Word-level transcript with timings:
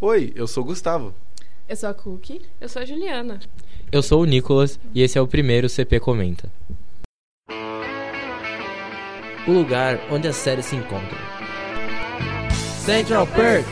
Oi, 0.00 0.32
eu 0.36 0.46
sou 0.46 0.62
o 0.62 0.66
Gustavo. 0.66 1.12
Eu 1.68 1.74
sou 1.74 1.88
a 1.88 1.94
Cookie. 1.94 2.40
Eu 2.60 2.68
sou 2.68 2.80
a 2.80 2.84
Juliana. 2.84 3.40
Eu 3.90 4.00
sou 4.00 4.22
o 4.22 4.24
Nicolas 4.24 4.78
e 4.94 5.02
esse 5.02 5.18
é 5.18 5.20
o 5.20 5.26
primeiro 5.26 5.68
CP 5.68 5.98
Comenta. 5.98 6.48
O 9.44 9.50
lugar 9.50 9.98
onde 10.08 10.28
as 10.28 10.36
séries 10.36 10.66
se 10.66 10.76
encontram. 10.76 11.18
Central 12.84 13.26
Perk! 13.26 13.66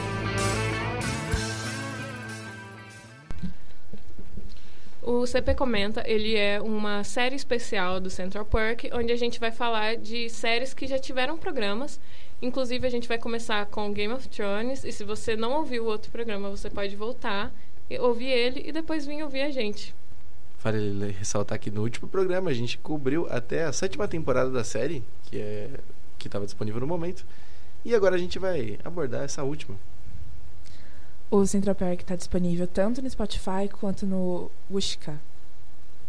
O 5.01 5.25
CP 5.25 5.55
Comenta, 5.55 6.03
ele 6.05 6.35
é 6.35 6.61
uma 6.61 7.05
série 7.05 7.37
especial 7.37 8.01
do 8.01 8.11
Central 8.11 8.45
Perk, 8.45 8.91
onde 8.93 9.13
a 9.13 9.17
gente 9.17 9.39
vai 9.39 9.53
falar 9.53 9.97
de 9.97 10.29
séries 10.29 10.75
que 10.75 10.89
já 10.89 10.99
tiveram 10.99 11.39
programas. 11.39 12.01
Inclusive, 12.41 12.87
a 12.87 12.91
gente 12.91 13.09
vai 13.09 13.19
começar 13.19 13.65
com 13.67 13.93
Game 13.93 14.13
of 14.13 14.29
Thrones, 14.29 14.85
e 14.85 14.93
se 14.93 15.05
você 15.05 15.37
não 15.37 15.53
ouviu 15.53 15.85
o 15.85 15.87
outro 15.87 16.11
programa, 16.11 16.51
você 16.51 16.69
pode 16.69 16.95
voltar 16.95 17.53
e 17.89 17.99
ouvir 17.99 18.29
ele 18.29 18.63
e 18.67 18.73
depois 18.73 19.07
vir 19.07 19.23
ouvir 19.23 19.43
a 19.43 19.51
gente. 19.51 19.95
Vale 20.63 21.13
ressaltar 21.13 21.59
que 21.59 21.71
no 21.71 21.83
último 21.83 22.09
programa 22.09 22.51
a 22.51 22.55
gente 22.55 22.77
cobriu 22.79 23.27
até 23.31 23.65
a 23.65 23.73
sétima 23.73 24.09
temporada 24.09 24.51
da 24.51 24.65
série, 24.65 25.03
que 25.25 25.39
é 25.39 25.71
que 26.19 26.29
estava 26.29 26.45
disponível 26.45 26.81
no 26.81 26.87
momento. 26.87 27.25
E 27.85 27.95
agora 27.95 28.17
a 28.17 28.19
gente 28.19 28.39
vai 28.39 28.79
abordar 28.85 29.23
essa 29.23 29.45
última. 29.45 29.77
O 31.31 31.47
Central 31.47 31.75
Park 31.75 32.01
está 32.01 32.17
disponível 32.17 32.67
tanto 32.67 33.01
no 33.01 33.09
Spotify 33.09 33.69
quanto 33.71 34.07
no 34.07 34.51
Wishka. 34.71 35.21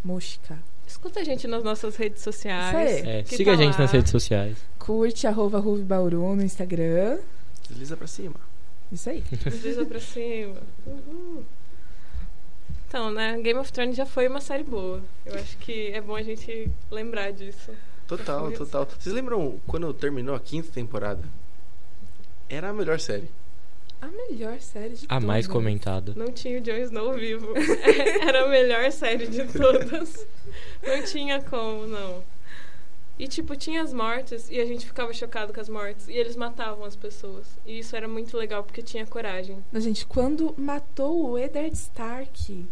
Mushka. 0.03 0.57
Escuta 0.87 1.19
a 1.19 1.23
gente 1.23 1.47
nas 1.47 1.63
nossas 1.63 1.95
redes 1.97 2.23
sociais. 2.23 2.99
Isso 2.99 3.07
aí. 3.07 3.17
É, 3.19 3.23
que 3.23 3.35
siga 3.35 3.51
tá 3.51 3.57
a 3.57 3.61
gente 3.61 3.73
lá. 3.73 3.79
nas 3.81 3.91
redes 3.91 4.11
sociais. 4.11 4.57
Curte 4.79 5.27
arroba 5.27 5.59
Ruve 5.59 5.83
Bauru 5.83 6.35
no 6.35 6.43
Instagram. 6.43 7.19
Desliza 7.69 7.97
pra 7.97 8.07
cima. 8.07 8.35
Isso 8.91 9.09
aí. 9.09 9.21
Desliza 9.43 9.85
pra 9.85 9.99
cima. 9.99 10.55
Uhul. 10.85 11.43
Então, 12.87 13.11
né? 13.11 13.37
Game 13.41 13.59
of 13.59 13.71
Thrones 13.71 13.97
já 13.97 14.05
foi 14.05 14.27
uma 14.29 14.39
série 14.39 14.63
boa. 14.63 15.01
Eu 15.25 15.35
acho 15.35 15.57
que 15.57 15.91
é 15.91 15.99
bom 15.99 16.15
a 16.15 16.23
gente 16.23 16.71
lembrar 16.89 17.31
disso. 17.31 17.71
Total, 18.07 18.49
total. 18.53 18.87
Vocês 18.97 19.13
lembram 19.13 19.59
quando 19.67 19.93
terminou 19.93 20.33
a 20.33 20.39
quinta 20.39 20.71
temporada? 20.71 21.21
Era 22.47 22.69
a 22.69 22.73
melhor 22.73 22.97
série. 23.01 23.29
A 24.01 24.07
melhor 24.07 24.59
série 24.61 24.93
de 24.95 25.05
A 25.09 25.19
mais 25.19 25.45
todas. 25.45 25.53
comentada. 25.57 26.13
Não 26.15 26.31
tinha 26.31 26.59
o 26.59 26.61
Jon 26.61 26.77
Snow 26.77 27.13
vivo. 27.13 27.53
Era 28.27 28.45
a 28.45 28.47
melhor 28.49 28.91
série 28.91 29.27
de 29.27 29.43
todas. 29.51 30.25
Não 30.85 31.03
tinha 31.03 31.41
como, 31.41 31.87
não. 31.87 32.23
E, 33.19 33.27
tipo, 33.27 33.55
tinha 33.55 33.81
as 33.81 33.91
mortes 33.91 34.47
e 34.51 34.59
a 34.59 34.65
gente 34.65 34.85
ficava 34.85 35.11
chocado 35.11 35.51
com 35.51 35.59
as 35.59 35.67
mortes. 35.67 36.07
E 36.07 36.13
eles 36.13 36.35
matavam 36.35 36.85
as 36.85 36.95
pessoas. 36.95 37.47
E 37.65 37.79
isso 37.79 37.95
era 37.95 38.07
muito 38.07 38.37
legal 38.37 38.63
porque 38.63 38.83
tinha 38.83 39.07
coragem. 39.07 39.57
Não, 39.71 39.81
gente, 39.81 40.05
quando 40.05 40.53
matou 40.55 41.31
o 41.31 41.37
Eddard 41.39 41.73
Stark, 41.75 42.65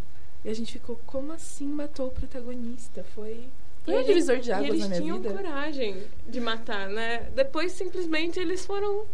e 0.44 0.48
a 0.48 0.54
gente 0.54 0.72
ficou, 0.74 1.00
como 1.04 1.32
assim 1.32 1.66
matou 1.66 2.06
o 2.06 2.10
protagonista? 2.12 3.04
Foi, 3.12 3.48
foi 3.84 3.94
E 3.94 3.96
um 3.98 4.04
divisor 4.04 4.38
de 4.38 4.52
águas 4.52 4.68
eles 4.68 4.80
na 4.82 4.88
minha 4.90 5.00
tinham 5.00 5.18
vida. 5.20 5.34
coragem 5.34 5.96
de 6.28 6.40
matar, 6.40 6.88
né? 6.88 7.28
Depois, 7.34 7.72
simplesmente, 7.72 8.38
eles 8.38 8.64
foram 8.64 9.04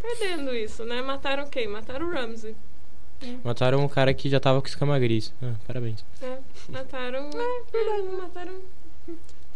perdendo 0.00 0.54
isso, 0.54 0.84
né? 0.84 1.02
Mataram 1.02 1.48
quem? 1.48 1.68
Mataram 1.68 2.08
o 2.08 2.12
Ramsey. 2.12 2.54
Mataram 3.42 3.84
um 3.84 3.88
cara 3.88 4.14
que 4.14 4.28
já 4.28 4.38
tava 4.38 4.60
com 4.60 4.68
escama 4.68 4.98
gris. 4.98 5.32
Ah, 5.42 5.54
parabéns. 5.66 6.04
né? 6.20 6.38
Mataram... 6.68 7.30
É, 7.30 8.02
mataram... 8.16 8.60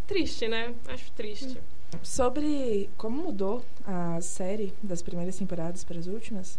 Triste, 0.07 0.49
né? 0.49 0.75
Acho 0.89 1.11
triste. 1.13 1.57
Sobre 2.03 2.91
como 2.97 3.23
mudou 3.23 3.65
a 3.85 4.21
série 4.21 4.75
das 4.83 5.03
primeiras 5.03 5.37
temporadas 5.37 5.85
para 5.85 5.99
as 5.99 6.07
últimas, 6.07 6.59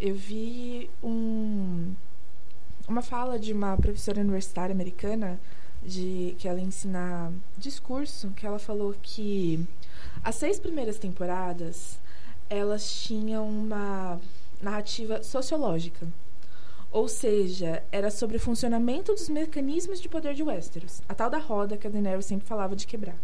eu 0.00 0.14
vi 0.14 0.90
um, 1.02 1.94
uma 2.88 3.02
fala 3.02 3.38
de 3.38 3.52
uma 3.52 3.76
professora 3.76 4.20
universitária 4.20 4.72
americana 4.72 5.38
de 5.84 6.34
que 6.38 6.48
ela 6.48 6.60
ensina 6.60 7.32
discurso, 7.56 8.30
que 8.30 8.46
ela 8.46 8.58
falou 8.58 8.94
que 9.02 9.64
as 10.24 10.36
seis 10.36 10.58
primeiras 10.58 10.98
temporadas 10.98 11.98
elas 12.52 12.90
tinham 12.92 13.48
uma 13.48 14.20
narrativa 14.60 15.22
sociológica. 15.22 16.06
Ou 16.90 17.08
seja, 17.08 17.82
era 17.90 18.10
sobre 18.10 18.36
o 18.36 18.40
funcionamento 18.40 19.12
dos 19.12 19.28
mecanismos 19.28 20.00
de 20.00 20.08
poder 20.08 20.34
de 20.34 20.42
Westeros, 20.42 21.00
a 21.08 21.14
tal 21.14 21.30
da 21.30 21.38
roda 21.38 21.78
que 21.78 21.86
a 21.86 21.90
Daenerys 21.90 22.26
sempre 22.26 22.46
falava 22.46 22.76
de 22.76 22.86
quebrar. 22.86 23.16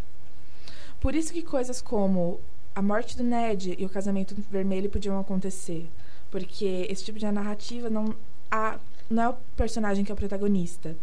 Por 0.99 1.15
isso 1.15 1.33
que 1.33 1.43
coisas 1.43 1.83
como 1.83 2.41
a 2.75 2.81
morte 2.81 3.17
do 3.17 3.23
Ned 3.23 3.77
e 3.79 3.85
o 3.85 3.91
casamento 3.91 4.35
vermelho 4.51 4.89
podiam 4.89 5.21
acontecer, 5.21 5.87
porque 6.31 6.87
esse 6.89 7.05
tipo 7.05 7.19
de 7.19 7.31
narrativa 7.31 7.91
não 7.91 8.15
há, 8.51 8.79
não 9.11 9.23
é 9.23 9.29
o 9.29 9.35
personagem 9.55 10.05
que 10.05 10.11
é 10.11 10.15
o 10.15 10.17
protagonista, 10.17 10.97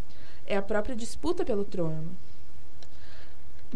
é 0.47 0.57
a 0.57 0.61
própria 0.61 0.95
disputa 0.95 1.45
pelo 1.45 1.63
trono. 1.63 2.09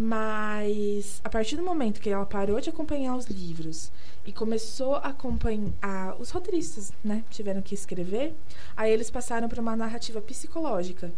Mas 0.02 1.20
a 1.26 1.30
partir 1.30 1.58
do 1.58 1.62
momento 1.62 2.00
que 2.00 2.10
ela 2.10 2.26
parou 2.26 2.62
de 2.62 2.70
acompanhar 2.70 3.18
os 3.18 3.26
livros 3.26 3.92
e 4.26 4.32
começou 4.32 4.96
a 4.96 5.10
acompanhar 5.10 6.16
os 6.18 6.30
roteiristas, 6.30 6.94
né, 7.04 7.22
tiveram 7.30 7.62
que 7.62 7.76
escrever, 7.76 8.34
aí 8.78 8.94
eles 8.94 9.12
passaram 9.12 9.50
para 9.50 9.60
uma 9.60 9.76
narrativa 9.76 10.22
psicológica, 10.22 11.12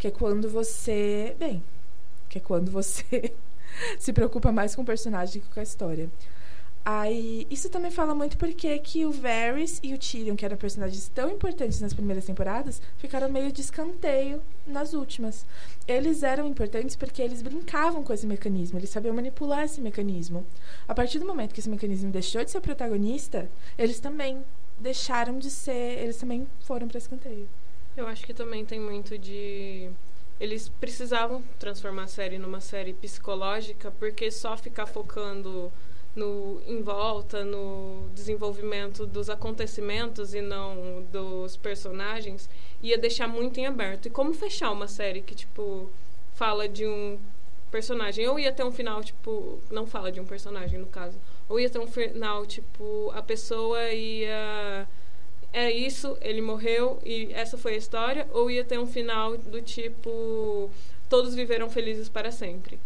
que 0.00 0.08
é 0.08 0.10
quando 0.10 0.48
você, 0.48 1.36
bem, 1.38 1.62
que 2.28 2.38
é 2.38 2.40
quando 2.40 2.72
você 2.72 3.32
se 4.00 4.12
preocupa 4.12 4.50
mais 4.50 4.74
com 4.74 4.82
o 4.82 4.84
personagem 4.84 5.40
que 5.40 5.48
com 5.48 5.60
a 5.60 5.62
história. 5.62 6.10
Aí, 6.86 7.46
isso 7.50 7.70
também 7.70 7.90
fala 7.90 8.14
muito 8.14 8.36
porque 8.36 8.78
que 8.78 9.06
o 9.06 9.10
Varys 9.10 9.80
e 9.82 9.94
o 9.94 9.98
Tyrion, 9.98 10.36
que 10.36 10.44
eram 10.44 10.56
personagens 10.58 11.08
tão 11.08 11.30
importantes 11.30 11.80
nas 11.80 11.94
primeiras 11.94 12.26
temporadas, 12.26 12.82
ficaram 12.98 13.30
meio 13.30 13.50
de 13.50 13.62
escanteio 13.62 14.42
nas 14.66 14.92
últimas. 14.92 15.46
Eles 15.88 16.22
eram 16.22 16.46
importantes 16.46 16.94
porque 16.94 17.22
eles 17.22 17.40
brincavam 17.40 18.02
com 18.02 18.12
esse 18.12 18.26
mecanismo, 18.26 18.78
eles 18.78 18.90
sabiam 18.90 19.14
manipular 19.14 19.64
esse 19.64 19.80
mecanismo. 19.80 20.46
A 20.86 20.94
partir 20.94 21.18
do 21.18 21.24
momento 21.24 21.54
que 21.54 21.60
esse 21.60 21.70
mecanismo 21.70 22.10
deixou 22.10 22.44
de 22.44 22.50
ser 22.50 22.60
protagonista, 22.60 23.50
eles 23.78 23.98
também 23.98 24.44
deixaram 24.78 25.38
de 25.38 25.50
ser, 25.50 26.02
eles 26.02 26.18
também 26.18 26.46
foram 26.60 26.86
para 26.86 26.98
escanteio. 26.98 27.48
Eu 27.96 28.06
acho 28.06 28.26
que 28.26 28.34
também 28.34 28.62
tem 28.62 28.78
muito 28.78 29.16
de. 29.16 29.88
Eles 30.38 30.68
precisavam 30.68 31.42
transformar 31.58 32.02
a 32.02 32.08
série 32.08 32.38
numa 32.38 32.60
série 32.60 32.92
psicológica, 32.92 33.90
porque 33.92 34.30
só 34.30 34.54
ficar 34.56 34.84
focando 34.84 35.72
no 36.14 36.60
em 36.66 36.82
volta, 36.82 37.44
no 37.44 38.08
desenvolvimento 38.14 39.06
dos 39.06 39.28
acontecimentos 39.28 40.34
e 40.34 40.40
não 40.40 41.04
dos 41.10 41.56
personagens, 41.56 42.48
ia 42.82 42.96
deixar 42.98 43.26
muito 43.28 43.58
em 43.58 43.66
aberto. 43.66 44.06
E 44.06 44.10
como 44.10 44.32
fechar 44.32 44.70
uma 44.70 44.88
série 44.88 45.20
que, 45.22 45.34
tipo, 45.34 45.90
fala 46.34 46.68
de 46.68 46.86
um 46.86 47.18
personagem? 47.70 48.28
Ou 48.28 48.38
ia 48.38 48.52
ter 48.52 48.64
um 48.64 48.72
final, 48.72 49.02
tipo, 49.02 49.58
não 49.70 49.86
fala 49.86 50.12
de 50.12 50.20
um 50.20 50.24
personagem, 50.24 50.78
no 50.78 50.86
caso. 50.86 51.18
Ou 51.48 51.58
ia 51.58 51.68
ter 51.68 51.78
um 51.78 51.86
final, 51.86 52.46
tipo, 52.46 53.10
a 53.14 53.22
pessoa 53.22 53.90
ia 53.92 54.86
é 55.52 55.70
isso, 55.70 56.18
ele 56.20 56.42
morreu 56.42 56.98
e 57.04 57.32
essa 57.32 57.56
foi 57.56 57.74
a 57.74 57.76
história, 57.76 58.26
ou 58.32 58.50
ia 58.50 58.64
ter 58.64 58.76
um 58.76 58.88
final 58.88 59.38
do 59.38 59.62
tipo 59.62 60.68
todos 61.08 61.32
viveram 61.32 61.70
felizes 61.70 62.08
para 62.08 62.32
sempre. 62.32 62.76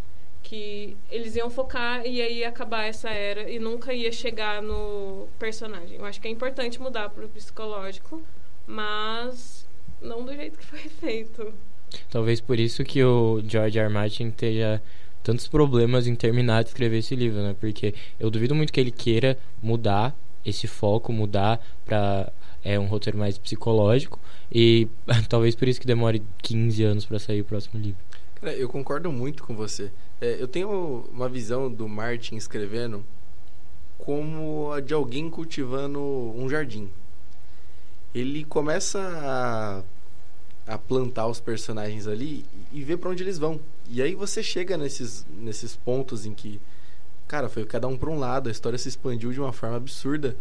Que 0.49 0.97
eles 1.11 1.37
iam 1.37 1.51
focar 1.51 2.07
e 2.07 2.23
aí 2.23 2.39
ia 2.39 2.49
acabar 2.49 2.85
essa 2.85 3.11
era 3.11 3.51
e 3.51 3.59
nunca 3.59 3.93
ia 3.93 4.11
chegar 4.11 4.63
no 4.63 5.29
personagem. 5.39 5.99
Eu 5.99 6.07
acho 6.07 6.19
que 6.19 6.27
é 6.27 6.31
importante 6.31 6.81
mudar 6.81 7.11
para 7.11 7.27
o 7.27 7.29
psicológico, 7.29 8.23
mas 8.67 9.67
não 10.01 10.25
do 10.25 10.35
jeito 10.35 10.59
que 10.59 10.65
foi 10.65 10.89
feito. 10.89 11.53
Talvez 12.11 12.41
por 12.41 12.59
isso 12.59 12.83
que 12.83 13.05
o 13.05 13.43
George 13.47 13.79
R. 13.79 13.87
R. 13.87 13.93
Martin 13.93 14.31
tenha 14.31 14.83
tantos 15.23 15.47
problemas 15.47 16.07
em 16.07 16.15
terminar 16.15 16.63
de 16.63 16.71
escrever 16.71 16.99
esse 16.99 17.15
livro, 17.15 17.43
né? 17.43 17.55
Porque 17.61 17.95
eu 18.19 18.31
duvido 18.31 18.55
muito 18.55 18.73
que 18.73 18.81
ele 18.81 18.91
queira 18.91 19.39
mudar 19.63 20.17
esse 20.47 20.67
foco, 20.67 21.13
mudar 21.13 21.61
pra 21.85 22.33
é, 22.65 22.79
um 22.79 22.87
roteiro 22.87 23.19
mais 23.19 23.37
psicológico 23.37 24.19
e 24.51 24.89
talvez 25.29 25.55
por 25.55 25.69
isso 25.69 25.79
que 25.79 25.87
demore 25.87 26.23
15 26.43 26.83
anos 26.85 27.05
pra 27.05 27.19
sair 27.19 27.43
o 27.43 27.45
próximo 27.45 27.79
livro. 27.79 28.01
Cara, 28.41 28.55
eu 28.55 28.69
concordo 28.69 29.13
muito 29.13 29.43
com 29.43 29.55
você. 29.55 29.91
É, 30.21 30.37
eu 30.41 30.49
tenho 30.49 31.09
uma 31.13 31.29
visão 31.29 31.71
do 31.71 31.89
Martin 31.89 32.35
escrevendo 32.37 33.05
como 33.99 34.73
a 34.73 34.81
de 34.81 34.93
alguém 34.93 35.31
cultivando 35.31 36.01
um 36.01 36.49
jardim. 36.49 36.91
Ele 38.15 38.45
começa 38.45 38.99
a, 38.99 39.83
a 40.75 40.79
plantar 40.79 41.29
os 41.29 41.41
personagens 41.41 42.07
ali 42.07 42.45
e 42.73 42.83
ver 42.83 42.97
para 42.97 43.11
onde 43.11 43.23
eles 43.23 43.39
vão. 43.39 43.61
E 43.89 44.03
aí 44.03 44.15
você 44.15 44.43
chega 44.43 44.77
nesses, 44.77 45.25
nesses 45.39 45.77
pontos 45.77 46.27
em 46.27 46.35
que, 46.35 46.61
cara, 47.29 47.49
foi 47.49 47.65
cada 47.65 47.87
um 47.87 47.97
para 47.97 48.11
um 48.11 48.19
lado, 48.19 48.49
a 48.49 48.53
história 48.53 48.79
se 48.79 48.89
expandiu 48.89 49.33
de 49.33 49.39
uma 49.39 49.53
forma 49.53 49.77
absurda. 49.77 50.37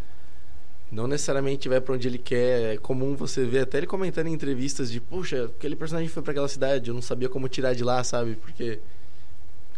Não 0.91 1.06
necessariamente 1.06 1.68
vai 1.69 1.81
para 1.81 1.94
onde 1.94 2.07
ele 2.07 2.18
quer. 2.18 2.75
É 2.75 2.77
comum 2.77 3.15
você 3.15 3.45
ver 3.45 3.59
até 3.59 3.77
ele 3.77 3.88
comentando 3.88 4.27
em 4.27 4.33
entrevistas 4.33 4.89
de, 4.89 5.00
puxa, 5.00 5.45
aquele 5.45 5.75
personagem 5.75 6.09
foi 6.09 6.23
para 6.23 6.31
aquela 6.31 6.47
cidade, 6.47 6.89
eu 6.89 6.95
não 6.95 7.01
sabia 7.01 7.30
como 7.30 7.47
tirar 7.47 7.75
de 7.75 7.83
lá, 7.83 8.03
sabe? 8.03 8.35
Porque 8.38 8.80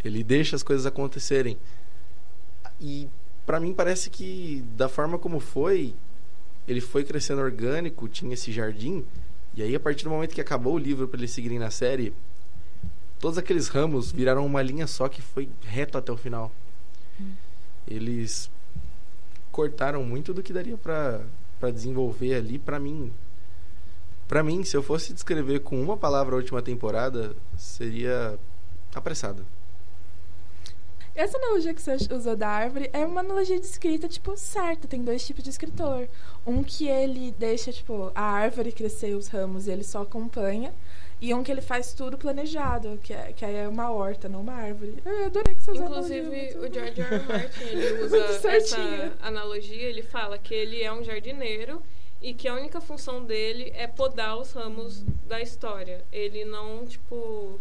ele 0.04 0.24
deixa 0.24 0.56
as 0.56 0.64
coisas 0.64 0.86
acontecerem. 0.86 1.58
E 2.80 3.08
para 3.46 3.60
mim 3.60 3.74
parece 3.74 4.10
que 4.10 4.64
da 4.76 4.88
forma 4.88 5.18
como 5.18 5.40
foi, 5.40 5.96
ele 6.68 6.82
foi 6.82 7.04
crescendo 7.04 7.42
orgânico, 7.42 8.08
tinha 8.08 8.34
esse 8.34 8.52
jardim, 8.52 9.06
e 9.56 9.64
aí 9.64 9.76
a 9.76 9.80
partir 9.80 10.04
do 10.04 10.10
momento 10.10 10.36
que 10.36 10.42
acabou 10.42 10.76
o 10.76 10.78
livro 10.78 11.08
para 11.08 11.20
eles 11.20 11.32
seguirem 11.32 11.60
na 11.60 11.72
série, 11.72 12.14
todos 13.20 13.38
aqueles 13.38 13.68
ramos 13.68 14.12
viraram 14.12 14.46
uma 14.46 14.62
linha 14.62 14.88
só 14.88 15.10
que 15.10 15.22
foi 15.22 15.50
reto 15.64 15.98
até 15.98 16.12
o 16.12 16.18
final. 16.18 16.52
Hum. 17.20 17.32
Eles 17.88 18.50
cortaram 19.52 20.04
muito 20.04 20.34
do 20.34 20.44
que 20.44 20.54
daria 20.54 20.78
para 20.78 21.26
para 21.60 21.72
desenvolver 21.72 22.36
ali 22.36 22.58
para 22.58 22.80
mim. 22.80 23.12
Para 24.28 24.44
mim, 24.44 24.64
se 24.64 24.78
eu 24.78 24.82
fosse 24.82 25.14
descrever 25.14 25.60
com 25.60 25.82
uma 25.82 25.98
palavra 25.98 26.36
a 26.36 26.38
última 26.38 26.62
temporada, 26.62 27.36
seria 27.58 28.40
apressada. 28.94 29.44
Essa 31.20 31.38
analogia 31.38 31.74
que 31.74 31.82
você 31.82 31.98
usou 32.14 32.34
da 32.34 32.48
árvore 32.48 32.90
é 32.94 33.06
uma 33.06 33.20
analogia 33.20 33.60
de 33.60 33.66
escrita, 33.66 34.08
tipo, 34.08 34.38
certa. 34.38 34.88
Tem 34.88 35.04
dois 35.04 35.28
tipos 35.28 35.44
de 35.44 35.50
escritor. 35.50 36.08
Um 36.48 36.64
que 36.64 36.88
ele 36.88 37.36
deixa, 37.38 37.74
tipo, 37.74 38.10
a 38.16 38.22
árvore 38.22 38.72
crescer 38.72 39.14
os 39.18 39.28
ramos 39.28 39.68
e 39.68 39.72
ele 39.72 39.84
só 39.84 40.04
acompanha. 40.04 40.74
E 41.20 41.34
um 41.34 41.44
que 41.44 41.52
ele 41.52 41.60
faz 41.60 41.94
tudo 41.94 42.18
planejado, 42.18 42.98
que, 43.04 43.12
é, 43.14 43.34
que 43.34 43.44
aí 43.44 43.54
é 43.54 43.68
uma 43.68 43.92
horta, 43.92 44.30
não 44.30 44.40
uma 44.40 44.54
árvore. 44.54 44.96
Eu 45.06 45.26
adorei 45.26 45.56
que 45.56 45.62
você 45.62 45.72
usou 45.72 45.88
Inclusive, 45.88 46.58
o 46.58 46.74
George 46.74 47.02
R. 47.02 47.16
R. 47.16 47.24
Martin, 47.28 47.64
ele 47.66 48.04
usa 48.06 48.52
essa 48.54 49.18
analogia, 49.22 49.90
ele 49.90 50.02
fala 50.02 50.38
que 50.38 50.54
ele 50.54 50.82
é 50.82 50.94
um 50.94 51.04
jardineiro 51.04 51.84
e 52.22 52.34
que 52.34 52.48
a 52.48 52.54
única 52.54 52.80
função 52.80 53.26
dele 53.26 53.74
é 53.76 53.88
podar 53.88 54.38
os 54.38 54.54
ramos 54.54 55.04
da 55.28 55.42
história. 55.42 56.06
Ele 56.14 56.46
não, 56.46 56.86
tipo, 56.86 57.60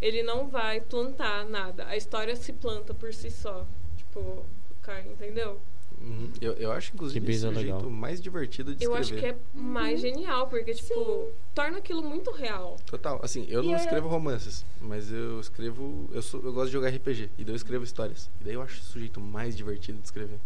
ele 0.00 0.22
não 0.22 0.48
vai 0.48 0.80
plantar 0.80 1.44
nada. 1.44 1.86
A 1.86 1.96
história 1.96 2.34
se 2.36 2.52
planta 2.52 2.94
por 2.94 3.12
si 3.12 3.30
só. 3.30 3.66
Tipo, 3.96 4.44
entendeu? 5.10 5.60
Uhum. 6.00 6.30
Eu, 6.40 6.52
eu 6.54 6.72
acho, 6.72 6.92
inclusive, 6.94 7.24
que 7.24 7.32
esse 7.32 7.44
é 7.44 7.48
o 7.48 7.52
legal. 7.52 7.80
jeito 7.80 7.90
mais 7.90 8.20
divertido 8.20 8.74
de 8.74 8.84
eu 8.84 8.96
escrever. 8.96 9.24
Eu 9.24 9.30
acho 9.30 9.36
que 9.36 9.58
é 9.58 9.60
mais 9.60 9.94
uhum. 10.02 10.08
genial, 10.08 10.46
porque, 10.46 10.72
tipo, 10.72 10.94
Sim. 10.94 11.32
torna 11.54 11.78
aquilo 11.78 12.02
muito 12.02 12.30
real. 12.30 12.76
Total. 12.86 13.20
Assim, 13.22 13.46
eu 13.48 13.62
e 13.62 13.66
não 13.66 13.74
é... 13.74 13.78
escrevo 13.78 14.08
romances, 14.08 14.64
mas 14.80 15.10
eu 15.10 15.40
escrevo... 15.40 16.08
Eu, 16.12 16.22
sou, 16.22 16.40
eu 16.42 16.52
gosto 16.52 16.66
de 16.66 16.72
jogar 16.72 16.90
RPG, 16.90 17.30
e 17.36 17.44
daí 17.44 17.52
eu 17.52 17.56
escrevo 17.56 17.84
histórias. 17.84 18.30
E 18.40 18.44
daí 18.44 18.54
eu 18.54 18.62
acho 18.62 18.80
esse 18.80 18.96
o 18.96 19.00
jeito 19.00 19.20
mais 19.20 19.56
divertido 19.56 19.98
de 19.98 20.04
escrever. 20.04 20.38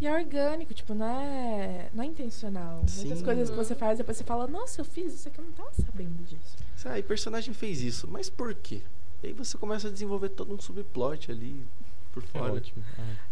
E 0.00 0.06
é 0.06 0.12
orgânico, 0.12 0.74
tipo, 0.74 0.94
não 0.94 1.06
é, 1.06 1.90
não 1.92 2.02
é 2.02 2.06
intencional. 2.06 2.82
Sim. 2.88 3.02
Muitas 3.02 3.22
coisas 3.22 3.50
que 3.50 3.56
você 3.56 3.74
faz, 3.74 3.98
depois 3.98 4.16
você 4.16 4.24
fala, 4.24 4.46
nossa, 4.46 4.80
eu 4.80 4.84
fiz 4.84 5.14
isso 5.14 5.28
aqui, 5.28 5.38
eu 5.38 5.44
não 5.44 5.52
tava 5.52 5.70
sabendo 5.74 6.24
disso. 6.24 6.56
Ah, 6.84 6.98
e 6.98 7.02
personagem 7.02 7.54
fez 7.54 7.80
isso, 7.80 8.08
mas 8.08 8.28
por 8.28 8.54
quê? 8.54 8.82
E 9.22 9.28
aí 9.28 9.32
você 9.32 9.56
começa 9.56 9.88
a 9.88 9.90
desenvolver 9.90 10.30
todo 10.30 10.52
um 10.52 10.60
subplot 10.60 11.30
ali 11.30 11.64
por 12.12 12.22
fora. 12.24 12.52
É 12.52 12.56
ótimo. 12.56 12.84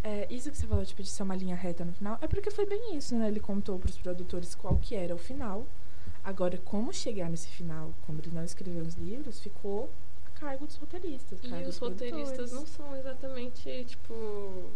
É, 0.03 0.27
isso 0.33 0.51
que 0.51 0.57
você 0.57 0.67
falou, 0.67 0.85
tipo, 0.85 1.03
de 1.03 1.09
ser 1.09 1.23
uma 1.23 1.35
linha 1.35 1.57
reta 1.57 1.85
no 1.85 1.93
final, 1.93 2.19
é 2.21 2.27
porque 2.27 2.51
foi 2.51 2.65
bem 2.65 2.97
isso, 2.97 3.15
né? 3.17 3.29
Ele 3.29 3.41
contou 3.41 3.79
pros 3.79 3.97
produtores 3.99 4.55
qual 4.55 4.77
que 4.79 4.95
era 4.95 5.15
o 5.15 5.19
final. 5.19 5.67
Agora, 6.23 6.59
como 6.59 6.93
chegar 6.93 7.29
nesse 7.29 7.49
final, 7.49 7.93
quando 8.07 8.21
ele 8.21 8.35
não 8.35 8.45
escreveu 8.45 8.83
os 8.83 8.95
livros, 8.95 9.41
ficou 9.41 9.91
a 10.27 10.39
cargo 10.39 10.67
dos 10.67 10.77
roteiristas. 10.77 11.41
E 11.43 11.69
os 11.69 11.79
roteiristas 11.79 12.53
não 12.53 12.67
são 12.67 12.97
exatamente, 12.97 13.85
tipo... 13.85 14.71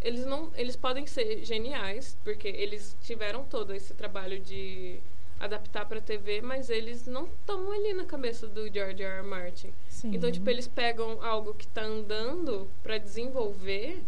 Eles 0.00 0.26
não... 0.26 0.50
Eles 0.54 0.74
podem 0.74 1.06
ser 1.06 1.44
geniais, 1.44 2.16
porque 2.24 2.48
eles 2.48 2.96
tiveram 3.02 3.44
todo 3.44 3.72
esse 3.72 3.94
trabalho 3.94 4.40
de 4.40 5.00
adaptar 5.38 5.86
para 5.86 6.00
TV, 6.00 6.40
mas 6.40 6.70
eles 6.70 7.06
não 7.06 7.26
estão 7.26 7.70
ali 7.70 7.92
na 7.92 8.04
cabeça 8.04 8.46
do 8.46 8.72
George 8.72 9.02
R. 9.02 9.18
R. 9.18 9.22
Martin. 9.22 9.72
Sim. 9.88 10.14
Então, 10.14 10.30
tipo, 10.30 10.48
eles 10.48 10.66
pegam 10.66 11.22
algo 11.22 11.54
que 11.54 11.64
está 11.64 11.82
andando 11.82 12.68
para 12.82 12.98
desenvolver, 12.98 14.02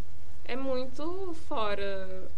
é 0.44 0.56
muito 0.56 1.34
fora 1.46 2.30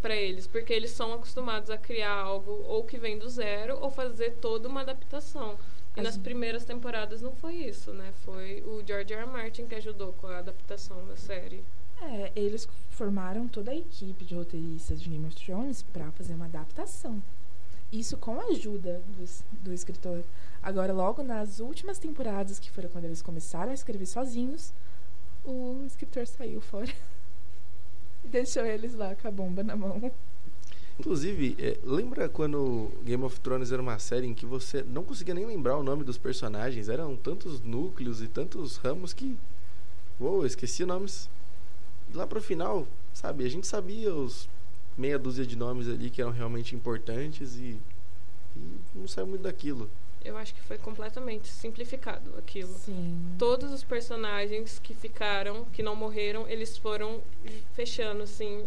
para 0.00 0.16
eles, 0.16 0.46
porque 0.46 0.72
eles 0.72 0.90
são 0.90 1.12
acostumados 1.12 1.68
a 1.70 1.76
criar 1.76 2.14
algo 2.14 2.64
ou 2.66 2.84
que 2.84 2.96
vem 2.98 3.18
do 3.18 3.28
zero 3.28 3.78
ou 3.80 3.90
fazer 3.90 4.32
toda 4.40 4.68
uma 4.68 4.80
adaptação. 4.80 5.58
E 5.96 6.00
As... 6.00 6.04
nas 6.04 6.16
primeiras 6.16 6.64
temporadas 6.64 7.20
não 7.20 7.32
foi 7.32 7.56
isso, 7.56 7.92
né? 7.92 8.12
Foi 8.24 8.62
o 8.62 8.82
George 8.86 9.12
R. 9.12 9.22
R. 9.22 9.30
Martin 9.30 9.66
que 9.66 9.74
ajudou 9.74 10.12
com 10.14 10.26
a 10.28 10.38
adaptação 10.38 11.04
da 11.06 11.16
série. 11.16 11.62
É, 12.00 12.32
eles 12.34 12.66
formaram 12.88 13.46
toda 13.46 13.72
a 13.72 13.76
equipe 13.76 14.24
de 14.24 14.34
roteiristas 14.34 15.02
de 15.02 15.10
Game 15.10 15.26
of 15.26 15.36
Thrones 15.36 15.82
para 15.82 16.10
fazer 16.12 16.32
uma 16.32 16.46
adaptação. 16.46 17.22
Isso 17.92 18.16
com 18.16 18.40
a 18.40 18.44
ajuda 18.44 19.02
do, 19.16 19.64
do 19.64 19.72
escritor. 19.72 20.22
Agora, 20.62 20.92
logo 20.92 21.22
nas 21.22 21.58
últimas 21.58 21.98
temporadas, 21.98 22.58
que 22.58 22.70
foram 22.70 22.88
quando 22.88 23.06
eles 23.06 23.22
começaram 23.22 23.72
a 23.72 23.74
escrever 23.74 24.06
sozinhos, 24.06 24.72
o 25.44 25.82
escritor 25.86 26.26
saiu 26.26 26.60
fora. 26.60 26.92
e 28.24 28.28
deixou 28.28 28.64
eles 28.64 28.94
lá 28.94 29.14
com 29.14 29.26
a 29.26 29.30
bomba 29.30 29.62
na 29.62 29.74
mão. 29.74 30.12
Inclusive, 30.98 31.56
é, 31.58 31.78
lembra 31.82 32.28
quando 32.28 32.92
Game 33.02 33.24
of 33.24 33.40
Thrones 33.40 33.72
era 33.72 33.80
uma 33.80 33.98
série 33.98 34.26
em 34.26 34.34
que 34.34 34.44
você 34.44 34.82
não 34.82 35.02
conseguia 35.02 35.34
nem 35.34 35.46
lembrar 35.46 35.78
o 35.78 35.82
nome 35.82 36.04
dos 36.04 36.18
personagens? 36.18 36.90
Eram 36.90 37.16
tantos 37.16 37.60
núcleos 37.62 38.20
e 38.20 38.28
tantos 38.28 38.76
ramos 38.76 39.14
que. 39.14 39.36
Uou, 40.20 40.44
esqueci 40.44 40.84
nomes. 40.84 41.28
Lá 42.12 42.26
pro 42.26 42.42
final, 42.42 42.86
sabe, 43.14 43.46
a 43.46 43.48
gente 43.48 43.66
sabia 43.66 44.14
os 44.14 44.46
meia 45.00 45.18
dúzia 45.18 45.46
de 45.46 45.56
nomes 45.56 45.88
ali 45.88 46.10
que 46.10 46.20
eram 46.20 46.30
realmente 46.30 46.76
importantes 46.76 47.56
e, 47.56 47.80
e 48.56 48.80
não 48.94 49.08
saiu 49.08 49.26
muito 49.26 49.42
daquilo. 49.42 49.90
Eu 50.22 50.36
acho 50.36 50.54
que 50.54 50.60
foi 50.60 50.76
completamente 50.76 51.48
simplificado 51.48 52.34
aquilo. 52.38 52.74
Sim. 52.74 53.18
Todos 53.38 53.72
os 53.72 53.82
personagens 53.82 54.78
que 54.78 54.92
ficaram, 54.92 55.64
que 55.72 55.82
não 55.82 55.96
morreram, 55.96 56.46
eles 56.46 56.76
foram 56.76 57.22
fechando, 57.72 58.22
assim. 58.22 58.66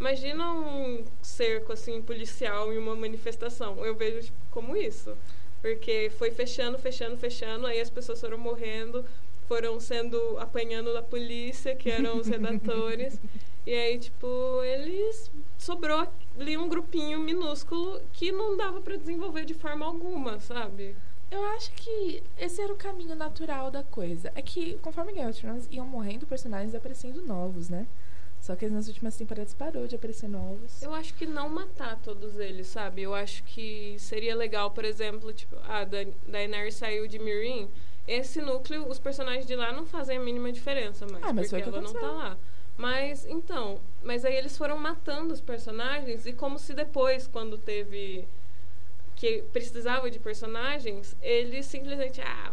Imagina 0.00 0.52
um 0.52 1.04
cerco, 1.20 1.72
assim, 1.72 2.00
policial 2.00 2.72
em 2.72 2.78
uma 2.78 2.96
manifestação. 2.96 3.84
Eu 3.84 3.94
vejo 3.94 4.22
tipo, 4.22 4.38
como 4.50 4.74
isso. 4.74 5.14
Porque 5.60 6.10
foi 6.16 6.30
fechando, 6.30 6.78
fechando, 6.78 7.16
fechando, 7.18 7.66
aí 7.66 7.80
as 7.80 7.90
pessoas 7.90 8.20
foram 8.20 8.38
morrendo, 8.38 9.04
foram 9.46 9.78
sendo 9.78 10.38
apanhando 10.38 10.92
da 10.94 11.02
polícia, 11.02 11.74
que 11.74 11.90
eram 11.90 12.18
os 12.18 12.26
redatores. 12.28 13.18
E 13.66 13.74
aí, 13.74 13.98
tipo, 13.98 14.62
eles 14.62 15.30
sobrou 15.58 16.06
ali 16.38 16.56
um 16.56 16.68
grupinho 16.68 17.18
minúsculo 17.18 18.00
que 18.12 18.30
não 18.30 18.56
dava 18.56 18.80
para 18.80 18.96
desenvolver 18.96 19.44
de 19.44 19.54
forma 19.54 19.84
alguma, 19.84 20.38
sabe? 20.38 20.94
Eu 21.30 21.44
acho 21.46 21.72
que 21.72 22.22
esse 22.38 22.62
era 22.62 22.72
o 22.72 22.76
caminho 22.76 23.16
natural 23.16 23.70
da 23.70 23.82
coisa. 23.82 24.30
É 24.36 24.42
que 24.42 24.78
conforme 24.78 25.12
Game 25.12 25.28
of 25.28 25.40
Thrones 25.40 25.68
iam 25.70 25.84
morrendo 25.84 26.26
personagens 26.26 26.74
aparecendo 26.74 27.20
novos, 27.22 27.68
né? 27.68 27.86
Só 28.40 28.54
que 28.54 28.68
nas 28.68 28.86
últimas 28.86 29.16
temporadas 29.16 29.52
parou 29.52 29.88
de 29.88 29.96
aparecer 29.96 30.28
novos. 30.28 30.80
Eu 30.80 30.94
acho 30.94 31.12
que 31.14 31.26
não 31.26 31.48
matar 31.48 31.98
todos 31.98 32.38
eles, 32.38 32.68
sabe? 32.68 33.02
Eu 33.02 33.12
acho 33.12 33.42
que 33.42 33.96
seria 33.98 34.36
legal, 34.36 34.70
por 34.70 34.84
exemplo, 34.84 35.32
tipo, 35.32 35.56
a 35.64 35.82
da 35.82 36.06
Daenerys 36.28 36.76
saiu 36.76 37.08
de 37.08 37.18
Mirin. 37.18 37.68
Esse 38.06 38.40
núcleo, 38.40 38.88
os 38.88 39.00
personagens 39.00 39.46
de 39.46 39.56
lá 39.56 39.72
não 39.72 39.84
fazem 39.84 40.16
a 40.16 40.20
mínima 40.20 40.52
diferença 40.52 41.04
mais, 41.08 41.24
ah, 41.24 41.32
mas 41.32 41.50
porque 41.50 41.68
ela 41.68 41.80
não 41.80 41.92
tá 41.92 42.12
lá. 42.12 42.38
Mas, 42.76 43.24
então, 43.24 43.80
mas 44.04 44.24
aí 44.24 44.36
eles 44.36 44.56
foram 44.56 44.76
matando 44.76 45.32
os 45.32 45.40
personagens 45.40 46.26
e 46.26 46.32
como 46.32 46.58
se 46.58 46.74
depois, 46.74 47.26
quando 47.26 47.56
teve 47.56 48.26
que 49.16 49.42
precisava 49.50 50.10
de 50.10 50.18
personagens, 50.18 51.16
eles 51.22 51.64
simplesmente, 51.64 52.20
ah, 52.20 52.52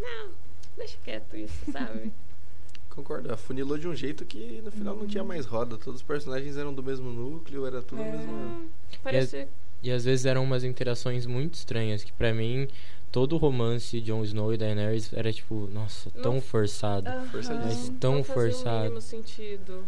não, 0.00 0.30
deixa 0.76 0.96
quieto 1.04 1.36
isso, 1.36 1.70
sabe? 1.70 2.10
Concordo, 2.88 3.32
afunilou 3.32 3.78
de 3.78 3.86
um 3.86 3.94
jeito 3.94 4.24
que 4.24 4.60
no 4.64 4.72
final 4.72 4.94
uhum. 4.94 5.00
não 5.02 5.06
tinha 5.06 5.22
mais 5.22 5.44
roda, 5.44 5.76
todos 5.76 6.00
os 6.00 6.06
personagens 6.06 6.56
eram 6.56 6.72
do 6.72 6.82
mesmo 6.82 7.10
núcleo, 7.10 7.66
era 7.66 7.82
tudo 7.82 8.02
é. 8.02 8.10
mesmo... 8.10 8.70
Parecia... 9.02 9.48
E, 9.82 9.88
e 9.88 9.92
às 9.92 10.04
vezes 10.04 10.24
eram 10.24 10.42
umas 10.42 10.64
interações 10.64 11.26
muito 11.26 11.54
estranhas, 11.54 12.02
que 12.02 12.12
para 12.12 12.32
mim 12.32 12.66
todo 13.10 13.34
o 13.34 13.38
romance 13.38 14.00
de 14.00 14.06
Jon 14.06 14.22
Snow 14.22 14.52
e 14.52 14.56
Daenerys 14.56 15.12
era 15.12 15.32
tipo, 15.32 15.68
nossa, 15.72 16.10
tão 16.10 16.34
não, 16.34 16.40
forçado. 16.40 17.08
Uh 17.08 17.14
-huh. 17.14 17.64
Mas 17.64 17.92
tão 18.00 18.16
não 18.16 18.24
forçado. 18.24 19.00
Sentido. 19.00 19.84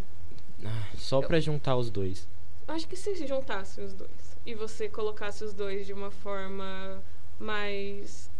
Ah, 0.64 0.88
só 0.96 1.20
para 1.20 1.40
juntar 1.40 1.76
os 1.76 1.90
dois. 1.90 2.28
Acho 2.68 2.86
que 2.86 2.96
se 2.96 3.26
juntasse 3.26 3.80
os 3.80 3.92
dois 3.94 4.30
e 4.44 4.54
você 4.54 4.88
colocasse 4.88 5.44
os 5.44 5.52
dois 5.52 5.86
de 5.86 5.92
uma 5.92 6.10
forma 6.10 7.02
mais 7.38 8.30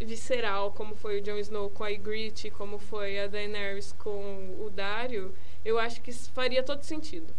visceral, 0.00 0.72
como 0.72 0.94
foi 0.94 1.20
o 1.20 1.22
Jon 1.22 1.38
Snow 1.38 1.70
com 1.70 1.84
a 1.84 1.88
Ygritte, 1.88 2.50
como 2.50 2.78
foi 2.78 3.18
a 3.18 3.26
Daenerys 3.26 3.92
com 3.92 4.56
o 4.60 4.70
Dario, 4.70 5.32
eu 5.64 5.78
acho 5.78 6.00
que 6.00 6.12
faria 6.12 6.62
todo 6.62 6.82
sentido. 6.82 7.32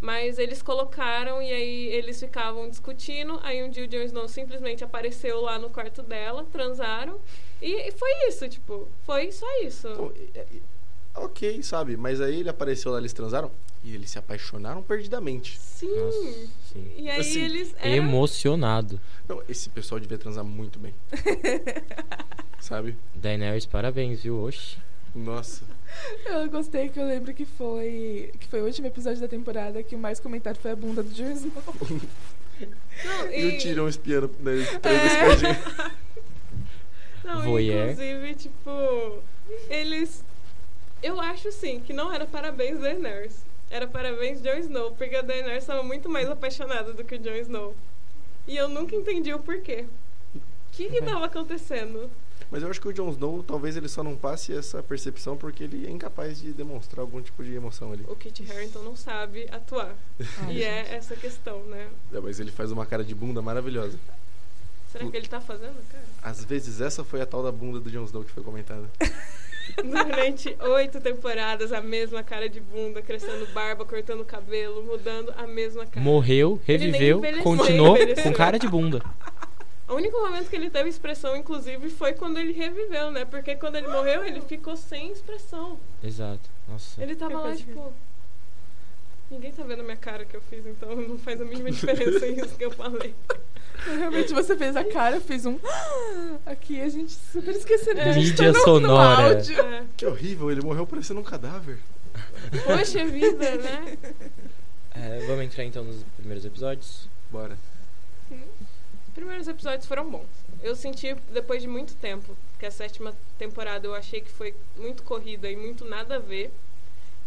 Mas 0.00 0.38
eles 0.38 0.60
colocaram 0.60 1.40
e 1.40 1.52
aí 1.52 1.86
eles 1.86 2.20
ficavam 2.20 2.68
discutindo. 2.68 3.40
Aí 3.42 3.62
um 3.62 3.70
dia 3.70 3.84
o 3.84 3.88
Jon 3.88 4.02
Snow 4.02 4.28
simplesmente 4.28 4.84
apareceu 4.84 5.40
lá 5.40 5.58
no 5.58 5.70
quarto 5.70 6.02
dela, 6.02 6.44
transaram. 6.52 7.18
E, 7.60 7.88
e 7.88 7.92
foi 7.92 8.10
isso, 8.28 8.48
tipo, 8.48 8.88
foi 9.04 9.32
só 9.32 9.46
isso. 9.62 9.88
Então, 9.88 10.12
é, 10.34 10.40
é, 10.40 10.46
ok, 11.14 11.62
sabe? 11.62 11.96
Mas 11.96 12.20
aí 12.20 12.40
ele 12.40 12.48
apareceu 12.48 12.92
lá, 12.92 12.98
eles 12.98 13.12
transaram 13.12 13.50
e 13.82 13.94
eles 13.94 14.10
se 14.10 14.18
apaixonaram 14.18 14.82
perdidamente. 14.82 15.58
Sim. 15.58 15.94
Nossa, 15.96 16.48
sim. 16.72 16.92
E 16.96 17.08
aí 17.08 17.20
assim, 17.20 17.42
eles. 17.42 17.74
Eram... 17.78 17.96
Emocionado. 17.96 19.00
Não, 19.26 19.42
esse 19.48 19.70
pessoal 19.70 19.98
devia 19.98 20.18
transar 20.18 20.44
muito 20.44 20.78
bem. 20.78 20.94
sabe? 22.60 22.96
Daenerys, 23.14 23.64
parabéns, 23.64 24.22
viu? 24.22 24.42
Oxi. 24.42 24.76
Nossa. 25.14 25.64
Eu 26.24 26.48
gostei 26.50 26.88
que 26.88 26.98
eu 26.98 27.06
lembro 27.06 27.32
que 27.34 27.44
foi 27.44 28.32
que 28.38 28.48
foi 28.48 28.60
o 28.62 28.66
último 28.66 28.86
episódio 28.86 29.20
da 29.20 29.28
temporada 29.28 29.82
que 29.82 29.94
o 29.94 29.98
mais 29.98 30.20
comentado 30.20 30.56
foi 30.56 30.70
a 30.70 30.76
bunda 30.76 31.02
do 31.02 31.10
Jon 31.10 31.30
Snow. 31.32 31.52
Não, 33.04 33.30
E 33.30 33.48
o 33.48 33.58
Tyrion 33.58 33.88
espiando 33.88 34.30
né, 34.40 34.52
É. 34.82 36.06
Não, 37.26 37.42
Voyeur. 37.42 37.90
inclusive, 37.90 38.34
tipo, 38.36 39.22
eles. 39.68 40.24
Eu 41.02 41.20
acho 41.20 41.50
sim 41.52 41.80
que 41.80 41.92
não 41.92 42.12
era 42.12 42.24
parabéns 42.24 42.78
Daenerys. 42.78 43.44
Era 43.68 43.86
parabéns 43.86 44.40
Jon 44.40 44.58
Snow, 44.58 44.92
porque 44.92 45.16
a 45.16 45.22
Daenerys 45.22 45.64
estava 45.64 45.82
muito 45.82 46.08
mais 46.08 46.30
apaixonada 46.30 46.92
do 46.92 47.04
que 47.04 47.16
o 47.16 47.18
Jon 47.18 47.34
Snow. 47.34 47.74
E 48.46 48.56
eu 48.56 48.68
nunca 48.68 48.94
entendi 48.94 49.34
o 49.34 49.40
porquê. 49.40 49.84
O 50.34 50.40
que 50.72 50.88
que 50.88 51.02
tava 51.04 51.26
acontecendo? 51.26 52.08
Mas 52.50 52.62
eu 52.62 52.70
acho 52.70 52.80
que 52.80 52.88
o 52.88 52.92
Jon 52.92 53.10
Snow, 53.10 53.42
talvez 53.42 53.76
ele 53.76 53.88
só 53.88 54.02
não 54.02 54.16
passe 54.16 54.56
essa 54.56 54.82
percepção 54.82 55.36
porque 55.36 55.64
ele 55.64 55.86
é 55.86 55.90
incapaz 55.90 56.40
de 56.40 56.52
demonstrar 56.52 57.00
algum 57.00 57.20
tipo 57.20 57.42
de 57.42 57.54
emoção 57.54 57.92
ali. 57.92 58.04
O 58.08 58.14
Kit 58.14 58.44
Harington 58.50 58.82
não 58.82 58.96
sabe 58.96 59.48
atuar. 59.50 59.96
Ai, 60.42 60.52
e 60.52 60.62
é 60.62 60.84
gente. 60.84 60.94
essa 60.94 61.16
questão, 61.16 61.60
né? 61.64 61.88
É, 62.12 62.20
mas 62.20 62.38
ele 62.38 62.52
faz 62.52 62.70
uma 62.70 62.86
cara 62.86 63.02
de 63.02 63.14
bunda 63.14 63.42
maravilhosa. 63.42 63.98
Será 64.92 65.10
que 65.10 65.16
ele 65.16 65.26
tá 65.26 65.40
fazendo, 65.40 65.76
cara? 65.90 66.04
Às 66.22 66.44
vezes 66.44 66.80
essa 66.80 67.04
foi 67.04 67.20
a 67.20 67.26
tal 67.26 67.42
da 67.42 67.50
bunda 67.50 67.80
do 67.80 67.90
Jon 67.90 68.04
Snow 68.04 68.24
que 68.24 68.30
foi 68.30 68.42
comentada. 68.42 68.88
Durante 69.82 70.56
oito 70.60 71.00
temporadas, 71.00 71.72
a 71.72 71.80
mesma 71.80 72.22
cara 72.22 72.48
de 72.48 72.60
bunda, 72.60 73.02
crescendo 73.02 73.46
barba, 73.52 73.84
cortando 73.84 74.24
cabelo, 74.24 74.84
mudando 74.84 75.34
a 75.36 75.44
mesma 75.44 75.84
cara. 75.84 76.00
Morreu, 76.00 76.60
reviveu, 76.64 77.20
continuou 77.42 77.96
com 78.22 78.32
cara 78.32 78.58
de 78.58 78.68
bunda. 78.68 79.02
O 79.88 79.94
único 79.94 80.20
momento 80.20 80.50
que 80.50 80.56
ele 80.56 80.68
teve 80.68 80.88
expressão, 80.88 81.36
inclusive, 81.36 81.88
foi 81.90 82.12
quando 82.12 82.38
ele 82.38 82.52
reviveu, 82.52 83.10
né? 83.12 83.24
Porque 83.24 83.54
quando 83.54 83.76
ele 83.76 83.86
morreu, 83.86 84.24
ele 84.24 84.40
ficou 84.40 84.76
sem 84.76 85.12
expressão. 85.12 85.78
Exato. 86.02 86.50
Nossa. 86.68 87.00
Ele 87.00 87.14
tava 87.14 87.34
lá, 87.34 87.42
pode 87.42 87.58
tipo. 87.58 87.92
Ninguém 89.30 89.52
tá 89.52 89.64
vendo 89.64 89.80
a 89.80 89.84
minha 89.84 89.96
cara 89.96 90.24
que 90.24 90.36
eu 90.36 90.40
fiz, 90.40 90.64
então 90.66 90.94
não 90.96 91.18
faz 91.18 91.40
a 91.40 91.44
mínima 91.44 91.70
diferença 91.70 92.26
isso 92.26 92.56
que 92.56 92.64
eu 92.64 92.70
falei. 92.70 93.14
Realmente 93.84 94.32
você 94.32 94.56
fez 94.56 94.74
a 94.74 94.84
cara, 94.84 95.16
eu 95.16 95.20
fiz 95.20 95.44
um 95.44 95.58
aqui 96.46 96.80
a 96.80 96.88
gente 96.88 97.12
super 97.12 97.54
esqueceu 97.54 97.94
gente 97.94 98.30
Mídia 98.30 98.52
tá 98.52 98.58
no, 98.58 98.64
sonora. 98.64 99.22
No 99.22 99.34
áudio. 99.34 99.60
É. 99.60 99.84
Que 99.96 100.06
horrível, 100.06 100.50
ele 100.50 100.62
morreu 100.62 100.86
parecendo 100.86 101.20
um 101.20 101.24
cadáver. 101.24 101.78
Poxa 102.64 103.04
vida, 103.04 103.56
né? 103.56 103.98
É, 104.98 105.26
vamos 105.26 105.44
entrar 105.44 105.62
então 105.62 105.84
nos 105.84 106.02
primeiros 106.16 106.42
episódios. 106.46 107.06
Bora. 107.30 107.58
Os 109.36 109.38
primeiros 109.38 109.48
episódios 109.48 109.86
foram 109.86 110.10
bons. 110.10 110.26
Eu 110.62 110.74
senti, 110.74 111.14
depois 111.30 111.60
de 111.60 111.68
muito 111.68 111.94
tempo, 111.96 112.34
que 112.58 112.64
a 112.64 112.70
sétima 112.70 113.14
temporada 113.36 113.86
eu 113.86 113.94
achei 113.94 114.22
que 114.22 114.30
foi 114.30 114.54
muito 114.78 115.02
corrida 115.02 115.50
e 115.50 115.54
muito 115.54 115.84
nada 115.84 116.16
a 116.16 116.18
ver. 116.18 116.50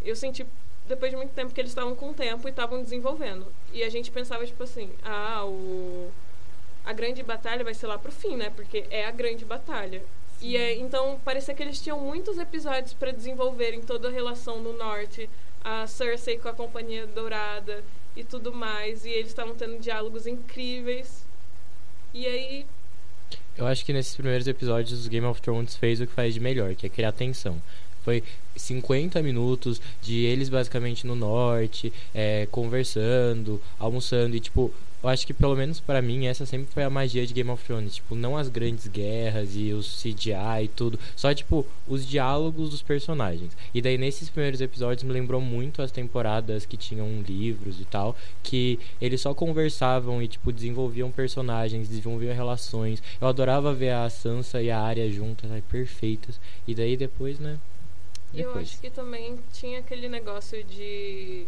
Eu 0.03 0.15
senti, 0.15 0.43
depois 0.87 1.11
de 1.11 1.17
muito 1.17 1.33
tempo, 1.35 1.53
que 1.53 1.61
eles 1.61 1.69
estavam 1.69 1.95
com 1.95 2.11
tempo 2.11 2.47
e 2.47 2.49
estavam 2.49 2.81
desenvolvendo. 2.81 3.45
E 3.71 3.83
a 3.83 3.89
gente 3.89 4.09
pensava, 4.09 4.43
tipo 4.43 4.63
assim, 4.63 4.89
ah, 5.03 5.45
o... 5.45 6.09
a 6.83 6.91
grande 6.93 7.21
batalha 7.21 7.63
vai 7.63 7.75
ser 7.75 7.85
lá 7.85 7.99
pro 7.99 8.11
fim, 8.11 8.35
né? 8.35 8.49
Porque 8.55 8.87
é 8.89 9.05
a 9.05 9.11
grande 9.11 9.45
batalha. 9.45 10.01
E 10.41 10.57
é, 10.57 10.73
então 10.77 11.21
parecia 11.23 11.53
que 11.53 11.61
eles 11.61 11.79
tinham 11.79 11.99
muitos 11.99 12.39
episódios 12.39 12.91
para 12.91 13.11
desenvolver 13.11 13.75
em 13.75 13.81
toda 13.81 14.07
a 14.07 14.11
relação 14.11 14.59
no 14.63 14.73
norte, 14.73 15.29
a 15.63 15.85
Cersei 15.85 16.39
com 16.39 16.49
a 16.49 16.53
Companhia 16.53 17.05
Dourada 17.05 17.83
e 18.15 18.23
tudo 18.23 18.51
mais, 18.51 19.05
e 19.05 19.11
eles 19.11 19.27
estavam 19.27 19.53
tendo 19.53 19.77
diálogos 19.77 20.25
incríveis. 20.25 21.28
E 22.13 22.25
aí, 22.25 22.65
Eu 23.57 23.67
acho 23.67 23.85
que 23.85 23.91
nesses 23.93 24.15
primeiros 24.15 24.47
episódios 24.47 25.07
Game 25.07 25.25
of 25.25 25.41
Thrones 25.41 25.75
fez 25.75 25.99
o 25.99 26.07
que 26.07 26.13
faz 26.13 26.33
de 26.33 26.39
melhor, 26.39 26.75
que 26.75 26.85
é 26.85 26.89
criar 26.89 27.11
tensão. 27.11 27.61
Foi 28.03 28.23
50 28.55 29.21
minutos 29.21 29.81
de 30.01 30.23
eles 30.25 30.47
basicamente 30.49 31.05
no 31.05 31.15
norte, 31.15 31.91
é, 32.13 32.47
conversando, 32.49 33.61
almoçando 33.77 34.35
e 34.35 34.39
tipo, 34.39 34.73
eu 35.01 35.09
acho 35.09 35.25
que 35.25 35.33
pelo 35.33 35.55
menos 35.55 35.79
pra 35.79 36.01
mim 36.01 36.25
essa 36.27 36.45
sempre 36.45 36.71
foi 36.73 36.83
a 36.83 36.89
magia 36.89 37.25
de 37.25 37.33
Game 37.33 37.49
of 37.49 37.63
Thrones, 37.63 37.95
tipo, 37.95 38.15
não 38.15 38.35
as 38.37 38.49
grandes 38.49 38.87
guerras 38.87 39.55
e 39.55 39.71
os 39.71 40.01
CGI 40.01 40.63
e 40.63 40.67
tudo, 40.67 40.99
só 41.15 41.33
tipo 41.33 41.65
os 41.87 42.05
diálogos 42.07 42.69
dos 42.69 42.81
personagens. 42.81 43.55
E 43.73 43.81
daí 43.81 43.97
nesses 43.97 44.29
primeiros 44.29 44.61
episódios 44.61 45.03
me 45.03 45.13
lembrou 45.13 45.39
muito 45.41 45.81
as 45.81 45.91
temporadas 45.91 46.65
que 46.65 46.77
tinham 46.77 47.21
livros 47.21 47.79
e 47.79 47.85
tal, 47.85 48.15
que 48.43 48.79
eles 49.01 49.21
só 49.21 49.33
conversavam 49.33 50.21
e 50.21 50.27
tipo 50.27 50.51
desenvolviam 50.51 51.11
personagens, 51.11 51.87
desenvolviam 51.87 52.33
relações. 52.35 53.01
Eu 53.21 53.27
adorava 53.27 53.73
ver 53.73 53.91
a 53.91 54.09
Sansa 54.09 54.61
e 54.61 54.69
a 54.69 54.79
Arya 54.79 55.09
juntas, 55.11 55.51
ai, 55.51 55.63
perfeitas. 55.69 56.39
E 56.67 56.75
daí 56.75 56.95
depois, 56.97 57.39
né? 57.39 57.57
eu 58.33 58.45
Depois. 58.47 58.69
acho 58.69 58.81
que 58.81 58.89
também 58.89 59.39
tinha 59.53 59.79
aquele 59.79 60.07
negócio 60.07 60.63
de 60.63 61.45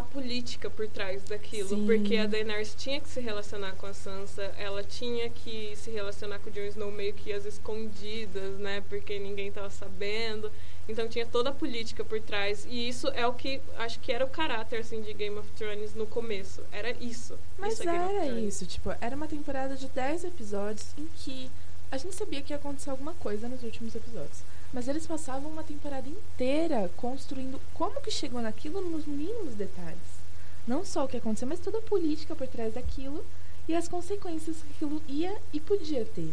a 0.00 0.02
política 0.02 0.68
por 0.68 0.88
trás 0.88 1.22
daquilo, 1.24 1.68
Sim. 1.68 1.86
porque 1.86 2.16
a 2.16 2.26
Daenerys 2.26 2.74
tinha 2.74 3.00
que 3.00 3.08
se 3.08 3.20
relacionar 3.20 3.72
com 3.72 3.86
a 3.86 3.94
Sansa, 3.94 4.42
ela 4.58 4.82
tinha 4.82 5.30
que 5.30 5.74
se 5.76 5.90
relacionar 5.90 6.38
com 6.40 6.50
o 6.50 6.52
Jon 6.52 6.62
Snow 6.62 6.90
meio 6.90 7.14
que 7.14 7.32
às 7.32 7.44
escondidas, 7.44 8.58
né, 8.58 8.82
porque 8.88 9.18
ninguém 9.18 9.50
tava 9.52 9.70
sabendo. 9.70 10.50
Então 10.88 11.08
tinha 11.08 11.24
toda 11.24 11.50
a 11.50 11.52
política 11.52 12.04
por 12.04 12.20
trás 12.20 12.66
e 12.68 12.88
isso 12.88 13.06
é 13.08 13.24
o 13.24 13.32
que 13.32 13.60
acho 13.76 14.00
que 14.00 14.10
era 14.10 14.24
o 14.24 14.28
caráter 14.28 14.80
assim 14.80 15.00
de 15.00 15.12
Game 15.12 15.38
of 15.38 15.48
Thrones 15.52 15.94
no 15.94 16.06
começo. 16.06 16.62
Era 16.72 16.90
isso. 17.00 17.38
Mas 17.56 17.74
isso 17.74 17.88
é 17.88 17.94
era 17.94 18.26
isso, 18.40 18.66
tipo, 18.66 18.90
era 19.00 19.14
uma 19.14 19.28
temporada 19.28 19.76
de 19.76 19.86
10 19.86 20.24
episódios 20.24 20.92
em 20.98 21.06
que 21.16 21.50
a 21.92 21.96
gente 21.96 22.14
sabia 22.14 22.42
que 22.42 22.52
ia 22.52 22.56
acontecer 22.56 22.90
alguma 22.90 23.14
coisa 23.14 23.48
nos 23.48 23.62
últimos 23.62 23.94
episódios. 23.94 24.42
Mas 24.72 24.86
eles 24.86 25.06
passavam 25.06 25.50
uma 25.50 25.64
temporada 25.64 26.08
inteira 26.08 26.90
construindo 26.96 27.60
como 27.74 28.00
que 28.00 28.10
chegou 28.10 28.40
naquilo 28.40 28.80
nos 28.80 29.04
mínimos 29.04 29.54
detalhes. 29.54 30.20
Não 30.66 30.84
só 30.84 31.04
o 31.04 31.08
que 31.08 31.16
aconteceu, 31.16 31.48
mas 31.48 31.58
toda 31.58 31.78
a 31.78 31.82
política 31.82 32.36
por 32.36 32.46
trás 32.46 32.74
daquilo 32.74 33.24
e 33.66 33.74
as 33.74 33.88
consequências 33.88 34.56
que 34.58 34.72
aquilo 34.74 35.02
ia 35.08 35.36
e 35.52 35.58
podia 35.58 36.04
ter. 36.04 36.32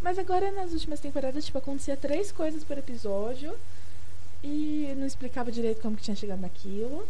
Mas 0.00 0.18
agora 0.18 0.50
nas 0.52 0.72
últimas 0.72 1.00
temporadas, 1.00 1.44
tipo, 1.44 1.58
acontecia 1.58 1.96
três 1.96 2.32
coisas 2.32 2.64
por 2.64 2.78
episódio 2.78 3.54
e 4.42 4.94
não 4.96 5.06
explicava 5.06 5.52
direito 5.52 5.82
como 5.82 5.96
que 5.96 6.02
tinha 6.02 6.16
chegado 6.16 6.40
naquilo. 6.40 7.06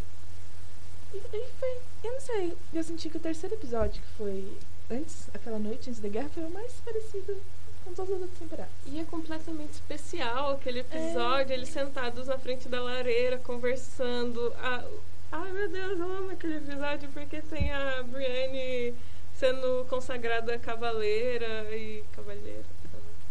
E, 1.15 1.17
e 1.17 1.47
foi. 1.59 1.79
Eu 2.03 2.13
não 2.13 2.21
sei, 2.21 2.57
eu 2.73 2.83
senti 2.83 3.09
que 3.09 3.17
o 3.17 3.21
terceiro 3.21 3.55
episódio, 3.55 4.03
que 4.03 4.09
foi 4.17 4.57
antes, 4.91 5.29
aquela 5.33 5.59
noite 5.59 5.91
antes 5.91 6.01
da 6.01 6.09
guerra, 6.09 6.29
foi 6.31 6.45
o 6.45 6.51
mais 6.51 6.73
parecido 6.85 7.37
com 7.85 7.91
outras 7.91 8.31
temporadas. 8.39 8.73
E 8.87 9.01
é 9.01 9.05
completamente 9.05 9.73
especial 9.73 10.53
aquele 10.53 10.81
episódio, 10.81 11.53
eles 11.53 11.69
sentados 11.69 12.27
na 12.27 12.39
frente 12.39 12.69
da 12.69 12.81
lareira, 12.83 13.39
conversando. 13.39 14.53
Ah, 14.59 14.85
ai 15.33 15.53
meu 15.53 15.69
Deus, 15.69 15.99
eu 15.99 16.13
amo 16.13 16.31
aquele 16.31 16.57
episódio 16.57 17.09
porque 17.13 17.41
tem 17.43 17.71
a 17.73 18.03
Brienne 18.03 18.95
sendo 19.35 19.87
consagrada 19.89 20.59
cavaleira 20.59 21.75
e 21.75 22.05
cavaleira. 22.13 22.65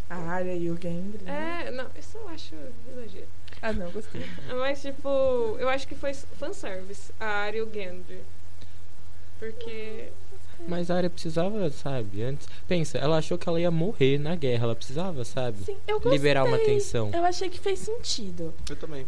A 0.09 0.15
Arya 0.15 0.55
e 0.55 0.71
o 0.71 0.75
Gendry. 0.75 1.23
né? 1.23 1.65
É, 1.67 1.71
não, 1.71 1.87
isso 1.95 2.17
eu 2.17 2.27
acho 2.29 2.55
exagero. 2.91 3.27
Ah, 3.61 3.71
não, 3.71 3.91
gostei. 3.91 4.25
Mas, 4.57 4.81
tipo, 4.81 5.55
eu 5.59 5.69
acho 5.69 5.87
que 5.87 5.93
foi 5.93 6.13
fanservice, 6.15 7.13
a 7.19 7.25
Arya 7.25 7.59
e 7.59 7.61
o 7.61 7.71
Gendry. 7.71 8.23
Porque. 9.37 10.11
Mas 10.67 10.91
a 10.91 10.95
Arya 10.95 11.09
precisava, 11.09 11.69
sabe, 11.71 12.21
antes. 12.21 12.47
Pensa, 12.67 12.97
ela 12.97 13.17
achou 13.17 13.37
que 13.37 13.47
ela 13.47 13.59
ia 13.59 13.71
morrer 13.71 14.17
na 14.19 14.35
guerra, 14.35 14.65
ela 14.65 14.75
precisava, 14.75 15.23
sabe? 15.25 15.63
Sim, 15.63 15.77
eu 15.87 15.95
gostei. 15.95 16.11
Liberar 16.11 16.45
uma 16.45 16.57
tensão. 16.59 17.11
Eu 17.13 17.23
achei 17.25 17.49
que 17.49 17.59
fez 17.59 17.79
sentido. 17.79 18.53
Eu 18.69 18.75
também. 18.75 19.01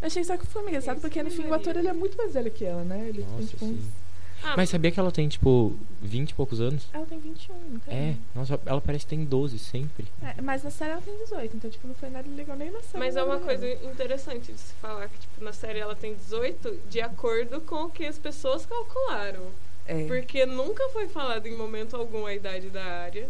Eu 0.00 0.06
achei 0.06 0.24
só 0.24 0.36
que 0.36 0.46
foi 0.46 0.62
engraçado, 0.62 1.00
porque 1.00 1.22
no 1.22 1.30
fim 1.30 1.46
o 1.46 1.54
ator 1.54 1.76
ele 1.76 1.88
é 1.88 1.92
muito 1.92 2.16
mais 2.16 2.34
velho 2.34 2.50
que 2.50 2.64
ela, 2.64 2.82
né? 2.84 3.08
Ele 3.08 3.22
tem 3.22 3.26
Nossa, 3.30 3.46
tipo 3.46 3.64
uns... 3.64 4.02
Ah, 4.44 4.54
Mas 4.56 4.70
sabia 4.70 4.90
que 4.90 4.98
ela 4.98 5.12
tem, 5.12 5.28
tipo, 5.28 5.72
20 6.00 6.30
e 6.30 6.34
poucos 6.34 6.60
anos? 6.60 6.88
Ela 6.92 7.06
tem 7.06 7.16
21, 7.20 7.54
não 7.70 7.78
tem? 7.78 7.94
É, 7.94 8.16
nossa, 8.34 8.58
ela 8.66 8.80
parece 8.80 9.04
que 9.06 9.10
tem 9.10 9.24
12 9.24 9.56
sempre. 9.56 10.06
É, 10.20 10.42
mas 10.42 10.64
na 10.64 10.70
série 10.70 10.90
ela 10.90 11.00
tem 11.00 11.16
18, 11.16 11.56
então 11.56 11.70
tipo, 11.70 11.86
não 11.86 11.94
foi 11.94 12.10
nada 12.10 12.28
legal 12.28 12.56
nem 12.56 12.70
na 12.72 12.80
série. 12.80 12.98
Mas 12.98 13.14
é 13.14 13.22
uma 13.22 13.38
coisa 13.38 13.68
interessante 13.84 14.52
de 14.52 14.58
se 14.58 14.72
falar 14.74 15.08
que, 15.08 15.20
tipo, 15.20 15.44
na 15.44 15.52
série 15.52 15.78
ela 15.78 15.94
tem 15.94 16.14
18 16.14 16.80
de 16.90 17.00
acordo 17.00 17.60
com 17.60 17.84
o 17.84 17.88
que 17.90 18.04
as 18.04 18.18
pessoas 18.18 18.66
calcularam. 18.66 19.46
É. 19.86 20.06
Porque 20.06 20.46
nunca 20.46 20.88
foi 20.90 21.08
falado 21.08 21.46
em 21.46 21.56
momento 21.56 21.96
algum 21.96 22.24
a 22.26 22.34
idade 22.34 22.68
da 22.70 22.84
área. 22.84 23.28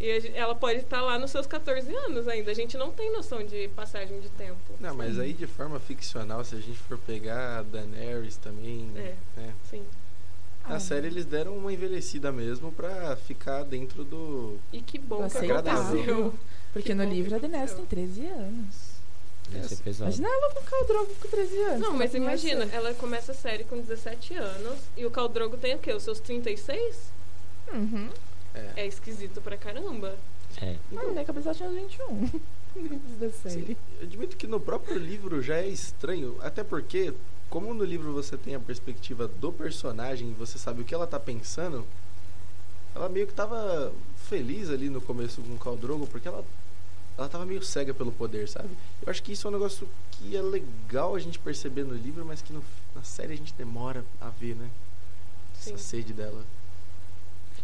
E 0.00 0.10
a 0.10 0.18
gen- 0.18 0.32
ela 0.34 0.54
pode 0.54 0.80
estar 0.80 1.00
lá 1.00 1.16
nos 1.18 1.30
seus 1.30 1.46
14 1.46 1.94
anos 1.94 2.26
ainda. 2.26 2.50
A 2.50 2.54
gente 2.54 2.76
não 2.76 2.90
tem 2.90 3.12
noção 3.12 3.44
de 3.44 3.68
passagem 3.68 4.18
de 4.20 4.28
tempo. 4.30 4.56
Não, 4.80 4.94
mas 4.96 5.16
aí 5.18 5.32
de 5.32 5.46
forma 5.46 5.78
ficcional, 5.78 6.44
se 6.44 6.56
a 6.56 6.58
gente 6.58 6.76
for 6.78 6.98
pegar 6.98 7.58
a 7.58 7.62
Daenerys 7.62 8.36
também, 8.36 8.90
É. 8.96 9.14
né? 9.36 9.54
Sim. 9.70 9.84
Na 10.68 10.76
Ah, 10.76 10.80
série 10.80 11.06
eles 11.08 11.24
deram 11.24 11.56
uma 11.56 11.72
envelhecida 11.72 12.30
mesmo 12.32 12.72
pra 12.72 13.14
ficar 13.16 13.62
dentro 13.64 14.02
do. 14.04 14.58
E 14.72 14.80
que 14.80 14.98
bom 14.98 15.28
que 15.28 15.38
Agradável. 15.38 15.82
aconteceu. 16.02 16.34
Porque 16.72 16.88
Que 16.88 16.94
no 16.94 17.04
livro 17.04 17.34
a 17.34 17.38
Daenerys 17.38 17.72
tem 17.72 17.84
aconteceu. 17.84 18.04
13 18.06 18.26
anos. 18.26 18.91
Pesado. 19.82 20.10
Imagina 20.10 20.28
ela 20.28 20.54
com 20.54 20.60
o 20.60 20.64
Khal 20.64 20.86
Drogo 20.86 21.14
com 21.20 21.28
13 21.28 21.62
anos. 21.62 21.80
Não, 21.80 21.92
mas 21.94 22.10
que 22.10 22.16
imagina, 22.16 22.64
ela 22.72 22.94
começa 22.94 23.32
a 23.32 23.34
série 23.34 23.64
com 23.64 23.78
17 23.78 24.34
anos 24.34 24.78
e 24.96 25.04
o 25.04 25.10
Caldrogo 25.10 25.56
tem 25.56 25.74
o 25.74 25.78
quê? 25.78 25.92
Os 25.92 26.02
seus 26.02 26.20
36? 26.20 26.96
Uhum. 27.72 28.08
É. 28.54 28.82
É 28.82 28.86
esquisito 28.86 29.40
pra 29.40 29.56
caramba. 29.56 30.16
É. 30.60 30.76
Ah, 30.96 31.04
minha 31.08 31.24
cabeça 31.24 31.50
ela 31.50 31.54
tinha 31.54 31.68
uns 31.68 31.74
21. 31.74 32.40
Antes 32.74 33.16
da 33.18 33.30
série. 33.30 33.66
Sim, 33.66 33.76
eu 34.00 34.06
admito 34.06 34.36
que 34.36 34.46
no 34.46 34.58
próprio 34.58 34.96
livro 34.98 35.42
já 35.42 35.56
é 35.56 35.68
estranho, 35.68 36.36
até 36.40 36.64
porque, 36.64 37.12
como 37.50 37.74
no 37.74 37.84
livro 37.84 38.12
você 38.12 38.36
tem 38.36 38.54
a 38.54 38.60
perspectiva 38.60 39.28
do 39.28 39.52
personagem 39.52 40.30
e 40.30 40.32
você 40.32 40.58
sabe 40.58 40.82
o 40.82 40.84
que 40.84 40.94
ela 40.94 41.06
tá 41.06 41.20
pensando, 41.20 41.86
ela 42.94 43.08
meio 43.08 43.26
que 43.26 43.34
tava 43.34 43.92
feliz 44.16 44.70
ali 44.70 44.88
no 44.88 45.00
começo 45.00 45.42
com 45.42 45.54
o 45.54 45.58
Khal 45.58 45.76
Drogo, 45.76 46.06
porque 46.06 46.28
ela, 46.28 46.44
ela 47.18 47.28
tava 47.28 47.44
meio 47.44 47.62
cega 47.62 47.92
pelo 47.92 48.10
poder, 48.12 48.48
sabe? 48.48 48.70
Eu 49.04 49.10
acho 49.10 49.22
que 49.22 49.32
isso 49.32 49.46
é 49.46 49.50
um 49.50 49.52
negócio 49.52 49.88
que 50.12 50.36
é 50.36 50.42
legal 50.42 51.14
a 51.14 51.18
gente 51.18 51.38
perceber 51.38 51.84
no 51.84 51.94
livro, 51.94 52.24
mas 52.24 52.40
que 52.42 52.52
no- 52.52 52.62
na 52.94 53.02
série 53.02 53.32
a 53.34 53.36
gente 53.36 53.52
demora 53.54 54.04
a 54.20 54.28
ver, 54.30 54.54
né? 54.56 54.68
Sim. 55.54 55.74
Essa 55.74 55.82
sede 55.82 56.12
dela. 56.12 56.44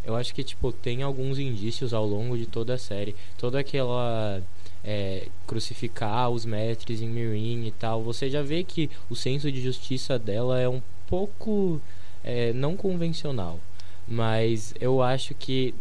Eu 0.05 0.15
acho 0.17 0.35
que, 0.35 0.43
tipo, 0.45 0.73
tem 0.73 1.03
alguns 1.03 1.39
indícios 1.39 1.93
ao 1.93 2.07
longo 2.07 2.37
de 2.39 2.47
toda 2.47 2.75
a 2.75 2.79
série. 2.79 3.15
Toda 3.37 3.59
aquela. 3.61 4.43
é, 4.85 5.27
crucificar 5.47 6.31
os 6.31 6.45
mestres 6.45 7.01
em 7.03 7.09
Mirin 7.09 7.67
e 7.67 7.73
tal. 7.73 8.03
Você 8.05 8.31
já 8.31 8.41
vê 8.43 8.63
que 8.63 8.89
o 9.11 9.17
senso 9.17 9.51
de 9.51 9.61
justiça 9.61 10.19
dela 10.19 10.59
é 10.61 10.69
um 10.69 10.81
pouco. 11.09 11.81
é, 12.23 12.53
não 12.53 12.77
convencional. 12.77 13.59
Mas 14.07 14.73
eu 14.81 15.03
acho 15.03 15.35
que, 15.35 15.75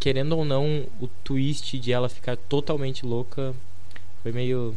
querendo 0.00 0.36
ou 0.36 0.44
não, 0.44 0.86
o 0.98 1.06
twist 1.22 1.78
de 1.78 1.92
ela 1.92 2.08
ficar 2.08 2.36
totalmente 2.36 3.04
louca 3.04 3.54
foi 4.22 4.32
meio. 4.32 4.76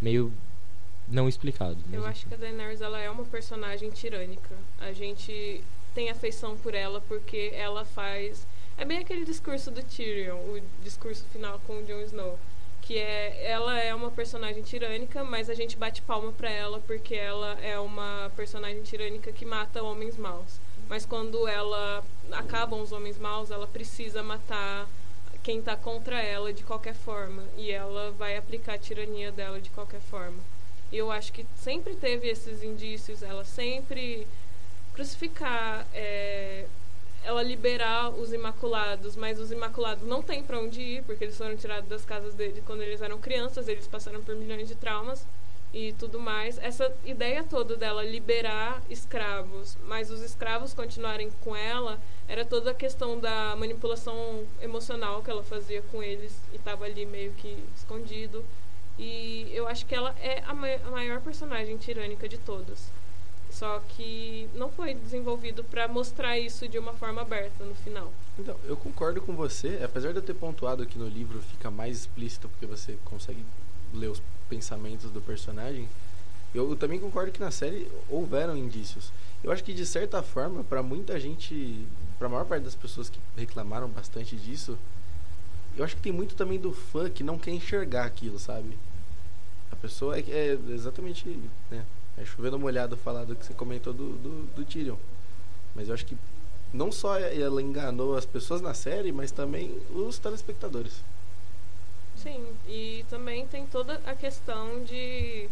meio. 0.00 0.30
não 1.08 1.26
explicado. 1.26 1.78
Eu 1.90 2.04
acho 2.04 2.26
que 2.26 2.34
a 2.34 2.36
Daenerys 2.36 2.82
ela 2.82 3.00
é 3.00 3.10
uma 3.10 3.24
personagem 3.24 3.90
tirânica. 3.90 4.54
A 4.78 4.92
gente 4.92 5.64
tem 5.94 6.10
afeição 6.10 6.56
por 6.58 6.74
ela 6.74 7.00
porque 7.08 7.50
ela 7.54 7.84
faz. 7.84 8.46
É 8.76 8.84
bem 8.84 8.98
aquele 8.98 9.24
discurso 9.24 9.70
do 9.70 9.82
Tyrion, 9.82 10.36
o 10.36 10.60
discurso 10.84 11.24
final 11.32 11.58
com 11.66 11.78
o 11.78 11.84
Jon 11.84 12.02
Snow. 12.02 12.38
Que 12.82 12.98
é. 12.98 13.50
Ela 13.50 13.80
é 13.80 13.94
uma 13.94 14.10
personagem 14.10 14.62
tirânica, 14.62 15.24
mas 15.24 15.48
a 15.48 15.54
gente 15.54 15.78
bate 15.78 16.02
palma 16.02 16.30
pra 16.32 16.50
ela 16.50 16.78
porque 16.86 17.14
ela 17.14 17.58
é 17.62 17.78
uma 17.80 18.30
personagem 18.36 18.82
tirânica 18.82 19.32
que 19.32 19.46
mata 19.46 19.82
homens 19.82 20.18
maus. 20.18 20.60
Mas 20.88 21.04
quando 21.04 21.46
ela 21.48 22.04
acabam 22.32 22.80
os 22.80 22.92
homens 22.92 23.18
maus, 23.18 23.50
ela 23.50 23.66
precisa 23.66 24.22
matar 24.22 24.88
quem 25.42 25.60
tá 25.62 25.76
contra 25.76 26.20
ela 26.20 26.52
de 26.52 26.62
qualquer 26.62 26.94
forma. 26.94 27.42
E 27.56 27.70
ela 27.70 28.12
vai 28.12 28.36
aplicar 28.36 28.74
a 28.74 28.78
tirania 28.78 29.32
dela 29.32 29.60
de 29.60 29.70
qualquer 29.70 30.00
forma. 30.00 30.38
E 30.92 30.96
eu 30.96 31.10
acho 31.10 31.32
que 31.32 31.44
sempre 31.56 31.94
teve 31.96 32.28
esses 32.28 32.62
indícios, 32.62 33.22
ela 33.22 33.44
sempre 33.44 34.26
crucificar, 34.94 35.86
é, 35.92 36.66
ela 37.24 37.42
liberar 37.42 38.10
os 38.10 38.32
imaculados, 38.32 39.16
mas 39.16 39.40
os 39.40 39.50
imaculados 39.50 40.06
não 40.06 40.22
têm 40.22 40.44
para 40.44 40.60
onde 40.60 40.80
ir, 40.80 41.02
porque 41.02 41.24
eles 41.24 41.36
foram 41.36 41.56
tirados 41.56 41.88
das 41.88 42.04
casas 42.04 42.34
dele 42.34 42.62
quando 42.64 42.82
eles 42.82 43.02
eram 43.02 43.18
crianças, 43.18 43.66
eles 43.66 43.86
passaram 43.86 44.22
por 44.22 44.36
milhões 44.36 44.68
de 44.68 44.76
traumas 44.76 45.26
e 45.76 45.92
tudo 45.92 46.18
mais. 46.18 46.56
Essa 46.58 46.90
ideia 47.04 47.44
toda 47.44 47.76
dela 47.76 48.02
liberar 48.02 48.80
escravos, 48.88 49.76
mas 49.84 50.10
os 50.10 50.22
escravos 50.22 50.72
continuarem 50.72 51.30
com 51.42 51.54
ela, 51.54 52.00
era 52.26 52.46
toda 52.46 52.70
a 52.70 52.74
questão 52.74 53.20
da 53.20 53.54
manipulação 53.56 54.42
emocional 54.62 55.22
que 55.22 55.30
ela 55.30 55.42
fazia 55.42 55.82
com 55.92 56.02
eles 56.02 56.32
e 56.52 56.56
estava 56.56 56.86
ali 56.86 57.04
meio 57.04 57.32
que 57.32 57.62
escondido. 57.76 58.42
E 58.98 59.50
eu 59.52 59.68
acho 59.68 59.84
que 59.84 59.94
ela 59.94 60.14
é 60.18 60.42
a, 60.46 60.54
ma- 60.54 60.80
a 60.86 60.90
maior 60.90 61.20
personagem 61.20 61.76
tirânica 61.76 62.26
de 62.26 62.38
todas. 62.38 62.90
Só 63.50 63.80
que 63.90 64.48
não 64.54 64.70
foi 64.70 64.94
desenvolvido 64.94 65.62
para 65.62 65.86
mostrar 65.86 66.38
isso 66.38 66.66
de 66.66 66.78
uma 66.78 66.94
forma 66.94 67.20
aberta 67.20 67.64
no 67.64 67.74
final. 67.74 68.10
Então, 68.38 68.56
eu 68.64 68.76
concordo 68.76 69.20
com 69.20 69.34
você, 69.36 69.78
apesar 69.84 70.12
de 70.12 70.18
eu 70.18 70.22
ter 70.22 70.34
pontuado 70.34 70.86
que 70.86 70.98
no 70.98 71.06
livro 71.06 71.40
fica 71.42 71.70
mais 71.70 71.98
explícito 71.98 72.48
porque 72.48 72.66
você 72.66 72.98
consegue 73.04 73.44
ler 73.94 74.08
os 74.08 74.20
pensamentos 74.48 75.10
do 75.10 75.20
personagem, 75.20 75.88
eu 76.54 76.74
também 76.76 76.98
concordo 76.98 77.32
que 77.32 77.40
na 77.40 77.50
série 77.50 77.90
houveram 78.08 78.56
indícios. 78.56 79.12
Eu 79.44 79.52
acho 79.52 79.62
que 79.62 79.74
de 79.74 79.84
certa 79.84 80.22
forma, 80.22 80.64
para 80.64 80.82
muita 80.82 81.18
gente, 81.20 81.86
para 82.18 82.26
a 82.26 82.30
maior 82.30 82.44
parte 82.44 82.64
das 82.64 82.74
pessoas 82.74 83.08
que 83.08 83.18
reclamaram 83.36 83.88
bastante 83.88 84.36
disso, 84.36 84.78
eu 85.76 85.84
acho 85.84 85.94
que 85.96 86.02
tem 86.02 86.12
muito 86.12 86.34
também 86.34 86.58
do 86.58 86.72
fã 86.72 87.10
que 87.10 87.22
não 87.22 87.38
quer 87.38 87.50
enxergar 87.50 88.04
aquilo, 88.04 88.38
sabe? 88.38 88.78
A 89.70 89.76
pessoa 89.76 90.18
é, 90.18 90.20
é 90.20 90.58
exatamente, 90.70 91.28
né? 91.70 91.84
É 92.16 92.24
chovendo 92.24 92.58
molhado 92.58 92.96
falar 92.96 93.24
do 93.24 93.36
que 93.36 93.44
você 93.44 93.52
comentou 93.52 93.92
do, 93.92 94.12
do, 94.16 94.46
do 94.54 94.64
Tyrion. 94.64 94.96
Mas 95.74 95.88
eu 95.88 95.94
acho 95.94 96.06
que 96.06 96.16
não 96.72 96.90
só 96.90 97.18
ela 97.18 97.60
enganou 97.60 98.16
as 98.16 98.24
pessoas 98.24 98.62
na 98.62 98.72
série, 98.72 99.12
mas 99.12 99.30
também 99.30 99.78
os 99.94 100.18
telespectadores. 100.18 101.02
Sim, 102.26 102.44
e 102.66 103.04
também 103.08 103.46
tem 103.46 103.66
toda 103.66 104.00
a 104.04 104.14
questão 104.14 104.82
de. 104.82 105.48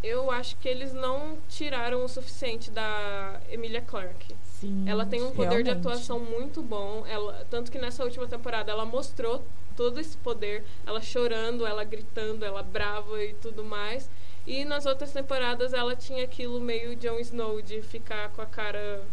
Eu 0.00 0.30
acho 0.30 0.56
que 0.56 0.68
eles 0.68 0.92
não 0.92 1.36
tiraram 1.48 2.04
o 2.04 2.08
suficiente 2.08 2.70
da 2.70 3.40
Emilia 3.50 3.80
Clarke. 3.80 4.36
Sim. 4.44 4.84
Ela 4.88 5.04
tem 5.04 5.20
um 5.22 5.32
poder 5.32 5.62
de 5.62 5.70
realmente. 5.70 5.88
atuação 5.88 6.20
muito 6.20 6.62
bom. 6.62 7.04
Ela, 7.08 7.44
tanto 7.50 7.72
que 7.72 7.78
nessa 7.78 8.04
última 8.04 8.28
temporada 8.28 8.70
ela 8.70 8.84
mostrou 8.84 9.42
todo 9.76 9.98
esse 9.98 10.16
poder. 10.18 10.64
Ela 10.86 11.00
chorando, 11.00 11.66
ela 11.66 11.82
gritando, 11.82 12.44
ela 12.44 12.62
brava 12.62 13.22
e 13.22 13.34
tudo 13.34 13.64
mais. 13.64 14.08
E 14.46 14.64
nas 14.64 14.86
outras 14.86 15.12
temporadas 15.12 15.72
ela 15.72 15.96
tinha 15.96 16.24
aquilo 16.24 16.60
meio 16.60 16.94
Jon 16.96 17.18
Snow 17.18 17.60
de 17.60 17.82
ficar 17.82 18.28
com 18.30 18.42
a 18.42 18.46
cara 18.46 19.04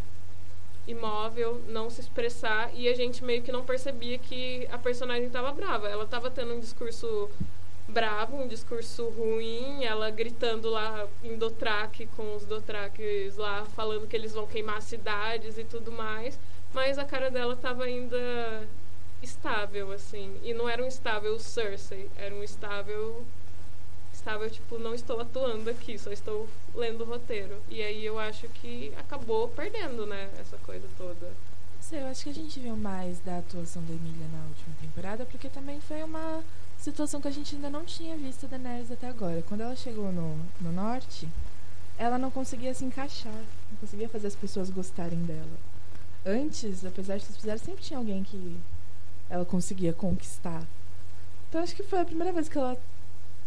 imóvel, 0.90 1.62
não 1.68 1.90
se 1.90 2.02
expressar. 2.02 2.72
E 2.74 2.88
a 2.88 2.96
gente 2.96 3.24
meio 3.24 3.42
que 3.42 3.52
não 3.52 3.64
percebia 3.64 4.18
que 4.18 4.68
a 4.72 4.78
personagem 4.78 5.26
estava 5.26 5.52
brava. 5.52 5.88
Ela 5.88 6.04
estava 6.04 6.30
tendo 6.32 6.54
um 6.54 6.60
discurso 6.60 7.30
bravo, 7.90 8.38
um 8.38 8.48
discurso 8.48 9.10
ruim, 9.10 9.84
ela 9.84 10.10
gritando 10.10 10.70
lá 10.70 11.08
em 11.24 11.36
Dothraki 11.38 12.06
com 12.16 12.36
os 12.36 12.46
Dothrakis 12.46 13.36
lá 13.36 13.66
falando 13.76 14.08
que 14.08 14.16
eles 14.16 14.34
vão 14.34 14.46
queimar 14.46 14.82
cidades 14.82 15.58
e 15.58 15.64
tudo 15.64 15.92
mais, 15.92 16.40
mas 16.72 17.00
a 17.00 17.06
cara 17.06 17.32
dela 17.32 17.56
tava 17.56 17.86
ainda 17.86 18.68
estável 19.22 19.92
assim, 19.92 20.40
e 20.44 20.54
não 20.54 20.70
era 20.70 20.84
um 20.84 20.88
estável 20.88 21.38
Cersei, 21.40 22.10
era 22.16 22.34
um 22.34 22.44
estável 22.44 23.26
estável 24.20 24.50
tipo, 24.50 24.78
não 24.78 24.94
estou 24.94 25.20
atuando 25.20 25.70
aqui, 25.70 25.98
só 25.98 26.12
estou 26.12 26.48
lendo 26.76 27.04
o 27.04 27.08
roteiro. 27.08 27.58
E 27.70 27.82
aí 27.82 28.06
eu 28.06 28.20
acho 28.20 28.48
que 28.50 28.94
acabou 28.98 29.48
perdendo, 29.48 30.06
né, 30.06 30.30
essa 30.40 30.58
coisa 30.58 30.88
toda. 30.98 31.32
Sei, 31.80 32.02
eu 32.02 32.08
acho 32.08 32.24
que 32.24 32.30
a 32.30 32.34
gente 32.34 32.60
viu 32.60 32.76
mais 32.76 33.20
da 33.22 33.40
atuação 33.40 33.82
da 33.84 33.94
Emília 33.94 34.28
na 34.32 34.44
última 34.44 34.76
temporada, 34.82 35.26
porque 35.26 35.50
também 35.50 35.80
foi 35.82 36.04
uma 36.04 36.44
situação 36.78 37.20
que 37.20 37.28
a 37.28 37.32
gente 37.32 37.56
ainda 37.56 37.70
não 37.70 37.84
tinha 37.84 38.16
visto 38.16 38.48
da 38.48 38.58
Daenerys 38.58 38.92
até 38.92 39.08
agora. 39.08 39.42
Quando 39.48 39.62
ela 39.62 39.76
chegou 39.76 40.12
no, 40.12 40.38
no 40.62 40.72
norte, 40.72 41.28
ela 41.98 42.18
não 42.18 42.30
conseguia 42.30 42.74
se 42.74 42.86
encaixar, 42.86 43.34
não 43.72 43.78
conseguia 43.80 44.08
fazer 44.10 44.28
as 44.28 44.36
pessoas 44.36 44.70
gostarem 44.70 45.20
dela. 45.24 45.58
Antes, 46.26 46.86
apesar 46.86 47.18
de 47.18 47.26
vocês 47.26 47.38
fizerem, 47.38 47.58
sempre 47.58 47.84
tinha 47.84 47.98
alguém 47.98 48.24
que 48.24 48.58
ela 49.30 49.46
conseguia 49.46 49.94
conquistar. 49.94 50.64
Então 51.48 51.64
acho 51.64 51.76
que 51.76 51.84
foi 51.84 52.00
a 52.00 52.06
primeira 52.06 52.32
vez 52.32 52.48
que 52.48 52.58
ela 52.58 52.78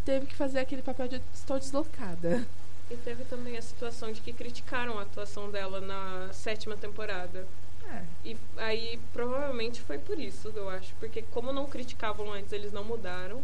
teve 0.05 0.27
que 0.27 0.35
fazer 0.35 0.59
aquele 0.59 0.83
papel 0.83 1.09
de 1.09 1.23
estou 1.33 1.59
deslocada. 1.59 2.47
E 2.91 2.97
teve 2.97 3.25
também 3.25 3.57
a 3.57 3.63
situação 3.63 4.13
de 4.13 4.21
que 4.21 4.33
criticaram 4.33 4.99
a 4.99 5.03
atuação 5.03 5.51
dela 5.51 5.81
na 5.81 6.33
sétima 6.33 6.77
temporada. 6.77 7.47
É. 7.89 8.03
E 8.25 8.37
aí 8.57 9.01
provavelmente 9.13 9.81
foi 9.81 9.99
por 9.99 10.19
isso, 10.19 10.53
eu 10.55 10.69
acho. 10.69 10.95
Porque 11.01 11.23
como 11.31 11.53
não 11.53 11.67
criticavam 11.67 12.33
antes, 12.33 12.53
eles 12.53 12.73
não 12.73 12.85
mudaram. 12.85 13.43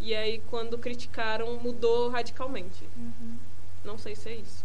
E 0.00 0.14
aí 0.14 0.42
quando 0.50 0.78
criticaram, 0.78 1.58
mudou 1.60 2.08
radicalmente. 2.08 2.86
Uhum. 2.96 3.36
Não 3.84 3.98
sei 3.98 4.14
se 4.14 4.28
é 4.28 4.34
isso. 4.34 4.64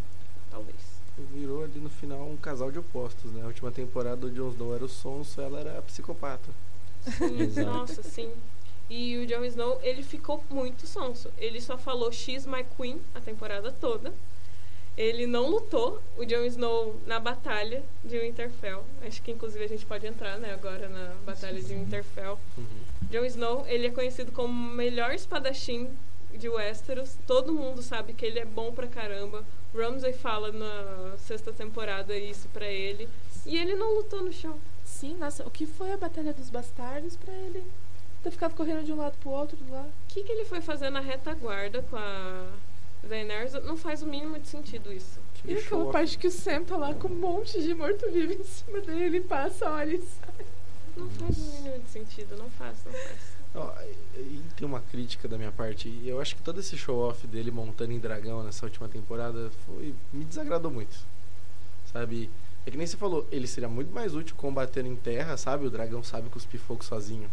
Talvez. 0.49 0.95
Virou 1.33 1.63
ali 1.63 1.79
no 1.79 1.89
final 1.89 2.27
um 2.27 2.35
casal 2.35 2.71
de 2.71 2.79
opostos, 2.79 3.31
né? 3.31 3.41
A 3.41 3.47
última 3.47 3.71
temporada 3.71 4.25
o 4.25 4.29
Jon 4.29 4.49
Snow 4.49 4.75
era 4.75 4.83
o 4.83 4.89
sonso, 4.89 5.39
ela 5.39 5.59
era 5.61 5.79
a 5.79 5.81
psicopata. 5.81 6.49
Sim, 7.17 7.47
nossa, 7.63 8.03
sim. 8.03 8.31
E 8.89 9.17
o 9.17 9.25
Jon 9.25 9.43
Snow, 9.45 9.79
ele 9.81 10.03
ficou 10.03 10.43
muito 10.49 10.85
sonso. 10.85 11.31
Ele 11.37 11.59
só 11.59 11.77
falou 11.77 12.11
X 12.11 12.45
my 12.45 12.63
queen 12.77 13.01
a 13.15 13.19
temporada 13.19 13.71
toda. 13.71 14.13
Ele 14.95 15.25
não 15.27 15.49
lutou 15.49 16.01
o 16.17 16.23
Jon 16.23 16.45
Snow 16.45 16.95
na 17.05 17.19
batalha 17.19 17.83
de 18.03 18.17
Winterfell. 18.19 18.85
Acho 19.05 19.21
que 19.21 19.31
inclusive 19.31 19.63
a 19.63 19.67
gente 19.67 19.85
pode 19.85 20.05
entrar, 20.05 20.37
né, 20.37 20.53
agora 20.53 20.87
na 20.87 21.13
batalha 21.25 21.61
de. 21.61 21.73
Winterfell. 21.73 22.39
Uhum. 22.57 22.65
Jon 23.11 23.25
Snow, 23.25 23.65
ele 23.67 23.87
é 23.87 23.91
conhecido 23.91 24.31
como 24.31 24.53
o 24.53 24.75
melhor 24.75 25.13
espadachim 25.13 25.89
de 26.33 26.47
Westeros. 26.47 27.17
Todo 27.25 27.53
mundo 27.53 27.81
sabe 27.81 28.13
que 28.13 28.25
ele 28.25 28.39
é 28.39 28.45
bom 28.45 28.71
pra 28.71 28.87
caramba. 28.87 29.43
Ramsay 29.73 30.13
fala 30.13 30.51
na 30.51 31.17
sexta 31.17 31.51
temporada 31.51 32.15
isso 32.15 32.47
pra 32.53 32.67
ele. 32.67 33.09
E 33.45 33.57
ele 33.57 33.75
não 33.75 33.95
lutou 33.95 34.21
no 34.21 34.31
chão. 34.31 34.57
Sim, 34.83 35.15
nossa, 35.17 35.45
o 35.45 35.51
que 35.51 35.65
foi 35.65 35.91
a 35.91 35.97
Batalha 35.97 36.33
dos 36.33 36.49
Bastardos 36.49 37.17
pra 37.17 37.33
ele 37.33 37.63
ter 38.25 38.31
ficado 38.31 38.55
correndo 38.55 38.83
de 38.83 38.91
um 38.91 38.97
lado 38.97 39.15
pro 39.19 39.29
outro 39.29 39.57
lá? 39.69 39.81
O 39.83 40.07
que, 40.13 40.23
que 40.23 40.31
ele 40.31 40.45
foi 40.45 40.59
fazer 40.61 40.89
na 40.89 40.99
retaguarda 40.99 41.81
com 41.83 41.95
a 41.95 42.47
Daenerys? 43.03 43.53
Não 43.63 43.77
faz 43.77 44.01
o 44.01 44.07
mínimo 44.07 44.39
de 44.39 44.47
sentido 44.47 44.91
isso. 44.91 45.19
E 45.43 45.47
Que 45.55 45.61
show 45.61 45.77
aquela 45.79 45.91
parte 45.93 46.17
que 46.17 46.27
o 46.27 46.31
Sam 46.31 46.63
tá 46.63 46.75
lá 46.75 46.93
com 46.95 47.07
um 47.07 47.15
monte 47.15 47.61
de 47.61 47.73
morto-vivo 47.75 48.33
em 48.33 48.43
cima 48.43 48.81
dele, 48.81 49.03
ele 49.05 49.21
passa, 49.21 49.69
olha 49.69 49.95
e 49.95 50.01
sai. 50.01 50.45
Não 50.97 51.07
faz 51.09 51.37
o 51.37 51.41
mínimo 51.41 51.79
de 51.83 51.89
sentido, 51.89 52.35
não 52.35 52.49
faz, 52.51 52.77
não 52.85 52.91
faz. 52.93 53.35
Ó, 53.53 53.73
e- 54.15 54.19
e 54.19 54.43
tem 54.57 54.67
uma 54.67 54.81
crítica 54.81 55.27
da 55.27 55.37
minha 55.37 55.51
parte. 55.51 55.87
e 55.87 56.09
Eu 56.09 56.19
acho 56.19 56.35
que 56.35 56.41
todo 56.41 56.59
esse 56.59 56.75
show-off 56.75 57.25
dele 57.27 57.51
montando 57.51 57.91
em 57.93 57.99
dragão 57.99 58.43
nessa 58.43 58.65
última 58.65 58.89
temporada 58.89 59.51
foi 59.67 59.93
me 60.11 60.25
desagradou 60.25 60.71
muito. 60.71 60.97
Sabe? 61.93 62.29
É 62.65 62.71
que 62.71 62.77
nem 62.77 62.87
você 62.87 62.97
falou, 62.97 63.27
ele 63.31 63.45
seria 63.45 63.69
muito 63.69 63.93
mais 63.93 64.15
útil 64.15 64.35
combatendo 64.35 64.89
em 64.89 64.95
terra, 64.95 65.37
sabe? 65.37 65.67
O 65.67 65.69
dragão 65.69 66.03
sabe 66.03 66.27
cuspir 66.29 66.59
fogo 66.59 66.83
sozinho. 66.83 67.29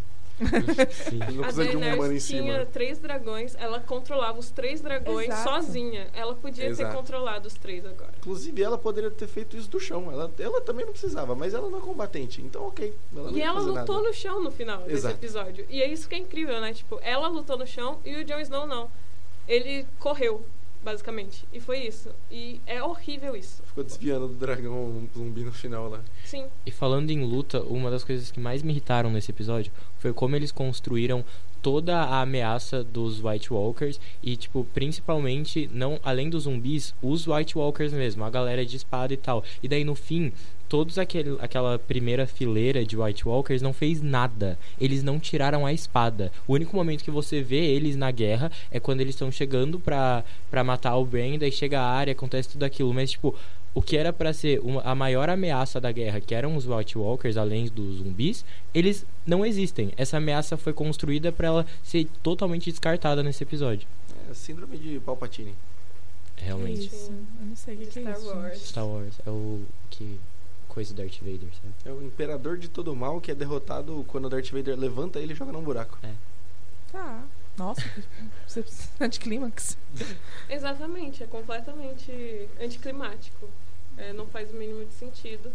Sim. 0.91 1.19
Não 1.19 1.41
a 1.41 1.47
precisa 1.47 1.67
de 1.67 1.77
um 1.77 1.81
humano 1.81 1.93
em 1.95 1.99
Daenerys 1.99 2.27
tinha 2.27 2.53
cima. 2.55 2.67
três 2.67 2.99
dragões, 2.99 3.55
ela 3.59 3.81
controlava 3.81 4.39
os 4.39 4.51
três 4.51 4.81
dragões 4.81 5.29
Exato. 5.29 5.49
sozinha. 5.49 6.09
Ela 6.15 6.35
podia 6.35 6.67
Exato. 6.67 6.91
ter 6.91 6.97
controlado 6.97 7.47
os 7.49 7.55
três 7.55 7.85
agora. 7.85 8.13
Inclusive, 8.19 8.63
ela 8.63 8.79
poderia 8.79 9.11
ter 9.11 9.27
feito 9.27 9.57
isso 9.57 9.69
do 9.71 9.79
chão. 9.81 10.11
Ela, 10.11 10.31
ela 10.39 10.61
também 10.61 10.85
não 10.85 10.93
precisava, 10.93 11.35
mas 11.35 11.55
ela 11.55 11.69
não 11.69 11.79
é 11.79 11.81
combatente. 11.81 12.41
Então, 12.43 12.67
ok. 12.67 12.95
Ela 13.17 13.31
E 13.33 13.41
ela 13.41 13.61
lutou 13.61 13.97
nada. 13.97 14.09
no 14.09 14.13
chão 14.15 14.43
no 14.43 14.51
final 14.51 14.79
desse 14.83 14.93
Exato. 14.95 15.15
episódio. 15.17 15.67
E 15.69 15.83
é 15.83 15.87
isso 15.91 16.09
que 16.09 16.15
é 16.15 16.19
incrível, 16.19 16.61
né? 16.61 16.73
Tipo, 16.73 16.99
ela 17.03 17.29
lutou 17.29 17.57
no 17.59 17.67
chão 17.67 17.99
e 18.05 18.17
o 18.17 18.25
Jon 18.25 18.41
Snow 18.41 18.67
não. 18.67 18.91
Ele 19.49 19.85
correu, 19.99 20.45
basicamente. 20.83 21.45
E 21.53 21.61
foi 21.61 21.81
isso. 21.87 22.11
E 22.31 22.61
é 22.67 22.83
horrível 22.83 23.37
isso. 23.37 23.63
Ficou 23.65 23.85
desviando 23.85 24.29
do 24.29 24.35
dragão 24.35 24.73
um 24.73 25.09
zumbi 25.17 25.45
no 25.45 25.53
final 25.53 25.89
lá. 25.89 26.01
Sim. 26.25 26.47
E 26.67 26.71
falando 26.71 27.11
em 27.11 27.25
luta, 27.25 27.61
uma 27.63 27.91
das 27.91 28.05
coisas 28.05 28.31
que 28.31 28.41
mais 28.41 28.63
me 28.63 28.73
irritaram 28.73 29.11
nesse 29.11 29.31
episódio 29.31 29.73
foi 29.99 30.13
como 30.13 30.37
eles 30.37 30.53
construíram 30.53 31.25
toda 31.63 31.97
a 31.97 32.21
ameaça 32.21 32.83
dos 32.83 33.23
White 33.25 33.53
Walkers 33.53 34.01
e 34.21 34.37
tipo, 34.37 34.67
principalmente 34.75 35.71
não 35.73 36.01
além 36.03 36.29
dos 36.29 36.43
zumbis, 36.43 36.93
os 37.01 37.29
White 37.29 37.57
Walkers 37.57 37.93
mesmo, 37.93 38.25
a 38.25 38.31
galera 38.31 38.67
de 38.67 38.77
espada 38.77 39.15
e 39.15 39.17
tal. 39.17 39.45
E 39.63 39.69
daí 39.69 39.85
no 39.85 39.95
fim, 39.95 40.33
todos 40.73 40.97
aquele, 40.97 41.37
aquela 41.39 41.79
primeira 41.79 42.27
fileira 42.27 42.83
de 42.83 42.97
White 42.97 43.29
Walkers 43.29 43.61
não 43.61 43.75
fez 43.75 44.01
nada. 44.01 44.59
Eles 44.81 45.03
não 45.03 45.21
tiraram 45.21 45.67
a 45.67 45.73
espada. 45.73 46.33
O 46.49 46.55
único 46.55 46.75
momento 46.75 47.05
que 47.05 47.11
você 47.11 47.43
vê 47.43 47.63
eles 47.63 47.95
na 47.95 48.11
guerra 48.11 48.51
é 48.71 48.81
quando 48.81 49.03
eles 49.03 49.15
estão 49.15 49.31
chegando 49.31 49.79
pra, 49.79 50.25
pra 50.51 50.65
matar 50.65 50.97
o 50.97 51.05
Bran, 51.05 51.37
daí 51.39 51.53
chega 51.53 51.79
a 51.79 51.87
área, 51.87 52.13
acontece 52.13 52.49
tudo 52.49 52.63
aquilo, 52.63 52.95
mas 52.95 53.11
tipo, 53.11 53.35
o 53.75 53.83
que 53.83 53.99
era 53.99 54.15
pra 54.15 54.33
ser 54.33 54.61
uma- 54.61 54.81
a 54.81 54.95
maior 54.95 55.29
ameaça 55.29 55.79
da 55.79 55.93
guerra, 55.93 56.23
que 56.23 56.35
eram 56.35 56.57
os 56.57 56.67
White 56.67 56.97
Walkers, 56.97 57.37
além 57.37 57.67
dos 57.67 57.99
zumbis, 57.99 58.43
eles 58.73 59.05
não 59.27 59.45
existem. 59.45 59.93
Essa 59.99 60.17
ameaça 60.17 60.57
foi 60.57 60.73
construída 60.73 61.31
pra 61.31 61.49
ela 61.49 61.67
ser 61.83 62.07
totalmente 62.23 62.71
descartada 62.71 63.23
nesse 63.23 63.43
episódio. 63.43 63.87
É, 64.31 64.33
síndrome 64.33 64.79
de 64.79 64.99
Palpatine. 65.01 65.53
Realmente. 66.39 66.89
Que 66.89 66.97
isso? 66.97 67.13
Eu 67.41 67.47
não 67.47 67.57
sei 67.57 67.75
o 67.75 67.79
que, 67.79 67.87
que 67.87 67.99
é 67.99 68.03
Star 68.03 68.17
isso. 68.19 68.29
Wars. 68.29 68.59
Star 68.69 68.87
Wars 68.87 69.15
é 69.27 69.31
o 69.31 69.61
que 69.91 70.19
coisa 70.73 70.95
do 70.95 71.03
Darth 71.03 71.19
Vader, 71.19 71.51
sabe? 71.55 71.75
É 71.85 71.93
o 71.93 72.03
imperador 72.03 72.57
de 72.57 72.67
todo 72.67 72.97
mal 72.97 73.21
que 73.21 73.31
é 73.31 73.35
derrotado 73.35 74.05
quando 74.09 74.25
o 74.25 74.31
Darth 74.31 74.51
Vader 74.51 74.79
levanta 74.79 75.21
ele 75.21 75.35
e 75.35 75.37
joga 75.37 75.53
num 75.53 75.63
buraco. 75.63 75.99
Tá. 76.91 77.23
Nossa, 77.59 77.83
que 77.83 79.05
anticlímax. 79.05 79.77
Exatamente, 80.49 81.23
é 81.23 81.27
completamente 81.27 82.49
anticlimático. 82.59 83.51
É, 83.99 84.15
não 84.15 84.27
faz 84.27 84.51
o 84.51 84.57
mínimo 84.57 84.83
de 84.87 84.95
sentido. 84.95 85.53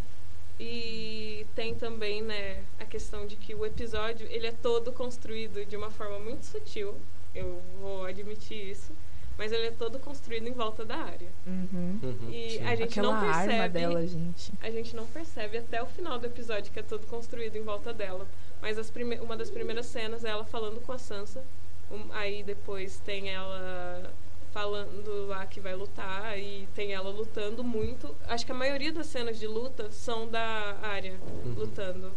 E 0.59 1.45
tem 1.55 1.73
também, 1.73 2.21
né, 2.21 2.63
a 2.79 2.85
questão 2.85 3.25
de 3.25 3.35
que 3.35 3.55
o 3.55 3.65
episódio, 3.65 4.27
ele 4.29 4.45
é 4.45 4.51
todo 4.51 4.91
construído 4.91 5.65
de 5.65 5.75
uma 5.75 5.89
forma 5.89 6.19
muito 6.19 6.45
sutil. 6.45 6.95
Eu 7.33 7.59
vou 7.81 8.05
admitir 8.05 8.69
isso. 8.69 8.91
Mas 9.37 9.51
ele 9.51 9.67
é 9.67 9.71
todo 9.71 9.99
construído 9.99 10.47
em 10.47 10.51
volta 10.51 10.83
da 10.83 10.95
área. 10.95 11.27
Uhum. 11.45 11.99
Uhum. 12.01 12.29
E 12.31 12.51
Sim. 12.51 12.63
a 12.65 12.75
gente 12.75 12.99
Aquela 12.99 13.13
não 13.13 13.21
percebe. 13.33 13.53
arma 13.53 13.69
dela, 13.69 14.07
gente. 14.07 14.51
A 14.61 14.71
gente 14.71 14.95
não 14.95 15.05
percebe 15.05 15.57
até 15.59 15.81
o 15.81 15.85
final 15.85 16.17
do 16.17 16.25
episódio 16.25 16.71
que 16.73 16.79
é 16.79 16.83
todo 16.83 17.05
construído 17.05 17.55
em 17.55 17.61
volta 17.63 17.93
dela. 17.93 18.25
Mas 18.61 18.77
as 18.79 18.89
prime 18.89 19.19
uma 19.19 19.37
das 19.37 19.51
primeiras 19.51 19.85
cenas 19.85 20.25
é 20.25 20.29
ela 20.29 20.43
falando 20.43 20.81
com 20.81 20.91
a 20.91 20.97
Sansa. 20.97 21.43
Um- 21.91 22.11
aí 22.11 22.41
depois 22.43 22.99
tem 23.05 23.29
ela 23.29 24.11
falando 24.51 25.27
lá 25.27 25.45
que 25.45 25.59
vai 25.59 25.75
lutar 25.75 26.37
e 26.39 26.67
tem 26.73 26.91
ela 26.93 27.09
lutando 27.11 27.63
muito. 27.63 28.15
Acho 28.27 28.43
que 28.43 28.51
a 28.51 28.55
maioria 28.55 28.91
das 28.91 29.05
cenas 29.05 29.37
de 29.37 29.45
luta 29.45 29.91
são 29.91 30.27
da 30.27 30.77
área 30.81 31.13
Uhum. 31.45 31.53
lutando. 31.55 32.11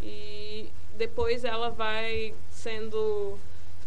E 0.00 0.70
depois 0.96 1.44
ela 1.44 1.68
vai 1.68 2.32
sendo 2.48 3.36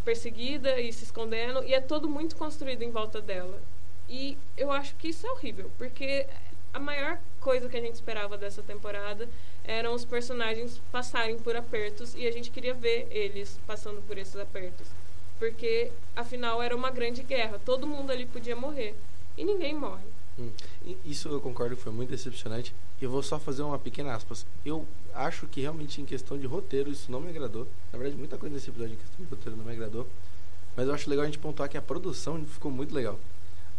perseguida 0.03 0.79
e 0.79 0.91
se 0.91 1.03
escondendo 1.03 1.63
e 1.63 1.73
é 1.73 1.81
todo 1.81 2.09
muito 2.09 2.35
construído 2.35 2.81
em 2.81 2.91
volta 2.91 3.21
dela. 3.21 3.61
E 4.09 4.37
eu 4.57 4.71
acho 4.71 4.95
que 4.95 5.09
isso 5.09 5.25
é 5.25 5.31
horrível, 5.31 5.71
porque 5.77 6.27
a 6.73 6.79
maior 6.79 7.19
coisa 7.39 7.69
que 7.69 7.77
a 7.77 7.81
gente 7.81 7.95
esperava 7.95 8.37
dessa 8.37 8.61
temporada 8.63 9.29
eram 9.63 9.93
os 9.93 10.03
personagens 10.03 10.81
passarem 10.91 11.37
por 11.37 11.55
apertos 11.55 12.15
e 12.15 12.27
a 12.27 12.31
gente 12.31 12.51
queria 12.51 12.73
ver 12.73 13.07
eles 13.11 13.59
passando 13.65 14.01
por 14.01 14.17
esses 14.17 14.35
apertos. 14.35 14.87
Porque 15.39 15.91
afinal 16.15 16.61
era 16.61 16.75
uma 16.75 16.89
grande 16.89 17.23
guerra, 17.23 17.59
todo 17.63 17.87
mundo 17.87 18.11
ali 18.11 18.25
podia 18.25 18.55
morrer 18.55 18.95
e 19.37 19.43
ninguém 19.43 19.73
morre. 19.73 20.03
Hum. 20.37 20.51
Isso 21.05 21.29
eu 21.29 21.39
concordo 21.39 21.77
foi 21.77 21.91
muito 21.91 22.09
decepcionante. 22.09 22.73
Eu 23.01 23.09
vou 23.09 23.21
só 23.21 23.39
fazer 23.39 23.61
uma 23.61 23.77
pequena 23.77 24.15
aspas. 24.15 24.45
Eu 24.65 24.85
acho 25.13 25.47
que 25.47 25.62
realmente 25.62 26.02
em 26.02 26.06
questão 26.06 26.38
de 26.38 26.45
roteiro 26.47 26.89
isso 26.91 27.12
não 27.12 27.19
me 27.19 27.30
agradou. 27.30 27.67
Na 27.91 27.97
verdade, 27.99 28.17
muita 28.17 28.38
coisa 28.38 28.54
nesse 28.56 28.69
episódio 28.69 28.93
em 28.93 28.97
questão 28.97 29.23
de 29.26 29.30
roteiro 29.30 29.58
não 29.58 29.65
me 29.65 29.71
agradou. 29.71 30.08
Mas 30.76 30.88
eu 30.88 30.93
acho 30.93 31.10
legal 31.10 31.23
a 31.23 31.26
gente 31.28 31.39
pontuar 31.39 31.69
que 31.69 31.78
a 31.78 31.82
produção 31.82 32.43
ficou 32.45 32.71
muito 32.71 32.93
legal. 32.93 33.19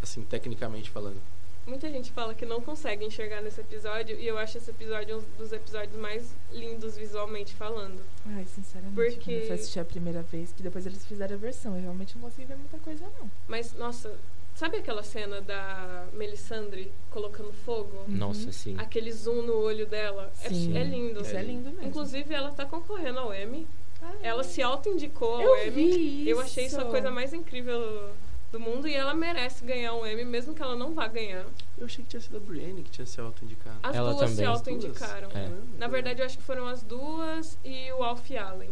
Assim, 0.02 0.22
tecnicamente 0.22 0.90
falando. 0.90 1.20
Muita 1.66 1.88
gente 1.88 2.12
fala 2.12 2.34
que 2.34 2.44
não 2.44 2.60
consegue 2.60 3.06
enxergar 3.06 3.40
nesse 3.40 3.58
episódio 3.58 4.20
e 4.20 4.26
eu 4.26 4.36
acho 4.36 4.58
esse 4.58 4.70
episódio 4.70 5.16
um 5.18 5.24
dos 5.38 5.50
episódios 5.50 5.96
mais 5.98 6.34
lindos 6.52 6.94
visualmente 6.94 7.54
falando. 7.54 7.98
Ai, 8.26 8.44
sinceramente, 8.44 8.94
Porque- 8.94 9.18
quando 9.24 9.40
eu 9.40 9.46
fui 9.46 9.54
assistir 9.54 9.80
a 9.80 9.84
primeira 9.84 10.20
vez, 10.22 10.52
que 10.52 10.62
depois 10.62 10.84
eles 10.84 11.06
fizeram 11.06 11.34
a 11.34 11.38
versão, 11.38 11.74
eu 11.76 11.80
realmente 11.80 12.16
não 12.16 12.22
consegui 12.22 12.46
ver 12.48 12.56
muita 12.56 12.76
coisa, 12.78 13.02
não. 13.18 13.30
Mas, 13.48 13.72
nossa, 13.72 14.14
sabe 14.54 14.78
aquela 14.78 15.02
cena 15.02 15.40
da 15.40 16.06
Melisandre 16.12 16.92
colocando 17.10 17.52
fogo? 17.64 17.96
Uhum. 18.08 18.16
Nossa, 18.16 18.50
sim. 18.52 18.74
Aquele 18.78 19.12
zoom 19.12 19.42
no 19.42 19.56
olho 19.58 19.86
dela. 19.86 20.32
É- 20.42 20.48
Sim. 20.48 20.76
É, 20.76 20.82
lindo. 20.84 21.20
Isso 21.22 21.36
é 21.36 21.42
lindo 21.42 21.70
mesmo. 21.70 21.86
Inclusive, 21.88 22.32
ela 22.34 22.50
tá 22.52 22.64
concorrendo 22.64 23.18
ao 23.18 23.34
Emmy. 23.34 23.66
Ah, 24.02 24.12
Ela 24.22 24.44
se 24.44 24.60
auto-indicou 24.62 25.36
ao 25.36 25.56
Emmy. 25.66 26.28
Eu 26.28 26.40
achei 26.40 26.66
isso 26.66 26.80
a 26.80 26.84
coisa 26.84 27.10
mais 27.10 27.32
incrível 27.32 28.10
do 28.52 28.60
mundo 28.60 28.86
e 28.86 28.94
ela 28.94 29.14
merece 29.14 29.64
ganhar 29.64 29.94
um 29.94 30.06
Emmy, 30.06 30.24
mesmo 30.24 30.54
que 30.54 30.62
ela 30.62 30.76
não 30.76 30.94
vá 30.94 31.08
ganhar. 31.08 31.44
Eu 31.78 31.86
achei 31.86 32.04
que 32.04 32.10
tinha 32.10 32.20
sido 32.20 32.36
a 32.36 32.40
Brienne 32.40 32.82
que 32.82 32.90
tinha 32.90 33.06
se 33.06 33.20
auto-indicado. 33.20 33.78
As 33.82 33.96
Ela 33.96 34.12
duas 34.12 34.30
se 34.30 34.36
também. 34.36 34.50
Auto-indicaram. 34.52 35.28
É. 35.34 35.50
Na 35.78 35.88
verdade, 35.88 36.20
eu 36.20 36.26
acho 36.26 36.36
que 36.36 36.42
foram 36.44 36.66
as 36.68 36.82
duas 36.82 37.58
e 37.64 37.90
o 37.92 38.02
Alf 38.02 38.30
Allen. 38.36 38.70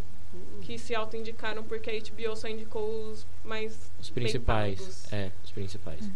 Que 0.63 0.79
se 0.79 0.95
auto-indicaram 0.95 1.63
porque 1.65 1.91
a 1.91 1.93
HBO 1.99 2.37
só 2.37 2.49
indicou 2.49 3.11
os 3.11 3.27
mais 3.45 3.91
Os 4.01 4.11
principais. 4.11 5.13
É, 5.13 5.31
os 5.45 5.51
principais. 5.51 6.09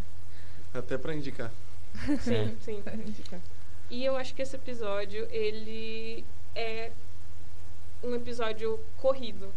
Até 0.72 0.96
pra 0.98 1.14
indicar. 1.14 1.52
Sim, 2.20 2.34
É. 2.34 2.54
sim. 2.60 2.82
Indicar. 3.06 3.40
E 3.90 4.04
eu 4.04 4.16
acho 4.16 4.34
que 4.34 4.42
esse 4.42 4.56
episódio, 4.56 5.26
ele 5.30 6.24
é 6.54 6.90
um 8.02 8.14
episódio 8.14 8.78
corrido, 8.98 9.48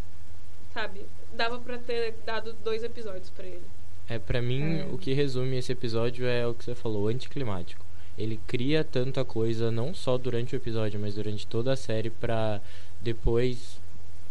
sabe? 0.74 1.02
Dava 1.34 1.60
pra 1.60 1.78
ter 1.78 2.14
dado 2.26 2.54
dois 2.64 2.84
episódios 2.84 3.30
pra 3.30 3.46
ele. 3.46 3.66
É, 4.08 4.18
pra 4.18 4.42
mim, 4.42 4.80
É. 4.80 4.86
o 4.86 4.98
que 4.98 5.14
resume 5.14 5.58
esse 5.58 5.72
episódio 5.72 6.26
é 6.26 6.48
o 6.48 6.54
que 6.54 6.64
você 6.64 6.76
falou, 6.76 7.08
anticlimático. 7.08 7.86
Ele 8.18 8.40
cria 8.48 8.84
tanta 8.84 9.24
coisa, 9.24 9.72
não 9.72 9.94
só 9.94 10.18
durante 10.18 10.56
o 10.56 10.58
episódio, 10.58 11.00
mas 11.00 11.16
durante 11.16 11.46
toda 11.48 11.74
a 11.74 11.76
série, 11.76 12.10
pra 12.10 12.62
depois 13.02 13.79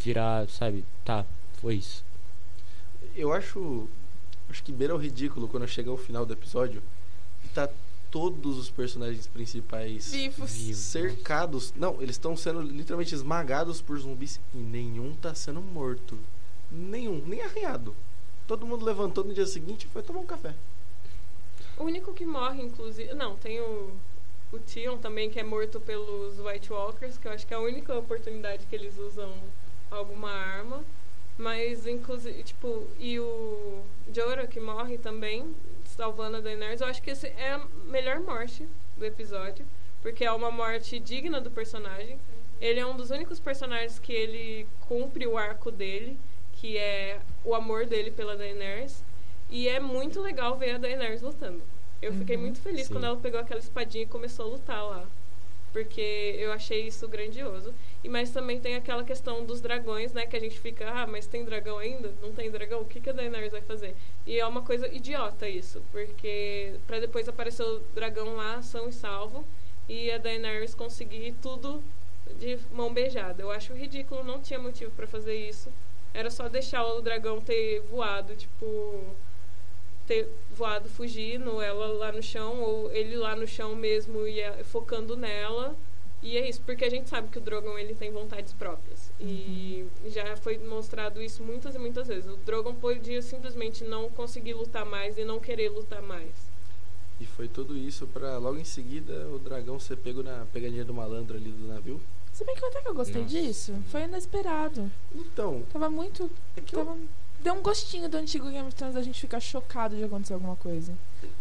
virar, 0.09 0.49
sabe, 0.49 0.85
tá, 1.05 1.27
foi 1.61 1.75
isso. 1.75 2.03
Eu 3.15 3.33
acho. 3.33 3.87
Acho 4.49 4.63
que 4.63 4.73
beira 4.73 4.95
o 4.95 4.99
ridículo 4.99 5.47
quando 5.47 5.69
chega 5.69 5.91
ao 5.91 5.99
final 5.99 6.25
do 6.25 6.33
episódio 6.33 6.83
e 7.45 7.49
tá 7.49 7.69
todos 8.11 8.57
os 8.57 8.71
personagens 8.71 9.27
principais 9.27 10.11
Vivos. 10.11 10.53
Vivo. 10.53 10.79
cercados. 10.79 11.75
Não, 11.77 12.01
eles 12.01 12.17
estão 12.17 12.35
sendo 12.35 12.63
literalmente 12.63 13.15
esmagados 13.15 13.83
por 13.83 13.99
zumbis 13.99 14.41
e 14.55 14.57
nenhum 14.57 15.15
tá 15.15 15.35
sendo 15.35 15.61
morto. 15.61 16.19
Nenhum, 16.71 17.23
nem 17.27 17.43
arranhado. 17.43 17.95
Todo 18.47 18.67
mundo 18.67 18.87
levantou 18.87 19.23
no 19.23 19.35
dia 19.35 19.47
seguinte 19.47 19.85
e 19.85 19.89
foi 19.89 20.03
tomar 20.03 20.21
um 20.21 20.27
café. 20.27 20.55
O 21.77 21.85
único 21.85 22.15
que 22.15 22.25
morre, 22.25 22.63
inclusive. 22.63 23.13
Não, 23.13 23.37
tem 23.37 23.61
o, 23.61 23.93
o 24.51 24.59
Tion 24.61 24.97
também, 24.97 25.29
que 25.29 25.39
é 25.39 25.45
morto 25.45 25.79
pelos 25.79 26.39
White 26.39 26.73
Walkers, 26.73 27.19
que 27.19 27.29
eu 27.29 27.33
acho 27.33 27.47
que 27.47 27.53
é 27.53 27.59
a 27.59 27.61
única 27.61 27.95
oportunidade 27.95 28.65
que 28.65 28.75
eles 28.75 28.97
usam 28.99 29.31
alguma 29.91 30.31
arma. 30.31 30.85
Mas, 31.37 31.87
inclusive, 31.87 32.43
tipo, 32.43 32.87
e 32.99 33.19
o 33.21 33.83
Jorah, 34.13 34.47
que 34.47 34.59
morre 34.59 34.99
também, 34.99 35.55
salvando 35.85 36.39
a 36.39 36.41
Daenerys, 36.41 36.81
eu 36.81 36.87
acho 36.89 37.01
que 37.01 37.11
esse 37.11 37.29
é 37.29 37.53
a 37.53 37.61
melhor 37.85 38.19
morte 38.21 38.67
do 38.97 39.05
episódio, 39.05 39.65
porque 40.03 40.25
é 40.25 40.33
uma 40.33 40.51
morte 40.51 40.99
digna 40.99 41.41
do 41.41 41.51
personagem. 41.51 42.19
Ele 42.61 42.81
é 42.81 42.87
um 42.87 42.97
dos 42.97 43.11
únicos 43.11 43.39
personagens 43.39 44.01
que 44.01 44.13
ele 44.13 44.67
cumpre 44.89 45.27
o 45.29 45.39
arco 45.39 45.71
dele, 45.71 46.19
que 46.55 46.77
é 46.77 47.21
o 47.45 47.55
amor 47.55 47.87
dele 47.87 48.11
pela 48.11 48.37
Daenerys. 48.37 49.05
E 49.49 49.69
é 49.69 49.79
muito 49.79 50.21
legal 50.21 50.59
ver 50.59 50.73
a 50.75 50.79
Daenerys 50.79 51.23
lutando. 51.23 51.63
Eu 52.03 52.13
fiquei 52.15 52.35
Uhum. 52.37 52.43
muito 52.43 52.61
feliz 52.61 52.89
Sim. 52.89 52.95
quando 52.95 53.05
ela 53.05 53.17
pegou 53.17 53.39
aquela 53.41 53.61
espadinha 53.61 54.03
e 54.05 54.09
começou 54.09 54.47
a 54.47 54.49
lutar 54.49 54.85
lá. 54.85 55.07
Porque 55.73 56.37
eu 56.39 56.53
achei 56.53 56.87
isso 56.87 57.07
grandioso. 57.09 57.75
E 58.03 58.09
mas 58.09 58.31
também 58.31 58.61
tem 58.61 58.75
aquela 58.75 59.05
questão 59.05 59.45
dos 59.45 59.61
dragões, 59.61 60.13
né? 60.13 60.27
Que 60.27 60.37
a 60.37 60.41
gente 60.41 60.59
fica, 60.59 60.89
ah, 60.91 61.07
mas 61.07 61.27
tem 61.27 61.45
dragão 61.45 61.79
ainda? 61.79 62.13
Não 62.23 62.33
tem 62.33 62.51
dragão? 62.51 62.81
O 62.81 62.85
que, 62.85 63.01
que 63.01 63.11
a 63.11 63.13
Daenerys 63.13 63.53
vai 63.53 63.63
fazer? 63.63 63.95
E 64.27 64.39
é 64.39 64.47
uma 64.47 64.63
coisa 64.63 64.87
idiota 64.89 65.49
isso, 65.49 65.83
porque 65.93 66.75
para 66.87 67.01
depois 67.01 67.29
aparecer 67.29 67.65
o 67.65 67.81
dragão 67.95 68.35
lá, 68.35 68.63
são 68.63 68.89
e 68.89 68.93
salvo, 68.93 69.45
e 69.89 70.11
a 70.11 70.19
Daenerys 70.19 70.75
conseguir 70.75 71.35
tudo 71.43 71.83
de 72.39 72.59
mão 72.73 72.93
beijada. 72.93 73.43
Eu 73.43 73.51
acho 73.51 73.73
ridículo, 73.73 74.23
não 74.23 74.41
tinha 74.41 74.59
motivo 74.59 74.91
para 74.93 75.07
fazer 75.07 75.35
isso. 75.35 75.71
Era 76.15 76.31
só 76.31 76.49
deixar 76.49 76.85
o 76.85 77.01
dragão 77.01 77.41
ter 77.41 77.81
voado, 77.83 78.35
tipo. 78.37 79.17
Ter 80.09 80.29
voado 80.51 80.89
fugindo, 80.89 81.61
ela 81.61 81.87
lá 81.89 82.11
no 82.11 82.23
chão, 82.23 82.61
ou 82.63 82.91
ele 82.91 83.17
lá 83.17 83.37
no 83.37 83.47
chão 83.47 83.77
mesmo 83.77 84.27
e 84.27 84.41
focando 84.65 85.17
nela. 85.17 85.77
E 86.21 86.37
é 86.37 86.49
isso, 86.49 86.61
porque 86.63 86.85
a 86.85 86.91
gente 86.91 87.09
sabe 87.09 87.29
que 87.29 87.39
o 87.39 87.41
Drogon 87.41 87.79
ele 87.79 87.95
tem 87.95 88.11
vontades 88.11 88.53
próprias. 88.53 89.13
Uhum. 89.21 89.29
E 89.29 89.87
já 90.07 90.37
foi 90.37 90.59
mostrado 90.59 91.23
isso 91.23 91.45
muitas 91.45 91.77
e 91.77 91.79
muitas 91.79 92.09
vezes. 92.09 92.29
O 92.29 92.37
Drogon 92.39 92.75
podia 92.75 93.23
simplesmente 93.23 93.85
não 93.85 94.11
conseguir 94.11 94.55
lutar 94.55 94.85
mais 94.85 95.17
e 95.17 95.25
não 95.25 95.39
querer 95.39 95.69
lutar 95.69 96.03
mais. 96.03 96.33
E 97.21 97.27
foi 97.27 97.47
tudo 97.47 97.77
isso 97.77 98.07
para 98.07 98.39
logo 98.39 98.59
em 98.59 98.65
seguida 98.65 99.29
o 99.29 99.39
dragão 99.39 99.79
ser 99.79 99.97
pego 99.97 100.23
na 100.23 100.47
pegadinha 100.53 100.85
do 100.85 100.95
malandro 100.95 101.37
ali 101.37 101.51
do 101.51 101.69
navio. 101.69 102.01
Se 102.33 102.45
bem 102.45 102.55
que 102.55 102.65
até 102.65 102.81
que 102.81 102.89
eu 102.89 102.95
gostei 102.95 103.23
Nossa. 103.23 103.35
disso. 103.35 103.75
Foi 103.91 104.03
inesperado. 104.03 104.91
Então. 105.15 105.65
Tava 105.73 105.91
muito. 105.91 106.31
É 106.57 106.61
tava, 106.61 106.93
eu... 106.93 107.09
Deu 107.41 107.55
um 107.55 107.63
gostinho 107.63 108.09
do 108.09 108.17
antigo 108.17 108.51
Game 108.51 108.67
of 108.67 108.75
Thrones 108.75 108.95
da 108.95 109.03
gente 109.03 109.21
ficar 109.21 109.41
chocado 109.41 109.97
de 109.97 110.05
acontecer 110.05 110.35
alguma 110.35 110.57
coisa. 110.57 110.93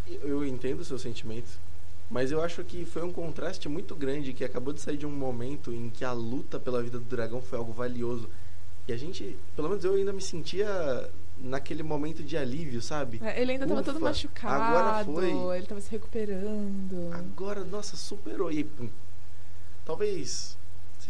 Eu 0.08 0.46
entendo 0.46 0.82
o 0.82 0.86
seu 0.86 1.00
sentimento. 1.00 1.60
Mas 2.10 2.32
eu 2.32 2.42
acho 2.42 2.64
que 2.64 2.86
foi 2.86 3.04
um 3.04 3.12
contraste 3.12 3.68
muito 3.68 3.94
grande 3.96 4.32
que 4.32 4.44
acabou 4.44 4.74
de 4.74 4.80
sair 4.80 4.96
de 4.96 5.06
um 5.06 5.12
momento 5.12 5.74
em 5.74 5.90
que 5.90 6.06
a 6.06 6.14
luta 6.14 6.60
pela 6.60 6.82
vida 6.82 7.00
do 7.00 7.06
dragão 7.06 7.42
foi 7.42 7.58
algo 7.58 7.74
valioso. 7.74 8.30
E 8.88 8.94
a 8.94 8.98
gente, 8.98 9.36
pelo 9.56 9.68
menos 9.68 9.84
eu 9.84 9.96
ainda 9.96 10.14
me 10.14 10.22
sentia 10.22 11.10
naquele 11.38 11.84
momento 11.84 12.24
de 12.24 12.38
alívio, 12.38 12.82
sabe? 12.82 13.20
É, 13.22 13.42
ele 13.42 13.54
ainda 13.54 13.66
Ufa, 13.66 13.76
tava 13.76 13.86
todo 13.86 14.00
machucado. 14.00 14.64
Agora 14.64 15.04
foi. 15.04 15.58
Ele 15.58 15.66
tava 15.66 15.82
se 15.82 15.92
recuperando. 15.92 17.14
Agora, 17.14 17.66
nossa, 17.66 17.98
superou. 17.98 18.50
E 18.50 18.66
talvez 19.84 20.57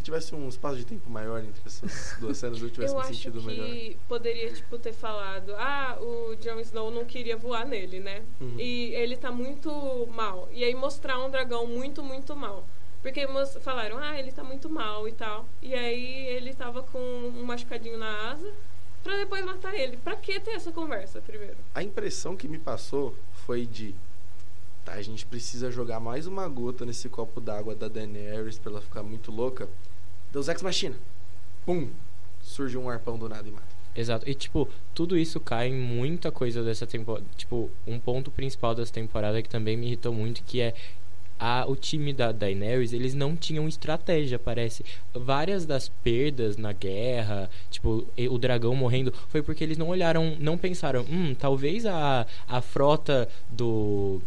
tivesse 0.07 0.33
um 0.33 0.47
espaço 0.47 0.77
de 0.77 0.85
tempo 0.85 1.09
maior 1.09 1.43
entre 1.43 1.61
essas 1.65 2.15
duas 2.19 2.37
cenas, 2.37 2.61
eu 2.61 2.69
tivesse 2.69 2.93
eu 2.93 2.99
me 2.99 3.05
sentido 3.07 3.43
melhor. 3.43 3.67
Eu 3.67 3.73
acho 3.73 3.81
que 3.81 3.97
poderia, 4.07 4.53
tipo, 4.53 4.79
ter 4.79 4.93
falado, 4.93 5.53
ah, 5.55 5.97
o 5.99 6.35
Jon 6.37 6.59
Snow 6.61 6.89
não 6.89 7.03
queria 7.03 7.35
voar 7.35 7.65
nele, 7.65 7.99
né? 7.99 8.23
Uhum. 8.39 8.57
E 8.57 8.93
ele 8.95 9.17
tá 9.17 9.31
muito 9.31 10.07
mal. 10.13 10.47
E 10.51 10.63
aí 10.63 10.73
mostrar 10.73 11.19
um 11.19 11.29
dragão 11.29 11.67
muito, 11.67 12.01
muito 12.01 12.35
mal. 12.35 12.65
Porque 13.01 13.27
falaram, 13.61 13.97
ah, 13.99 14.17
ele 14.17 14.31
tá 14.31 14.43
muito 14.43 14.69
mal 14.69 15.07
e 15.07 15.11
tal. 15.11 15.45
E 15.61 15.73
aí 15.73 16.27
ele 16.27 16.53
tava 16.53 16.83
com 16.83 16.99
um 16.99 17.43
machucadinho 17.43 17.97
na 17.97 18.31
asa 18.31 18.51
pra 19.03 19.17
depois 19.17 19.43
matar 19.45 19.73
ele. 19.73 19.97
Pra 19.97 20.15
que 20.15 20.39
ter 20.39 20.51
essa 20.51 20.71
conversa 20.71 21.21
primeiro? 21.21 21.57
A 21.75 21.83
impressão 21.83 22.35
que 22.35 22.47
me 22.47 22.57
passou 22.57 23.13
foi 23.45 23.65
de 23.65 23.93
tá, 24.85 24.93
a 24.93 25.01
gente 25.01 25.25
precisa 25.25 25.69
jogar 25.69 25.99
mais 25.99 26.27
uma 26.27 26.47
gota 26.47 26.85
nesse 26.85 27.09
copo 27.09 27.41
d'água 27.41 27.75
da 27.75 27.89
Daenerys 27.89 28.57
pra 28.57 28.71
ela 28.71 28.81
ficar 28.81 29.03
muito 29.03 29.31
louca. 29.33 29.67
Deus 30.31 30.47
Ex 30.47 30.61
Machina. 30.61 30.95
Pum! 31.65 31.89
Surge 32.41 32.77
um 32.77 32.89
arpão 32.89 33.17
do 33.17 33.27
nada 33.27 33.47
e 33.47 33.51
mata. 33.51 33.65
Exato. 33.95 34.29
E, 34.29 34.33
tipo, 34.35 34.69
tudo 34.93 35.17
isso 35.17 35.39
cai 35.39 35.69
em 35.69 35.73
muita 35.73 36.31
coisa 36.31 36.63
dessa 36.63 36.85
temporada. 36.85 37.25
Tipo, 37.35 37.69
um 37.85 37.99
ponto 37.99 38.29
principal 38.29 38.75
dessa 38.75 38.93
temporada 38.93 39.41
que 39.41 39.49
também 39.49 39.75
me 39.75 39.87
irritou 39.87 40.13
muito, 40.13 40.43
que 40.43 40.61
é 40.61 40.73
a, 41.39 41.65
o 41.67 41.75
time 41.75 42.13
da 42.13 42.31
Daenerys, 42.31 42.93
eles 42.93 43.13
não 43.13 43.35
tinham 43.35 43.67
estratégia, 43.67 44.39
parece. 44.39 44.83
Várias 45.13 45.65
das 45.65 45.89
perdas 45.89 46.57
na 46.57 46.73
guerra, 46.73 47.49
tipo, 47.69 48.07
o 48.29 48.37
dragão 48.37 48.75
morrendo, 48.75 49.13
foi 49.29 49.41
porque 49.41 49.63
eles 49.63 49.77
não 49.77 49.89
olharam, 49.89 50.35
não 50.39 50.57
pensaram, 50.57 51.05
hum, 51.09 51.35
talvez 51.35 51.85
a, 51.85 52.25
a 52.47 52.61
frota 52.61 53.27
do. 53.49 54.21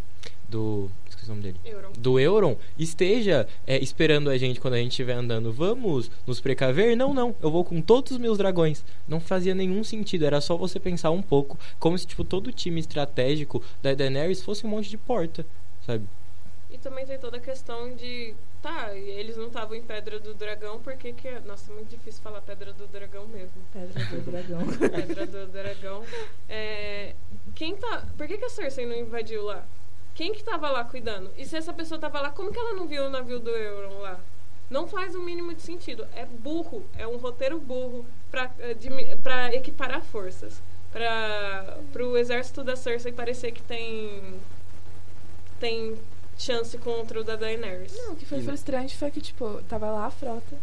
do 0.49 0.91
nome 1.31 1.43
dele. 1.43 1.61
Euron. 1.65 1.93
Do 1.99 2.21
Euron 2.21 2.57
esteja 2.79 3.49
é, 3.67 3.79
esperando 3.79 4.31
a 4.31 4.37
gente 4.37 4.61
quando 4.61 4.75
a 4.75 4.79
gente 4.79 4.91
estiver 4.91 5.15
andando. 5.15 5.53
Vamos 5.53 6.11
nos 6.27 6.41
precaver? 6.41 6.97
Não, 6.97 7.15
não. 7.15 7.35
Eu 7.43 7.51
vou 7.51 7.65
com 7.65 7.81
todos 7.81 8.13
os 8.13 8.19
meus 8.19 8.37
dragões. 8.39 8.85
Não 9.09 9.21
fazia 9.21 9.55
nenhum 9.55 9.83
sentido. 9.83 10.25
Era 10.25 10.41
só 10.41 10.57
você 10.57 10.79
pensar 10.79 11.11
um 11.11 11.23
pouco. 11.23 11.59
Como 11.79 11.97
se, 11.97 12.07
tipo, 12.07 12.25
todo 12.25 12.49
o 12.49 12.53
time 12.53 12.81
estratégico 12.81 13.63
da 13.83 13.95
Daenerys 13.95 14.43
fosse 14.43 14.67
um 14.67 14.71
monte 14.71 14.91
de 14.91 14.99
porta, 14.99 15.47
sabe? 15.87 16.05
E 16.71 16.79
também 16.79 17.05
tem 17.05 17.19
toda 17.19 17.37
a 17.37 17.41
questão 17.41 17.95
de. 17.95 18.35
Tá, 18.63 18.95
eles 18.95 19.37
não 19.37 19.47
estavam 19.47 19.75
em 19.75 19.83
Pedra 19.83 20.21
do 20.21 20.35
Dragão, 20.35 20.79
por 20.81 20.95
que 20.97 21.13
que. 21.13 21.27
É? 21.27 21.41
Nossa, 21.41 21.73
é 21.73 21.75
muito 21.75 21.89
difícil 21.89 22.23
falar 22.23 22.41
Pedra 22.43 22.73
do 22.73 22.87
Dragão 22.87 23.27
mesmo. 23.27 23.61
Pedra 23.73 24.05
do 24.05 24.31
Dragão. 24.31 24.61
Pedra 24.79 25.27
do 25.27 25.47
Dragão. 25.49 26.05
É, 26.49 27.15
quem 27.57 27.77
tá. 27.77 28.07
Por 28.17 28.29
que 28.29 28.39
que 28.39 28.45
a 28.45 28.51
Cersei 28.51 28.87
não 28.87 28.95
invadiu 28.95 29.43
lá? 29.43 29.67
Quem 30.15 30.33
que 30.33 30.45
tava 30.45 30.71
lá 30.71 30.85
cuidando? 30.85 31.31
E 31.37 31.45
se 31.45 31.57
essa 31.57 31.73
pessoa 31.73 31.99
tava 32.01 32.21
lá, 32.21 32.31
como 32.31 32.53
que 32.53 32.59
ela 32.59 32.75
não 32.75 32.87
viu 32.87 33.05
o 33.05 33.11
navio 33.11 33.41
do 33.41 33.51
Euron 33.51 34.01
lá? 34.01 34.21
Não 34.69 34.87
faz 34.87 35.15
o 35.15 35.21
mínimo 35.21 35.53
de 35.55 35.63
sentido. 35.63 36.07
É 36.15 36.25
burro, 36.25 36.85
é 36.97 37.07
um 37.07 37.17
roteiro 37.17 37.59
burro 37.59 38.07
para 38.31 38.51
eh, 38.61 39.57
equiparar 39.57 40.03
forças. 40.03 40.63
Para 40.93 42.05
o 42.05 42.17
exército 42.17 42.63
da 42.63 42.77
Cersei 42.77 43.13
parecer 43.13 43.53
que 43.53 43.63
tem 43.63 44.41
tem 45.59 45.99
chance 46.39 46.77
contra 46.79 47.21
o 47.21 47.25
da 47.25 47.37
Daenerys. 47.37 47.95
Não, 47.95 48.15
o 48.15 48.17
que 48.17 48.25
foi 48.25 48.43
frustrante 48.43 48.97
foi 48.97 49.11
que, 49.11 49.21
tipo, 49.21 49.63
tava 49.69 49.91
lá 49.91 50.07
a 50.07 50.11
frota. 50.11 50.57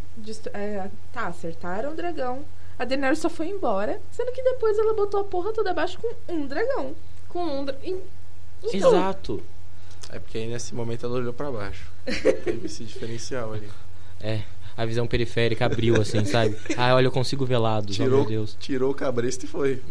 É, 0.52 0.90
tá, 1.12 1.28
acertaram 1.28 1.92
o 1.92 1.94
dragão. 1.94 2.44
A 2.78 2.84
Daenerys 2.84 3.20
só 3.20 3.28
foi 3.28 3.48
embora, 3.48 4.00
sendo 4.10 4.32
que 4.32 4.42
depois 4.42 4.78
ela 4.78 4.94
botou 4.94 5.20
a 5.20 5.24
porra 5.24 5.52
toda 5.52 5.70
abaixo 5.70 5.98
com 5.98 6.32
um 6.32 6.46
dragão. 6.46 6.94
Com 7.28 7.44
um 7.44 7.64
dragão. 7.64 8.02
Então, 8.62 8.90
Exato. 8.90 9.42
É 10.10 10.18
porque 10.18 10.38
aí 10.38 10.46
nesse 10.46 10.74
momento 10.74 11.04
ela 11.04 11.16
olhou 11.16 11.32
para 11.32 11.50
baixo. 11.50 11.90
Teve 12.44 12.66
esse 12.66 12.84
diferencial 12.84 13.52
ali. 13.52 13.68
É, 14.20 14.42
a 14.78 14.86
visão 14.86 15.06
periférica 15.06 15.66
abriu, 15.66 16.00
assim, 16.00 16.24
sabe? 16.24 16.56
Ah, 16.78 16.94
olha, 16.94 17.06
eu 17.06 17.12
consigo 17.12 17.44
ver 17.44 17.58
lados, 17.58 17.96
tirou, 17.96 18.12
oh, 18.12 18.16
meu 18.18 18.28
Deus. 18.28 18.56
Tirou 18.60 18.92
o 18.92 18.94
cabresto 18.94 19.44
e 19.44 19.48
foi. 19.48 19.82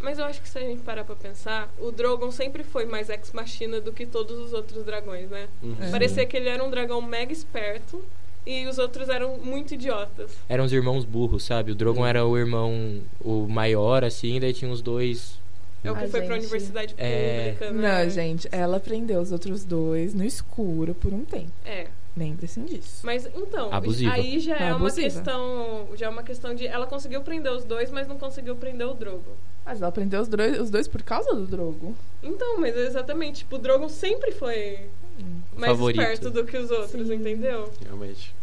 Mas 0.00 0.18
eu 0.18 0.24
acho 0.26 0.42
que 0.42 0.48
se 0.48 0.58
a 0.58 0.60
gente 0.60 0.82
parar 0.82 1.04
pra 1.04 1.16
pensar, 1.16 1.72
o 1.78 1.90
Drogon 1.90 2.30
sempre 2.30 2.62
foi 2.62 2.84
mais 2.84 3.08
ex-machina 3.08 3.80
do 3.80 3.92
que 3.92 4.04
todos 4.04 4.38
os 4.38 4.52
outros 4.52 4.84
dragões, 4.84 5.30
né? 5.30 5.48
Uhum. 5.62 5.76
É. 5.80 5.90
Parecia 5.90 6.26
que 6.26 6.36
ele 6.36 6.48
era 6.48 6.62
um 6.62 6.70
dragão 6.70 7.00
mega 7.00 7.32
esperto 7.32 8.04
e 8.46 8.66
os 8.66 8.76
outros 8.76 9.08
eram 9.08 9.38
muito 9.38 9.72
idiotas. 9.74 10.32
Eram 10.48 10.64
os 10.64 10.72
irmãos 10.72 11.04
burros, 11.04 11.42
sabe? 11.42 11.72
O 11.72 11.74
Drogon 11.74 12.02
uhum. 12.02 12.06
era 12.06 12.24
o 12.24 12.36
irmão, 12.36 13.00
o 13.20 13.48
maior, 13.48 14.04
assim, 14.04 14.38
daí 14.38 14.52
tinha 14.52 14.70
os 14.70 14.82
dois 14.82 15.38
é 15.84 15.90
o 15.90 15.94
que 15.94 16.04
a 16.04 16.08
foi 16.08 16.20
gente... 16.20 16.28
pra 16.28 16.36
universidade 16.36 16.94
é... 16.98 17.52
pública, 17.52 17.72
né? 17.72 18.04
Não, 18.04 18.10
gente, 18.10 18.48
ela 18.50 18.80
prendeu 18.80 19.20
os 19.20 19.32
outros 19.32 19.64
dois 19.64 20.14
no 20.14 20.24
escuro 20.24 20.94
por 20.94 21.12
um 21.12 21.24
tempo. 21.24 21.52
É. 21.64 21.86
Lembre-se 22.16 22.60
disso. 22.60 23.00
Mas 23.04 23.26
então, 23.26 23.72
Abusiva. 23.72 24.14
aí 24.14 24.40
já 24.40 24.56
é 24.56 24.74
uma 24.74 24.90
questão. 24.90 25.88
Já 25.94 26.06
é 26.06 26.08
uma 26.08 26.22
questão 26.22 26.54
de. 26.54 26.66
Ela 26.66 26.86
conseguiu 26.86 27.20
prender 27.20 27.52
os 27.52 27.62
dois, 27.64 27.90
mas 27.90 28.08
não 28.08 28.18
conseguiu 28.18 28.56
prender 28.56 28.86
o 28.86 28.94
Drogo. 28.94 29.36
Mas 29.66 29.82
ela 29.82 29.92
prendeu 29.92 30.22
os 30.22 30.28
dois, 30.28 30.58
os 30.58 30.70
dois 30.70 30.88
por 30.88 31.02
causa 31.02 31.34
do 31.34 31.46
Drogo. 31.46 31.94
Então, 32.22 32.58
mas 32.58 32.74
exatamente, 32.74 33.40
tipo, 33.40 33.56
o 33.56 33.58
Drogo 33.58 33.90
sempre 33.90 34.32
foi 34.32 34.88
hum. 35.20 35.40
mais 35.56 35.72
Favorito. 35.72 36.00
esperto 36.00 36.30
do 36.30 36.44
que 36.46 36.56
os 36.56 36.70
outros, 36.70 37.08
Sim. 37.08 37.14
entendeu? 37.16 37.70
Realmente 37.84 38.34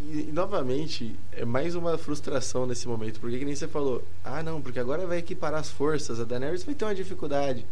e, 0.00 0.30
novamente, 0.32 1.18
é 1.32 1.44
mais 1.44 1.74
uma 1.74 1.96
frustração 1.96 2.66
nesse 2.66 2.86
momento. 2.86 3.20
Porque 3.20 3.38
que 3.38 3.44
nem 3.44 3.54
você 3.54 3.66
falou, 3.66 4.04
ah 4.24 4.42
não, 4.42 4.60
porque 4.60 4.78
agora 4.78 5.06
vai 5.06 5.18
equiparar 5.18 5.60
as 5.60 5.70
forças, 5.70 6.20
a 6.20 6.24
Daenerys 6.24 6.64
vai 6.64 6.74
ter 6.74 6.84
uma 6.84 6.94
dificuldade. 6.94 7.66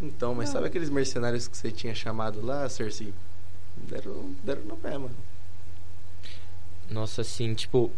Então, 0.00 0.34
mas 0.34 0.48
não. 0.48 0.54
sabe 0.54 0.66
aqueles 0.66 0.90
mercenários 0.90 1.48
que 1.48 1.56
você 1.56 1.70
tinha 1.70 1.94
chamado 1.94 2.44
lá, 2.44 2.68
Cersei? 2.68 3.14
Deram, 3.76 4.34
deram 4.42 4.62
no 4.62 4.76
pé, 4.76 4.98
mano. 4.98 5.14
Nossa, 6.90 7.22
assim, 7.22 7.54
tipo, 7.54 7.90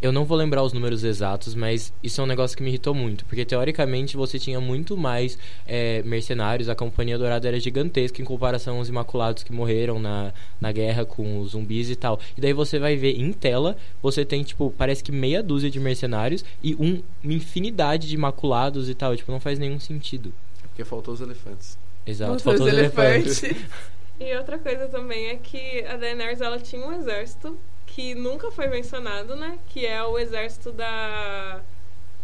eu 0.00 0.12
não 0.12 0.24
vou 0.24 0.36
lembrar 0.36 0.62
os 0.62 0.72
números 0.72 1.04
exatos, 1.04 1.54
mas 1.54 1.92
isso 2.02 2.20
é 2.20 2.24
um 2.24 2.26
negócio 2.26 2.56
que 2.56 2.62
me 2.62 2.68
irritou 2.68 2.94
muito. 2.94 3.24
Porque 3.24 3.44
teoricamente 3.44 4.16
você 4.16 4.38
tinha 4.38 4.60
muito 4.60 4.96
mais 4.96 5.38
é, 5.66 6.02
mercenários, 6.02 6.68
a 6.68 6.74
Companhia 6.74 7.16
Dourada 7.16 7.48
era 7.48 7.58
gigantesca 7.58 8.20
em 8.20 8.24
comparação 8.24 8.76
aos 8.76 8.88
Imaculados 8.88 9.42
que 9.42 9.52
morreram 9.52 9.98
na, 9.98 10.32
na 10.60 10.70
guerra 10.70 11.04
com 11.04 11.40
os 11.40 11.52
zumbis 11.52 11.88
e 11.88 11.96
tal. 11.96 12.20
E 12.36 12.40
daí 12.40 12.52
você 12.52 12.78
vai 12.78 12.96
ver 12.96 13.18
em 13.18 13.32
tela, 13.32 13.76
você 14.02 14.24
tem, 14.24 14.42
tipo, 14.42 14.72
parece 14.76 15.02
que 15.02 15.10
meia 15.10 15.42
dúzia 15.42 15.70
de 15.70 15.80
mercenários 15.80 16.44
e 16.62 16.74
um, 16.74 17.02
uma 17.24 17.32
infinidade 17.32 18.06
de 18.06 18.14
Imaculados 18.14 18.90
e 18.90 18.94
tal. 18.94 19.16
Tipo, 19.16 19.32
não 19.32 19.40
faz 19.40 19.58
nenhum 19.58 19.80
sentido. 19.80 20.32
É 20.62 20.66
porque 20.68 20.84
faltou 20.84 21.14
os 21.14 21.20
elefantes. 21.22 21.78
Exato, 22.06 22.42
faltou, 22.42 22.66
os 22.66 22.72
elefantes. 22.72 23.42
elefantes. 23.42 23.66
e 24.20 24.36
outra 24.36 24.58
coisa 24.58 24.88
também 24.88 25.28
é 25.28 25.36
que 25.36 25.84
a 25.86 25.96
Daenerys, 25.96 26.40
ela 26.42 26.60
tinha 26.60 26.86
um 26.86 26.92
exército 26.92 27.58
que 27.96 28.14
nunca 28.14 28.50
foi 28.50 28.66
mencionado, 28.68 29.34
né? 29.34 29.58
Que 29.70 29.86
é 29.86 30.02
o 30.04 30.18
exército 30.18 30.70
da. 30.70 31.62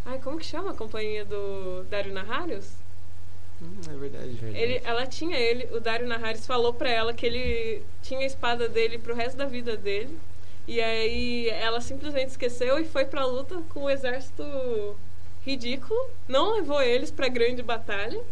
Ai, 0.04 0.18
como 0.18 0.37
que 0.38 0.44
chama 0.44 0.72
a 0.72 0.74
companhia 0.74 1.24
do 1.24 1.82
Dario 1.85 2.12
Nahários? 2.12 2.72
Hum, 3.62 3.80
é 3.88 3.96
verdade. 3.96 4.32
Verdade. 4.32 4.62
Ele, 4.62 4.82
ela 4.85 5.06
tinha 5.06 5.35
ele, 5.35 5.66
o 5.74 5.80
Dario 5.80 6.06
Naharis 6.06 6.46
falou 6.46 6.74
pra 6.74 6.90
ela 6.90 7.14
que 7.14 7.24
ele 7.24 7.82
tinha 8.02 8.20
a 8.20 8.26
espada 8.26 8.68
dele 8.68 8.98
pro 8.98 9.14
resto 9.14 9.38
da 9.38 9.46
vida 9.46 9.74
dele. 9.74 10.18
E 10.68 10.78
aí 10.78 11.48
ela 11.48 11.80
simplesmente 11.80 12.28
esqueceu 12.28 12.78
e 12.78 12.85
foi 12.85 13.06
pra 13.06 13.24
luta 13.24 13.62
com 13.70 13.85
um 13.85 13.90
exército 13.90 14.44
ridículo. 15.42 15.98
Não 16.28 16.52
levou 16.52 16.82
eles 16.82 17.11
pra 17.11 17.28
grande 17.28 17.62
batalha. 17.62 18.22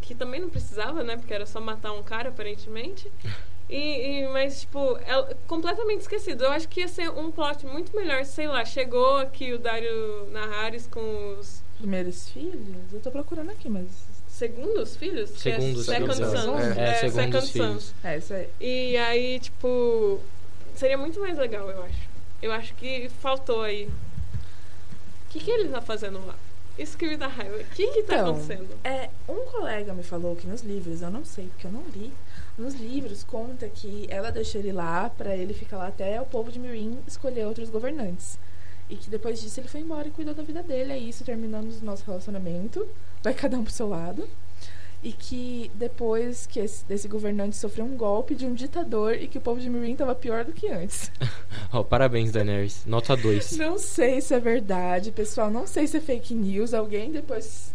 Que 0.00 0.14
também 0.14 0.40
não 0.40 0.48
precisava, 0.48 1.02
né? 1.02 1.18
Porque 1.18 1.34
era 1.34 1.44
só 1.44 1.60
matar 1.60 1.92
um 1.92 2.02
cara, 2.02 2.30
aparentemente. 2.30 3.12
E, 3.68 3.76
e- 4.22 4.28
mas, 4.28 4.60
tipo, 4.60 4.98
ela, 5.06 5.34
completamente 5.46 6.00
esquecido. 6.02 6.44
Eu 6.44 6.50
acho 6.52 6.68
que 6.68 6.80
ia 6.80 6.88
ser 6.88 7.08
um 7.10 7.30
plot 7.30 7.64
muito 7.66 7.94
melhor, 7.96 8.24
sei 8.24 8.46
lá, 8.46 8.64
chegou 8.64 9.16
aqui 9.16 9.52
o 9.52 9.58
Dario 9.58 10.28
Naharis 10.30 10.86
com 10.86 11.36
os 11.38 11.62
Primeiros 11.78 12.28
filhos? 12.28 12.92
Eu 12.92 13.00
tô 13.00 13.10
procurando 13.10 13.50
aqui, 13.50 13.68
mas. 13.68 13.86
segundos 14.28 14.96
filhos? 14.96 15.30
Que 15.42 15.50
é 15.50 15.54
Segundos, 15.60 15.86
Second 15.86 16.14
segundos. 16.14 16.40
Sons. 16.40 16.60
É, 16.76 16.82
é, 16.90 16.94
segundos 16.94 17.14
Second 17.14 17.52
filhos. 17.52 17.66
Sons. 17.84 17.94
É, 18.04 18.18
isso 18.18 18.34
aí. 18.34 18.48
E 18.60 18.96
aí, 18.96 19.40
tipo, 19.40 20.20
seria 20.76 20.96
muito 20.98 21.18
mais 21.20 21.36
legal, 21.38 21.68
eu 21.70 21.82
acho. 21.82 22.08
Eu 22.42 22.52
acho 22.52 22.74
que 22.74 23.08
faltou 23.20 23.62
aí. 23.62 23.86
O 25.28 25.30
que, 25.30 25.40
que 25.40 25.50
ele 25.50 25.68
tá 25.68 25.80
fazendo 25.80 26.24
lá? 26.26 26.34
Isso 26.78 26.96
que 26.96 27.06
me 27.06 27.16
dá 27.16 27.26
raiva. 27.28 27.56
O 27.56 27.64
que 27.64 27.86
que 27.88 28.02
tá 28.02 28.14
Então, 28.16 28.30
acontecendo? 28.30 28.68
É, 28.84 29.08
um 29.28 29.44
colega 29.46 29.92
me 29.94 30.02
falou 30.02 30.34
que 30.36 30.46
nos 30.46 30.62
livros, 30.62 31.02
eu 31.02 31.10
não 31.10 31.24
sei 31.24 31.46
porque 31.48 31.66
eu 31.66 31.72
não 31.72 31.82
li, 31.94 32.12
nos 32.56 32.74
livros 32.74 33.24
conta 33.24 33.68
que 33.68 34.06
ela 34.08 34.30
deixou 34.30 34.60
ele 34.60 34.72
lá 34.72 35.10
pra 35.10 35.36
ele 35.36 35.52
ficar 35.52 35.78
lá 35.78 35.88
até 35.88 36.20
o 36.20 36.24
povo 36.24 36.52
de 36.52 36.58
Mirim 36.58 36.98
escolher 37.06 37.46
outros 37.46 37.68
governantes. 37.68 38.38
E 38.88 38.96
que 38.96 39.10
depois 39.10 39.40
disso 39.40 39.60
ele 39.60 39.68
foi 39.68 39.80
embora 39.80 40.06
e 40.06 40.10
cuidou 40.10 40.34
da 40.34 40.42
vida 40.42 40.62
dele. 40.62 40.92
É 40.92 40.98
isso, 40.98 41.24
terminamos 41.24 41.80
o 41.80 41.84
nosso 41.84 42.04
relacionamento. 42.04 42.86
Vai 43.22 43.34
cada 43.34 43.56
um 43.56 43.64
pro 43.64 43.72
seu 43.72 43.88
lado. 43.88 44.28
E 45.02 45.12
que 45.12 45.70
depois 45.74 46.46
que 46.46 46.60
esse, 46.60 46.84
desse 46.84 47.08
governante 47.08 47.56
sofreu 47.56 47.84
um 47.84 47.96
golpe 47.96 48.34
de 48.34 48.46
um 48.46 48.54
ditador 48.54 49.14
e 49.14 49.26
que 49.26 49.36
o 49.36 49.40
povo 49.40 49.60
de 49.60 49.68
Mirim 49.68 49.96
tava 49.96 50.14
pior 50.14 50.44
do 50.44 50.52
que 50.52 50.68
antes. 50.68 51.10
Ó, 51.72 51.82
parabéns, 51.84 52.30
Daenerys. 52.30 52.84
Nota 52.86 53.16
2. 53.16 53.56
Não 53.58 53.78
sei 53.78 54.20
se 54.20 54.34
é 54.34 54.40
verdade, 54.40 55.10
pessoal. 55.10 55.50
Não 55.50 55.66
sei 55.66 55.86
se 55.86 55.96
é 55.96 56.00
fake 56.00 56.34
news. 56.34 56.72
Alguém 56.72 57.10
depois 57.10 57.74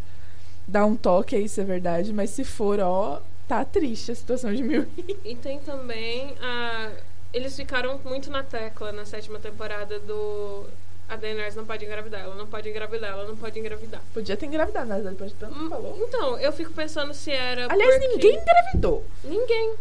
dá 0.67 0.85
um 0.85 0.95
toque 0.95 1.35
aí 1.35 1.49
se 1.49 1.59
é 1.59 1.63
verdade. 1.63 2.13
Mas 2.13 2.29
se 2.31 2.43
for, 2.43 2.79
ó, 2.79 3.21
tá 3.49 3.65
triste 3.65 4.11
a 4.11 4.15
situação 4.15 4.53
de 4.53 4.63
Mirim. 4.63 4.87
E 5.25 5.35
tem 5.35 5.59
também 5.59 6.33
a. 6.41 6.91
Eles 7.33 7.55
ficaram 7.55 7.99
muito 8.05 8.29
na 8.31 8.43
tecla 8.43 8.91
na 8.93 9.03
sétima 9.05 9.39
temporada 9.39 9.99
do. 9.99 10.65
A 11.09 11.15
Daenerys 11.15 11.55
não 11.55 11.65
pode 11.65 11.83
engravidar, 11.83 12.21
ela 12.21 12.35
não 12.35 12.45
pode 12.45 12.69
engravidar, 12.69 13.09
ela 13.09 13.25
não 13.25 13.35
pode 13.35 13.57
engravidar. 13.59 13.99
Podia 14.13 14.37
ter 14.37 14.45
engravidado, 14.45 14.87
né? 14.87 15.01
Depois 15.01 15.31
de 15.31 15.37
tanto 15.37 15.55
Hum, 15.59 15.67
falou. 15.67 15.97
Então, 16.07 16.37
eu 16.37 16.51
fico 16.53 16.71
pensando 16.71 17.15
se 17.15 17.31
era. 17.31 17.65
Aliás, 17.71 17.95
porque- 17.95 18.07
ninguém 18.09 18.39
engravidou. 18.39 19.03
Ninguém. 19.23 19.73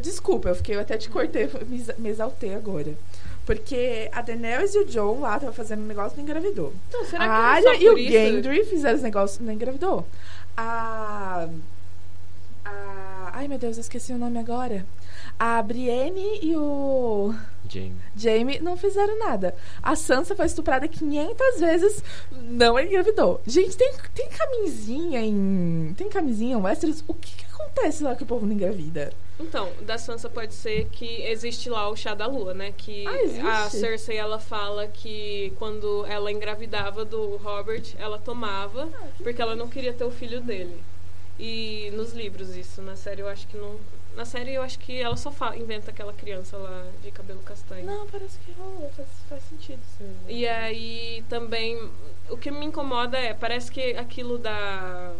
Desculpa, 0.00 0.48
eu 0.50 0.54
fiquei, 0.54 0.76
eu 0.76 0.80
até 0.80 0.96
te 0.96 1.10
cortei, 1.10 1.50
me, 1.66 1.76
exa- 1.78 1.94
me 1.98 2.08
exaltei 2.08 2.54
agora. 2.54 2.94
Porque 3.44 4.08
a 4.12 4.22
Daenerys 4.22 4.74
e 4.76 4.78
o 4.78 4.84
John 4.84 5.20
lá 5.20 5.34
estavam 5.34 5.54
fazendo 5.54 5.82
um 5.82 5.86
negócio 5.86 6.14
e 6.14 6.16
não 6.18 6.24
engravidou. 6.24 6.72
Então, 6.88 7.04
será 7.04 7.24
a 7.24 7.26
que 7.56 7.62
não 7.64 7.72
é 7.72 7.74
Arya 7.76 7.82
e 7.84 7.88
o? 7.90 7.96
Gendry 7.98 8.64
fizeram 8.64 8.96
os 8.96 9.02
negócios 9.02 9.40
e 9.40 9.42
não 9.42 9.52
engravidou. 9.52 10.06
A. 10.56 11.48
A. 12.64 13.15
Ai 13.36 13.48
meu 13.48 13.58
Deus, 13.58 13.76
eu 13.76 13.82
esqueci 13.82 14.14
o 14.14 14.18
nome 14.18 14.38
agora. 14.38 14.86
A 15.38 15.60
Brienne 15.60 16.38
e 16.40 16.56
o. 16.56 17.34
Jamie. 17.68 17.96
Jamie 18.16 18.60
não 18.60 18.78
fizeram 18.78 19.18
nada. 19.18 19.54
A 19.82 19.94
Sansa 19.94 20.34
foi 20.34 20.46
estuprada 20.46 20.88
500 20.88 21.60
vezes, 21.60 22.02
não 22.32 22.80
engravidou. 22.80 23.42
Gente, 23.46 23.76
tem, 23.76 23.92
tem 24.14 24.26
camisinha 24.30 25.20
em. 25.20 25.92
Tem 25.98 26.08
camisinha 26.08 26.56
em 26.56 26.62
Westeros? 26.62 27.04
O 27.06 27.12
que, 27.12 27.36
que 27.36 27.44
acontece 27.44 28.02
lá 28.02 28.16
que 28.16 28.22
o 28.22 28.26
povo 28.26 28.46
não 28.46 28.54
engravida? 28.54 29.12
Então, 29.38 29.70
da 29.82 29.98
Sansa 29.98 30.30
pode 30.30 30.54
ser 30.54 30.86
que 30.86 31.20
existe 31.24 31.68
lá 31.68 31.90
o 31.90 31.94
chá 31.94 32.14
da 32.14 32.26
lua, 32.26 32.54
né? 32.54 32.72
Que 32.74 33.04
Ah, 33.44 33.64
a 33.64 33.68
Cersei 33.68 34.16
ela 34.16 34.38
fala 34.38 34.86
que 34.86 35.52
quando 35.58 36.06
ela 36.06 36.32
engravidava 36.32 37.04
do 37.04 37.36
Robert, 37.36 37.84
ela 37.98 38.18
tomava 38.18 38.88
Ah, 38.94 39.08
porque 39.22 39.42
ela 39.42 39.54
não 39.54 39.68
queria 39.68 39.92
ter 39.92 40.04
o 40.04 40.10
filho 40.10 40.40
dele. 40.40 40.82
E 41.38 41.90
nos 41.94 42.12
livros 42.12 42.56
isso, 42.56 42.80
na 42.80 42.96
série 42.96 43.20
eu 43.20 43.28
acho 43.28 43.46
que 43.46 43.56
não. 43.56 43.76
Na 44.14 44.24
série 44.24 44.54
eu 44.54 44.62
acho 44.62 44.78
que 44.78 44.98
ela 44.98 45.16
só 45.16 45.30
inventa 45.54 45.90
aquela 45.90 46.12
criança 46.12 46.56
lá 46.56 46.86
de 47.02 47.10
cabelo 47.10 47.40
castanho. 47.40 47.84
Não, 47.84 48.06
parece 48.06 48.38
que 48.38 48.52
rolou, 48.52 48.90
faz, 48.96 49.08
faz 49.28 49.42
sentido. 49.42 49.80
Ser. 49.98 50.10
E 50.28 50.48
aí 50.48 51.22
também 51.28 51.90
o 52.30 52.36
que 52.36 52.50
me 52.50 52.64
incomoda 52.64 53.18
é, 53.18 53.34
parece 53.34 53.70
que 53.70 53.94
aquilo 53.96 54.38
da 54.38 55.12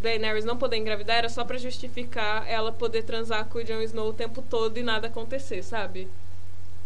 Daenerys 0.00 0.44
não 0.44 0.56
poder 0.56 0.76
engravidar 0.76 1.16
era 1.18 1.28
só 1.28 1.44
pra 1.44 1.56
justificar 1.56 2.44
ela 2.48 2.72
poder 2.72 3.04
transar 3.04 3.46
com 3.46 3.58
o 3.58 3.64
Jon 3.64 3.80
Snow 3.82 4.08
o 4.08 4.12
tempo 4.12 4.42
todo 4.42 4.76
e 4.76 4.82
nada 4.82 5.06
acontecer, 5.06 5.62
sabe? 5.62 6.08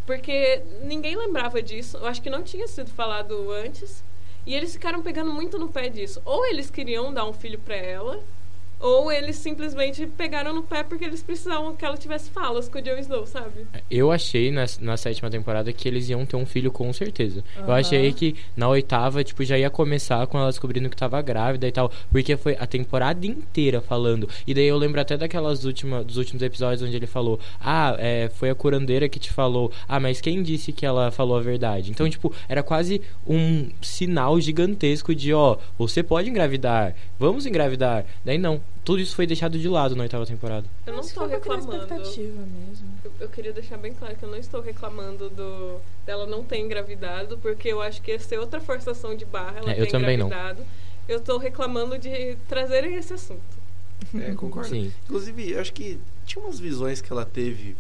Porque 0.07 0.63
ninguém 0.83 1.17
lembrava 1.17 1.63
disso, 1.63 1.97
eu 1.97 2.07
acho 2.07 2.21
que 2.21 2.29
não 2.29 2.43
tinha 2.43 2.69
sido 2.69 2.91
falado 2.91 3.51
antes. 3.53 4.03
E 4.47 4.55
eles 4.55 4.73
ficaram 4.73 5.03
pegando 5.03 5.33
muito 5.33 5.59
no 5.59 5.69
pé 5.69 5.89
disso. 5.89 6.21
Ou 6.25 6.47
eles 6.47 6.71
queriam 6.71 7.13
dar 7.13 7.27
um 7.27 7.33
filho 7.33 7.59
pra 7.59 7.77
ela, 7.77 8.21
ou 8.81 9.13
eles 9.13 9.37
simplesmente 9.37 10.07
pegaram 10.07 10.55
no 10.55 10.63
pé 10.63 10.83
porque 10.83 11.05
eles 11.05 11.23
precisavam 11.23 11.77
que 11.77 11.85
ela 11.85 11.97
tivesse 11.97 12.31
falas 12.31 12.69
com 12.69 12.79
o 12.79 12.83
Jon 12.83 12.97
Snow, 12.99 13.27
sabe? 13.27 13.67
Eu 13.91 14.11
achei 14.11 14.51
na, 14.51 14.65
na 14.81 14.97
sétima 14.97 15.31
temporada 15.31 15.71
que 15.73 15.87
eles 15.87 16.09
iam 16.09 16.25
ter 16.25 16.37
um 16.37 16.47
filho 16.47 16.73
com 16.73 16.91
certeza. 16.93 17.45
Eu 17.57 17.65
Aham. 17.65 17.75
achei 17.75 18.13
que 18.13 18.35
na 18.57 18.69
oitava, 18.69 19.23
tipo, 19.23 19.45
já 19.45 19.59
ia 19.59 19.69
começar 19.69 20.27
com 20.27 20.39
ela 20.39 20.49
descobrindo 20.49 20.89
que 20.89 20.97
tava 20.97 21.21
grávida 21.21 21.69
e 21.69 21.73
tal. 21.73 21.93
Porque 22.11 22.37
foi 22.37 22.57
a 22.59 22.67
temporada 22.67 23.27
inteira 23.27 23.81
falando. 23.81 24.29
E 24.47 24.55
daí 24.55 24.67
eu 24.67 24.79
lembro 24.79 25.01
até 25.01 25.17
daquelas 25.17 25.65
últimas, 25.65 26.05
dos 26.07 26.17
últimos 26.17 26.43
episódios 26.43 26.83
onde 26.83 26.97
ele 26.97 27.07
falou: 27.07 27.39
Ah, 27.61 27.95
é, 27.99 28.31
foi 28.35 28.49
a 28.49 28.55
curandeira 28.55 29.09
que 29.09 29.19
te 29.19 29.31
falou. 29.31 29.71
Ah, 29.87 30.01
mas 30.01 30.21
quem 30.21 30.43
disse 30.43 30.73
que 30.73 30.87
ela 30.87 31.11
falou 31.11 31.37
a 31.37 31.43
verdade? 31.43 31.91
Então, 31.91 32.09
tipo, 32.09 32.33
era 32.49 32.63
quase 32.63 33.03
um 33.27 33.69
sinal 33.83 34.41
gigantesco 34.41 35.15
de: 35.15 35.35
Ó, 35.35 35.59
você 35.79 36.03
pode 36.03 36.31
engravidar, 36.31 36.95
vamos 37.19 37.45
engravidar. 37.45 38.07
Daí 38.25 38.39
não. 38.39 38.61
Tudo 38.91 39.03
isso 39.03 39.15
foi 39.15 39.25
deixado 39.25 39.57
de 39.57 39.69
lado 39.69 39.95
na 39.95 40.03
oitava 40.03 40.27
temporada. 40.27 40.67
Eu 40.85 40.95
não 40.95 41.01
estou 41.01 41.25
reclamando. 41.25 41.77
expectativa 41.77 42.41
mesmo. 42.41 42.89
Eu, 43.05 43.13
eu 43.21 43.29
queria 43.29 43.53
deixar 43.53 43.77
bem 43.77 43.95
claro 43.95 44.17
que 44.17 44.25
eu 44.25 44.29
não 44.29 44.37
estou 44.37 44.61
reclamando 44.61 45.31
do 45.31 45.79
dela 46.05 46.27
não 46.27 46.43
ter 46.43 46.59
engravidado, 46.59 47.39
porque 47.39 47.69
eu 47.69 47.81
acho 47.81 48.03
que 48.03 48.11
ia 48.11 48.19
ser 48.19 48.41
outra 48.41 48.61
forçação 48.61 49.15
de 49.15 49.25
barra 49.25 49.59
ela 49.59 49.71
É, 49.71 49.75
ter 49.75 49.83
eu 49.83 49.89
também 49.89 50.17
não. 50.17 50.27
engravidado. 50.27 50.65
Eu 51.09 51.19
estou 51.19 51.39
reclamando 51.39 51.97
de 51.99 52.37
trazerem 52.49 52.97
esse 52.97 53.13
assunto. 53.13 53.41
É, 54.13 54.33
concordo. 54.35 54.71
Sim. 54.71 54.93
Inclusive, 55.05 55.53
eu 55.53 55.61
acho 55.61 55.73
que 55.73 56.01
tinha 56.27 56.45
umas 56.45 56.59
visões 56.59 57.01
que 57.01 57.13
ela 57.13 57.25
teve 57.25 57.77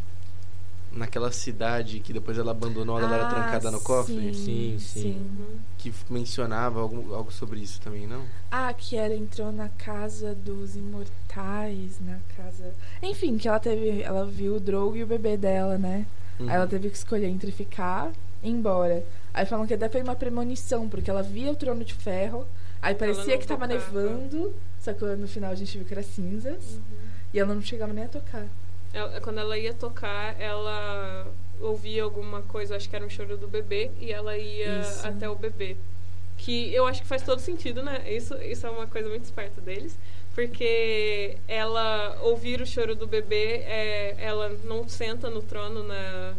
naquela 0.92 1.30
cidade 1.30 2.00
que 2.00 2.12
depois 2.12 2.36
ela 2.38 2.50
abandonou, 2.50 2.98
ela 2.98 3.14
era 3.14 3.26
Ah, 3.26 3.30
trancada 3.30 3.70
no 3.70 3.80
cofre, 3.80 4.34
Sim, 4.34 4.76
sim. 4.78 5.26
que 5.78 5.92
mencionava 6.10 6.80
algum, 6.80 7.14
algo 7.14 7.30
sobre 7.32 7.60
isso 7.60 7.80
também, 7.80 8.06
não? 8.06 8.24
Ah, 8.50 8.72
que 8.72 8.96
ela 8.96 9.14
entrou 9.14 9.52
na 9.52 9.68
casa 9.68 10.34
dos 10.34 10.74
imortais, 10.76 12.00
na 12.00 12.18
casa. 12.36 12.74
Enfim, 13.02 13.36
que 13.38 13.48
ela 13.48 13.60
teve. 13.60 14.02
Ela 14.02 14.26
viu 14.26 14.56
o 14.56 14.60
Drogo 14.60 14.96
e 14.96 15.02
o 15.02 15.06
bebê 15.06 15.36
dela, 15.36 15.78
né? 15.78 16.06
Uhum. 16.38 16.48
Aí 16.48 16.54
ela 16.56 16.66
teve 16.66 16.90
que 16.90 16.96
escolher 16.96 17.26
entre 17.28 17.52
ficar 17.52 18.10
e 18.42 18.48
ir 18.48 18.52
embora. 18.52 19.04
Aí 19.32 19.46
falam 19.46 19.66
que 19.66 19.74
até 19.74 19.88
foi 19.88 20.02
uma 20.02 20.16
premonição, 20.16 20.88
porque 20.88 21.10
ela 21.10 21.22
via 21.22 21.52
o 21.52 21.56
trono 21.56 21.84
de 21.84 21.94
ferro, 21.94 22.46
aí 22.82 22.94
parecia 22.94 23.38
que 23.38 23.46
tava 23.46 23.68
tocava. 23.68 23.92
nevando, 24.02 24.52
só 24.80 24.92
que 24.92 25.04
no 25.04 25.28
final 25.28 25.52
a 25.52 25.54
gente 25.54 25.76
viu 25.78 25.86
que 25.86 25.94
era 25.94 26.02
cinzas, 26.02 26.80
e 27.32 27.38
ela 27.38 27.54
não 27.54 27.62
chegava 27.62 27.92
nem 27.92 28.04
a 28.04 28.08
tocar. 28.08 28.46
Ela- 28.92 29.20
quando 29.20 29.38
ela 29.38 29.56
ia 29.58 29.72
tocar, 29.72 30.38
ela 30.40 31.26
ouvia 31.60 32.02
alguma 32.02 32.42
coisa, 32.42 32.76
acho 32.76 32.88
que 32.88 32.96
era 32.96 33.04
um 33.04 33.10
choro 33.10 33.36
do 33.36 33.46
bebê, 33.46 33.90
e 34.00 34.12
ela 34.12 34.36
ia 34.36 34.80
Isso. 34.80 35.06
até 35.06 35.28
o 35.28 35.34
bebê. 35.34 35.76
Que 36.38 36.72
eu 36.74 36.86
acho 36.86 37.02
que 37.02 37.06
faz 37.08 37.22
todo 37.22 37.38
sentido, 37.38 37.82
né? 37.82 38.02
Isso, 38.10 38.34
isso 38.42 38.66
é 38.66 38.70
uma 38.70 38.86
coisa 38.86 39.08
muito 39.08 39.24
esperta 39.24 39.60
deles. 39.60 39.96
Porque 40.34 41.36
ela 41.46 42.16
ouvir 42.22 42.60
o 42.60 42.66
choro 42.66 42.94
do 42.94 43.06
bebê, 43.06 43.62
é, 43.66 44.16
ela 44.18 44.48
não 44.64 44.88
senta 44.88 45.28
no 45.28 45.42
trono 45.42 45.82
na, 45.82 46.34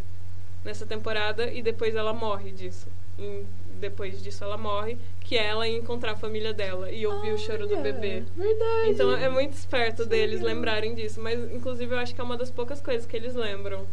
nessa 0.63 0.85
temporada 0.85 1.51
e 1.51 1.61
depois 1.61 1.95
ela 1.95 2.13
morre 2.13 2.51
disso. 2.51 2.87
E 3.19 3.45
depois 3.79 4.21
disso 4.23 4.43
ela 4.43 4.57
morre, 4.57 4.97
que 5.21 5.38
é 5.38 5.47
ela 5.47 5.67
ir 5.67 5.77
encontrar 5.77 6.12
a 6.12 6.15
família 6.15 6.53
dela 6.53 6.91
e 6.91 7.07
ouvir 7.07 7.31
o 7.31 7.38
choro 7.38 7.65
do 7.67 7.77
bebê. 7.77 8.23
Verdade. 8.36 8.89
Então 8.89 9.13
é 9.15 9.29
muito 9.29 9.53
esperto 9.53 10.05
deles 10.05 10.41
legal. 10.41 10.55
lembrarem 10.55 10.93
disso, 10.93 11.22
mas 11.22 11.39
inclusive 11.53 11.93
eu 11.95 11.99
acho 11.99 12.13
que 12.13 12.19
é 12.19 12.24
uma 12.24 12.38
das 12.38 12.51
poucas 12.51 12.82
coisas 12.82 13.05
que 13.05 13.15
eles 13.15 13.34
lembram. 13.36 13.86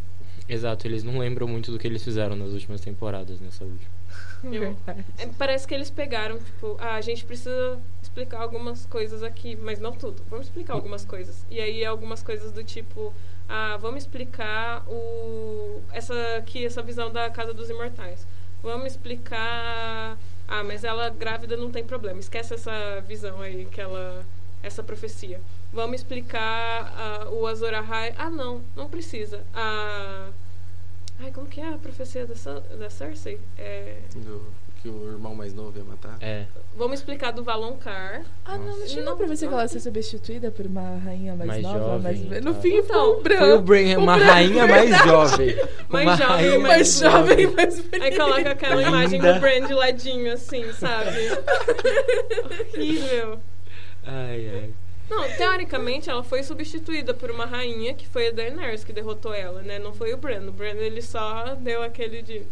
Exato, 0.48 0.86
eles 0.86 1.04
não 1.04 1.18
lembram 1.18 1.46
muito 1.46 1.70
do 1.70 1.78
que 1.78 1.86
eles 1.86 2.02
fizeram 2.02 2.34
nas 2.34 2.50
últimas 2.52 2.80
temporadas 2.80 3.38
nessa 3.38 3.64
última. 3.64 3.90
Eu- 4.44 4.60
Verdade. 4.60 5.04
É, 5.18 5.26
parece 5.38 5.68
que 5.68 5.74
eles 5.74 5.90
pegaram, 5.90 6.38
tipo, 6.38 6.76
ah, 6.80 6.94
a 6.94 7.00
gente 7.02 7.24
precisa 7.24 7.78
explicar 8.02 8.40
algumas 8.40 8.86
coisas 8.86 9.22
aqui, 9.22 9.54
mas 9.56 9.78
não 9.78 9.92
tudo. 9.92 10.22
Vamos 10.30 10.46
explicar 10.46 10.72
algumas 10.74 11.04
coisas. 11.04 11.44
E 11.50 11.60
aí 11.60 11.84
algumas 11.84 12.22
coisas 12.22 12.50
do 12.50 12.64
tipo, 12.64 13.12
ah, 13.48 13.76
vamos 13.78 14.04
explicar 14.04 14.82
o 14.88 15.82
essa 15.92 16.14
aqui 16.38 16.64
essa 16.64 16.82
visão 16.82 17.12
da 17.12 17.28
Casa 17.28 17.52
dos 17.52 17.68
Imortais. 17.68 18.26
Vamos 18.62 18.86
explicar, 18.92 20.16
ah, 20.48 20.64
mas 20.64 20.82
ela 20.82 21.10
grávida 21.10 21.56
não 21.56 21.70
tem 21.70 21.84
problema. 21.84 22.18
Esquece 22.18 22.54
essa 22.54 23.00
visão 23.06 23.40
aí 23.40 23.66
que 23.66 23.80
ela 23.80 24.24
essa 24.62 24.82
profecia. 24.82 25.40
Vamos 25.72 26.00
explicar 26.00 26.92
ah, 26.96 27.28
o 27.30 27.46
Azor 27.46 27.74
Ahai. 27.74 28.14
Ah, 28.16 28.30
não, 28.30 28.62
não 28.74 28.88
precisa. 28.88 29.44
A. 29.54 30.30
Ai, 31.20 31.32
como 31.32 31.46
que 31.46 31.60
é 31.60 31.74
a 31.74 31.78
profecia 31.78 32.26
da, 32.26 32.34
da 32.76 32.88
Cersei? 32.88 33.40
É, 33.58 33.98
Do, 34.14 34.46
que 34.82 34.88
o 34.88 35.10
irmão 35.12 35.34
mais 35.34 35.52
novo 35.52 35.76
ia 35.76 35.84
matar. 35.84 36.16
É. 36.20 36.44
Vamos 36.76 37.00
explicar 37.00 37.32
do 37.32 37.42
Valonqar. 37.42 38.22
Ah, 38.44 38.56
não, 38.56 38.64
não 38.66 38.66
Nossa. 38.78 38.86
tinha 38.86 39.02
Não, 39.02 39.12
uma 39.12 39.18
profecia 39.18 39.48
que 39.48 39.50
não. 39.52 39.58
ela 39.58 39.64
ia 39.64 39.68
ser 39.68 39.80
substituída 39.80 40.50
por 40.52 40.66
uma 40.66 40.98
rainha 40.98 41.34
mais, 41.34 41.48
Mais 41.48 41.62
nova, 41.62 41.78
jovem, 41.78 42.00
mais... 42.00 42.20
tá. 42.20 42.40
No 42.48 42.54
fim, 42.60 42.76
Então, 42.76 42.86
foi 42.86 43.18
um 43.18 43.22
branco. 43.22 43.40
Foi 43.42 43.52
o 43.54 43.60
Bran, 43.60 43.98
uma 43.98 44.16
Bran- 44.16 44.24
rainha 44.26 44.66
mais 44.68 44.98
jovem. 45.04 45.56
Mais 45.88 46.06
uma 46.06 46.16
jovem, 46.16 46.36
rainha 46.36 46.58
mais 46.60 46.68
mais 46.76 46.98
jovem, 47.00 47.46
mais 47.48 47.80
bonita. 47.80 48.04
Aí 48.04 48.16
coloca 48.16 48.50
aquela 48.50 48.82
imagem 48.82 49.18
Linda. 49.20 49.34
do 49.34 49.40
Brand 49.40 49.66
de 49.66 49.74
ladinho, 49.74 50.32
assim, 50.32 50.72
sabe? 50.74 51.10
Horrível. 52.74 53.40
Ai, 54.04 54.50
ai. 54.54 54.70
Não, 55.10 55.26
teoricamente 55.36 56.10
ela 56.10 56.22
foi 56.22 56.42
substituída 56.42 57.14
por 57.14 57.30
uma 57.30 57.46
rainha 57.46 57.94
que 57.94 58.06
foi 58.06 58.28
a 58.28 58.30
Daenerys 58.30 58.84
que 58.84 58.92
derrotou 58.92 59.32
ela, 59.32 59.62
né? 59.62 59.78
Não 59.78 59.92
foi 59.94 60.12
o 60.12 60.18
Bran. 60.18 60.46
O 60.48 60.52
Bran 60.52 60.74
ele 60.74 61.00
só 61.00 61.54
deu 61.54 61.82
aquele 61.82 62.20
de. 62.22 62.42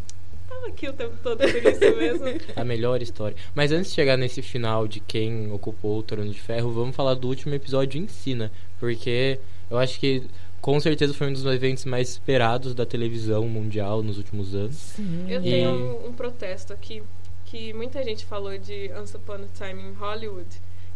Tava 0.48 0.66
aqui 0.68 0.88
o 0.88 0.92
tempo 0.92 1.14
todo 1.22 1.38
por 1.38 1.48
isso 1.48 1.96
mesmo. 1.96 2.24
A 2.56 2.64
melhor 2.64 3.02
história. 3.02 3.36
Mas 3.54 3.72
antes 3.72 3.90
de 3.90 3.94
chegar 3.96 4.16
nesse 4.16 4.42
final 4.42 4.86
de 4.86 5.00
quem 5.00 5.50
ocupou 5.52 5.98
o 5.98 6.02
Trono 6.02 6.30
de 6.30 6.40
Ferro, 6.40 6.70
vamos 6.72 6.94
falar 6.94 7.14
do 7.14 7.28
último 7.28 7.54
episódio 7.54 8.00
em 8.00 8.06
si, 8.08 8.34
né? 8.34 8.50
Porque 8.78 9.38
eu 9.70 9.78
acho 9.78 9.98
que 9.98 10.22
com 10.60 10.78
certeza 10.80 11.12
foi 11.14 11.28
um 11.28 11.32
dos 11.32 11.44
eventos 11.46 11.84
mais 11.84 12.08
esperados 12.10 12.74
da 12.74 12.84
televisão 12.86 13.46
mundial 13.48 14.02
nos 14.02 14.18
últimos 14.18 14.54
anos. 14.54 14.76
Sim. 14.76 15.26
Eu 15.28 15.40
E- 15.40 15.44
tenho 15.44 15.70
um, 15.70 16.08
um 16.08 16.12
protesto 16.12 16.72
aqui, 16.72 17.02
que 17.44 17.72
muita 17.72 18.02
gente 18.02 18.24
falou 18.24 18.56
de 18.58 18.90
Once 18.98 19.16
Upon 19.16 19.34
a 19.34 19.46
Time 19.66 19.82
in 19.82 19.92
Hollywood, 19.94 20.46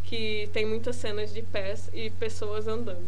que 0.04 0.48
tem 0.52 0.66
muitas 0.66 0.96
cenas 0.96 1.32
de 1.32 1.42
pés 1.42 1.88
e 1.94 2.10
pessoas 2.10 2.66
andando. 2.66 3.06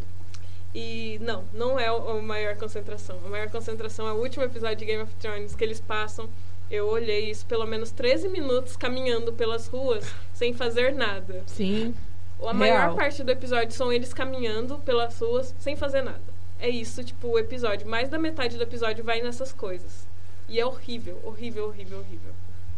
E 0.75 1.19
não, 1.21 1.45
não 1.53 1.79
é 1.79 1.91
o- 1.93 2.09
a 2.19 2.23
maior 2.23 2.57
concentração. 2.57 3.19
A 3.25 3.29
maior 3.29 3.51
concentração 3.51 4.09
é 4.09 4.13
o 4.13 4.17
último 4.17 4.45
episódio 4.45 4.77
de 4.77 4.85
Game 4.87 5.03
of 5.03 5.15
Thrones 5.17 5.55
que 5.55 5.63
eles 5.65 5.81
passam. 5.81 6.29
Eu 6.71 6.89
olhei 6.89 7.31
isso 7.31 7.45
pelo 7.45 7.67
menos 7.67 7.91
13 7.91 8.29
minutos 8.29 8.77
caminhando 8.77 9.33
pelas 9.35 9.67
ruas 9.69 10.05
sem 10.33 10.55
fazer 10.55 10.95
nada. 10.95 11.43
Sim. 11.47 11.95
A 12.43 12.55
maior 12.55 12.79
Real. 12.81 12.97
parte 12.97 13.23
do 13.23 13.31
episódio 13.31 13.73
são 13.73 13.93
eles 13.93 14.13
caminhando 14.15 14.79
pelas 14.79 15.19
ruas 15.21 15.55
sem 15.61 15.77
fazer 15.77 16.03
nada. 16.03 16.21
É 16.59 16.69
isso, 16.69 17.05
tipo, 17.05 17.29
o 17.29 17.39
episódio. 17.39 17.87
Mais 17.87 18.09
da 18.09 18.19
metade 18.19 18.57
do 18.57 18.63
episódio 18.63 19.05
vai 19.05 19.21
nessas 19.21 19.53
coisas. 19.53 20.07
E 20.49 20.59
é 20.59 20.65
horrível, 20.67 21.21
horrível, 21.25 21.67
horrível, 21.67 21.99
horrível. 21.99 22.33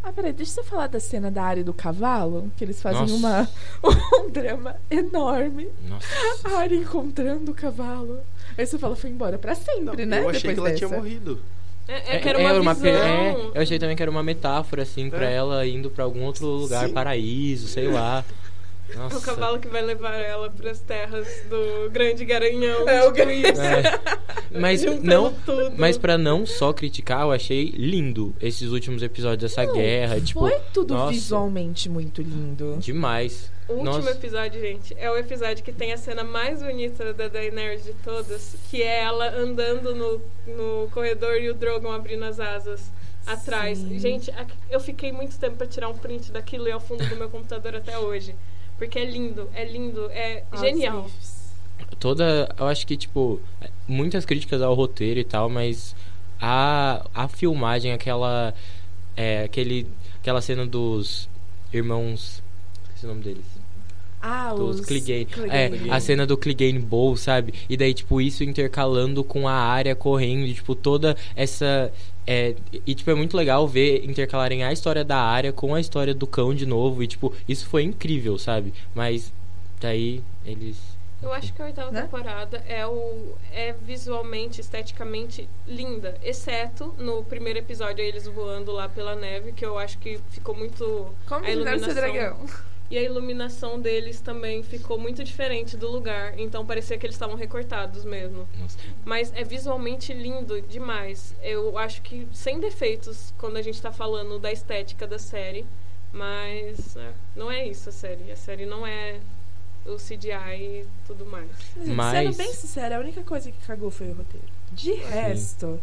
Ah, 0.07 0.13
peraí, 0.13 0.33
deixa 0.35 0.61
eu 0.61 0.65
falar 0.65 0.87
da 0.87 1.01
cena 1.01 1.31
da 1.31 1.43
área 1.43 1.65
do 1.65 1.73
cavalo, 1.73 2.51
que 2.57 2.63
eles 2.63 2.81
fazem 2.83 3.01
Nossa. 3.03 3.15
uma, 3.15 3.49
um 4.21 4.31
drama 4.31 4.77
enorme. 4.91 5.69
Nossa. 5.89 6.07
A 6.45 6.59
área 6.59 6.77
encontrando 6.77 7.51
o 7.51 7.55
cavalo. 7.55 8.21
Aí 8.59 8.67
você 8.67 8.79
fala, 8.79 8.95
foi 8.95 9.09
embora 9.11 9.39
pra 9.39 9.55
sempre, 9.55 10.05
Não, 10.05 10.11
né? 10.11 10.23
eu 10.23 10.29
achei 10.29 10.41
Depois 10.51 10.55
que 10.55 10.61
ela 10.61 10.69
dessa. 10.71 10.87
tinha 10.87 10.91
morrido. 10.99 11.41
É, 11.89 12.17
é 12.17 12.19
que 12.19 12.29
era 12.29 12.39
uma, 12.61 12.75
pe- 12.75 12.81
visão. 12.83 13.03
é, 13.03 13.51
eu 13.55 13.63
achei 13.63 13.79
também 13.79 13.97
que 13.97 14.03
era 14.03 14.11
uma 14.11 14.23
metáfora, 14.23 14.83
assim, 14.83 15.09
pra 15.11 15.29
É. 15.29 15.35
ela 15.35 15.67
indo 15.67 15.91
pra 15.91 16.05
algum 16.05 16.23
outro 16.25 16.47
lugar, 16.47 16.87
Sim. 16.87 16.93
paraíso, 16.95 17.67
sei 17.69 17.89
lá. 17.89 18.25
É 18.91 18.97
Nossa. 18.97 19.19
o 19.19 19.21
cavalo 19.23 19.59
que 19.59 19.67
vai 19.69 19.83
levar 19.83 20.15
ela 20.15 20.51
pras 20.51 20.79
terras 20.81 21.27
do 21.49 21.91
Grande 21.91 22.25
Garanhão. 22.25 22.89
É, 22.89 23.01
o 23.03 23.13
tipo 23.13 23.17
Gran- 23.27 23.33
isso. 23.33 23.61
É. 23.61 23.83
Mas 24.61 24.85
não, 25.03 25.33
tudo. 25.33 25.73
mas 25.77 25.99
para 25.99 26.17
não 26.17 26.47
só 26.47 26.73
criticar, 26.73 27.23
eu 27.23 27.33
achei 27.33 27.71
lindo 27.77 28.33
esses 28.41 28.71
últimos 28.71 29.03
episódios 29.03 29.51
dessa 29.51 29.65
Não, 29.67 29.75
guerra, 29.75 30.21
tipo, 30.21 30.39
Foi 30.41 30.57
tudo 30.73 30.95
nossa. 30.95 31.11
visualmente 31.13 31.89
muito 31.89 32.23
lindo. 32.23 32.77
demais. 32.79 33.51
O 33.69 33.73
último 33.73 33.93
Nossa. 33.97 34.11
episódio, 34.13 34.61
gente, 34.61 34.95
é 34.97 35.11
o 35.11 35.17
episódio 35.17 35.65
que 35.65 35.73
tem 35.73 35.93
a 35.93 35.97
cena 35.97 36.23
mais 36.23 36.63
bonita 36.63 37.13
da 37.13 37.27
Daenerys 37.27 37.83
de 37.83 37.95
todas, 37.95 38.55
que 38.71 38.81
é 38.81 39.01
ela 39.03 39.29
andando 39.37 39.93
no, 39.95 40.23
no 40.47 40.89
corredor 40.93 41.37
e 41.41 41.51
o 41.51 41.55
Drogon 41.55 41.91
abrindo 41.91 42.25
as 42.25 42.39
asas 42.39 42.93
atrás. 43.27 43.79
Sim. 43.79 43.99
Gente, 43.99 44.33
eu 44.71 44.79
fiquei 44.79 45.11
muito 45.11 45.37
tempo 45.39 45.57
pra 45.57 45.67
tirar 45.67 45.89
um 45.89 45.95
print 45.99 46.31
daquilo 46.31 46.69
e 46.69 46.73
ao 46.73 46.79
fundo 46.81 47.05
do 47.09 47.17
meu 47.17 47.29
computador 47.29 47.75
até 47.75 47.99
hoje. 47.99 48.37
Porque 48.79 48.99
é 48.99 49.05
lindo, 49.05 49.49
é 49.55 49.65
lindo, 49.65 50.11
é 50.11 50.43
genial. 50.61 51.11
Toda, 51.99 52.55
eu 52.59 52.67
acho 52.67 52.87
que 52.87 52.97
tipo, 52.97 53.41
muitas 53.87 54.25
críticas 54.25 54.61
ao 54.63 54.75
roteiro 54.75 55.21
e 55.21 55.25
tal, 55.25 55.49
mas 55.49 55.95
a 56.41 57.05
a 57.15 57.29
filmagem, 57.29 57.93
aquela 57.93 58.55
é, 59.17 59.45
aquele 59.45 59.87
aquela 60.21 60.41
cena 60.41 60.67
dos 60.67 61.29
irmãos, 61.73 62.43
esqueci 62.85 63.07
o 63.07 63.09
nome 63.09 63.23
deles. 63.23 63.45
Ah, 64.27 64.55
dos 64.55 64.81
os. 64.81 64.87
Clegane. 64.87 65.29
É, 65.51 65.71
a 65.91 66.01
cena 66.01 66.27
do 66.27 66.35
Clegane 66.39 66.79
Bowl, 66.79 67.15
sabe? 67.15 67.53
E 67.69 67.77
daí, 67.77 67.93
tipo, 67.93 68.23
isso 68.23 68.43
intercalando 68.43 69.23
com 69.23 69.47
a 69.47 69.53
área 69.53 69.95
correndo, 69.95 70.51
tipo, 70.53 70.75
toda 70.75 71.15
essa. 71.37 71.93
É, 72.27 72.55
e, 72.87 72.95
tipo, 72.95 73.11
é 73.11 73.15
muito 73.15 73.37
legal 73.37 73.67
ver 73.69 74.05
intercalarem 74.05 74.65
a 74.65 74.73
história 74.73 75.05
da 75.05 75.19
área 75.19 75.53
com 75.53 75.75
a 75.75 75.81
história 75.81 76.15
do 76.15 76.27
cão 76.27 76.55
de 76.55 76.67
novo. 76.67 77.03
E, 77.03 77.07
tipo, 77.07 77.33
isso 77.49 77.67
foi 77.67 77.83
incrível, 77.83 78.39
sabe? 78.39 78.73
Mas 78.95 79.33
daí 79.81 80.23
eles. 80.47 80.79
Eu 81.23 81.33
acho 81.33 81.55
que 81.55 81.63
a 81.63 81.67
oitava 81.67 81.91
Né? 81.91 82.03
temporada 82.03 82.63
é, 82.69 82.87
o, 82.87 83.35
é 83.53 83.73
visualmente, 83.73 84.61
esteticamente 84.61 85.49
linda. 85.67 86.19
Exceto 86.23 86.95
no 86.99 87.23
primeiro 87.25 87.59
episódio, 87.59 88.05
eles 88.05 88.27
voando 88.27 88.73
lá 88.73 88.89
pela 88.89 89.15
neve, 89.15 89.53
que 89.53 89.65
eu 89.65 89.79
acho 89.79 89.99
que 89.99 90.21
ficou 90.31 90.55
muito. 90.55 91.15
Como 91.27 91.45
a 91.45 91.51
iluminação. 91.51 91.95
dragão? 91.95 92.47
E 92.95 92.99
a 92.99 93.03
iluminação 93.03 93.81
deles 93.81 94.21
também 94.21 94.63
ficou 94.63 94.97
muito 94.97 95.25
diferente 95.25 95.77
do 95.77 95.91
lugar. 95.91 96.39
Então 96.39 96.65
parecia 96.65 96.97
que 96.97 97.05
eles 97.05 97.17
estavam 97.17 97.35
recortados 97.35 98.05
mesmo. 98.05 98.49
Nossa. 98.57 98.79
Mas 99.05 99.33
é 99.35 99.43
visualmente 99.43 100.13
lindo 100.15 100.63
demais. 100.63 101.35
Eu 101.43 101.77
acho 101.77 102.01
que 102.03 102.29
sem 102.33 102.61
defeitos 102.61 103.35
quando 103.37 103.57
a 103.57 103.63
gente 103.63 103.83
tá 103.83 103.91
falando 103.91 104.39
da 104.39 104.53
estética 104.53 105.09
da 105.09 105.19
série. 105.19 105.67
Mas 106.13 106.97
é, 106.97 107.13
não 107.35 107.51
é 107.51 107.67
isso 107.67 107.89
a 107.89 107.93
série. 107.93 108.31
A 108.31 108.37
série 108.37 108.65
não 108.65 108.87
é 108.87 109.19
o 109.85 109.97
CGI 109.97 110.85
e 110.85 110.87
tudo 111.05 111.27
mais. 111.27 111.51
Mas- 111.85 112.13
Sendo 112.25 112.37
bem 112.37 112.53
sincera, 112.55 112.97
a 112.97 113.01
única 113.01 113.25
coisa 113.25 113.51
que 113.51 113.59
cagou 113.67 113.91
foi 113.91 114.09
o 114.11 114.15
roteiro. 114.15 114.47
De 114.71 114.93
resto, 114.93 115.81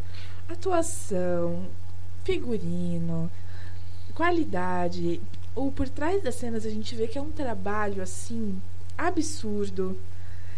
atuação, 0.47 1.67
figurino, 2.23 3.29
qualidade. 4.15 5.21
O 5.55 5.71
por 5.71 5.89
trás 5.89 6.23
das 6.23 6.35
cenas 6.35 6.65
a 6.65 6.69
gente 6.69 6.95
vê 6.95 7.07
que 7.07 7.17
é 7.17 7.21
um 7.21 7.31
trabalho 7.31 8.01
assim 8.01 8.61
absurdo. 8.97 9.97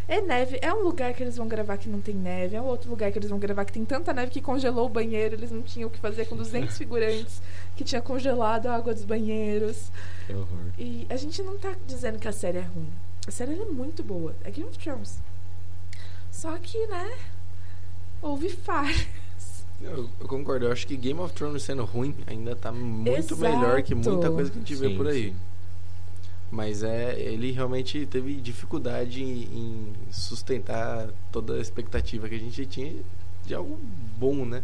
É 0.08 0.20
neve, 0.20 0.60
é 0.62 0.74
um 0.74 0.84
lugar 0.84 1.14
que 1.14 1.24
eles 1.24 1.38
vão 1.38 1.48
gravar 1.48 1.78
que 1.78 1.88
não 1.88 2.02
tem 2.02 2.14
neve, 2.14 2.58
é 2.58 2.62
um 2.62 2.66
outro 2.66 2.90
lugar 2.90 3.10
que 3.12 3.18
eles 3.18 3.30
vão 3.30 3.40
gravar 3.40 3.64
que 3.64 3.72
tem 3.72 3.86
tanta 3.86 4.12
neve 4.12 4.32
que 4.32 4.42
congelou 4.42 4.86
o 4.86 4.90
banheiro, 4.90 5.36
eles 5.36 5.50
não 5.50 5.62
tinham 5.62 5.88
o 5.88 5.90
que 5.90 5.98
fazer 5.98 6.26
com 6.26 6.36
200 6.36 6.76
figurantes 6.78 7.42
que 7.76 7.86
tinha 7.86 8.02
congelado 8.02 8.68
a 8.68 8.76
água 8.76 8.94
dos 8.94 9.06
banheiros. 9.06 9.90
Que 10.28 10.34
horror. 10.34 10.72
E 10.78 11.08
a 11.10 11.16
gente 11.16 11.42
não 11.42 11.58
tá 11.58 11.74
dizendo 11.88 12.20
que 12.20 12.28
a 12.28 12.34
série 12.34 12.58
é 12.58 12.62
ruim. 12.62 12.92
A 13.26 13.32
série 13.32 13.54
é 13.54 13.66
muito 13.66 14.04
boa. 14.04 14.36
É 14.44 14.52
Game 14.52 14.68
of 14.70 14.78
Thrones. 14.78 15.20
Só 16.30 16.58
que, 16.58 16.86
né? 16.88 17.18
Houve 18.22 18.50
falhas. 18.58 19.08
Eu, 19.84 20.10
eu 20.20 20.28
concordo, 20.28 20.66
eu 20.66 20.72
acho 20.72 20.88
que 20.88 20.96
Game 20.96 21.20
of 21.20 21.34
Thrones 21.34 21.62
sendo 21.64 21.84
ruim 21.84 22.16
ainda 22.26 22.56
tá 22.56 22.72
muito 22.72 23.34
Exato. 23.34 23.38
melhor 23.38 23.84
que 23.84 23.94
muita 23.94 24.32
coisa 24.32 24.50
que 24.50 24.58
a 24.58 24.60
gente 24.62 24.76
vê 24.76 24.88
Sim, 24.90 24.98
por 24.98 25.08
aí. 25.08 25.30
sim. 25.30 25.36
Mas 26.50 26.84
é, 26.84 27.20
ele 27.20 27.52
realmente 27.52 28.06
teve 28.06 28.36
dificuldade 28.36 29.22
em, 29.24 29.44
em 29.44 29.94
sustentar 30.12 31.10
toda 31.32 31.56
a 31.56 31.60
expectativa 31.60 32.30
que 32.30 32.36
a 32.36 32.40
gente 32.40 32.66
tinha 32.66 32.94
de 33.46 33.54
algo 33.56 33.78
bom, 34.18 34.46
né? 34.46 34.64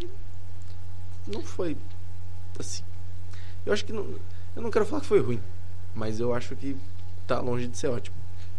E 0.00 0.08
não 1.26 1.42
foi 1.42 1.76
assim. 2.58 2.82
Eu 3.64 3.72
acho 3.72 3.84
que 3.84 3.92
não, 3.92 4.04
eu 4.56 4.62
não 4.62 4.70
quero 4.70 4.86
falar 4.86 5.02
que 5.02 5.06
foi 5.06 5.20
ruim, 5.20 5.40
mas 5.94 6.18
eu 6.18 6.34
acho 6.34 6.56
que 6.56 6.76
tá 7.26 7.38
longe 7.40 7.68
de 7.68 7.76
ser 7.76 7.88
ótimo. 7.88 8.16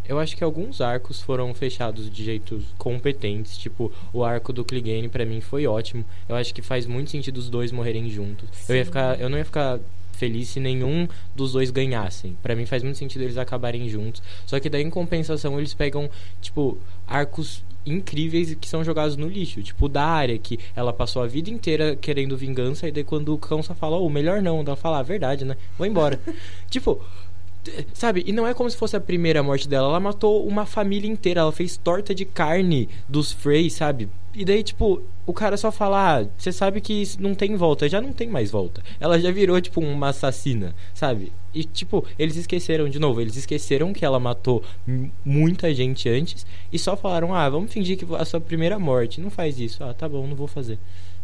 Eu 0.08 0.20
acho 0.20 0.36
que 0.36 0.44
alguns 0.44 0.82
arcos 0.82 1.22
foram 1.22 1.54
fechados 1.54 2.10
de 2.10 2.24
jeitos 2.24 2.64
competentes. 2.78 3.58
Tipo, 3.58 3.92
o 4.12 4.24
arco 4.24 4.52
do 4.52 4.64
Clegane 4.66 5.08
pra 5.08 5.26
mim 5.26 5.42
foi 5.42 5.66
ótimo. 5.66 6.04
Eu 6.28 6.36
acho 6.36 6.54
que 6.54 6.62
faz 6.62 6.86
muito 6.86 7.12
sentido 7.12 7.38
os 7.38 7.50
dois 7.50 7.72
morrerem 7.72 8.10
juntos. 8.10 8.50
Eu 8.68 8.76
ia 8.76 8.84
Sim. 8.84 8.86
ficar, 8.86 9.20
eu 9.20 9.30
não 9.30 9.38
ia 9.38 9.46
ficar 9.46 9.80
feliz 10.14 10.50
se 10.50 10.60
nenhum 10.60 11.08
dos 11.36 11.54
dois 11.54 11.72
ganhassem. 11.72 12.38
Pra 12.42 12.56
mim 12.56 12.66
faz 12.66 12.84
muito 12.84 12.98
sentido 12.98 13.24
eles 13.24 13.38
acabarem 13.38 13.88
juntos. 13.90 14.22
Só 14.46 14.60
que 14.60 14.70
daí 14.70 14.84
em 14.84 14.90
compensação 14.90 15.58
eles 15.58 15.74
pegam, 15.74 16.10
tipo, 16.42 16.78
arcos 17.08 17.64
incríveis 17.86 18.56
que 18.56 18.68
são 18.68 18.84
jogados 18.84 19.18
no 19.18 19.28
lixo, 19.28 19.62
tipo 19.62 19.90
da 19.90 20.06
área 20.06 20.38
que 20.38 20.58
ela 20.74 20.94
passou 20.94 21.22
a 21.22 21.28
vida 21.28 21.50
inteira 21.50 21.96
querendo 21.98 22.38
vingança 22.38 22.88
e 22.88 22.92
daí 22.92 23.04
quando 23.04 23.34
o 23.34 23.38
cão 23.38 23.62
só 23.62 23.76
fala, 23.76 23.98
oh, 23.98 24.10
melhor 24.10 24.42
não, 24.42 24.62
ela 24.62 24.76
fala, 24.76 25.00
ah, 25.00 25.04
verdade, 25.04 25.44
né? 25.44 25.58
Vou 25.78 25.86
embora. 25.86 26.20
tipo, 26.70 27.04
Sabe, 27.94 28.24
e 28.26 28.32
não 28.32 28.46
é 28.46 28.54
como 28.54 28.70
se 28.70 28.76
fosse 28.76 28.96
a 28.96 29.00
primeira 29.00 29.42
morte 29.42 29.68
dela. 29.68 29.88
Ela 29.88 30.00
matou 30.00 30.46
uma 30.46 30.66
família 30.66 31.10
inteira. 31.10 31.42
Ela 31.42 31.52
fez 31.52 31.78
torta 31.78 32.14
de 32.14 32.26
carne 32.26 32.90
dos 33.08 33.32
Frey, 33.32 33.70
sabe? 33.70 34.10
E 34.36 34.44
daí, 34.44 34.64
tipo, 34.64 35.02
o 35.26 35.34
cara 35.34 35.56
só 35.56 35.72
fala, 35.72 36.22
ah, 36.22 36.28
você 36.38 36.52
sabe 36.52 36.82
que 36.82 37.04
não 37.20 37.36
tem 37.36 37.56
volta. 37.56 37.88
Já 37.88 38.02
não 38.02 38.12
tem 38.12 38.28
mais 38.28 38.52
volta. 38.52 38.84
Ela 39.00 39.20
já 39.20 39.32
virou, 39.32 39.60
tipo, 39.62 39.80
uma 39.80 40.10
assassina, 40.10 40.76
sabe? 40.94 41.32
E, 41.54 41.64
tipo, 41.64 42.04
eles 42.18 42.36
esqueceram, 42.36 42.90
de 42.90 43.00
novo, 43.00 43.22
eles 43.22 43.36
esqueceram 43.36 43.94
que 43.94 44.04
ela 44.04 44.20
matou 44.20 44.64
muita 45.24 45.74
gente 45.74 46.10
antes 46.10 46.46
e 46.72 46.80
só 46.80 46.98
falaram, 46.98 47.34
ah, 47.34 47.48
vamos 47.48 47.72
fingir 47.72 47.98
que 47.98 48.06
a 48.16 48.26
sua 48.26 48.42
primeira 48.42 48.80
morte. 48.80 49.22
Não 49.22 49.30
faz 49.30 49.60
isso. 49.60 49.84
Ah, 49.84 49.94
tá 49.94 50.10
bom, 50.10 50.26
não 50.26 50.36
vou 50.36 50.48
fazer. 50.48 50.80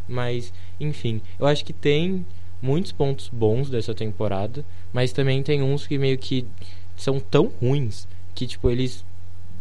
Mas, 0.08 0.54
enfim, 0.80 1.22
eu 1.40 1.48
acho 1.48 1.66
que 1.66 1.74
tem 1.74 2.26
muitos 2.62 2.92
pontos 2.92 3.30
bons 3.32 3.70
dessa 3.70 3.94
temporada, 3.94 4.66
mas 4.94 5.12
também 5.12 5.44
tem 5.44 5.62
uns 5.62 5.88
que 5.88 5.98
meio 5.98 6.18
que 6.18 6.46
são 6.96 7.20
tão 7.20 7.52
ruins 7.62 8.08
que, 8.36 8.48
tipo, 8.48 8.70
eles 8.70 9.06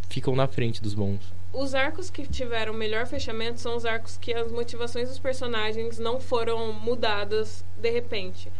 ficam 0.09 0.35
na 0.35 0.47
frente 0.47 0.83
dos 0.83 0.95
bons 0.95 1.39
os 1.53 1.75
arcos 1.75 2.11
que 2.11 2.27
tiveram 2.27 2.73
melhor 2.73 3.07
fechamento 3.07 3.61
são 3.61 3.77
os 3.77 3.85
arcos 3.85 4.17
que 4.17 4.33
as 4.35 4.51
motivações 4.51 5.09
dos 5.09 5.19
personagens 5.19 5.99
não 5.99 6.21
foram 6.21 6.73
mudadas 6.73 7.65
de 7.77 7.91
repente. 7.91 8.51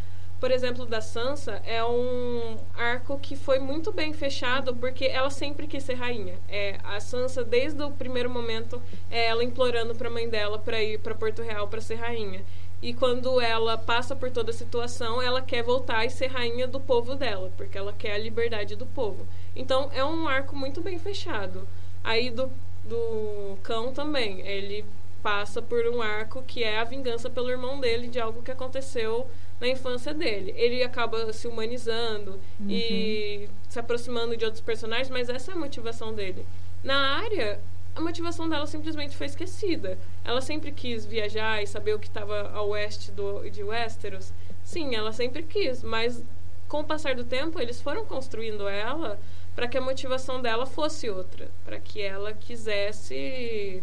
Por 0.41 0.53
exemplo, 0.53 0.87
da 0.87 1.01
Sansa 1.01 1.61
é 1.65 1.85
um 1.85 2.57
arco 2.75 3.19
que 3.19 3.35
foi 3.35 3.59
muito 3.59 3.93
bem 3.93 4.13
fechado 4.13 4.75
porque 4.75 5.05
ela 5.07 5.31
sempre 5.31 5.67
quis 5.67 5.83
ser 5.83 5.95
rainha. 5.95 6.35
É, 6.49 6.79
a 6.85 7.01
Sansa 7.01 7.43
desde 7.43 7.83
o 7.83 7.91
primeiro 7.91 8.31
momento 8.31 8.81
é 9.11 9.27
ela 9.27 9.43
implorando 9.43 9.97
para 9.97 10.07
a 10.07 10.11
mãe 10.11 10.29
dela 10.29 10.59
para 10.59 10.81
ir 10.81 11.01
para 11.01 11.15
Porto 11.15 11.43
Real 11.43 11.67
para 11.67 11.81
ser 11.81 11.97
rainha. 11.97 12.43
E 12.81 12.95
quando 12.95 13.41
ela 13.41 13.77
passa 13.77 14.15
por 14.15 14.31
toda 14.31 14.51
a 14.51 14.55
situação, 14.55 15.21
ela 15.21 15.43
quer 15.43 15.63
voltar 15.63 16.05
e 16.05 16.11
ser 16.11 16.29
rainha 16.29 16.67
do 16.67 16.79
povo 16.79 17.17
dela, 17.17 17.51
porque 17.57 17.77
ela 17.77 17.93
quer 17.93 18.13
a 18.13 18.19
liberdade 18.19 18.77
do 18.77 18.87
povo. 18.87 19.27
Então 19.57 19.91
é 19.93 20.05
um 20.05 20.29
arco 20.29 20.55
muito 20.55 20.81
bem 20.81 20.99
fechado. 20.99 21.67
Aí 22.05 22.31
do 22.31 22.51
do 22.89 23.59
cão 23.63 23.93
também. 23.93 24.41
Ele 24.41 24.85
passa 25.23 25.61
por 25.61 25.87
um 25.87 26.01
arco 26.01 26.43
que 26.43 26.65
é 26.65 26.79
a 26.79 26.85
vingança 26.85 27.29
pelo 27.29 27.51
irmão 27.51 27.79
dele 27.79 28.09
de 28.09 28.19
algo 28.19 28.43
que 28.43 28.51
aconteceu 28.51 29.29
na 29.61 29.69
infância 29.69 30.15
dele. 30.15 30.55
Ele 30.57 30.83
acaba 30.83 31.33
se 31.33 31.47
humanizando 31.47 32.41
uhum. 32.59 32.71
e 32.71 33.49
se 33.69 33.79
aproximando 33.79 34.37
de 34.37 34.45
outros 34.45 34.63
personagens, 34.63 35.11
mas 35.11 35.29
essa 35.29 35.53
é 35.53 35.55
a 35.55 35.59
motivação 35.59 36.15
dele. 36.15 36.47
Na 36.83 37.19
área, 37.19 37.61
a 37.99 38.01
motivação 38.01 38.49
dela 38.49 38.67
simplesmente 38.67 39.17
foi 39.17 39.27
esquecida. 39.27 39.99
Ela 40.25 40.41
sempre 40.41 40.71
quis 40.71 41.05
viajar 41.05 41.61
e 41.61 41.67
saber 41.67 41.95
o 41.95 41.99
que 41.99 42.07
estava 42.07 42.49
ao 42.53 42.69
oeste 42.71 43.11
do, 43.11 43.51
de 43.51 43.65
Westeros. 43.65 44.33
Sim, 44.63 44.95
ela 44.95 45.13
sempre 45.13 45.43
quis, 45.43 45.83
mas 45.83 46.23
com 46.69 46.81
o 46.81 46.85
passar 46.85 47.17
do 47.17 47.25
tempo, 47.25 47.61
eles 47.61 47.81
foram 47.81 48.07
construindo 48.07 48.69
ela 48.69 49.19
para 49.55 49.67
que 49.67 49.77
a 49.77 49.81
motivação 49.81 50.41
dela 50.41 50.65
fosse 50.65 51.11
outra, 51.11 51.49
para 51.65 51.81
que 51.81 52.01
ela 52.01 52.33
quisesse 52.33 53.83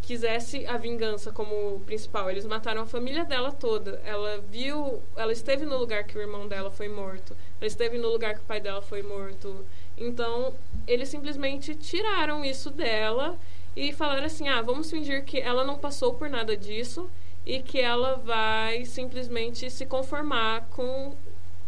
quisesse 0.00 0.66
a 0.66 0.76
vingança 0.76 1.30
como 1.30 1.80
principal. 1.86 2.28
Eles 2.28 2.44
mataram 2.44 2.82
a 2.82 2.86
família 2.86 3.24
dela 3.24 3.52
toda. 3.52 4.02
Ela 4.04 4.42
viu, 4.50 5.00
ela 5.14 5.32
esteve 5.32 5.64
no 5.64 5.78
lugar 5.78 6.02
que 6.02 6.18
o 6.18 6.20
irmão 6.20 6.48
dela 6.48 6.72
foi 6.72 6.88
morto. 6.88 7.36
Ela 7.60 7.68
esteve 7.68 7.98
no 7.98 8.08
lugar 8.08 8.34
que 8.34 8.40
o 8.40 8.44
pai 8.44 8.60
dela 8.60 8.82
foi 8.82 9.00
morto. 9.00 9.64
Então, 10.02 10.54
eles 10.86 11.08
simplesmente 11.08 11.74
tiraram 11.74 12.44
isso 12.44 12.70
dela 12.70 13.38
e 13.76 13.92
falaram 13.92 14.24
assim: 14.24 14.48
"Ah, 14.48 14.60
vamos 14.62 14.90
fingir 14.90 15.24
que 15.24 15.38
ela 15.40 15.64
não 15.64 15.78
passou 15.78 16.14
por 16.14 16.28
nada 16.28 16.56
disso 16.56 17.08
e 17.46 17.60
que 17.62 17.80
ela 17.80 18.16
vai 18.16 18.84
simplesmente 18.84 19.70
se 19.70 19.86
conformar 19.86 20.66
com 20.70 21.14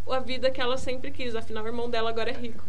a 0.09 0.19
vida 0.21 0.51
que 0.51 0.61
ela 0.61 0.77
sempre 0.77 1.11
quis. 1.11 1.35
Afinal, 1.35 1.65
o 1.65 1.69
irmão 1.69 1.89
dela 1.89 2.11
agora 2.11 2.31
é 2.31 2.35
rico." 2.35 2.65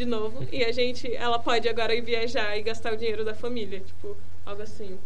de 0.00 0.06
novo. 0.06 0.46
E 0.50 0.64
a 0.64 0.72
gente, 0.72 1.14
ela 1.14 1.38
pode 1.38 1.68
agora 1.68 1.94
ir 1.94 2.00
viajar 2.00 2.56
e 2.56 2.62
gastar 2.62 2.92
o 2.94 2.96
dinheiro 2.96 3.24
da 3.24 3.34
família. 3.34 3.80
Tipo, 3.80 4.16
algo 4.46 4.62
assim. 4.62 4.98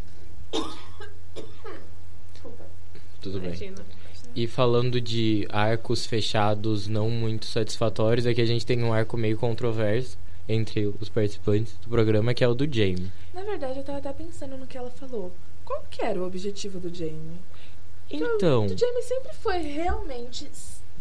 Desculpa. 2.33 2.65
Tudo 3.21 3.39
Imagina. 3.39 3.77
bem. 3.77 4.04
E 4.35 4.47
falando 4.49 5.01
de 5.01 5.47
arcos 5.51 6.07
fechados 6.07 6.89
não 6.89 7.09
muito 7.09 7.47
satisfatórios, 7.47 8.27
aqui 8.27 8.41
a 8.41 8.47
gente 8.47 8.67
tem 8.67 8.83
um 8.83 8.93
arco 8.93 9.17
meio 9.17 9.37
controverso 9.37 10.19
entre 10.49 10.93
os 11.01 11.09
participantes 11.09 11.75
do 11.83 11.89
programa, 11.89 12.35
que 12.35 12.43
é 12.43 12.49
o 12.49 12.55
do 12.55 12.65
Jamie. 12.65 13.11
Na 13.33 13.43
verdade, 13.43 13.79
eu 13.79 13.85
tava 13.85 13.99
até 13.99 14.13
pensando 14.13 14.57
no 14.57 14.67
que 14.67 14.77
ela 14.77 14.91
falou. 14.91 15.33
Qual 15.65 15.85
que 15.89 16.05
era 16.05 16.21
o 16.21 16.27
objetivo 16.27 16.79
do 16.79 16.95
Jamie? 16.95 17.39
Então. 18.11 18.67
O 18.67 18.69
do 18.69 18.79
Jamie 18.79 19.03
sempre 19.03 19.33
foi 19.35 19.59
realmente 19.59 20.51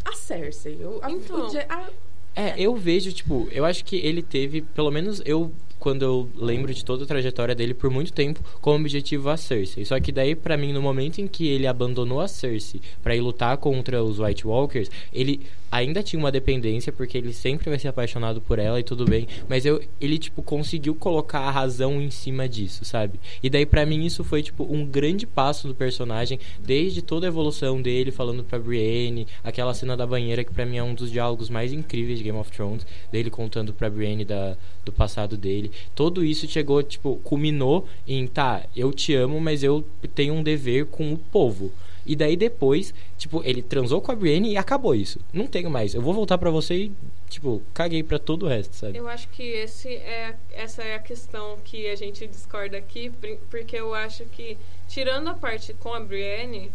a 0.04 0.12
Cersei. 0.12 0.76
O, 0.84 1.00
a, 1.02 1.10
então. 1.10 1.48
O, 1.48 1.58
a, 1.68 1.90
é, 2.36 2.54
eu 2.58 2.74
vejo, 2.76 3.12
tipo, 3.12 3.48
eu 3.50 3.64
acho 3.64 3.84
que 3.84 3.96
ele 3.96 4.22
teve, 4.22 4.62
pelo 4.62 4.90
menos 4.90 5.22
eu 5.24 5.52
quando 5.84 6.00
eu 6.00 6.30
lembro 6.34 6.72
de 6.72 6.82
toda 6.82 7.04
a 7.04 7.06
trajetória 7.06 7.54
dele 7.54 7.74
por 7.74 7.90
muito 7.90 8.10
tempo 8.10 8.40
como 8.62 8.80
objetivo 8.80 9.28
a 9.28 9.36
Cersei. 9.36 9.84
Só 9.84 10.00
que 10.00 10.10
daí 10.10 10.34
para 10.34 10.56
mim 10.56 10.72
no 10.72 10.80
momento 10.80 11.20
em 11.20 11.28
que 11.28 11.46
ele 11.46 11.66
abandonou 11.66 12.22
a 12.22 12.26
Cersei 12.26 12.80
para 13.02 13.14
ir 13.14 13.20
lutar 13.20 13.58
contra 13.58 14.02
os 14.02 14.18
White 14.18 14.46
Walkers, 14.46 14.90
ele 15.12 15.42
ainda 15.74 16.04
tinha 16.04 16.20
uma 16.20 16.30
dependência 16.30 16.92
porque 16.92 17.18
ele 17.18 17.32
sempre 17.32 17.68
vai 17.68 17.78
ser 17.80 17.88
apaixonado 17.88 18.40
por 18.40 18.60
ela 18.60 18.78
e 18.78 18.84
tudo 18.84 19.04
bem, 19.04 19.26
mas 19.48 19.66
eu 19.66 19.82
ele 20.00 20.16
tipo 20.18 20.40
conseguiu 20.40 20.94
colocar 20.94 21.40
a 21.40 21.50
razão 21.50 22.00
em 22.00 22.10
cima 22.10 22.48
disso, 22.48 22.84
sabe? 22.84 23.18
E 23.42 23.50
daí 23.50 23.66
para 23.66 23.84
mim 23.84 24.06
isso 24.06 24.22
foi 24.22 24.40
tipo 24.40 24.64
um 24.70 24.86
grande 24.86 25.26
passo 25.26 25.66
do 25.66 25.74
personagem, 25.74 26.38
desde 26.60 27.02
toda 27.02 27.26
a 27.26 27.28
evolução 27.28 27.82
dele 27.82 28.12
falando 28.12 28.44
para 28.44 28.56
Brienne, 28.56 29.26
aquela 29.42 29.74
cena 29.74 29.96
da 29.96 30.06
banheira 30.06 30.44
que 30.44 30.52
para 30.52 30.64
mim 30.64 30.76
é 30.76 30.82
um 30.82 30.94
dos 30.94 31.10
diálogos 31.10 31.50
mais 31.50 31.72
incríveis 31.72 32.18
de 32.18 32.24
Game 32.24 32.38
of 32.38 32.52
Thrones, 32.52 32.86
dele 33.10 33.28
contando 33.28 33.72
para 33.72 33.90
Brienne 33.90 34.24
da, 34.24 34.56
do 34.84 34.92
passado 34.92 35.36
dele. 35.36 35.72
Todo 35.92 36.24
isso 36.24 36.46
chegou, 36.46 36.84
tipo, 36.84 37.16
culminou 37.24 37.88
em, 38.06 38.28
tá, 38.28 38.64
eu 38.76 38.92
te 38.92 39.12
amo, 39.12 39.40
mas 39.40 39.64
eu 39.64 39.84
tenho 40.14 40.34
um 40.34 40.42
dever 40.42 40.86
com 40.86 41.12
o 41.12 41.18
povo. 41.18 41.72
E 42.06 42.14
daí 42.14 42.36
depois, 42.36 42.92
tipo, 43.16 43.42
ele 43.44 43.62
transou 43.62 44.00
com 44.00 44.12
a 44.12 44.14
Brienne 44.14 44.52
e 44.52 44.56
acabou 44.56 44.94
isso. 44.94 45.18
Não 45.32 45.46
tenho 45.46 45.70
mais. 45.70 45.94
Eu 45.94 46.02
vou 46.02 46.12
voltar 46.12 46.38
para 46.38 46.50
você 46.50 46.74
e, 46.74 46.92
tipo, 47.28 47.62
caguei 47.72 48.02
para 48.02 48.18
todo 48.18 48.44
o 48.44 48.48
resto, 48.48 48.74
sabe? 48.76 48.96
Eu 48.98 49.08
acho 49.08 49.28
que 49.28 49.42
esse 49.42 49.88
é, 49.88 50.34
essa 50.52 50.82
é 50.82 50.94
a 50.96 50.98
questão 50.98 51.58
que 51.64 51.88
a 51.88 51.96
gente 51.96 52.26
discorda 52.26 52.76
aqui, 52.76 53.10
porque 53.50 53.76
eu 53.76 53.94
acho 53.94 54.24
que, 54.26 54.58
tirando 54.88 55.28
a 55.28 55.34
parte 55.34 55.72
com 55.74 55.94
a 55.94 56.00
Brienne, 56.00 56.70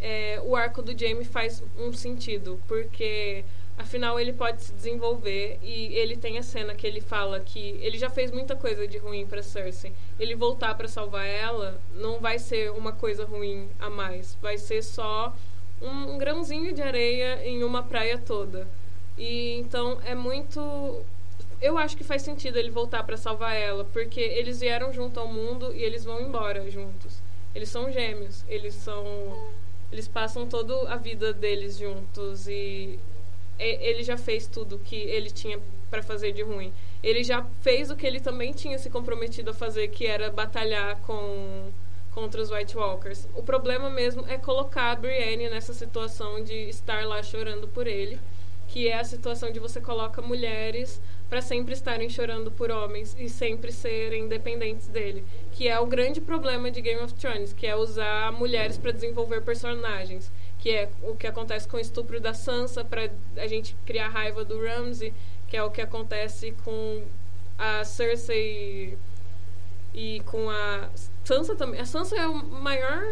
é, 0.00 0.40
o 0.44 0.56
arco 0.56 0.82
do 0.82 0.98
Jaime 0.98 1.24
faz 1.24 1.62
um 1.78 1.92
sentido, 1.92 2.58
porque 2.66 3.44
Afinal, 3.80 4.20
ele 4.20 4.34
pode 4.34 4.62
se 4.62 4.74
desenvolver 4.74 5.58
e 5.62 5.86
ele 5.96 6.14
tem 6.14 6.36
a 6.36 6.42
cena 6.42 6.74
que 6.74 6.86
ele 6.86 7.00
fala 7.00 7.40
que 7.40 7.78
ele 7.80 7.96
já 7.96 8.10
fez 8.10 8.30
muita 8.30 8.54
coisa 8.54 8.86
de 8.86 8.98
ruim 8.98 9.26
para 9.26 9.42
Cersei. 9.42 9.94
Ele 10.18 10.34
voltar 10.34 10.74
para 10.74 10.86
salvar 10.86 11.26
ela 11.26 11.80
não 11.94 12.20
vai 12.20 12.38
ser 12.38 12.70
uma 12.72 12.92
coisa 12.92 13.24
ruim 13.24 13.70
a 13.78 13.88
mais, 13.88 14.36
vai 14.42 14.58
ser 14.58 14.82
só 14.82 15.34
um, 15.80 16.18
grãozinho 16.18 16.74
de 16.74 16.82
areia 16.82 17.42
em 17.42 17.64
uma 17.64 17.82
praia 17.82 18.18
toda. 18.18 18.68
E 19.16 19.54
então 19.54 19.98
é 20.04 20.14
muito 20.14 21.02
eu 21.58 21.78
acho 21.78 21.96
que 21.96 22.04
faz 22.04 22.20
sentido 22.20 22.58
ele 22.58 22.70
voltar 22.70 23.02
para 23.04 23.16
salvar 23.16 23.56
ela, 23.56 23.86
porque 23.86 24.20
eles 24.20 24.60
vieram 24.60 24.92
junto 24.92 25.18
ao 25.18 25.26
mundo 25.26 25.74
e 25.74 25.82
eles 25.82 26.04
vão 26.04 26.20
embora 26.20 26.70
juntos. 26.70 27.22
Eles 27.54 27.70
são 27.70 27.90
gêmeos, 27.90 28.44
eles 28.46 28.74
são 28.74 29.02
eles 29.90 30.06
passam 30.06 30.46
toda 30.46 30.92
a 30.92 30.96
vida 30.96 31.32
deles 31.32 31.78
juntos 31.78 32.46
e 32.46 32.98
ele 33.60 34.02
já 34.02 34.16
fez 34.16 34.46
tudo 34.46 34.78
que 34.78 34.96
ele 34.96 35.30
tinha 35.30 35.58
para 35.90 36.02
fazer 36.02 36.32
de 36.32 36.42
ruim. 36.42 36.72
Ele 37.02 37.22
já 37.24 37.44
fez 37.60 37.90
o 37.90 37.96
que 37.96 38.06
ele 38.06 38.20
também 38.20 38.52
tinha 38.52 38.78
se 38.78 38.88
comprometido 38.88 39.50
a 39.50 39.54
fazer, 39.54 39.88
que 39.88 40.06
era 40.06 40.30
batalhar 40.30 40.96
com 41.00 41.70
contra 42.12 42.42
os 42.42 42.50
White 42.50 42.76
Walkers. 42.76 43.28
O 43.34 43.42
problema 43.42 43.88
mesmo 43.88 44.24
é 44.26 44.36
colocar 44.36 44.90
a 44.90 44.96
Brienne 44.96 45.48
nessa 45.48 45.72
situação 45.72 46.42
de 46.42 46.68
estar 46.68 47.06
lá 47.06 47.22
chorando 47.22 47.68
por 47.68 47.86
ele, 47.86 48.18
que 48.66 48.88
é 48.88 48.98
a 48.98 49.04
situação 49.04 49.50
de 49.50 49.58
você 49.58 49.80
coloca 49.80 50.20
mulheres 50.20 51.00
para 51.28 51.40
sempre 51.40 51.72
estarem 51.72 52.08
chorando 52.08 52.50
por 52.50 52.70
homens 52.70 53.16
e 53.18 53.28
sempre 53.28 53.70
serem 53.70 54.26
dependentes 54.26 54.88
dele, 54.88 55.24
que 55.52 55.68
é 55.68 55.78
o 55.78 55.86
grande 55.86 56.20
problema 56.20 56.70
de 56.70 56.80
Game 56.80 57.00
of 57.00 57.14
Thrones, 57.14 57.52
que 57.52 57.66
é 57.66 57.76
usar 57.76 58.32
mulheres 58.32 58.76
para 58.76 58.90
desenvolver 58.90 59.40
personagens 59.42 60.30
que 60.60 60.70
é 60.70 60.90
o 61.02 61.16
que 61.16 61.26
acontece 61.26 61.66
com 61.66 61.78
o 61.78 61.80
estupro 61.80 62.20
da 62.20 62.34
Sansa 62.34 62.84
para 62.84 63.10
a 63.36 63.46
gente 63.46 63.74
criar 63.86 64.08
raiva 64.08 64.44
do 64.44 64.62
Ramsay, 64.62 65.12
que 65.48 65.56
é 65.56 65.62
o 65.62 65.70
que 65.70 65.80
acontece 65.80 66.52
com 66.64 67.02
a 67.58 67.82
Cersei 67.84 68.96
e 69.94 70.20
com 70.26 70.50
a 70.50 70.88
Sansa 71.24 71.56
também. 71.56 71.80
A 71.80 71.86
Sansa 71.86 72.16
é 72.16 72.26
o 72.26 72.34
maior 72.34 73.02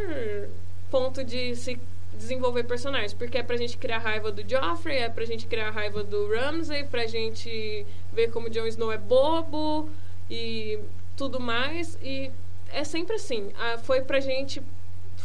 ponto 0.90 1.24
de 1.24 1.56
se 1.56 1.80
desenvolver 2.12 2.64
personagens, 2.64 3.14
porque 3.14 3.38
é 3.38 3.42
pra 3.42 3.56
gente 3.56 3.76
criar 3.78 3.98
raiva 3.98 4.30
do 4.30 4.48
Joffrey, 4.48 4.98
é 4.98 5.08
pra 5.08 5.24
gente 5.24 5.46
criar 5.46 5.70
raiva 5.70 6.02
do 6.02 6.28
Ramsay, 6.28 6.84
pra 6.84 7.06
gente 7.06 7.86
ver 8.12 8.30
como 8.30 8.50
Jon 8.50 8.66
Snow 8.66 8.92
é 8.92 8.98
bobo 8.98 9.88
e 10.30 10.78
tudo 11.16 11.40
mais 11.40 11.98
e 12.02 12.30
é 12.72 12.84
sempre 12.84 13.16
assim. 13.16 13.52
Ah, 13.56 13.78
foi 13.78 14.02
pra 14.02 14.20
gente 14.20 14.62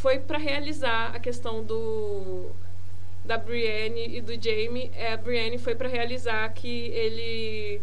foi 0.04 0.18
para 0.18 0.36
realizar 0.36 1.16
a 1.16 1.18
questão 1.18 1.64
do 1.64 2.50
da 3.24 3.38
Brienne 3.38 4.18
e 4.18 4.20
do 4.20 4.34
Jaime. 4.34 4.90
É, 4.94 5.14
a 5.14 5.16
Brienne 5.16 5.56
foi 5.56 5.74
para 5.74 5.88
realizar 5.88 6.46
que 6.50 6.88
ele 6.88 7.80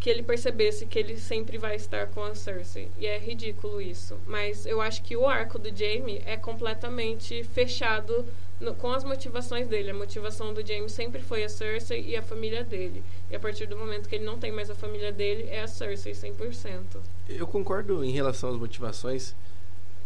que 0.00 0.08
ele 0.08 0.22
percebesse 0.22 0.86
que 0.86 0.98
ele 0.98 1.18
sempre 1.18 1.58
vai 1.58 1.76
estar 1.76 2.06
com 2.06 2.22
a 2.22 2.34
Cersei. 2.34 2.88
E 2.98 3.04
é 3.04 3.18
ridículo 3.18 3.78
isso. 3.78 4.16
Mas 4.26 4.64
eu 4.64 4.80
acho 4.80 5.02
que 5.02 5.18
o 5.18 5.26
arco 5.26 5.58
do 5.58 5.68
Jaime 5.68 6.22
é 6.24 6.38
completamente 6.38 7.44
fechado 7.44 8.24
no, 8.58 8.74
com 8.74 8.90
as 8.90 9.04
motivações 9.04 9.68
dele. 9.68 9.90
A 9.90 9.94
motivação 9.94 10.54
do 10.54 10.66
Jaime 10.66 10.88
sempre 10.88 11.20
foi 11.20 11.44
a 11.44 11.48
Cersei 11.50 12.06
e 12.06 12.16
a 12.16 12.22
família 12.22 12.64
dele. 12.64 13.02
E 13.30 13.36
a 13.36 13.40
partir 13.40 13.66
do 13.66 13.76
momento 13.76 14.08
que 14.08 14.14
ele 14.14 14.24
não 14.24 14.38
tem 14.38 14.50
mais 14.50 14.70
a 14.70 14.74
família 14.74 15.12
dele, 15.12 15.46
é 15.50 15.60
a 15.60 15.68
Cersei 15.68 16.12
100%. 16.12 17.02
Eu 17.28 17.46
concordo 17.46 18.02
em 18.02 18.12
relação 18.12 18.48
às 18.48 18.56
motivações, 18.56 19.36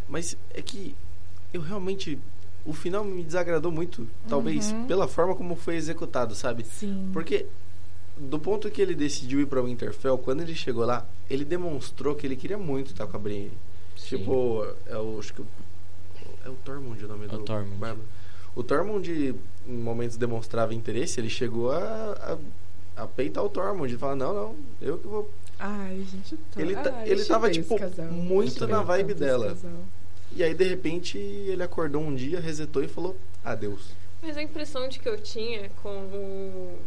mas 0.09 0.37
é 0.53 0.61
que 0.61 0.97
eu 1.53 1.61
realmente. 1.61 2.19
O 2.65 2.73
final 2.73 3.03
me 3.05 3.25
desagradou 3.25 3.73
muito, 3.73 4.07
talvez 4.29 4.71
Uhum. 4.71 4.87
pela 4.87 5.09
forma 5.09 5.35
como 5.35 5.57
foi 5.57 5.75
executado, 5.75 6.33
sabe? 6.35 6.65
Sim. 6.65 7.11
Porque 7.13 7.47
do 8.17 8.39
ponto 8.39 8.71
que 8.71 8.81
ele 8.81 8.95
decidiu 8.95 9.41
ir 9.41 9.47
pra 9.47 9.61
Winterfell, 9.61 10.17
quando 10.19 10.43
ele 10.43 10.55
chegou 10.55 10.85
lá, 10.85 11.05
ele 11.29 11.45
demonstrou 11.45 12.15
que 12.15 12.25
ele 12.25 12.37
queria 12.37 12.57
muito 12.59 12.93
estar 12.93 13.07
com 13.09 13.17
a 13.17 13.19
Brienne. 13.21 13.51
Sim. 13.97 14.19
Tipo, 14.19 14.65
é 14.87 14.97
o, 14.97 15.19
acho 15.19 15.35
que 15.35 15.43
é 16.45 16.49
o 16.49 16.55
Tormund 16.65 17.05
o 17.05 17.09
nome 17.09 17.25
É 17.25 17.29
do 17.29 17.37
o 17.39 17.43
Tormund. 17.43 17.77
Bárbaro. 17.77 18.07
O 18.55 18.63
Tormund 18.63 19.11
em 19.67 19.73
momentos 19.73 20.17
demonstrava 20.17 20.73
interesse, 20.73 21.19
ele 21.19 21.31
chegou 21.31 21.73
a, 21.73 22.39
a, 22.97 23.03
a 23.03 23.07
peitar 23.09 23.43
o 23.45 23.49
Tormund 23.49 23.93
e 23.93 23.97
falar, 23.99 24.15
não, 24.15 24.33
não, 24.33 24.57
eu 24.81 24.99
que 24.99 25.09
vou 25.09 25.29
Ai, 25.59 26.05
gente, 26.11 26.37
tô... 26.53 26.61
Ele 26.61 26.77
Ai, 26.77 27.09
ele 27.09 27.25
tava, 27.25 27.51
tipo, 27.51 27.77
muito 28.13 28.67
na 28.69 28.83
vibe 28.83 29.15
dela. 29.15 29.49
casal. 29.49 29.71
E 30.35 30.43
aí, 30.43 30.55
de 30.55 30.65
repente, 30.65 31.19
ele 31.19 31.63
acordou 31.63 32.03
um 32.03 32.15
dia, 32.15 32.41
resetou 32.41 32.83
e 32.83 32.89
falou 32.89 33.17
adeus. 33.45 33.91
Mas 34.23 34.37
a 34.37 34.43
impressão 34.43 34.89
de 34.89 34.99
que 34.99 35.09
eu 35.09 35.21
tinha 35.21 35.69
com 35.83 35.89
o. 35.89 36.79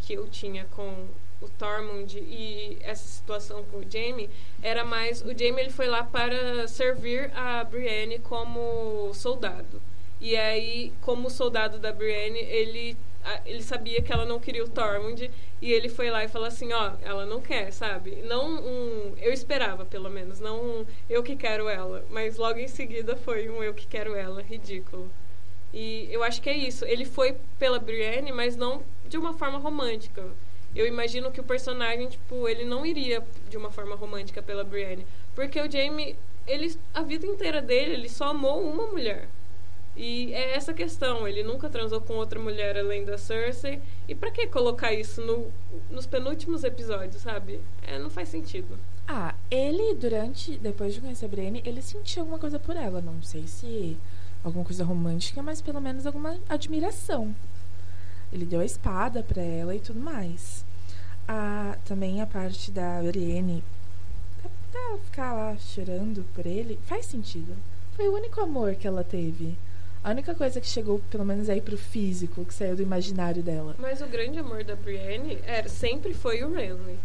que 0.00 0.14
eu 0.14 0.26
tinha 0.28 0.64
com 0.66 1.06
o 1.40 1.48
Tormund 1.58 2.16
e 2.18 2.78
essa 2.80 3.06
situação 3.06 3.62
com 3.64 3.78
o 3.78 3.90
Jaime 3.90 4.30
era 4.62 4.84
mais 4.84 5.20
o 5.20 5.36
Jaime 5.36 5.60
ele 5.60 5.70
foi 5.70 5.86
lá 5.86 6.02
para 6.02 6.66
servir 6.66 7.30
a 7.34 7.62
Brienne 7.64 8.18
como 8.20 9.12
soldado. 9.12 9.82
E 10.18 10.34
aí, 10.34 10.92
como 11.02 11.28
soldado 11.28 11.78
da 11.78 11.92
Brienne, 11.92 12.38
ele 12.38 12.96
ele 13.44 13.62
sabia 13.62 14.02
que 14.02 14.12
ela 14.12 14.24
não 14.24 14.38
queria 14.38 14.64
o 14.64 14.68
Tormund 14.68 15.30
e 15.60 15.72
ele 15.72 15.88
foi 15.88 16.10
lá 16.10 16.24
e 16.24 16.28
falou 16.28 16.46
assim, 16.46 16.72
ó, 16.72 16.92
ela 17.02 17.26
não 17.26 17.40
quer, 17.40 17.72
sabe? 17.72 18.22
Não 18.22 18.48
um, 18.48 19.14
eu 19.18 19.32
esperava 19.32 19.84
pelo 19.84 20.10
menos, 20.10 20.40
não 20.40 20.60
um 20.60 20.86
eu 21.08 21.22
que 21.22 21.36
quero 21.36 21.68
ela, 21.68 22.04
mas 22.10 22.36
logo 22.36 22.58
em 22.58 22.68
seguida 22.68 23.16
foi 23.16 23.48
um 23.48 23.62
eu 23.62 23.74
que 23.74 23.86
quero 23.86 24.14
ela, 24.14 24.42
ridículo. 24.42 25.10
E 25.72 26.08
eu 26.10 26.22
acho 26.22 26.40
que 26.40 26.48
é 26.48 26.56
isso. 26.56 26.84
Ele 26.84 27.04
foi 27.04 27.36
pela 27.58 27.78
Brienne, 27.78 28.32
mas 28.32 28.56
não 28.56 28.82
de 29.08 29.18
uma 29.18 29.34
forma 29.34 29.58
romântica. 29.58 30.24
Eu 30.74 30.86
imagino 30.86 31.30
que 31.30 31.40
o 31.40 31.44
personagem, 31.44 32.08
tipo, 32.08 32.48
ele 32.48 32.64
não 32.64 32.84
iria 32.84 33.22
de 33.48 33.56
uma 33.56 33.70
forma 33.70 33.94
romântica 33.94 34.42
pela 34.42 34.64
Brienne. 34.64 35.06
Porque 35.34 35.60
o 35.60 35.70
Jaime, 35.70 36.16
ele, 36.46 36.74
a 36.94 37.02
vida 37.02 37.26
inteira 37.26 37.60
dele, 37.60 37.94
ele 37.94 38.08
só 38.08 38.28
amou 38.28 38.62
uma 38.62 38.86
mulher. 38.86 39.28
E 39.96 40.32
é 40.34 40.54
essa 40.54 40.74
questão. 40.74 41.26
Ele 41.26 41.42
nunca 41.42 41.70
transou 41.70 42.00
com 42.00 42.14
outra 42.14 42.38
mulher 42.38 42.76
além 42.76 43.04
da 43.04 43.16
Cersei. 43.16 43.80
E 44.06 44.14
pra 44.14 44.30
que 44.30 44.46
colocar 44.46 44.92
isso 44.92 45.20
no, 45.22 45.50
nos 45.90 46.06
penúltimos 46.06 46.64
episódios, 46.64 47.22
sabe? 47.22 47.60
É, 47.86 47.98
não 47.98 48.10
faz 48.10 48.28
sentido. 48.28 48.78
Ah, 49.08 49.34
ele, 49.50 49.94
durante. 49.94 50.58
Depois 50.58 50.94
de 50.94 51.00
conhecer 51.00 51.24
a 51.24 51.28
Brienne, 51.28 51.62
ele 51.64 51.80
sentiu 51.80 52.22
alguma 52.22 52.38
coisa 52.38 52.58
por 52.58 52.76
ela. 52.76 53.00
Não 53.00 53.22
sei 53.22 53.46
se 53.46 53.96
alguma 54.44 54.64
coisa 54.64 54.84
romântica, 54.84 55.42
mas 55.42 55.60
pelo 55.60 55.80
menos 55.80 56.06
alguma 56.06 56.38
admiração. 56.48 57.34
Ele 58.32 58.44
deu 58.44 58.60
a 58.60 58.64
espada 58.64 59.22
pra 59.22 59.42
ela 59.42 59.74
e 59.74 59.80
tudo 59.80 60.00
mais. 60.00 60.64
Ah, 61.26 61.76
também 61.84 62.20
a 62.20 62.26
parte 62.26 62.70
da 62.70 63.02
Brienne. 63.02 63.64
pra 64.70 64.98
ficar 65.04 65.32
lá 65.32 65.56
chorando 65.56 66.24
por 66.34 66.44
ele, 66.46 66.78
faz 66.86 67.06
sentido. 67.06 67.56
Foi 67.96 68.08
o 68.08 68.14
único 68.14 68.40
amor 68.40 68.74
que 68.74 68.86
ela 68.86 69.02
teve. 69.02 69.56
A 70.06 70.10
única 70.12 70.36
coisa 70.36 70.60
que 70.60 70.68
chegou, 70.68 71.00
pelo 71.10 71.24
menos 71.24 71.48
aí, 71.48 71.60
pro 71.60 71.76
físico, 71.76 72.44
que 72.44 72.54
saiu 72.54 72.76
do 72.76 72.82
imaginário 72.82 73.42
dela. 73.42 73.74
Mas 73.76 74.00
o 74.00 74.06
grande 74.06 74.38
amor 74.38 74.62
da 74.62 74.76
Brienne 74.76 75.36
era, 75.44 75.68
sempre 75.68 76.14
foi 76.14 76.44
o 76.44 76.52
Renly. 76.52 76.96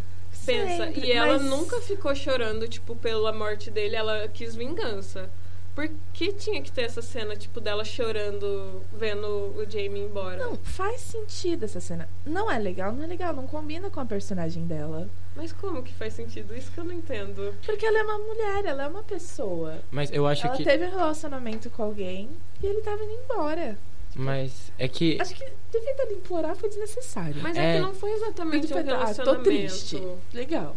Pensa, 0.45 0.85
Sempre, 0.85 1.07
e 1.07 1.11
ela 1.11 1.39
mas- 1.39 1.49
nunca 1.49 1.81
ficou 1.81 2.13
chorando, 2.13 2.67
tipo, 2.67 2.95
pela 2.95 3.33
morte 3.33 3.71
dele, 3.71 3.95
ela 3.95 4.27
quis 4.27 4.53
vingança. 4.53 5.31
Por 5.73 5.89
que 6.13 6.31
tinha 6.33 6.61
que 6.61 6.71
ter 6.71 6.83
essa 6.83 7.01
cena, 7.01 7.35
tipo, 7.35 7.59
dela 7.59 7.83
chorando, 7.83 8.83
vendo 8.95 9.25
o 9.25 9.65
Jaime 9.67 9.99
ir 10.01 10.03
embora? 10.03 10.37
Não, 10.37 10.55
faz 10.57 11.01
sentido 11.01 11.65
essa 11.65 11.79
cena. 11.79 12.07
Não 12.23 12.51
é 12.51 12.59
legal, 12.59 12.93
não 12.93 13.03
é 13.03 13.07
legal, 13.07 13.33
não 13.33 13.47
combina 13.47 13.89
com 13.89 13.99
a 13.99 14.05
personagem 14.05 14.67
dela. 14.67 15.09
Mas 15.35 15.51
como 15.51 15.81
que 15.81 15.93
faz 15.93 16.13
sentido? 16.13 16.55
Isso 16.55 16.71
que 16.71 16.79
eu 16.79 16.83
não 16.83 16.93
entendo. 16.93 17.51
Porque 17.65 17.83
ela 17.83 17.97
é 17.97 18.03
uma 18.03 18.19
mulher, 18.19 18.65
ela 18.65 18.83
é 18.83 18.87
uma 18.87 19.01
pessoa. 19.01 19.79
Mas 19.89 20.11
eu 20.11 20.27
acho 20.27 20.45
ela 20.45 20.55
que. 20.55 20.63
teve 20.63 20.85
um 20.85 20.91
relacionamento 20.91 21.67
com 21.71 21.81
alguém 21.81 22.29
e 22.61 22.65
ele 22.67 22.81
tava 22.81 23.03
indo 23.03 23.13
embora. 23.23 23.77
Mas 24.15 24.71
é 24.77 24.87
que. 24.87 25.17
Acho 25.21 25.33
que 25.33 25.45
devia 25.71 25.95
dele 25.95 26.13
implorar 26.15 26.55
foi 26.55 26.69
desnecessário. 26.69 27.35
Mas 27.41 27.55
é, 27.55 27.71
É. 27.71 27.75
que 27.75 27.81
não 27.81 27.93
foi 27.93 28.11
exatamente 28.11 28.65
Ele 28.65 28.73
um 28.81 28.83
foi, 28.83 28.93
ah, 28.93 29.13
tô 29.13 29.35
triste. 29.37 30.01
Legal. 30.33 30.75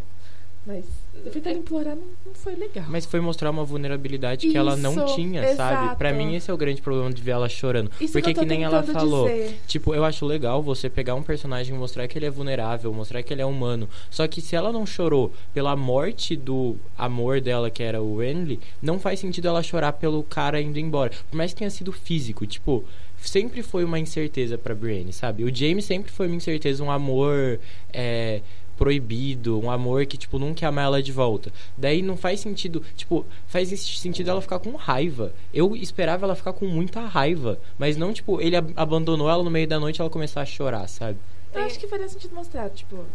Mas 0.65 0.83
É- 1.45 1.51
implorar 1.51 1.95
não, 1.95 2.03
não 2.25 2.33
foi 2.33 2.55
legal. 2.55 2.85
Mas 2.89 3.05
foi 3.05 3.19
mostrar 3.19 3.51
uma 3.51 3.63
vulnerabilidade 3.63 4.47
que 4.49 4.57
ela 4.57 4.75
não 4.75 4.93
Isso, 5.05 5.15
tinha, 5.15 5.55
sabe? 5.55 5.95
Pra 5.95 6.09
exato. 6.09 6.25
mim 6.25 6.35
esse 6.35 6.49
é 6.49 6.53
o 6.53 6.57
grande 6.57 6.81
problema 6.81 7.11
de 7.13 7.21
ver 7.21 7.31
ela 7.31 7.47
chorando. 7.47 7.91
Isso 8.01 8.13
Porque 8.13 8.33
que, 8.33 8.45
nem 8.45 8.63
ela 8.63 8.81
falou. 8.83 9.27
dizer. 9.27 9.59
Tipo, 9.67 9.93
eu 9.93 10.03
acho 10.03 10.25
legal 10.25 10.61
você 10.63 10.89
pegar 10.89 11.13
um 11.15 11.21
personagem 11.23 11.75
e 11.75 11.77
mostrar 11.77 12.07
que 12.07 12.17
ele 12.17 12.25
é 12.25 12.29
vulnerável, 12.31 12.91
mostrar 12.93 13.21
que 13.21 13.31
ele 13.33 13.41
é 13.41 13.45
humano. 13.45 13.87
Só 14.09 14.27
que 14.27 14.41
se 14.41 14.55
ela 14.55 14.71
não 14.71 14.85
chorou 14.85 15.31
pela 15.53 15.75
morte 15.75 16.35
do 16.35 16.75
amor 16.97 17.39
dela, 17.41 17.69
que 17.69 17.83
era 17.83 18.01
o 18.01 18.17
Renly, 18.17 18.59
não 18.81 18.99
faz 18.99 19.19
sentido 19.19 19.47
ela 19.47 19.61
chorar 19.61 19.93
pelo 19.93 20.23
cara 20.23 20.59
indo 20.59 20.79
embora. 20.79 21.11
Por 21.29 21.37
mais 21.37 21.53
que 21.53 21.59
tenha 21.59 21.69
sido 21.69 21.91
físico, 21.91 22.45
tipo, 22.47 22.83
sempre 23.21 23.61
foi 23.61 23.83
uma 23.83 23.99
incerteza 23.99 24.57
pra 24.57 24.73
Brienne, 24.75 25.13
sabe? 25.13 25.43
O 25.43 25.55
James 25.55 25.85
sempre 25.85 26.11
foi 26.11 26.27
uma 26.27 26.35
incerteza, 26.35 26.83
um 26.83 26.91
amor 26.91 27.59
é, 27.93 28.41
proibido, 28.77 29.59
um 29.59 29.69
amor 29.71 30.05
que, 30.05 30.17
tipo, 30.17 30.37
nunca 30.39 30.63
ia 30.65 30.69
amar 30.69 30.85
ela 30.85 31.01
de 31.03 31.11
volta. 31.11 31.51
Daí 31.77 32.01
não 32.01 32.15
faz 32.17 32.39
sentido, 32.39 32.81
tipo, 32.95 33.25
faz 33.47 33.71
esse 33.71 33.97
sentido 33.97 34.29
ela 34.29 34.41
ficar 34.41 34.59
com 34.59 34.75
raiva. 34.75 35.33
Eu 35.53 35.75
esperava 35.75 36.25
ela 36.25 36.35
ficar 36.35 36.53
com 36.53 36.65
muita 36.65 37.01
raiva, 37.01 37.59
mas 37.77 37.97
não, 37.97 38.13
tipo, 38.13 38.41
ele 38.41 38.55
ab- 38.55 38.73
abandonou 38.75 39.29
ela 39.29 39.43
no 39.43 39.49
meio 39.51 39.67
da 39.67 39.79
noite 39.79 39.97
e 39.97 40.01
ela 40.01 40.09
começar 40.09 40.41
a 40.41 40.45
chorar, 40.45 40.87
sabe? 40.87 41.17
Eu 41.53 41.61
acho 41.63 41.79
que 41.79 41.87
faria 41.87 42.07
sentido 42.09 42.35
mostrar, 42.35 42.69
tipo, 42.69 43.05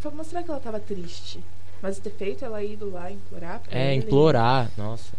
foi 0.00 0.10
mostrar 0.12 0.42
que 0.42 0.50
ela 0.50 0.60
tava 0.60 0.78
triste. 0.80 1.40
Mas 1.80 1.98
ter 1.98 2.10
feito 2.10 2.44
ela 2.44 2.62
ido 2.62 2.90
lá 2.90 3.10
implorar 3.10 3.60
pra 3.60 3.78
É, 3.78 3.94
ele. 3.94 4.04
implorar, 4.04 4.70
nossa. 4.76 5.12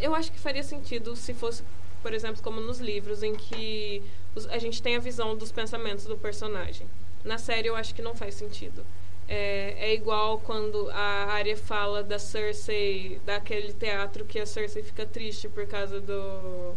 Eu 0.00 0.14
acho 0.14 0.32
que 0.32 0.38
faria 0.38 0.62
sentido 0.62 1.14
se 1.16 1.34
fosse, 1.34 1.62
por 2.02 2.14
exemplo, 2.14 2.42
como 2.42 2.60
nos 2.60 2.78
livros, 2.80 3.22
em 3.22 3.34
que 3.34 4.02
os- 4.34 4.46
a 4.46 4.58
gente 4.58 4.80
tem 4.82 4.96
a 4.96 5.00
visão 5.00 5.36
dos 5.36 5.52
pensamentos 5.52 6.06
do 6.06 6.16
personagem. 6.16 6.86
Na 7.24 7.36
série, 7.38 7.68
eu 7.68 7.76
acho 7.76 7.94
que 7.94 8.00
não 8.02 8.14
faz 8.14 8.34
sentido. 8.34 8.84
É, 9.28 9.74
é 9.78 9.94
igual 9.94 10.38
quando 10.40 10.90
a 10.90 11.32
Arya 11.32 11.56
fala 11.56 12.02
da 12.02 12.18
Cersei, 12.18 13.20
daquele 13.24 13.72
teatro 13.72 14.24
que 14.24 14.38
a 14.38 14.46
Cersei 14.46 14.82
fica 14.82 15.06
triste 15.06 15.48
por 15.48 15.66
causa 15.66 16.00
do 16.00 16.74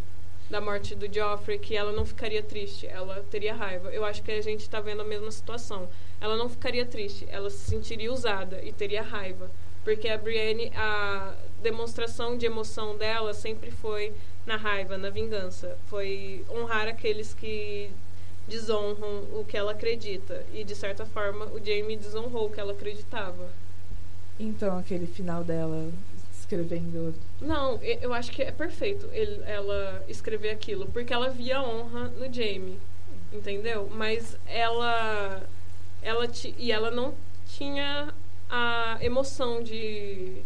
da 0.48 0.60
morte 0.60 0.94
do 0.94 1.12
Joffrey, 1.12 1.58
que 1.58 1.76
ela 1.76 1.92
não 1.92 2.04
ficaria 2.04 2.42
triste, 2.42 2.86
ela 2.86 3.24
teria 3.30 3.54
raiva. 3.54 3.90
Eu 3.90 4.04
acho 4.04 4.22
que 4.22 4.30
a 4.30 4.40
gente 4.40 4.60
está 4.60 4.80
vendo 4.80 5.02
a 5.02 5.04
mesma 5.04 5.30
situação. 5.30 5.88
Ela 6.20 6.36
não 6.36 6.48
ficaria 6.48 6.86
triste, 6.86 7.26
ela 7.28 7.50
se 7.50 7.68
sentiria 7.68 8.12
usada 8.12 8.62
e 8.62 8.72
teria 8.72 9.02
raiva. 9.02 9.50
Porque 9.82 10.08
a 10.08 10.18
Brienne, 10.18 10.72
a 10.74 11.34
demonstração 11.62 12.36
de 12.36 12.46
emoção 12.46 12.96
dela 12.96 13.34
sempre 13.34 13.70
foi 13.70 14.12
na 14.44 14.56
raiva, 14.56 14.96
na 14.96 15.10
vingança. 15.10 15.76
Foi 15.86 16.44
honrar 16.50 16.88
aqueles 16.88 17.34
que 17.34 17.90
desonram 18.48 19.24
o 19.32 19.44
que 19.46 19.56
ela 19.56 19.72
acredita. 19.72 20.44
E, 20.52 20.64
de 20.64 20.74
certa 20.74 21.04
forma, 21.04 21.46
o 21.46 21.64
Jaime 21.64 21.96
desonrou 21.96 22.46
o 22.46 22.50
que 22.50 22.60
ela 22.60 22.72
acreditava. 22.72 23.48
Então, 24.38 24.78
aquele 24.78 25.06
final 25.06 25.42
dela 25.42 25.90
escrevendo. 26.38 27.14
Não, 27.40 27.80
eu 27.82 28.12
acho 28.12 28.30
que 28.30 28.42
é 28.42 28.52
perfeito 28.52 29.08
ele- 29.12 29.42
ela 29.46 30.04
escrever 30.08 30.50
aquilo, 30.50 30.86
porque 30.86 31.12
ela 31.12 31.28
via 31.28 31.60
honra 31.62 32.08
no 32.18 32.32
Jamie, 32.32 32.78
entendeu? 33.32 33.88
Mas 33.92 34.36
ela, 34.46 35.42
ela 36.02 36.28
e 36.58 36.70
ela 36.70 36.90
não 36.90 37.14
tinha 37.48 38.12
a 38.48 38.98
emoção 39.00 39.62
de 39.62 40.42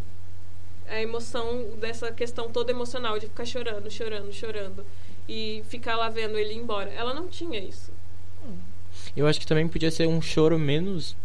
a 0.89 1.01
emoção 1.01 1.71
dessa 1.79 2.11
questão 2.11 2.51
toda 2.51 2.73
emocional 2.73 3.17
de 3.19 3.27
ficar 3.27 3.45
chorando, 3.45 3.89
chorando, 3.91 4.33
chorando 4.33 4.85
e 5.31 5.63
ficar 5.69 5.97
lá 5.97 6.09
vendo 6.09 6.37
ele 6.37 6.55
ir 6.55 6.57
embora. 6.57 6.91
Ela 6.91 7.15
não 7.15 7.29
tinha 7.29 7.61
isso. 7.61 7.93
Eu 9.17 9.29
acho 9.29 9.39
que 9.39 9.47
também 9.47 9.69
podia 9.69 9.91
ser 9.91 10.09
um 10.09 10.21
choro 10.21 10.59
menos 10.59 11.17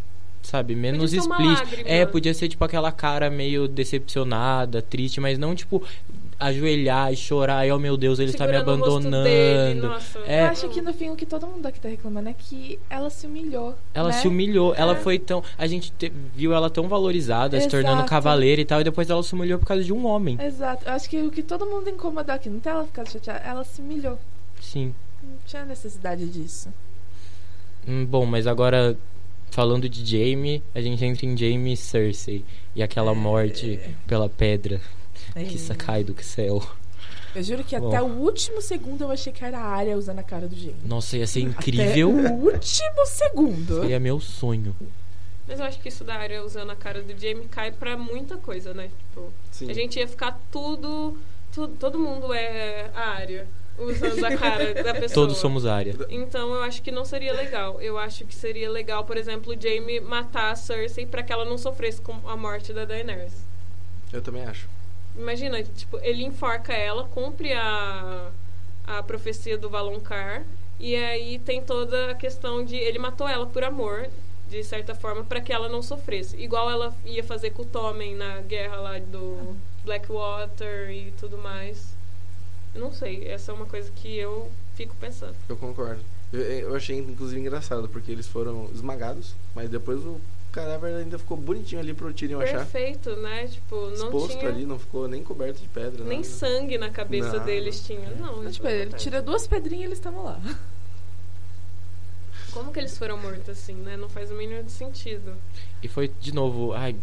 sabe, 0.43 0.75
menos 0.75 1.11
explícito. 1.11 1.81
É, 1.85 2.05
podia 2.05 2.31
ser 2.31 2.47
tipo 2.47 2.63
aquela 2.63 2.91
cara 2.91 3.31
meio 3.31 3.67
decepcionada, 3.67 4.79
triste, 4.79 5.19
mas 5.19 5.39
não 5.39 5.55
tipo 5.55 5.83
ajoelhar 6.39 7.11
e 7.13 7.15
chorar, 7.15 7.65
e 7.65 7.71
oh 7.71 7.79
meu 7.79 7.95
Deus, 7.95 8.19
ele 8.19 8.31
está 8.31 8.45
me 8.45 8.53
Segurando 8.53 8.79
rosto 8.81 8.97
abandonando. 9.07 9.23
dele. 9.23 9.81
É. 10.27 10.41
Eu 10.41 10.45
acho 10.47 10.69
que 10.69 10.81
no 10.81 10.93
fim 10.93 11.09
o 11.09 11.15
que 11.15 11.25
todo 11.25 11.47
mundo 11.47 11.65
aqui 11.65 11.79
tá 11.79 11.87
reclamando 11.89 12.27
é 12.29 12.33
que 12.33 12.77
ela 12.89 13.09
se 13.09 13.25
humilhou. 13.25 13.73
Ela 13.93 14.09
né? 14.09 14.13
se 14.15 14.27
humilhou, 14.27 14.73
ela 14.75 14.93
É. 14.93 14.95
foi 14.95 15.17
tão. 15.17 15.41
A 15.57 15.65
gente 15.65 15.91
te- 15.93 16.11
viu 16.35 16.53
ela 16.53 16.69
tão 16.69 16.87
valorizada, 16.87 17.59
se 17.61 17.67
tornando 17.69 17.95
Exato. 17.97 18.09
cavaleira 18.09 18.61
e 18.61 18.65
tal, 18.65 18.81
e 18.81 18.83
depois 18.83 19.09
ela 19.09 19.23
se 19.23 19.33
humilhou 19.33 19.57
por 19.59 19.65
causa 19.65 19.83
de 19.83 19.93
um 19.93 20.05
homem. 20.05 20.37
Exato. 20.41 20.85
Eu 20.85 20.91
acho 20.93 21.09
que 21.09 21.21
o 21.21 21.31
que 21.31 21.41
todo 21.41 21.65
mundo 21.65 21.89
incomodou 21.89 22.35
aqui, 22.35 22.49
não 22.49 22.59
tem 22.59 22.71
ela 22.71 22.85
ficar 22.85 23.05
chateada, 23.07 23.39
ela 23.39 23.63
se 23.63 23.81
humilhou. 23.81 24.19
Sim. 24.59 24.93
Não 25.23 25.37
tinha 25.45 25.63
necessidade 25.65 26.27
disso. 26.27 26.69
Hum, 27.87 28.05
bom, 28.05 28.25
mas 28.25 28.45
agora, 28.47 28.97
falando 29.51 29.87
de 29.87 30.03
Jaime, 30.05 30.61
a 30.73 30.81
gente 30.81 31.03
entra 31.05 31.25
em 31.25 31.37
Jaime 31.37 31.73
e 31.73 31.77
Cersei. 31.77 32.43
E 32.75 32.83
aquela 32.83 33.11
É. 33.11 33.15
morte 33.15 33.79
pela 34.05 34.27
pedra 34.27 34.81
que 35.33 35.71
É. 35.71 35.75
cai 35.75 36.03
do 36.03 36.15
céu. 36.23 36.61
Eu 37.35 37.43
juro 37.43 37.63
que 37.63 37.77
Bom. 37.77 37.87
até 37.89 38.01
o 38.01 38.05
último 38.05 38.61
segundo 38.61 39.03
eu 39.03 39.11
achei 39.11 39.31
que 39.33 39.43
era 39.43 39.57
a 39.59 39.65
área 39.65 39.97
usando 39.97 40.19
a 40.19 40.23
cara 40.23 40.47
do 40.47 40.55
Jaime. 40.55 40.75
Nossa, 40.85 41.17
ia 41.17 41.27
ser 41.27 41.41
Até 41.41 41.49
incrível. 41.49 42.09
o 42.09 42.45
último 42.45 43.05
segundo. 43.05 43.81
Seria 43.81 43.99
meu 43.99 44.19
sonho. 44.21 44.73
Mas 45.47 45.59
eu 45.59 45.65
acho 45.65 45.79
que 45.79 45.89
isso 45.89 46.03
da 46.03 46.15
área 46.15 46.43
usando 46.43 46.71
a 46.71 46.75
cara 46.75 47.03
do 47.03 47.11
Jamie 47.19 47.47
cai 47.49 47.71
pra 47.71 47.97
muita 47.97 48.37
coisa, 48.37 48.73
né? 48.73 48.89
Tipo, 49.09 49.31
Sim. 49.51 49.69
a 49.69 49.73
gente 49.73 49.99
ia 49.99 50.07
ficar 50.07 50.39
tudo, 50.51 51.17
tu- 51.53 51.67
Todo 51.67 51.99
mundo 51.99 52.33
é 52.33 52.89
a 52.95 53.09
área 53.09 53.45
usando 53.77 54.23
a 54.23 54.35
cara 54.37 54.73
da 54.81 54.93
pessoa. 54.95 55.13
Todos 55.27 55.37
somos 55.37 55.65
área. 55.65 55.93
Então 56.09 56.53
eu 56.55 56.63
acho 56.63 56.81
que 56.81 56.89
não 56.89 57.03
seria 57.05 57.33
legal. 57.33 57.79
Eu 57.81 57.97
acho 57.99 58.23
que 58.25 58.33
seria 58.33 58.69
legal, 58.71 59.03
por 59.03 59.17
exemplo, 59.17 59.53
o 59.53 59.61
Jaime 59.61 59.99
matar 59.99 60.51
a 60.51 60.55
Cersei 60.55 61.05
pra 61.05 61.21
que 61.21 61.31
ela 61.33 61.43
não 61.45 61.57
sofresse 61.57 61.99
com 62.01 62.13
a 62.27 62.35
morte 62.37 62.71
da 62.73 62.85
Daenerys. 62.85 63.33
Eu 64.13 64.21
também 64.21 64.43
acho. 64.45 64.67
Imagina, 65.17 65.63
tipo, 65.63 65.97
ele 66.01 66.23
enforca 66.23 66.73
ela, 66.73 67.05
cumpre 67.05 67.53
a, 67.53 68.29
a 68.85 69.03
profecia 69.03 69.57
do 69.57 69.69
Valonqar, 69.69 70.43
e 70.79 70.95
aí 70.95 71.39
tem 71.39 71.61
toda 71.61 72.11
a 72.11 72.15
questão 72.15 72.63
de 72.63 72.75
ele 72.75 72.99
matou 72.99 73.27
ela 73.27 73.45
por 73.45 73.63
amor, 73.63 74.07
de 74.49 74.63
certa 74.63 74.93
forma, 74.93 75.23
para 75.23 75.41
que 75.41 75.53
ela 75.53 75.69
não 75.69 75.81
sofresse. 75.81 76.35
Igual 76.37 76.69
ela 76.69 76.95
ia 77.05 77.23
fazer 77.23 77.51
com 77.51 77.63
o 77.63 77.65
Tommen 77.65 78.15
na 78.15 78.41
guerra 78.41 78.75
lá 78.75 78.99
do 78.99 79.55
Blackwater 79.83 80.89
e 80.89 81.13
tudo 81.19 81.37
mais. 81.37 81.95
Não 82.73 82.93
sei, 82.93 83.25
essa 83.27 83.51
é 83.51 83.55
uma 83.55 83.65
coisa 83.65 83.89
que 83.95 84.17
eu 84.17 84.51
fico 84.75 84.93
pensando. 84.99 85.35
Eu 85.47 85.55
concordo. 85.55 86.01
Eu, 86.33 86.41
eu 86.41 86.75
achei, 86.75 86.97
inclusive, 86.97 87.39
engraçado, 87.39 87.87
porque 87.87 88.11
eles 88.11 88.27
foram 88.27 88.69
esmagados, 88.73 89.33
mas 89.55 89.69
depois 89.69 90.05
o 90.05 90.19
cadáver 90.55 90.95
ainda 90.95 91.19
ficou 91.19 91.35
bonitinho 91.35 91.81
ali 91.81 91.93
pro 91.93 92.13
Tyrion 92.13 92.39
achar. 92.39 92.59
Perfeito, 92.59 93.15
né? 93.17 93.47
Tipo, 93.47 93.75
não 93.75 93.93
Exposto 93.93 94.37
tinha 94.39 94.49
ali, 94.49 94.65
não 94.65 94.79
ficou 94.79 95.07
nem 95.07 95.21
coberto 95.21 95.61
de 95.61 95.67
pedra. 95.67 96.05
nem 96.05 96.19
nada. 96.19 96.29
sangue 96.29 96.77
na 96.77 96.89
cabeça 96.89 97.37
Não. 97.37 97.45
deles 97.45 97.85
tinha. 97.85 98.09
Não, 98.11 98.49
tipo, 98.49 98.65
ele 98.65 98.93
tira 98.93 99.21
duas 99.21 99.45
pedrinhas 99.45 99.81
e 99.81 99.85
eles 99.87 99.97
estavam 99.97 100.23
lá. 100.23 100.39
Como 102.53 102.71
que 102.71 102.79
eles 102.79 102.97
foram 102.97 103.17
mortos 103.17 103.49
assim, 103.49 103.73
né? 103.73 103.97
Não 103.97 104.07
faz 104.07 104.31
o 104.31 104.33
mínimo 104.33 104.63
de 104.63 104.71
sentido. 104.71 105.35
E 105.83 105.89
foi, 105.89 106.09
de 106.21 106.33
novo, 106.33 106.71
ai, 106.71 106.95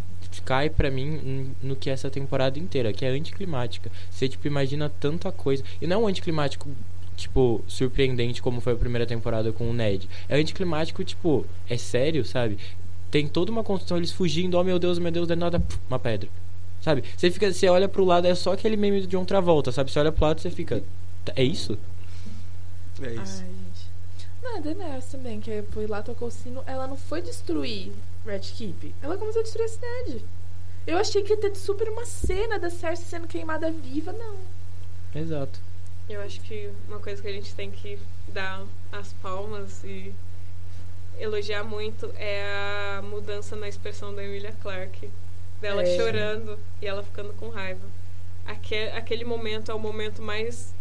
cai 0.46 0.70
pra 0.70 0.90
mim 0.90 1.55
no 1.62 1.76
que 1.76 1.90
é 1.90 1.92
essa 1.92 2.09
temporada 2.09 2.59
inteira, 2.59 2.90
que 2.90 3.05
é 3.05 3.09
anticlimática. 3.11 3.90
Você, 4.11 4.30
tipo, 4.30 4.46
imagina 4.46 4.88
tanta 4.88 5.30
coisa. 5.30 5.62
E 5.78 5.86
não 5.86 5.96
é 5.96 6.05
um 6.05 6.07
anticlimático, 6.07 6.70
tipo, 7.16 7.62
surpreendente 7.68 8.40
como 8.40 8.62
foi 8.62 8.72
a 8.72 8.76
primeira 8.76 9.07
temporada 9.07 9.53
com 9.53 9.68
o 9.68 9.74
Ned. 9.74 10.09
É 10.26 10.36
anticlimático, 10.36 11.05
tipo, 11.05 11.44
é 11.68 11.76
sério, 11.76 12.24
sabe? 12.24 12.59
Tem 13.12 13.28
toda 13.28 13.52
uma 13.52 13.62
construção, 13.62 13.98
eles 13.98 14.10
fugindo, 14.10 14.58
oh 14.58 14.64
meu 14.64 14.78
Deus, 14.78 14.98
meu 14.98 15.12
Deus, 15.12 15.28
é 15.30 15.36
nada, 15.36 15.62
uma 15.88 15.98
pedra. 15.98 16.28
Sabe? 16.80 17.04
Você 17.16 17.30
fica, 17.30 17.52
você 17.52 17.68
olha 17.68 17.88
pro 17.88 18.04
lado, 18.04 18.26
é 18.26 18.34
só 18.34 18.54
aquele 18.54 18.76
meme 18.76 19.06
de 19.06 19.16
outra 19.16 19.40
volta, 19.40 19.70
sabe? 19.70 19.92
Você 19.92 20.00
olha 20.00 20.10
pro 20.10 20.24
lado, 20.24 20.40
você 20.40 20.50
fica, 20.50 20.82
"Tá, 21.24 21.32
é 21.36 21.44
isso? 21.44 21.78
É 23.00 23.12
isso. 23.12 23.42
Ai, 23.44 23.50
gente. 23.50 23.86
Não, 24.42 24.56
a 24.56 24.60
Daenerys 24.60 25.04
também, 25.04 25.40
que 25.40 25.62
foi 25.70 25.86
lá, 25.86 26.02
tocou 26.02 26.28
o 26.28 26.30
sino. 26.30 26.62
Ela 26.66 26.86
não 26.86 26.96
foi 26.96 27.20
destruir 27.22 27.92
Red 28.26 28.40
Keep. 28.40 28.94
Ela 29.02 29.16
começou 29.16 29.40
a 29.40 29.44
destruir 29.44 29.66
a 29.66 29.68
cidade. 29.68 30.24
Eu 30.86 30.96
achei 30.98 31.22
que 31.22 31.32
ia 31.32 31.36
ter 31.36 31.54
super 31.54 31.88
uma 31.88 32.04
cena 32.06 32.58
da 32.58 32.70
Cersei 32.70 33.04
sendo 33.06 33.28
queimada 33.28 33.70
viva, 33.70 34.12
não. 34.12 34.36
Exato. 35.14 35.60
Eu 36.08 36.20
acho 36.22 36.40
que 36.40 36.70
uma 36.88 36.98
coisa 36.98 37.22
que 37.22 37.28
a 37.28 37.32
gente 37.32 37.54
tem 37.54 37.70
que 37.70 37.98
dar 38.28 38.64
as 38.90 39.12
palmas 39.14 39.84
e 39.84 40.12
elogiar 41.18 41.64
muito 41.64 42.10
é 42.16 42.42
a 42.98 43.02
mudança 43.02 43.56
na 43.56 43.68
expressão 43.68 44.14
da 44.14 44.22
Emilia 44.24 44.52
Clarke. 44.62 45.10
Dela 45.60 45.82
É. 45.82 45.96
chorando 45.96 46.58
e 46.80 46.86
ela 46.86 47.02
ficando 47.02 47.32
com 47.34 47.48
raiva. 47.48 47.86
Aque, 48.44 48.74
aquele 48.90 49.24
momento 49.24 49.70
é 49.70 49.74
o 49.74 49.78
momento 49.78 50.20
mais 50.20 50.74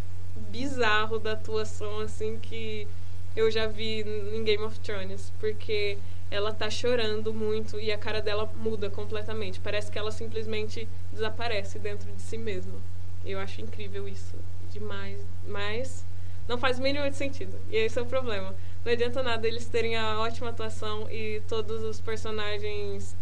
bizarro 0.49 1.19
da 1.19 1.33
atuação, 1.33 1.99
assim, 1.99 2.39
que 2.41 2.87
eu 3.35 3.51
já 3.51 3.67
vi 3.67 4.01
em 4.01 4.43
Game 4.43 4.63
of 4.63 4.79
Thrones. 4.79 5.31
Porque 5.39 5.97
ela 6.31 6.51
tá 6.53 6.69
chorando 6.69 7.33
muito 7.33 7.79
e 7.79 7.91
a 7.91 7.97
cara 7.97 8.21
dela 8.21 8.49
muda 8.55 8.89
completamente. 8.89 9.59
Parece 9.59 9.91
que 9.91 9.99
ela 9.99 10.11
simplesmente 10.11 10.87
desaparece 11.11 11.77
dentro 11.77 12.11
de 12.11 12.21
si 12.21 12.37
mesma. 12.37 12.79
Eu 13.23 13.37
acho 13.39 13.61
incrível 13.61 14.07
isso. 14.07 14.33
Demais. 14.71 15.19
Mas 15.45 16.03
não 16.47 16.57
faz 16.57 16.79
o 16.79 16.81
mínimo 16.81 17.07
de 17.09 17.15
sentido. 17.15 17.55
E 17.69 17.75
esse 17.75 17.99
é 17.99 18.01
o 18.01 18.05
problema. 18.05 18.55
Não 18.83 18.91
adianta 18.91 19.21
nada 19.21 19.47
eles 19.47 19.65
terem 19.67 19.95
a 19.95 20.19
ótima 20.19 20.49
atuação 20.49 21.09
e 21.11 21.41
todos 21.47 21.83
os 21.83 21.99
personagens 21.99 23.15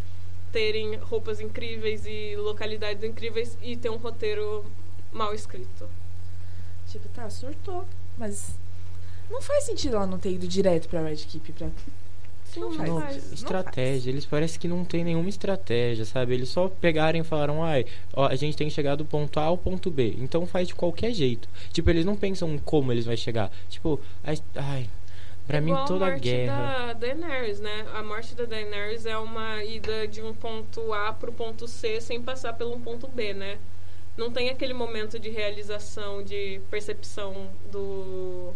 terem 0.51 0.95
roupas 0.95 1.39
incríveis 1.39 2.05
e 2.05 2.35
localidades 2.37 3.03
incríveis 3.03 3.57
e 3.61 3.75
ter 3.75 3.89
um 3.89 3.97
roteiro 3.97 4.65
mal 5.11 5.33
escrito. 5.33 5.87
Tipo, 6.87 7.07
tá, 7.09 7.29
surtou. 7.29 7.85
Mas 8.17 8.51
não 9.29 9.41
faz 9.41 9.65
sentido 9.65 9.95
ela 9.95 10.07
não 10.07 10.17
ter 10.17 10.31
ido 10.31 10.47
direto 10.47 10.87
pra 10.87 11.01
Red 11.03 11.17
Keep 11.17 11.51
pra. 11.51 11.69
Sim, 12.45 12.61
Não 12.61 12.71
faz. 12.73 12.89
não 12.89 12.95
Não 12.95 13.01
faz. 13.01 13.31
Estratégia, 13.31 14.09
eles 14.09 14.25
parecem 14.25 14.59
que 14.59 14.67
não 14.67 14.83
tem 14.83 15.03
nenhuma 15.03 15.29
estratégia, 15.29 16.03
sabe? 16.03 16.33
Eles 16.33 16.49
só 16.49 16.67
pegaram 16.67 17.19
e 17.19 17.23
falaram, 17.23 17.63
ai, 17.63 17.85
ó, 18.11 18.25
a 18.25 18.35
gente 18.35 18.57
tem 18.57 18.67
que 18.67 18.73
chegar 18.73 18.95
do 18.95 19.05
ponto 19.05 19.39
A 19.39 19.43
ao 19.43 19.57
ponto 19.57 19.91
B, 19.91 20.15
então 20.17 20.47
faz 20.47 20.67
de 20.67 20.73
qualquer 20.73 21.13
jeito. 21.13 21.47
Tipo, 21.71 21.91
eles 21.91 22.05
não 22.05 22.15
pensam 22.15 22.57
como 22.65 22.91
eles 22.91 23.05
vão 23.05 23.15
chegar. 23.15 23.51
Tipo, 23.69 23.99
ai, 24.23 24.39
ai 24.55 24.89
pra 25.49 25.59
mim 25.59 25.71
Igual 25.71 25.85
toda 25.87 26.05
a 26.05 26.09
morte 26.11 26.21
guerra. 26.21 26.93
da 26.93 26.93
Daenerys, 26.93 27.59
né? 27.59 27.87
A 27.95 28.03
morte 28.03 28.35
da 28.35 28.45
Daenerys 28.45 29.07
é 29.07 29.17
uma 29.17 29.63
ida 29.63 30.07
de 30.07 30.21
um 30.21 30.31
ponto 30.31 30.93
A 30.93 31.11
pro 31.11 31.33
ponto 31.33 31.67
C 31.67 31.99
sem 31.99 32.21
passar 32.21 32.53
pelo 32.53 32.79
ponto 32.79 33.07
B, 33.07 33.33
né? 33.33 33.57
Não 34.15 34.29
tem 34.29 34.49
aquele 34.49 34.75
momento 34.75 35.17
de 35.17 35.31
realização, 35.31 36.21
de 36.21 36.61
percepção 36.69 37.49
do 37.71 38.53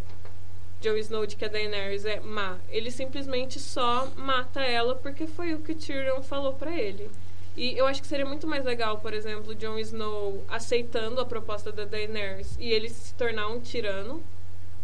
Jon 0.80 0.94
Snow 0.98 1.26
de 1.26 1.34
que 1.34 1.44
a 1.44 1.48
Daenerys 1.48 2.04
é 2.04 2.20
má. 2.20 2.58
Ele 2.70 2.92
simplesmente 2.92 3.58
só 3.58 4.08
mata 4.14 4.60
ela 4.60 4.94
porque 4.94 5.26
foi 5.26 5.52
o 5.52 5.58
que 5.58 5.74
Tyrion 5.74 6.22
falou 6.22 6.54
pra 6.54 6.78
ele. 6.78 7.10
E 7.56 7.76
eu 7.76 7.86
acho 7.86 8.00
que 8.00 8.06
seria 8.06 8.24
muito 8.24 8.46
mais 8.46 8.64
legal, 8.64 8.98
por 8.98 9.12
exemplo, 9.12 9.52
Jon 9.56 9.80
Snow 9.80 10.44
aceitando 10.48 11.20
a 11.20 11.24
proposta 11.24 11.72
da 11.72 11.84
Daenerys 11.84 12.56
e 12.60 12.70
ele 12.70 12.88
se 12.88 13.12
tornar 13.14 13.48
um 13.48 13.58
tirano 13.58 14.22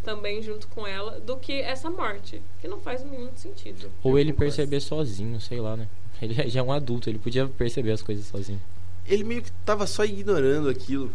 também 0.03 0.43
junto 0.43 0.67
com 0.69 0.87
ela, 0.87 1.21
do 1.21 1.37
que 1.37 1.61
essa 1.61 1.91
morte, 1.91 2.43
que 2.61 2.69
não 2.69 2.81
faz 2.81 3.03
o 3.03 3.07
mínimo 3.07 3.31
sentido. 3.37 3.91
Ou 4.03 4.19
ele 4.19 4.33
concordo. 4.33 4.55
perceber 4.55 4.81
sozinho, 4.81 5.41
sei 5.41 5.61
lá, 5.61 5.77
né? 5.77 5.89
Ele 6.21 6.49
já 6.49 6.61
é 6.61 6.63
um 6.63 6.73
adulto, 6.73 7.09
ele 7.09 7.19
podia 7.19 7.47
perceber 7.47 7.93
as 7.93 8.03
coisas 8.03 8.27
sozinho. 8.27 8.61
Ele 9.07 9.25
meio 9.25 9.43
que 9.43 9.51
tava 9.65 9.87
só 9.87 10.05
ignorando 10.05 10.69
aquilo. 10.69 11.11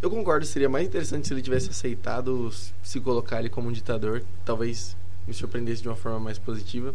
Eu 0.00 0.10
concordo, 0.10 0.44
seria 0.46 0.68
mais 0.68 0.86
interessante 0.86 1.26
se 1.26 1.34
ele 1.34 1.42
tivesse 1.42 1.70
aceitado 1.70 2.50
se 2.82 3.00
colocar 3.00 3.38
ali 3.38 3.48
como 3.48 3.68
um 3.68 3.72
ditador. 3.72 4.22
Talvez 4.44 4.96
me 5.26 5.34
surpreendesse 5.34 5.82
de 5.82 5.88
uma 5.88 5.96
forma 5.96 6.20
mais 6.20 6.38
positiva. 6.38 6.94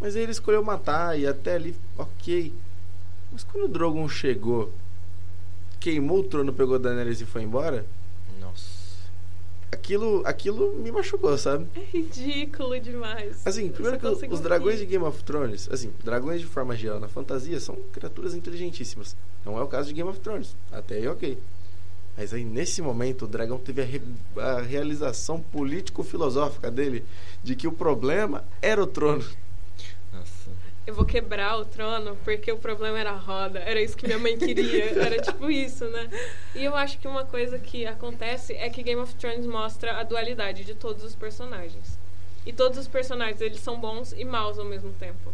Mas 0.00 0.16
aí 0.16 0.22
ele 0.22 0.32
escolheu 0.32 0.62
matar 0.62 1.18
e 1.18 1.26
até 1.26 1.54
ali, 1.54 1.76
ok. 1.96 2.52
Mas 3.32 3.44
quando 3.44 3.64
o 3.64 3.68
Drogon 3.68 4.08
chegou, 4.08 4.72
queimou 5.80 6.20
o 6.20 6.24
trono, 6.24 6.52
pegou 6.52 6.78
Daenerys 6.78 7.20
e 7.20 7.24
foi 7.24 7.42
embora. 7.42 7.86
Aquilo, 9.74 10.22
aquilo 10.24 10.72
me 10.74 10.90
machucou, 10.90 11.36
sabe? 11.36 11.66
É 11.76 11.80
ridículo 11.96 12.78
demais. 12.80 13.46
Assim, 13.46 13.68
primeiro 13.68 13.98
que 13.98 14.06
os 14.06 14.40
dragões 14.40 14.78
de. 14.78 14.86
Game 14.86 15.04
of 15.04 15.22
Thrones, 15.24 15.68
assim, 15.70 15.92
dragões 16.02 16.40
de 16.40 16.46
forma 16.46 16.74
geral 16.76 16.98
na 17.00 17.08
fantasia 17.08 17.58
são 17.60 17.76
criaturas 17.92 18.34
inteligentíssimas. 18.34 19.14
Não 19.44 19.58
é 19.58 19.62
o 19.62 19.66
caso 19.66 19.88
de 19.88 19.94
Game 19.94 20.08
of 20.08 20.18
Thrones. 20.20 20.56
Até 20.72 20.96
aí, 20.96 21.06
ok. 21.08 21.38
Mas 22.16 22.32
aí, 22.32 22.44
nesse 22.44 22.80
momento, 22.80 23.24
o 23.24 23.28
dragão 23.28 23.58
teve 23.58 23.82
a, 23.82 23.84
re- 23.84 24.00
a 24.36 24.60
realização 24.60 25.40
político-filosófica 25.40 26.70
dele 26.70 27.04
de 27.42 27.56
que 27.56 27.66
o 27.66 27.72
problema 27.72 28.44
era 28.62 28.80
o 28.82 28.86
trono. 28.86 29.24
Eu 30.86 30.94
vou 30.94 31.04
quebrar 31.04 31.58
o 31.58 31.64
trono 31.64 32.16
porque 32.24 32.52
o 32.52 32.58
problema 32.58 32.98
era 32.98 33.10
a 33.10 33.16
roda. 33.16 33.58
Era 33.60 33.80
isso 33.80 33.96
que 33.96 34.06
minha 34.06 34.18
mãe 34.18 34.36
queria. 34.36 34.90
Era 35.00 35.20
tipo 35.20 35.50
isso, 35.50 35.86
né? 35.86 36.08
E 36.54 36.62
eu 36.62 36.74
acho 36.74 36.98
que 36.98 37.08
uma 37.08 37.24
coisa 37.24 37.58
que 37.58 37.86
acontece 37.86 38.52
é 38.54 38.68
que 38.68 38.82
Game 38.82 39.00
of 39.00 39.14
Thrones 39.14 39.46
mostra 39.46 39.98
a 39.98 40.02
dualidade 40.02 40.64
de 40.64 40.74
todos 40.74 41.02
os 41.02 41.14
personagens. 41.14 41.98
E 42.46 42.52
todos 42.52 42.76
os 42.78 42.86
personagens, 42.86 43.40
eles 43.40 43.60
são 43.60 43.80
bons 43.80 44.12
e 44.12 44.24
maus 44.24 44.58
ao 44.58 44.66
mesmo 44.66 44.92
tempo. 44.92 45.32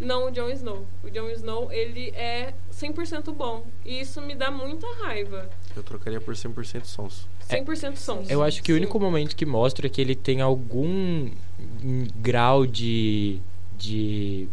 Não 0.00 0.26
o 0.26 0.30
Jon 0.30 0.50
Snow. 0.50 0.84
O 1.04 1.10
Jon 1.10 1.28
Snow, 1.30 1.72
ele 1.72 2.10
é 2.16 2.52
100% 2.72 3.32
bom. 3.32 3.64
E 3.84 4.00
isso 4.00 4.20
me 4.20 4.34
dá 4.34 4.50
muita 4.50 4.86
raiva. 5.02 5.48
Eu 5.76 5.84
trocaria 5.84 6.20
por 6.20 6.34
100% 6.34 6.84
sons. 6.84 7.28
100% 7.48 7.96
sons. 7.96 8.28
Eu 8.28 8.42
acho 8.42 8.62
que 8.62 8.72
o 8.72 8.74
Sim. 8.74 8.80
único 8.80 8.98
momento 8.98 9.36
que 9.36 9.46
mostra 9.46 9.88
que 9.88 10.00
ele 10.00 10.16
tem 10.16 10.40
algum 10.40 11.30
grau 12.16 12.66
de. 12.66 13.40
de. 13.76 14.48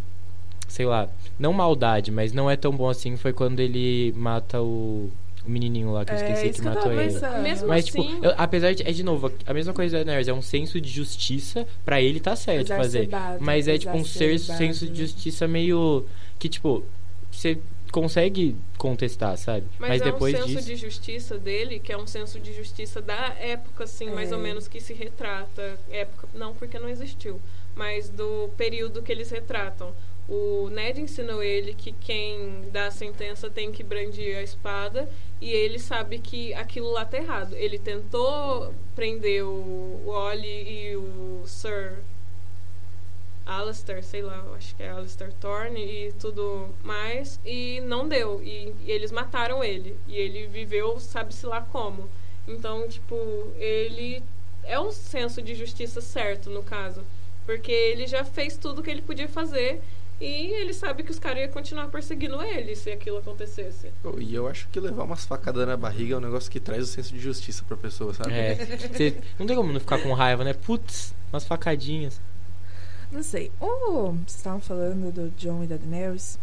Sei 0.76 0.86
lá, 0.86 1.08
não 1.40 1.54
maldade, 1.54 2.12
mas 2.12 2.34
não 2.34 2.52
é 2.52 2.58
tão 2.58 2.74
bom 2.76 2.90
assim 2.90 3.16
foi 3.16 3.32
quando 3.32 3.62
ele 3.62 4.12
mata 4.18 4.62
o, 4.62 5.10
o 5.46 5.50
menininho 5.50 5.94
lá 5.94 6.04
que 6.04 6.12
eu 6.12 6.18
É, 6.18 6.22
esqueci 6.22 6.50
isso 6.50 6.62
que 6.62 6.68
matou 6.68 6.92
ele. 6.92 7.14
Mesmo 7.42 7.68
Mas, 7.70 7.86
assim, 7.88 8.02
tipo, 8.04 8.26
eu- 8.26 8.34
apesar 8.38 8.74
de. 8.74 8.84
É 8.84 8.92
de 8.92 9.02
novo, 9.02 9.32
a 9.46 9.54
mesma 9.54 9.72
coisa 9.74 9.98
da 10.00 10.04
Daenerys, 10.04 10.28
é 10.28 10.34
um 10.34 10.42
senso 10.42 10.82
de 10.82 10.90
justiça 10.90 11.66
pra 11.86 12.02
ele 12.02 12.20
tá 12.20 12.36
certo 12.36 12.68
fazer. 12.68 13.08
Mas 13.40 13.70
é 13.70 13.78
tipo 13.78 13.96
um 13.96 14.04
ser 14.04 14.38
senso 14.38 14.86
de 14.86 15.00
justiça 15.04 15.48
meio. 15.48 16.06
que, 16.38 16.50
tipo, 16.50 16.84
você 17.32 17.58
consegue 17.90 18.54
contestar, 18.78 19.38
sabe? 19.38 19.64
Mas, 19.80 20.02
é 20.02 20.04
depois 20.06 20.34
um 20.36 20.38
senso 20.40 20.50
disso. 20.56 20.68
de 20.68 20.76
justiça 20.76 21.38
dele, 21.40 21.80
que 21.80 21.94
é 21.94 21.98
um 21.98 22.06
senso 22.06 22.38
de 22.42 22.54
justiça 22.54 23.02
da 23.02 23.34
época, 23.40 23.86
assim, 23.86 24.10
mais 24.10 24.34
É. 24.34 24.36
ou 24.36 24.42
menos, 24.42 24.68
que 24.68 24.82
se 24.82 24.94
retrata. 24.94 25.78
Época, 25.90 26.28
não, 26.34 26.54
porque 26.54 26.78
não 26.78 26.90
existiu. 26.90 27.40
Mas 27.74 28.10
do 28.10 28.50
período 28.58 29.02
que 29.02 29.12
eles 29.12 29.30
retratam. 29.30 29.94
O 30.28 30.70
Ned 30.70 31.00
ensinou 31.00 31.44
ele 31.44 31.76
que 31.76 31.92
quem 31.92 32.70
dá 32.72 32.88
a 32.88 32.92
sentença 32.92 33.50
tem 33.50 33.72
que 33.72 33.84
brandir 33.84 34.36
a 34.36 34.42
espada 34.42 35.08
e 35.40 35.52
ele 35.52 35.78
sabe 35.78 36.18
que 36.18 36.54
aquilo 36.56 36.92
lá 36.92 37.06
tá 37.06 37.18
errado. 37.18 37.54
Ele 37.56 37.78
tentou 37.78 38.74
prender 38.96 39.44
o, 39.44 40.08
Ollie 40.08 40.90
e 40.92 40.96
o 40.96 41.44
Sir 41.46 42.00
Alistair, 43.46 44.04
sei 44.04 44.24
lá, 44.24 44.44
acho 44.56 44.76
que 44.76 44.82
é 44.82 44.90
Alistair 44.90 45.32
Thorne 45.34 45.80
e 45.80 46.12
tudo 46.14 46.70
mais, 46.84 47.40
e 47.46 47.80
não 47.82 48.08
deu. 48.08 48.42
E, 48.42 48.74
e 48.84 48.92
eles 48.92 49.12
mataram 49.12 49.64
ele. 49.64 49.96
E 50.08 50.18
ele 50.18 50.48
viveu, 50.48 51.00
sabe-se 51.00 51.46
lá 51.46 51.62
como. 51.62 52.10
Então, 52.48 52.88
tipo, 52.88 53.16
ele 53.58 54.24
é 54.64 54.80
um 54.80 54.92
senso 54.92 55.42
de 55.42 55.54
justiça 55.54 56.02
certo, 56.02 56.50
no 56.50 56.64
caso. 56.64 57.04
Porque 57.46 57.72
ele 57.72 58.08
já 58.08 58.26
fez 58.26 58.58
tudo 58.58 58.82
que 58.82 58.90
ele 58.90 59.04
podia 59.04 59.28
fazer 59.28 59.80
e 60.22 60.26
ele 60.62 60.74
sabe 60.74 61.04
que 61.04 61.12
os 61.12 61.20
caras 61.20 61.44
iam 61.44 61.52
continuar 61.52 61.88
perseguindo 61.90 62.42
ele 62.42 62.76
se 62.76 62.90
aquilo 62.92 63.18
acontecesse. 63.18 63.92
Oh, 64.04 64.20
E 64.20 64.34
eu 64.34 64.48
acho 64.48 64.68
que 64.70 64.80
levar 64.80 65.04
umas 65.04 65.26
facadas 65.26 65.68
na 65.68 65.76
barriga 65.76 66.16
é 66.16 66.18
um 66.18 66.22
negócio 66.22 66.50
que 66.50 66.60
traz 66.60 66.84
o 66.84 66.88
senso 66.88 67.14
de 67.14 67.20
justiça 67.20 67.64
pra 67.68 67.76
pessoa, 67.78 68.14
sabe? 68.14 68.32
É, 68.34 68.56
você- 68.94 69.18
não 69.38 69.46
tem 69.46 69.56
como 69.56 69.74
não 69.74 69.80
ficar 69.80 70.02
com 70.02 70.14
raiva, 70.14 70.44
né? 70.44 70.54
Putz, 70.54 71.14
umas 71.32 71.46
facadinhas. 71.46 72.20
Não 73.12 73.22
sei. 73.22 73.52
O, 73.60 74.12
vocês 74.14 74.36
estavam 74.38 74.60
falando 74.62 75.12
do 75.12 75.30
John 75.38 75.64
e 75.64 75.68
da 75.68 75.78
Daenerys. 75.78 76.40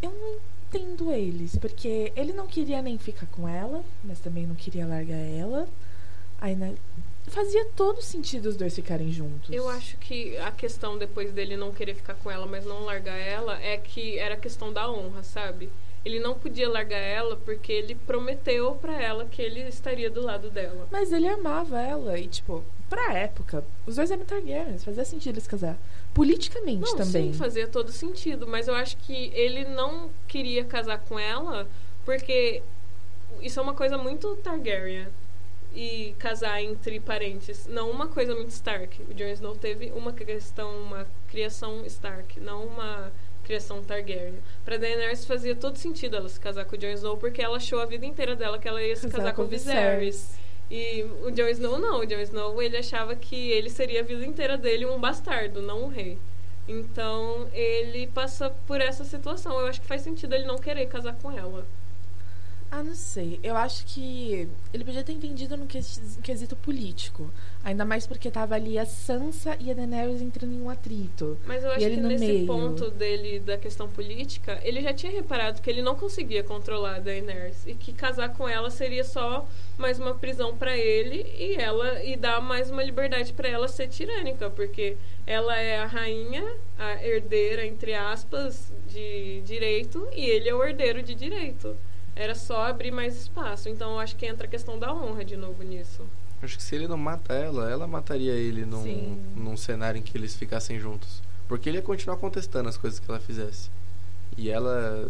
Eu 0.00 0.10
não 0.10 0.36
entendo 0.68 1.12
eles, 1.12 1.56
porque 1.56 2.12
ele 2.16 2.32
não 2.32 2.46
queria 2.46 2.80
nem 2.82 2.96
ficar 2.98 3.26
com 3.26 3.48
ela, 3.48 3.82
mas 4.04 4.18
também 4.20 4.46
não 4.46 4.54
queria 4.54 4.86
largar 4.86 5.16
ela. 5.18 5.68
Aí 6.40 6.54
né, 6.56 6.74
fazia 7.32 7.64
todo 7.74 8.00
sentido 8.02 8.46
os 8.46 8.56
dois 8.56 8.74
ficarem 8.74 9.10
juntos. 9.10 9.50
Eu 9.50 9.68
acho 9.68 9.96
que 9.96 10.36
a 10.38 10.50
questão 10.50 10.98
depois 10.98 11.32
dele 11.32 11.56
não 11.56 11.72
querer 11.72 11.94
ficar 11.94 12.14
com 12.14 12.30
ela, 12.30 12.46
mas 12.46 12.64
não 12.64 12.84
largar 12.84 13.16
ela, 13.16 13.60
é 13.60 13.76
que 13.76 14.18
era 14.18 14.36
questão 14.36 14.72
da 14.72 14.90
honra, 14.90 15.22
sabe? 15.22 15.70
Ele 16.04 16.18
não 16.18 16.34
podia 16.34 16.68
largar 16.68 16.98
ela 16.98 17.36
porque 17.36 17.72
ele 17.72 17.94
prometeu 17.94 18.74
pra 18.74 19.00
ela 19.00 19.24
que 19.24 19.40
ele 19.40 19.60
estaria 19.60 20.10
do 20.10 20.20
lado 20.20 20.50
dela. 20.50 20.88
Mas 20.90 21.12
ele 21.12 21.28
amava 21.28 21.80
ela 21.80 22.18
e, 22.18 22.26
tipo, 22.26 22.62
pra 22.90 23.14
época, 23.14 23.64
os 23.86 23.96
dois 23.96 24.10
eram 24.10 24.24
Targaryens, 24.24 24.84
fazia 24.84 25.04
sentido 25.04 25.34
eles 25.36 25.46
casar. 25.46 25.78
Politicamente 26.12 26.82
Não, 26.82 26.96
também. 26.96 27.32
sim, 27.32 27.38
fazia 27.38 27.66
todo 27.66 27.90
sentido, 27.90 28.46
mas 28.46 28.68
eu 28.68 28.74
acho 28.74 28.96
que 28.98 29.30
ele 29.32 29.64
não 29.64 30.10
queria 30.28 30.64
casar 30.64 30.98
com 30.98 31.18
ela 31.18 31.66
porque 32.04 32.62
isso 33.40 33.58
é 33.58 33.62
uma 33.62 33.74
coisa 33.74 33.96
muito 33.96 34.36
Targaryen. 34.36 35.06
E 35.74 36.14
casar 36.18 36.62
entre 36.62 37.00
parentes, 37.00 37.66
não 37.66 37.90
uma 37.90 38.06
coisa 38.06 38.34
muito 38.34 38.50
Stark. 38.50 39.02
O 39.10 39.14
Jon 39.14 39.28
Snow 39.28 39.56
teve 39.56 39.90
uma 39.92 40.12
questão, 40.12 40.70
uma 40.82 41.06
criação 41.28 41.84
Stark, 41.86 42.38
não 42.40 42.64
uma 42.66 43.10
criação 43.42 43.82
Targaryen. 43.82 44.34
Pra 44.64 44.76
Daenerys 44.76 45.24
fazia 45.24 45.54
todo 45.54 45.76
sentido 45.76 46.16
ela 46.16 46.28
se 46.28 46.38
casar 46.38 46.64
com 46.64 46.76
o 46.76 46.78
Jon 46.78 46.88
Snow 46.88 47.16
porque 47.16 47.40
ela 47.40 47.56
achou 47.56 47.80
a 47.80 47.86
vida 47.86 48.04
inteira 48.04 48.36
dela 48.36 48.58
que 48.58 48.68
ela 48.68 48.82
ia 48.82 48.94
se 48.94 49.06
Casar 49.06 49.18
casar 49.18 49.30
com 49.30 49.42
com 49.42 49.48
o 49.48 49.50
Viserys. 49.50 50.36
E 50.70 51.04
o 51.22 51.30
Jon 51.30 51.48
Snow 51.48 51.78
não, 51.78 52.00
o 52.00 52.06
Jon 52.06 52.20
Snow 52.20 52.62
ele 52.62 52.76
achava 52.76 53.14
que 53.16 53.50
ele 53.50 53.68
seria 53.68 54.00
a 54.00 54.04
vida 54.04 54.24
inteira 54.24 54.56
dele 54.56 54.86
um 54.86 54.98
bastardo, 54.98 55.60
não 55.60 55.84
um 55.84 55.88
rei. 55.88 56.18
Então 56.66 57.48
ele 57.52 58.06
passa 58.06 58.50
por 58.66 58.80
essa 58.80 59.04
situação. 59.04 59.58
Eu 59.58 59.66
acho 59.66 59.80
que 59.80 59.86
faz 59.86 60.02
sentido 60.02 60.34
ele 60.34 60.44
não 60.44 60.58
querer 60.58 60.86
casar 60.86 61.14
com 61.14 61.30
ela. 61.30 61.66
Ah, 62.74 62.82
não 62.82 62.94
sei. 62.94 63.38
Eu 63.42 63.54
acho 63.54 63.84
que 63.84 64.48
ele 64.72 64.82
podia 64.82 65.04
ter 65.04 65.12
entendido 65.12 65.58
no 65.58 65.66
ques- 65.66 66.18
quesito 66.22 66.56
político. 66.56 67.30
Ainda 67.62 67.84
mais 67.84 68.06
porque 68.06 68.30
tava 68.30 68.54
ali 68.54 68.78
a 68.78 68.86
Sansa 68.86 69.54
e 69.60 69.70
a 69.70 69.74
Daenerys 69.74 70.22
entrando 70.22 70.54
em 70.54 70.60
um 70.62 70.70
atrito. 70.70 71.36
Mas 71.44 71.62
eu 71.62 71.70
acho 71.70 71.80
que 71.80 71.96
nesse 71.98 72.24
meio. 72.24 72.46
ponto 72.46 72.90
dele 72.90 73.40
da 73.40 73.58
questão 73.58 73.86
política, 73.90 74.58
ele 74.64 74.80
já 74.80 74.94
tinha 74.94 75.12
reparado 75.12 75.60
que 75.60 75.68
ele 75.68 75.82
não 75.82 75.94
conseguia 75.94 76.42
controlar 76.42 76.96
a 76.96 76.98
Daenerys 76.98 77.66
e 77.66 77.74
que 77.74 77.92
casar 77.92 78.30
com 78.30 78.48
ela 78.48 78.70
seria 78.70 79.04
só 79.04 79.46
mais 79.76 79.98
uma 79.98 80.14
prisão 80.14 80.56
pra 80.56 80.74
ele 80.74 81.26
e 81.38 81.56
ela 81.56 82.02
e 82.02 82.16
dar 82.16 82.40
mais 82.40 82.70
uma 82.70 82.82
liberdade 82.82 83.34
pra 83.34 83.48
ela 83.50 83.68
ser 83.68 83.86
tirânica, 83.88 84.48
porque 84.48 84.96
ela 85.26 85.58
é 85.60 85.76
a 85.78 85.84
rainha, 85.84 86.42
a 86.78 87.04
herdeira 87.04 87.66
entre 87.66 87.92
aspas 87.92 88.72
de 88.88 89.42
direito 89.42 90.08
e 90.16 90.24
ele 90.24 90.48
é 90.48 90.54
o 90.54 90.64
herdeiro 90.64 91.02
de 91.02 91.14
direito. 91.14 91.76
Era 92.14 92.34
só 92.34 92.66
abrir 92.66 92.90
mais 92.90 93.16
espaço. 93.16 93.68
Então 93.68 93.92
eu 93.92 93.98
acho 93.98 94.16
que 94.16 94.26
entra 94.26 94.46
a 94.46 94.50
questão 94.50 94.78
da 94.78 94.92
honra 94.92 95.24
de 95.24 95.36
novo 95.36 95.62
nisso. 95.62 96.06
Acho 96.42 96.56
que 96.56 96.62
se 96.62 96.74
ele 96.74 96.88
não 96.88 96.96
mata 96.96 97.32
ela, 97.32 97.70
ela 97.70 97.86
mataria 97.86 98.32
ele 98.32 98.66
num, 98.66 98.82
Sim. 98.82 99.22
num 99.36 99.56
cenário 99.56 99.98
em 99.98 100.02
que 100.02 100.16
eles 100.18 100.34
ficassem 100.34 100.78
juntos. 100.78 101.22
Porque 101.46 101.68
ele 101.68 101.78
ia 101.78 101.82
continuar 101.82 102.16
contestando 102.16 102.68
as 102.68 102.76
coisas 102.76 102.98
que 102.98 103.08
ela 103.08 103.20
fizesse. 103.20 103.70
E 104.36 104.50
ela 104.50 105.08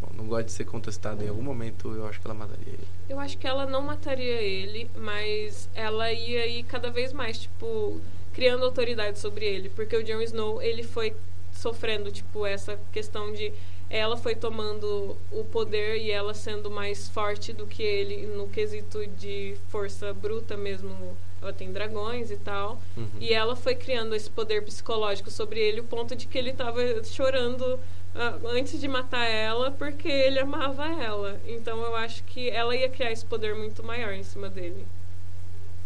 bom, 0.00 0.08
não 0.14 0.26
gosta 0.26 0.44
de 0.44 0.52
ser 0.52 0.64
contestada. 0.64 1.22
Em 1.22 1.28
algum 1.28 1.42
momento 1.42 1.94
eu 1.94 2.06
acho 2.06 2.20
que 2.20 2.26
ela 2.26 2.34
mataria 2.34 2.72
ele. 2.72 2.86
Eu 3.08 3.20
acho 3.20 3.36
que 3.36 3.46
ela 3.46 3.66
não 3.66 3.82
mataria 3.82 4.40
ele, 4.40 4.90
mas 4.96 5.68
ela 5.74 6.10
ia 6.10 6.46
ir 6.46 6.62
cada 6.64 6.90
vez 6.90 7.12
mais, 7.12 7.38
tipo, 7.38 8.00
criando 8.32 8.64
autoridade 8.64 9.18
sobre 9.18 9.44
ele. 9.44 9.68
Porque 9.68 9.94
o 9.96 10.02
Jon 10.02 10.22
Snow, 10.22 10.62
ele 10.62 10.82
foi 10.82 11.14
sofrendo, 11.52 12.10
tipo, 12.10 12.46
essa 12.46 12.78
questão 12.90 13.32
de 13.32 13.52
ela 13.92 14.16
foi 14.16 14.34
tomando 14.34 15.18
o 15.30 15.44
poder 15.44 15.98
e 15.98 16.10
ela 16.10 16.32
sendo 16.32 16.70
mais 16.70 17.08
forte 17.08 17.52
do 17.52 17.66
que 17.66 17.82
ele 17.82 18.26
no 18.26 18.48
quesito 18.48 19.06
de 19.06 19.54
força 19.68 20.14
bruta 20.14 20.56
mesmo. 20.56 21.14
Ela 21.42 21.52
tem 21.52 21.70
dragões 21.70 22.30
e 22.30 22.38
tal. 22.38 22.80
Uhum. 22.96 23.06
E 23.20 23.34
ela 23.34 23.54
foi 23.54 23.74
criando 23.74 24.14
esse 24.14 24.30
poder 24.30 24.64
psicológico 24.64 25.30
sobre 25.30 25.60
ele, 25.60 25.80
o 25.80 25.84
ponto 25.84 26.16
de 26.16 26.26
que 26.26 26.38
ele 26.38 26.54
tava 26.54 26.80
chorando 27.04 27.78
ah, 28.14 28.38
antes 28.46 28.80
de 28.80 28.88
matar 28.88 29.26
ela 29.26 29.70
porque 29.70 30.08
ele 30.08 30.38
amava 30.38 30.86
ela. 30.86 31.38
Então 31.46 31.78
eu 31.82 31.94
acho 31.94 32.24
que 32.24 32.48
ela 32.48 32.74
ia 32.74 32.88
criar 32.88 33.12
esse 33.12 33.26
poder 33.26 33.54
muito 33.54 33.84
maior 33.84 34.14
em 34.14 34.22
cima 34.22 34.48
dele. 34.48 34.86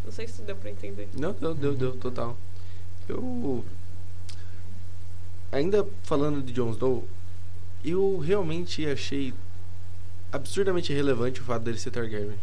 Não 0.05 0.13
sei 0.13 0.29
se 0.29 0.43
deu 0.43 0.55
pra 0.55 0.71
entender. 0.71 1.09
Não, 1.19 1.33
deu, 1.33 1.53
deu, 1.53 1.75
deu, 1.75 1.97
total. 1.97 2.37
Eu. 3.09 3.65
Ainda 5.51 5.85
falando 6.05 6.41
de 6.41 6.53
Jon 6.53 6.71
Snow, 6.71 7.05
eu 7.87 8.19
realmente 8.19 8.85
achei 8.87 9.33
absurdamente 10.33 10.93
relevante 10.93 11.41
o 11.41 11.45
fato 11.45 11.63
dele 11.63 11.79
ser 11.79 11.91
Targaryen. 11.91 12.35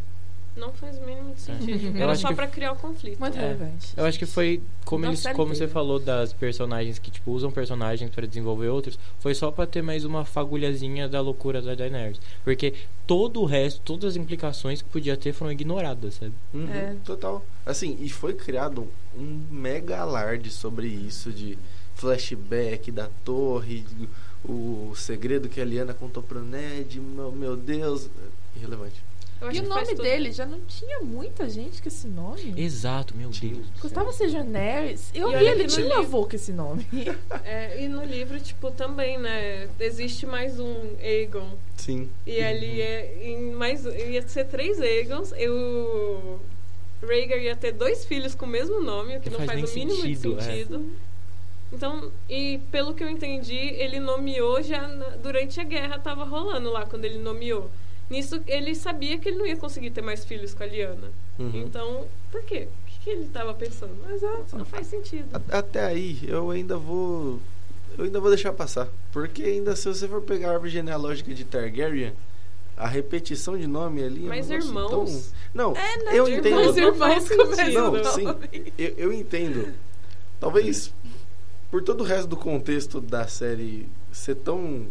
Não 0.55 0.71
faz 0.71 0.99
o 0.99 1.01
mínimo 1.01 1.33
de 1.33 1.41
sentido. 1.41 1.97
Eu 1.97 2.03
Era 2.03 2.15
só 2.15 2.27
que- 2.27 2.35
pra 2.35 2.47
criar 2.47 2.73
o 2.73 2.75
conflito. 2.75 3.19
Muito 3.19 3.35
É. 3.35 3.41
relevante. 3.41 3.87
Eu 3.97 4.05
acho 4.05 4.19
que 4.19 4.25
foi 4.27 4.61
como 4.85 5.03
eles, 5.07 5.23
como 5.35 5.55
você 5.55 5.67
falou 5.67 5.97
das 5.99 6.31
personagens 6.31 6.99
que 6.99 7.09
tipo 7.09 7.31
usam 7.31 7.49
personagens 7.51 8.11
pra 8.11 8.27
desenvolver 8.27 8.67
outros, 8.67 8.99
foi 9.19 9.33
só 9.33 9.49
pra 9.49 9.65
ter 9.65 9.81
mais 9.81 10.05
uma 10.05 10.23
fagulhazinha 10.23 11.09
da 11.09 11.19
loucura 11.21 11.59
da 11.59 11.73
Daenerys, 11.73 12.19
porque 12.43 12.71
todo 13.07 13.41
o 13.41 13.45
resto, 13.45 13.81
todas 13.83 14.11
as 14.11 14.15
implicações 14.15 14.79
que 14.83 14.89
podia 14.89 15.17
ter 15.17 15.33
foram 15.33 15.51
ignoradas, 15.51 16.13
sabe? 16.15 16.33
Uhum, 16.53 16.69
É. 16.71 16.95
Total. 17.03 17.43
Assim, 17.65 17.97
e 17.99 18.07
foi 18.09 18.35
criado 18.35 18.87
um 19.17 19.41
mega 19.49 19.97
alarde 20.01 20.51
sobre 20.51 20.85
isso 20.87 21.31
de 21.31 21.57
flashback 22.13 22.91
da 22.91 23.09
torre, 23.23 23.85
o 24.43 24.93
segredo 24.95 25.47
que 25.47 25.61
a 25.61 25.65
Liana 25.65 25.93
contou 25.93 26.21
pro 26.21 26.41
Ned, 26.41 26.99
meu, 26.99 27.31
meu 27.31 27.55
Deus, 27.55 28.09
irrelevante. 28.57 29.01
E 29.51 29.59
o 29.59 29.67
nome 29.67 29.87
tudo- 29.87 30.03
dele 30.03 30.31
já 30.31 30.45
não 30.45 30.59
tinha 30.61 30.99
muita 31.01 31.49
gente 31.49 31.81
com 31.81 31.87
esse 31.89 32.07
nome. 32.07 32.53
Exato, 32.57 33.15
meu 33.15 33.29
Tinha. 33.29 33.53
Deus. 33.55 33.65
céu. 33.67 33.75
Gustavo 33.81 34.13
Sejoneres. 34.13 35.09
Eu 35.13 35.31
E 35.33 35.37
vi 35.37 35.45
ele 35.47 35.65
tinha 35.67 35.85
um 35.85 35.89
livro- 35.89 36.01
avô 36.01 36.25
com 36.25 36.35
esse 36.35 36.51
nome. 36.53 36.85
É, 37.43 37.83
e 37.83 37.87
no 37.89 38.03
livro, 38.05 38.39
tipo, 38.39 38.71
também, 38.71 39.17
né? 39.17 39.67
Existe 39.79 40.25
mais 40.25 40.59
um 40.61 40.95
Aegon. 41.01 41.57
Sim. 41.77 42.09
E 42.25 42.41
ali 42.41 42.81
é 42.81 43.17
em 43.21 43.51
mais 43.51 43.83
ia 43.85 44.25
ser 44.27 44.45
três 44.45 44.79
Aegons. 44.79 45.33
Eu 45.37 46.39
Rhaegar 47.01 47.39
ia 47.39 47.55
ter 47.55 47.73
dois 47.73 48.05
filhos 48.05 48.33
com 48.33 48.45
o 48.45 48.49
mesmo 48.49 48.81
nome, 48.81 49.17
o 49.17 49.19
que 49.21 49.29
Não 49.29 49.39
não, 49.39 49.45
faz 49.45 49.59
faz, 49.59 49.71
o 49.71 49.75
mínimo 49.75 50.01
sentido, 50.01 50.35
de 50.37 50.49
é. 50.49 50.53
Então, 51.73 52.11
e 52.29 52.59
pelo 52.71 52.93
que 52.93 53.03
eu 53.03 53.09
entendi, 53.09 53.55
ele 53.57 53.99
nomeou 53.99 54.61
já 54.61 54.87
na- 54.87 55.09
durante 55.21 55.59
a 55.59 55.63
guerra, 55.63 55.97
tava 55.99 56.23
rolando 56.23 56.69
lá 56.71 56.85
quando 56.85 57.05
ele 57.05 57.17
nomeou. 57.17 57.69
Nisso, 58.09 58.39
ele 58.45 58.75
sabia 58.75 59.17
que 59.17 59.29
ele 59.29 59.37
não 59.37 59.47
ia 59.47 59.57
conseguir 59.57 59.89
ter 59.89 60.01
mais 60.01 60.23
filhos 60.23 60.53
com 60.53 60.61
a 60.61 60.65
Liana. 60.67 61.09
Uhum. 61.39 61.63
Então, 61.65 62.05
por 62.31 62.43
quê? 62.43 62.67
O 62.67 62.85
que, 62.91 62.99
que 62.99 63.09
ele 63.09 63.25
tava 63.33 63.53
pensando? 63.55 63.95
Exato. 64.13 64.55
Não 64.57 64.65
faz 64.65 64.85
sentido. 64.87 65.25
Até 65.49 65.85
aí, 65.85 66.19
eu 66.27 66.51
ainda 66.51 66.77
vou. 66.77 67.39
Eu 67.97 68.05
ainda 68.05 68.19
vou 68.19 68.29
deixar 68.29 68.53
passar. 68.53 68.87
Porque 69.11 69.43
ainda 69.43 69.75
se 69.75 69.87
você 69.87 70.07
for 70.07 70.21
pegar 70.21 70.49
a 70.49 70.53
árvore 70.53 70.69
genealógica 70.71 71.33
de 71.33 71.43
Targaryen, 71.43 72.13
a 72.77 72.87
repetição 72.87 73.57
de 73.57 73.65
nome 73.67 74.03
ali. 74.03 74.21
é 74.23 74.25
um 74.25 74.29
Mas 74.29 74.49
irmãos. 74.49 74.89
Tão... 74.89 75.23
Não, 75.53 75.75
É, 75.75 75.97
né? 76.03 76.11
eu 76.13 76.27
entendo. 76.27 76.47
irmãos, 76.59 76.75
Não 76.75 76.83
irmãos. 77.67 78.01
Não, 78.03 78.11
sim. 78.11 78.25
Eu, 78.77 78.93
eu 78.97 79.13
entendo. 79.13 79.73
Talvez 80.39 80.93
por 81.73 81.81
todo 81.81 82.01
o 82.01 82.03
resto 82.03 82.27
do 82.27 82.37
contexto 82.37 83.01
da 83.01 83.27
série 83.27 83.89
ser 84.11 84.35
tão 84.35 84.85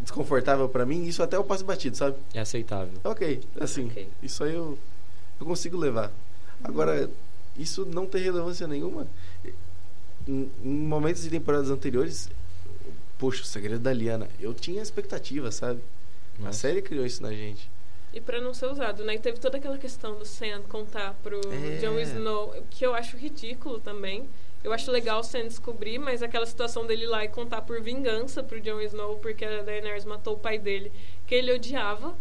desconfortável 0.00 0.68
pra 0.68 0.84
mim, 0.84 1.04
isso 1.06 1.22
até 1.22 1.38
eu 1.38 1.42
passo 1.42 1.64
batido, 1.64 1.96
sabe? 1.96 2.14
É 2.34 2.40
aceitável. 2.40 2.92
Ok, 3.02 3.40
assim, 3.58 3.86
Ok. 3.86 4.06
isso 4.22 4.44
aí 4.44 4.54
eu, 4.54 4.78
eu 5.40 5.46
consigo 5.46 5.78
levar. 5.78 6.12
Agora, 6.62 7.10
isso 7.56 7.86
não 7.86 8.04
tem 8.04 8.20
relevância 8.22 8.66
nenhuma. 8.68 9.06
Em, 10.28 10.50
em 10.62 10.68
momentos 10.68 11.22
de 11.22 11.30
temporadas 11.30 11.70
anteriores, 11.70 12.28
poxa, 13.16 13.40
o 13.42 13.46
segredo 13.46 13.80
da 13.80 13.90
Liana, 13.94 14.28
eu 14.38 14.52
tinha 14.52 14.82
expectativa, 14.82 15.50
sabe? 15.50 15.80
A 16.38 16.42
Nossa. 16.42 16.58
série 16.58 16.82
criou 16.82 17.06
isso 17.06 17.22
na 17.22 17.32
gente. 17.32 17.70
E 18.12 18.20
pra 18.20 18.42
não 18.42 18.52
ser 18.52 18.66
usado, 18.66 19.02
né? 19.06 19.14
E 19.14 19.18
teve 19.18 19.38
toda 19.40 19.56
aquela 19.56 19.78
questão 19.78 20.18
do 20.18 20.26
Sam 20.26 20.60
contar 20.68 21.14
pro 21.22 21.40
É. 21.50 21.78
Jon 21.78 21.98
Snow, 22.00 22.62
que 22.68 22.84
eu 22.84 22.94
acho 22.94 23.16
ridículo 23.16 23.80
também. 23.80 24.28
Eu 24.62 24.72
acho 24.72 24.90
legal 24.90 25.20
o 25.20 25.22
Sam 25.22 25.44
descobrir, 25.44 25.98
mas 25.98 26.22
aquela 26.22 26.44
situação 26.46 26.84
dele 26.86 27.06
lá 27.06 27.24
e 27.24 27.28
contar 27.28 27.62
por 27.62 27.80
vingança 27.80 28.42
pro 28.42 28.60
Jon 28.60 28.80
Snow, 28.80 29.16
porque 29.18 29.44
a 29.44 29.62
Daenerys 29.62 30.04
matou 30.04 30.34
o 30.34 30.38
pai 30.38 30.58
dele, 30.58 30.92
que 31.26 31.34
ele 31.34 31.52
odiava, 31.52 32.14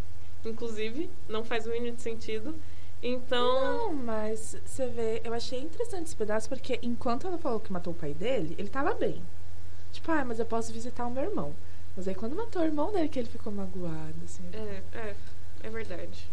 inclusive, 0.46 1.10
não 1.28 1.44
faz 1.44 1.66
o 1.66 1.72
mínimo 1.72 1.96
de 1.96 2.02
sentido. 2.02 2.56
Então, 3.02 3.62
Não, 3.62 3.94
mas 3.94 4.58
você 4.66 4.88
vê, 4.88 5.22
eu 5.24 5.34
achei 5.34 5.60
interessante 5.60 6.08
esse 6.08 6.16
pedaço 6.16 6.50
porque 6.50 6.80
enquanto 6.82 7.28
ela 7.28 7.38
falou 7.38 7.60
que 7.60 7.72
matou 7.72 7.94
o 7.94 7.96
pai 7.96 8.14
dele, 8.14 8.56
ele 8.58 8.70
tava 8.70 8.94
bem. 8.94 9.22
Tipo, 9.92 10.12
ah, 10.12 10.26
mas 10.26 10.40
eu 10.40 10.46
posso 10.46 10.72
visitar 10.74 11.06
o 11.06 11.12
meu 11.12 11.24
irmão. 11.24 11.54
Mas 11.96 12.08
aí 12.08 12.16
quando 12.16 12.36
matou 12.36 12.62
o 12.62 12.66
irmão 12.66 12.92
dele 12.92 13.08
que 13.10 13.20
ele 13.20 13.28
ficou 13.30 13.52
magoado, 13.52 14.16
assim. 14.26 14.44
é, 14.54 14.82
é, 14.94 15.16
é 15.64 15.70
verdade. 15.70 16.28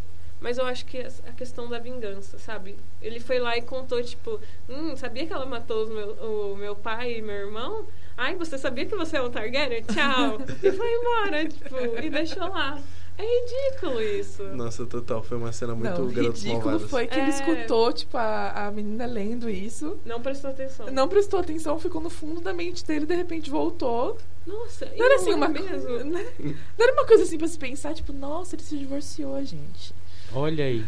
Mas 0.44 0.58
eu 0.58 0.66
acho 0.66 0.84
que 0.84 0.98
a 0.98 1.32
questão 1.32 1.70
da 1.70 1.78
vingança, 1.78 2.38
sabe? 2.38 2.76
Ele 3.00 3.18
foi 3.18 3.38
lá 3.38 3.56
e 3.56 3.62
contou, 3.62 4.02
tipo, 4.04 4.38
hum, 4.68 4.94
sabia 4.94 5.26
que 5.26 5.32
ela 5.32 5.46
matou 5.46 5.84
os 5.84 5.88
meu, 5.88 6.10
o 6.52 6.54
meu 6.54 6.76
pai 6.76 7.14
e 7.16 7.22
meu 7.22 7.34
irmão? 7.34 7.86
Ai, 8.14 8.34
você 8.36 8.58
sabia 8.58 8.84
que 8.84 8.94
você 8.94 9.16
é 9.16 9.22
um 9.22 9.30
Targaryen? 9.30 9.82
Tchau. 9.84 10.38
e 10.62 10.70
foi 10.70 10.92
embora, 10.92 11.48
tipo, 11.48 11.76
e 12.02 12.10
deixou 12.10 12.46
lá. 12.46 12.78
É 13.16 13.22
ridículo 13.22 14.02
isso. 14.02 14.42
Nossa, 14.42 14.84
total, 14.84 15.22
foi 15.22 15.38
uma 15.38 15.50
cena 15.50 15.74
muito 15.74 15.98
não, 15.98 16.08
garotos 16.12 16.42
ridículo 16.42 16.64
malvados. 16.72 16.90
foi 16.90 17.06
que 17.06 17.14
ele 17.18 17.30
É. 17.30 17.30
escutou, 17.30 17.90
tipo, 17.94 18.14
a, 18.18 18.66
a 18.66 18.70
menina 18.70 19.06
lendo 19.06 19.48
isso. 19.48 19.98
Não 20.04 20.20
prestou 20.20 20.50
atenção. 20.50 20.90
Não 20.92 21.08
prestou 21.08 21.40
atenção, 21.40 21.78
ficou 21.80 22.02
no 22.02 22.10
fundo 22.10 22.42
da 22.42 22.52
mente 22.52 22.84
dele, 22.84 23.06
de 23.06 23.14
repente 23.14 23.48
voltou. 23.48 24.18
Nossa, 24.46 24.84
e 24.94 24.98
Não 24.98 25.06
era 25.06 25.14
não 25.14 25.22
assim 25.22 25.30
é 25.30 25.34
uma 25.36 25.48
mesmo. 25.48 25.68
coisa. 25.68 26.04
Não 26.04 26.84
era 26.84 26.92
uma 26.92 27.06
coisa 27.06 27.22
assim 27.22 27.38
pra 27.38 27.48
se 27.48 27.56
pensar, 27.58 27.94
tipo, 27.94 28.12
nossa, 28.12 28.56
ele 28.56 28.62
se 28.62 28.76
divorciou, 28.76 29.42
gente. 29.42 29.94
Olha 30.32 30.64
aí. 30.64 30.84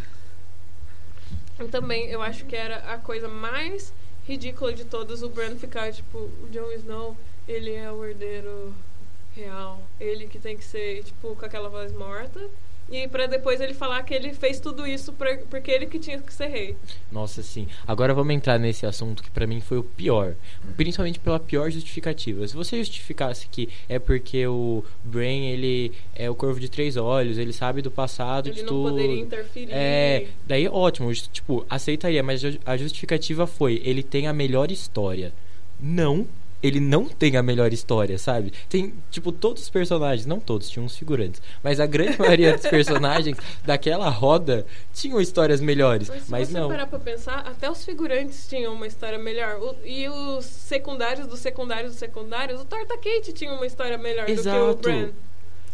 Também 1.71 2.09
eu 2.11 2.21
acho 2.23 2.45
que 2.45 2.55
era 2.55 2.77
a 2.93 2.99
coisa 2.99 3.29
mais 3.29 3.93
ridícula 4.27 4.73
de 4.73 4.85
todas 4.85 5.23
o 5.23 5.29
Bran 5.29 5.57
ficar, 5.57 5.93
tipo, 5.93 6.19
o 6.19 6.49
Jon 6.51 6.71
Snow, 6.73 7.17
ele 7.47 7.73
é 7.73 7.91
o 7.91 8.05
herdeiro 8.05 8.75
real. 9.35 9.81
Ele 10.01 10.27
que 10.27 10.39
tem 10.39 10.57
que 10.57 10.65
ser, 10.65 11.05
tipo, 11.05 11.37
com 11.37 11.45
aquela 11.45 11.69
voz 11.69 11.93
morta. 11.93 12.49
E 12.91 13.09
pra 13.09 13.27
depois 13.27 13.61
ele 13.61 13.75
falar 13.75 14.03
que 14.05 14.15
ele 14.15 14.33
fez 14.33 14.61
tudo 14.61 14.87
isso 14.87 15.13
pra, 15.13 15.37
porque 15.51 15.71
ele 15.73 15.87
que 15.87 15.99
tinha 15.99 16.21
que 16.21 16.33
ser 16.33 16.47
rei. 16.47 16.77
Nossa, 17.11 17.43
sim. 17.43 17.67
Agora 17.85 18.15
vamos 18.15 18.33
entrar 18.33 18.59
nesse 18.59 18.87
assunto 18.87 19.25
que 19.25 19.31
pra 19.31 19.45
mim 19.47 19.61
foi 19.61 19.79
o 19.79 19.83
pior. 19.83 20.35
Principalmente 20.77 21.19
pela 21.19 21.41
pior 21.41 21.69
justificativa. 21.69 22.47
Se 22.47 22.55
você 22.55 22.79
justificasse 22.79 23.49
que 23.49 23.69
é 23.89 23.99
porque 23.99 24.47
o 24.47 24.85
Brain, 25.03 25.47
ele 25.47 25.93
é 26.15 26.31
o 26.31 26.35
corvo 26.37 26.61
de 26.61 26.69
três 26.69 26.97
olhos, 26.97 27.39
ele 27.39 27.53
sabe 27.53 27.83
do 27.83 27.91
passado 27.91 28.49
Ele 28.51 28.55
de 28.57 28.63
não 28.63 28.69
tudo. 28.69 28.91
poderia 28.91 29.21
interferir. 29.21 29.73
É, 29.73 30.27
daí 30.47 30.69
ótimo, 30.69 31.13
tipo, 31.13 31.67
aceitaria, 31.69 32.23
mas 32.23 32.41
a 32.65 32.77
justificativa 32.77 33.49
foi, 33.49 33.83
ele 33.85 34.03
tem 34.05 34.29
a 34.29 34.33
melhor 34.33 34.71
história. 34.71 35.33
Não, 35.81 36.25
ele 36.63 36.81
não 36.81 37.07
tem 37.07 37.37
a 37.37 37.43
melhor 37.43 37.73
história, 37.73 38.19
sabe? 38.19 38.53
Tem, 38.69 38.95
tipo, 39.11 39.31
todos 39.33 39.63
os 39.65 39.71
personagens, 39.71 40.27
não 40.27 40.41
todos, 40.41 40.69
tinham 40.69 40.87
uns 40.87 40.97
figurantes, 40.97 41.41
mas 41.63 41.79
a 41.81 41.87
grande 41.87 42.17
maioria 42.21 42.57
dos 42.57 42.67
personagens 42.67 43.37
daquela 43.65 44.09
roda 44.09 44.67
tinham 44.95 45.21
histórias 45.21 45.61
melhores, 45.61 46.09
Mas 46.09 46.23
se 46.25 46.31
mas 46.31 46.49
você 46.49 46.59
não. 46.61 46.69
parar 46.69 46.87
pra 46.87 46.99
pensar, 46.99 47.39
até 47.41 47.71
os 47.71 47.85
figurantes 47.85 48.49
tinham 48.49 48.73
uma 48.75 48.87
história 48.87 49.19
melhor. 49.19 49.61
O- 49.61 49.77
e 49.85 50.09
os 50.09 50.45
secundários 50.45 51.27
dos 51.27 51.41
secundários 51.41 51.91
dos 51.93 51.99
secundários, 51.99 52.61
o 52.61 52.65
Torta 52.65 52.97
Kate 52.97 53.33
tinha 53.33 53.53
uma 53.53 53.67
história 53.67 53.99
melhor 53.99 54.23
do 54.25 54.27
que 54.27 54.33
o 54.33 54.41
Exato. 54.41 54.77
Bran. 54.83 55.11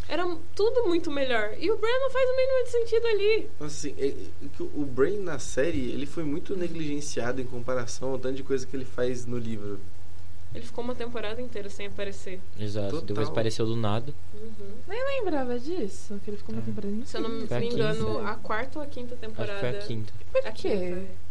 Era 0.09 0.27
tudo 0.55 0.85
muito 0.89 1.11
melhor. 1.11 1.55
E 1.59 1.71
o 1.71 1.77
Bran 1.79 1.89
não 2.01 2.11
faz 2.11 2.29
o 2.29 2.37
mínimo 2.37 2.65
de 2.65 2.71
sentido 2.71 3.07
ali. 3.07 3.49
Nossa, 3.59 3.89
assim, 3.89 3.95
é- 3.99 4.15
o 4.75 4.85
Brain 4.85 5.19
na 5.21 5.39
série, 5.39 5.91
ele 5.91 6.05
foi 6.07 6.23
muito 6.25 6.55
negligenciado 6.57 7.41
em 7.41 7.45
comparação 7.45 8.11
ao 8.11 8.19
tanto 8.19 8.35
de 8.35 8.43
coisa 8.43 8.67
que 8.67 8.77
ele 8.77 8.85
faz 8.85 9.25
no 9.25 9.39
livro. 9.39 9.81
Ele 10.55 10.65
ficou 10.67 10.85
uma 10.85 10.95
temporada 10.95 11.41
inteira 11.41 11.71
sem 11.71 11.87
aparecer. 11.87 12.39
Exato, 12.61 12.91
Total. 12.91 13.07
depois 13.07 13.29
apareceu 13.29 13.65
do 13.65 13.75
nada. 13.75 14.13
Uhum. 14.35 14.71
Nem 14.87 15.03
lembrava 15.21 15.59
disso, 15.59 16.21
que 16.23 16.31
ele 16.31 16.37
ficou 16.37 16.55
uma 16.55 16.61
É. 16.63 16.65
temporada 16.65 16.93
inteira. 16.93 17.07
Se 17.09 17.17
eu 17.17 17.21
não 17.23 17.31
me 17.31 17.45
engano, 17.69 18.07
quinta. 18.19 18.29
a 18.29 18.35
quarta 18.37 18.79
ou 18.79 18.85
a 18.85 18.87
quinta 18.89 19.15
Acho 19.15 19.21
que 19.21 19.27
temporada. 19.29 19.61
foi 19.61 19.69
a 19.71 19.79
quinta. 19.83 20.13
Por 20.31 20.47
A 20.47 20.53
quê? 20.53 20.69
quinta. 20.71 21.23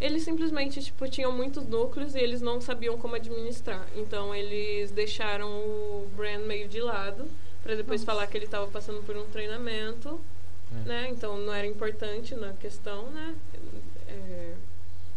Eles 0.00 0.22
simplesmente, 0.22 0.82
tipo, 0.82 1.08
tinham 1.08 1.32
muitos 1.32 1.64
núcleos 1.66 2.14
e 2.14 2.18
eles 2.20 2.40
não 2.40 2.60
sabiam 2.60 2.96
como 2.98 3.14
administrar. 3.16 3.86
Então 3.96 4.34
eles 4.34 4.90
deixaram 4.92 5.48
o 5.50 6.08
Bran 6.16 6.38
meio 6.40 6.68
de 6.68 6.80
lado 6.80 7.26
pra 7.62 7.74
depois 7.74 8.00
Nossa. 8.00 8.12
falar 8.12 8.26
que 8.28 8.36
ele 8.38 8.44
estava 8.44 8.66
passando 8.68 9.04
por 9.04 9.16
um 9.16 9.24
treinamento, 9.26 10.20
É. 10.84 10.88
né? 10.88 11.08
Então 11.10 11.36
não 11.38 11.52
era 11.52 11.66
importante 11.66 12.34
na 12.36 12.52
questão, 12.54 13.10
né? 13.10 13.34
É, 14.08 14.52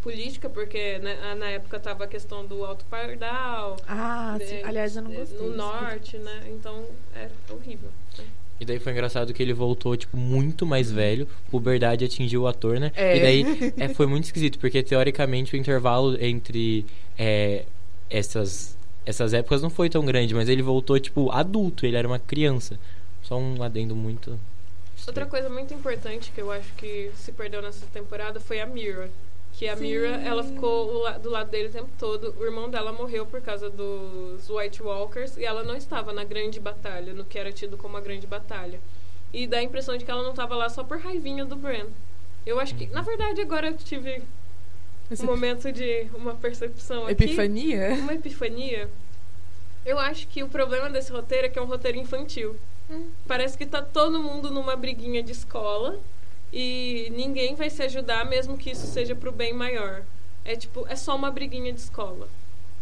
política, 0.01 0.49
porque 0.49 0.97
né, 0.99 1.35
na 1.35 1.49
época 1.49 1.79
tava 1.79 2.03
a 2.05 2.07
questão 2.07 2.45
do 2.45 2.63
Alto 2.65 2.85
Pardal. 2.85 3.77
Ah, 3.87 4.37
sim. 4.39 4.55
né, 4.55 4.61
Aliás, 4.63 4.95
eu 4.95 5.03
não 5.03 5.11
gostei. 5.11 5.37
No 5.37 5.55
norte, 5.55 6.17
né? 6.17 6.43
Então 6.47 6.85
era 7.15 7.31
horrível. 7.49 7.89
né? 8.17 8.25
E 8.59 8.65
daí 8.65 8.77
foi 8.77 8.91
engraçado 8.91 9.33
que 9.33 9.41
ele 9.41 9.53
voltou, 9.53 9.97
tipo, 9.97 10.15
muito 10.15 10.67
mais 10.67 10.91
velho. 10.91 11.27
Puberdade 11.49 12.05
atingiu 12.05 12.43
o 12.43 12.47
ator, 12.47 12.79
né? 12.79 12.91
É. 12.95 13.17
E 13.17 13.21
daí 13.21 13.73
é, 13.77 13.89
foi 13.89 14.05
muito 14.05 14.25
esquisito, 14.25 14.59
porque 14.59 14.83
teoricamente 14.83 15.55
o 15.55 15.57
intervalo 15.57 16.15
entre 16.23 16.85
é, 17.17 17.65
essas, 18.07 18.77
essas 19.03 19.33
épocas 19.33 19.63
não 19.63 19.69
foi 19.71 19.89
tão 19.89 20.05
grande, 20.05 20.35
mas 20.35 20.47
ele 20.47 20.61
voltou, 20.61 20.99
tipo, 20.99 21.31
adulto, 21.31 21.87
ele 21.87 21.97
era 21.97 22.07
uma 22.07 22.19
criança. 22.19 22.79
Só 23.23 23.35
um 23.37 23.63
adendo 23.63 23.95
muito. 23.95 24.39
Outra 25.07 25.25
coisa 25.25 25.49
muito 25.49 25.73
importante 25.73 26.31
que 26.31 26.39
eu 26.41 26.51
acho 26.51 26.71
que 26.73 27.09
se 27.15 27.31
perdeu 27.31 27.63
nessa 27.63 27.87
temporada 27.87 28.39
foi 28.39 28.59
a 28.59 28.67
Mira. 28.67 29.09
Que 29.53 29.67
a 29.67 29.75
Sim. 29.75 29.83
Mira, 29.83 30.07
ela 30.21 30.43
ficou 30.43 31.19
do 31.19 31.29
lado 31.29 31.49
dele 31.49 31.69
o 31.69 31.71
tempo 31.71 31.89
todo. 31.97 32.35
O 32.39 32.45
irmão 32.45 32.69
dela 32.69 32.91
morreu 32.91 33.25
por 33.25 33.41
causa 33.41 33.69
dos 33.69 34.49
White 34.49 34.81
Walkers 34.81 35.37
e 35.37 35.45
ela 35.45 35.63
não 35.63 35.75
estava 35.75 36.11
na 36.13 36.23
grande 36.23 36.59
batalha, 36.59 37.13
no 37.13 37.23
que 37.23 37.37
era 37.37 37.51
tido 37.51 37.77
como 37.77 37.97
a 37.97 38.01
grande 38.01 38.25
batalha. 38.25 38.79
E 39.33 39.47
dá 39.47 39.57
a 39.57 39.63
impressão 39.63 39.97
de 39.97 40.03
que 40.03 40.11
ela 40.11 40.23
não 40.23 40.31
estava 40.31 40.55
lá 40.55 40.69
só 40.69 40.83
por 40.83 40.97
raivinha 40.97 41.45
do 41.45 41.55
Bran. 41.55 41.87
Eu 42.45 42.59
acho 42.59 42.75
que, 42.75 42.87
na 42.87 43.01
verdade, 43.01 43.39
agora 43.41 43.67
eu 43.67 43.77
tive 43.77 44.23
Esse 45.09 45.23
um 45.23 45.27
momento 45.27 45.71
de 45.71 46.07
uma 46.13 46.33
percepção 46.35 47.03
aqui. 47.03 47.11
Epifania? 47.23 47.93
Uma 47.99 48.13
epifania. 48.15 48.89
Eu 49.85 49.99
acho 49.99 50.27
que 50.27 50.43
o 50.43 50.47
problema 50.47 50.89
desse 50.89 51.11
roteiro 51.11 51.47
é 51.47 51.49
que 51.49 51.59
é 51.59 51.61
um 51.61 51.65
roteiro 51.65 51.97
infantil. 51.97 52.55
Hum. 52.89 53.09
Parece 53.27 53.57
que 53.57 53.65
tá 53.65 53.81
todo 53.81 54.21
mundo 54.21 54.51
numa 54.51 54.75
briguinha 54.75 55.23
de 55.23 55.31
escola 55.31 55.99
e 56.51 57.11
ninguém 57.15 57.55
vai 57.55 57.69
se 57.69 57.81
ajudar, 57.83 58.25
mesmo 58.25 58.57
que 58.57 58.71
isso 58.71 58.85
seja 58.87 59.15
pro 59.15 59.31
bem 59.31 59.53
maior. 59.53 60.03
É 60.43 60.55
tipo, 60.55 60.85
é 60.87 60.95
só 60.95 61.15
uma 61.15 61.31
briguinha 61.31 61.71
de 61.71 61.79
escola. 61.79 62.27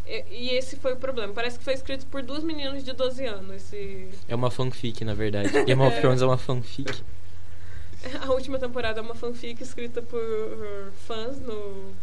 E, 0.07 0.23
e 0.31 0.49
esse 0.51 0.75
foi 0.75 0.93
o 0.93 0.97
problema. 0.97 1.33
Parece 1.33 1.59
que 1.59 1.63
foi 1.63 1.73
escrito 1.73 2.05
por 2.07 2.23
duas 2.23 2.43
meninas 2.43 2.83
de 2.83 2.93
12 2.93 3.25
anos. 3.25 3.55
Esse... 3.55 4.09
É 4.27 4.33
uma 4.33 4.49
fanfic, 4.49 5.05
na 5.05 5.13
verdade. 5.13 5.49
Game 5.65 5.81
of 5.81 5.95
É. 5.95 6.01
Thrones 6.01 6.21
é 6.21 6.25
uma 6.25 6.37
fanfic. 6.37 7.03
A 8.21 8.31
última 8.31 8.57
temporada 8.57 8.99
é 8.99 9.03
uma 9.03 9.13
fanfic 9.13 9.61
escrita 9.61 10.01
por 10.01 10.91
fãs 11.05 11.37
no. 11.39 11.93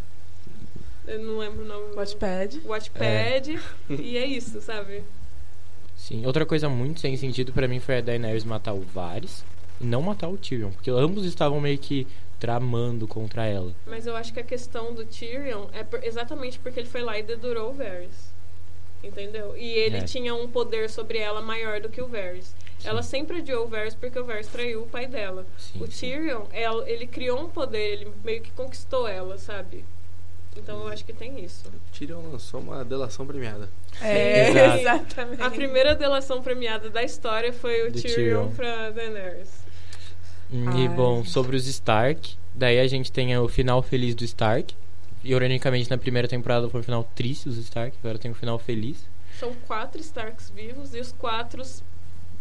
Eu 1.06 1.20
não 1.20 1.38
lembro 1.38 1.62
o 1.62 1.66
nome. 1.66 1.94
Watchpad. 1.94 2.60
Watchpad. 2.64 3.58
E 3.88 4.18
é 4.18 4.26
isso, 4.26 4.60
sabe? 4.60 5.02
Sim. 5.96 6.26
Outra 6.26 6.44
coisa 6.44 6.68
muito 6.68 7.00
sem 7.00 7.16
sentido 7.16 7.52
pra 7.52 7.66
mim 7.66 7.80
foi 7.80 7.98
a 7.98 8.00
Daenerys 8.00 8.44
matar 8.44 8.74
o 8.74 8.80
Varys 8.80 9.42
e 9.80 9.84
não 9.84 10.02
matar 10.02 10.28
o 10.28 10.36
Tyrion. 10.36 10.70
Porque 10.70 10.90
ambos 10.90 11.24
estavam 11.24 11.60
meio 11.60 11.78
que 11.78 12.06
tramando 12.40 13.06
contra 13.08 13.46
ela. 13.46 13.72
Mas 13.86 14.06
eu 14.06 14.14
acho 14.16 14.32
que 14.32 14.40
a 14.40 14.44
questão 14.44 14.92
do 14.94 15.04
Tyrion 15.04 15.66
é 15.72 15.82
por- 15.82 16.02
exatamente 16.04 16.58
porque 16.58 16.80
ele 16.80 16.88
foi 16.88 17.02
lá 17.02 17.18
e 17.18 17.22
dedurou 17.22 17.70
o 17.70 17.74
Varys. 17.74 18.34
Entendeu? 19.02 19.56
E 19.56 19.68
ele 19.70 19.98
É. 19.98 20.02
tinha 20.02 20.34
um 20.34 20.48
poder 20.48 20.90
sobre 20.90 21.18
ela 21.18 21.40
maior 21.40 21.80
do 21.80 21.88
que 21.88 22.00
o 22.02 22.08
Varys. 22.08 22.54
Ela 22.84 23.02
sempre 23.02 23.38
odiou 23.38 23.64
o 23.64 23.68
Varys 23.68 23.94
porque 23.94 24.18
o 24.18 24.24
Varys 24.24 24.48
traiu 24.48 24.82
o 24.82 24.86
pai 24.86 25.06
dela. 25.06 25.46
Sim, 25.58 25.82
o 25.82 25.86
sim. 25.86 26.10
Tyrion, 26.10 26.42
ela- 26.52 26.88
ele 26.88 27.06
criou 27.06 27.40
um 27.40 27.48
poder, 27.48 27.78
ele 27.92 28.12
meio 28.24 28.40
que 28.42 28.50
conquistou 28.52 29.06
ela, 29.06 29.38
sabe? 29.38 29.84
Então 30.56 30.80
eu 30.82 30.88
acho 30.88 31.04
que 31.04 31.12
tem 31.12 31.44
isso. 31.44 31.70
Tyrion 31.92 32.20
lançou 32.32 32.60
uma 32.60 32.84
delação 32.84 33.26
premiada. 33.26 33.68
É, 34.00 34.48
Exato. 34.50 34.78
exatamente. 34.80 35.42
A 35.42 35.50
primeira 35.50 35.94
delação 35.94 36.42
premiada 36.42 36.90
da 36.90 37.02
história 37.02 37.52
foi 37.52 37.86
o 37.88 37.92
Do 37.92 38.00
Tyrion, 38.00 38.14
Tyrion. 38.14 38.48
pra 38.52 38.90
Daenerys. 38.90 39.65
Ai. 40.52 40.84
E 40.84 40.88
bom, 40.88 41.24
sobre 41.24 41.56
os 41.56 41.66
Stark, 41.66 42.34
daí 42.54 42.78
a 42.80 42.86
gente 42.86 43.10
tem 43.10 43.36
o 43.36 43.48
final 43.48 43.82
feliz 43.82 44.14
do 44.14 44.24
Stark. 44.24 44.74
E 45.24 45.32
ironicamente 45.32 45.90
na 45.90 45.98
primeira 45.98 46.28
temporada 46.28 46.68
foi 46.68 46.80
um 46.80 46.84
final 46.84 47.04
triste 47.14 47.48
dos 47.48 47.58
Stark, 47.58 47.96
agora 48.02 48.18
tem 48.18 48.30
um 48.30 48.34
final 48.34 48.58
feliz. 48.58 48.98
São 49.38 49.52
quatro 49.66 50.00
Starks 50.00 50.50
vivos 50.50 50.94
e 50.94 51.00
os 51.00 51.12
quatro 51.12 51.62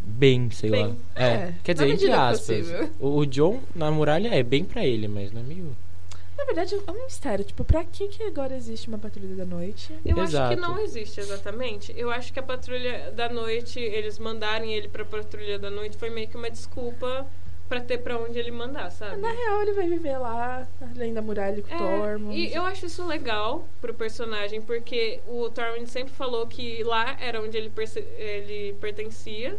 Bem, 0.07 0.51
sei 0.51 0.69
Bem. 0.69 0.85
lá. 0.87 0.95
É, 1.15 1.25
É, 1.25 1.53
quer 1.63 1.73
dizer, 1.73 1.89
entre 1.89 2.11
aspas. 2.11 2.67
O, 2.99 3.17
o 3.17 3.25
John 3.25 3.59
na 3.73 3.89
muralha 3.89 4.29
é 4.33 4.43
bem 4.43 4.63
pra 4.63 4.85
ele, 4.85 5.07
mas 5.07 5.31
não 5.31 5.41
é 5.41 5.43
meio. 5.43 5.75
Na 6.37 6.43
verdade, 6.45 6.75
é 6.75 6.91
um 6.91 7.05
mistério. 7.05 7.43
Tipo, 7.43 7.63
pra 7.63 7.83
que, 7.83 8.07
que 8.09 8.21
agora 8.23 8.55
existe 8.55 8.87
uma 8.87 8.99
patrulha 8.99 9.35
da 9.35 9.45
noite? 9.45 9.91
Eu 10.05 10.19
acho 10.19 10.31
Exato. 10.31 10.53
que 10.55 10.61
não 10.61 10.77
existe 10.79 11.19
exatamente. 11.19 11.93
Eu 11.97 12.11
acho 12.11 12.31
que 12.31 12.39
a 12.39 12.43
patrulha 12.43 13.11
da 13.15 13.29
noite, 13.29 13.79
eles 13.79 14.19
mandarem 14.19 14.73
ele 14.73 14.87
pra 14.89 15.03
patrulha 15.03 15.57
da 15.57 15.71
noite 15.71 15.97
foi 15.97 16.09
meio 16.11 16.27
que 16.27 16.37
uma 16.37 16.51
desculpa 16.51 17.25
pra 17.67 17.81
ter 17.81 17.97
pra 17.99 18.17
onde 18.17 18.37
ele 18.37 18.51
mandar, 18.51 18.91
sabe? 18.91 19.17
Na 19.17 19.31
real, 19.31 19.61
ele 19.63 19.73
vai 19.73 19.87
viver 19.89 20.17
lá, 20.17 20.67
além 20.95 21.13
da 21.13 21.21
muralha 21.21 21.61
com 21.63 21.69
o 21.73 21.73
É, 21.73 21.77
Tormund. 21.77 22.37
e 22.37 22.53
eu 22.53 22.63
acho 22.63 22.85
isso 22.85 23.05
legal 23.05 23.67
pro 23.81 23.93
personagem, 23.93 24.61
porque 24.61 25.19
o 25.27 25.49
Tormund 25.49 25.89
sempre 25.89 26.13
falou 26.13 26.45
que 26.47 26.83
lá 26.83 27.17
era 27.19 27.41
onde 27.41 27.57
ele, 27.57 27.71
ele 28.17 28.73
pertencia. 28.79 29.57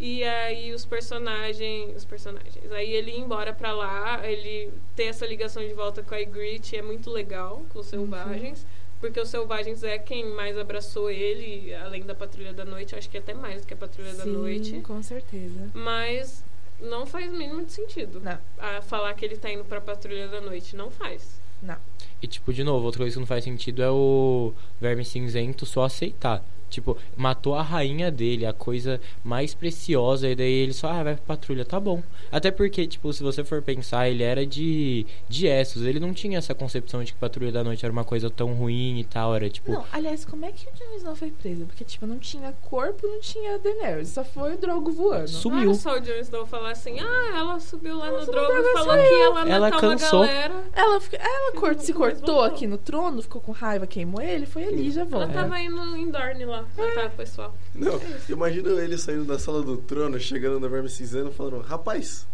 E 0.00 0.24
aí 0.24 0.72
os 0.72 0.84
personagens. 0.84 1.96
Os 1.96 2.04
personagens. 2.04 2.70
Aí 2.72 2.92
ele 2.92 3.12
ir 3.12 3.20
embora 3.20 3.52
pra 3.52 3.72
lá, 3.72 4.28
ele 4.28 4.72
ter 4.96 5.04
essa 5.04 5.24
ligação 5.24 5.62
de 5.66 5.72
volta 5.72 6.02
com 6.02 6.14
a 6.14 6.18
Ygritte 6.20 6.76
é 6.76 6.82
muito 6.82 7.08
legal, 7.10 7.62
com 7.72 7.78
os 7.78 7.86
selvagens. 7.86 8.66
Porque 9.00 9.20
os 9.20 9.28
selvagens 9.28 9.84
é 9.84 9.96
quem 9.98 10.24
mais 10.30 10.58
abraçou 10.58 11.10
ele, 11.10 11.72
além 11.74 12.02
da 12.02 12.14
Patrulha 12.14 12.52
da 12.52 12.64
Noite, 12.64 12.96
acho 12.96 13.08
que 13.08 13.18
até 13.18 13.34
mais 13.34 13.60
do 13.60 13.66
que 13.68 13.74
a 13.74 13.76
Patrulha 13.76 14.14
da 14.14 14.24
Sim, 14.24 14.32
Noite. 14.32 14.80
com 14.80 15.00
certeza. 15.02 15.70
Mas 15.74 16.42
não 16.80 17.06
faz 17.06 17.32
o 17.32 17.36
mínimo 17.36 17.64
de 17.64 17.72
sentido. 17.72 18.20
Não. 18.20 18.38
A 18.58 18.82
falar 18.82 19.14
que 19.14 19.24
ele 19.24 19.36
tá 19.36 19.50
indo 19.50 19.64
pra 19.64 19.80
Patrulha 19.80 20.28
da 20.28 20.40
Noite. 20.40 20.76
Não 20.76 20.90
faz. 20.90 21.40
Não. 21.62 21.76
E 22.20 22.26
tipo, 22.26 22.52
de 22.52 22.62
novo, 22.64 22.84
outra 22.84 23.00
coisa 23.00 23.14
que 23.14 23.20
não 23.20 23.26
faz 23.26 23.44
sentido 23.44 23.82
é 23.82 23.90
o 23.90 24.52
Verme 24.80 25.04
Cinzento 25.04 25.66
só 25.66 25.84
aceitar. 25.84 26.44
Tipo, 26.74 26.96
matou 27.16 27.54
a 27.54 27.62
rainha 27.62 28.10
dele, 28.10 28.44
a 28.46 28.52
coisa 28.52 29.00
mais 29.22 29.54
preciosa, 29.54 30.28
e 30.28 30.34
daí 30.34 30.52
ele 30.52 30.72
só, 30.72 30.88
ah, 30.88 31.02
vai 31.02 31.14
pra 31.14 31.24
patrulha, 31.36 31.64
tá 31.64 31.78
bom. 31.80 32.02
Até 32.32 32.50
porque, 32.50 32.86
tipo, 32.86 33.12
se 33.12 33.22
você 33.22 33.44
for 33.44 33.62
pensar, 33.62 34.08
ele 34.08 34.22
era 34.22 34.44
de, 34.46 35.06
de 35.28 35.46
Essos, 35.46 35.82
ele 35.84 36.00
não 36.00 36.12
tinha 36.12 36.38
essa 36.38 36.54
concepção 36.54 37.02
de 37.04 37.12
que 37.12 37.18
Patrulha 37.18 37.52
da 37.52 37.62
Noite 37.64 37.84
era 37.84 37.92
uma 37.92 38.04
coisa 38.04 38.28
tão 38.28 38.52
ruim 38.54 38.98
e 38.98 39.04
tal, 39.04 39.34
era 39.34 39.48
tipo... 39.48 39.72
Não, 39.72 39.84
aliás, 39.92 40.24
como 40.24 40.44
é 40.44 40.52
que 40.52 40.66
o 40.66 40.70
Jon 40.72 40.96
Snow 40.96 41.14
foi 41.16 41.30
preso? 41.30 41.64
Porque, 41.66 41.84
tipo, 41.84 42.06
não 42.06 42.18
tinha 42.18 42.52
corpo, 42.62 43.06
não 43.06 43.20
tinha 43.20 43.58
Daenerys. 43.58 44.08
Só 44.08 44.24
foi 44.24 44.54
o 44.54 44.58
Drogo 44.58 44.90
voando. 44.90 45.28
Su- 45.28 45.48
Não 45.48 45.56
Sumiu. 45.58 45.70
era 45.70 45.74
só 45.74 45.96
o 45.96 46.00
Jon 46.00 46.20
Snow 46.20 46.46
falar 46.46 46.70
assim, 46.72 46.98
ah, 47.00 47.32
ela 47.36 47.60
subiu 47.60 47.96
lá 47.98 48.08
Ela 48.08 48.18
no 48.20 48.24
subiu 48.26 48.40
Drogo 48.40 48.58
e 48.58 48.72
falou 48.72 48.94
que 48.96 49.14
ela, 49.14 49.48
Ela 49.48 49.70
matava 49.70 49.80
cansou. 49.80 50.22
a 50.22 50.26
galera. 50.26 50.64
Ela, 50.74 51.00
fica- 51.00 51.18
ela 51.22 51.52
cort- 51.52 51.78
se 51.80 51.92
cortou 51.92 52.14
voltou. 52.34 52.42
aqui 52.42 52.66
no 52.66 52.78
trono, 52.78 53.22
ficou 53.22 53.40
com 53.40 53.52
raiva, 53.52 53.86
queimou 53.86 54.20
ele, 54.20 54.46
foi 54.46 54.64
ali, 54.64 54.90
já 54.90 55.02
Ela 55.02 55.10
volta. 55.10 55.32
tava 55.32 55.60
indo 55.60 55.96
em 55.96 56.10
Dorne 56.10 56.44
lá, 56.44 56.63
matar 56.76 57.06
o 57.06 57.10
pessoal. 57.10 57.54
Não, 57.74 58.00
imagina 58.28 58.70
ele 58.82 58.96
saindo 58.98 59.24
da 59.24 59.38
sala 59.38 59.62
do 59.62 59.76
trono, 59.76 60.18
chegando 60.18 60.58
no 60.60 60.68
Verme 60.68 60.88
Cinzento, 60.88 61.30
falando: 61.32 61.60
Rapaz, 61.60 62.26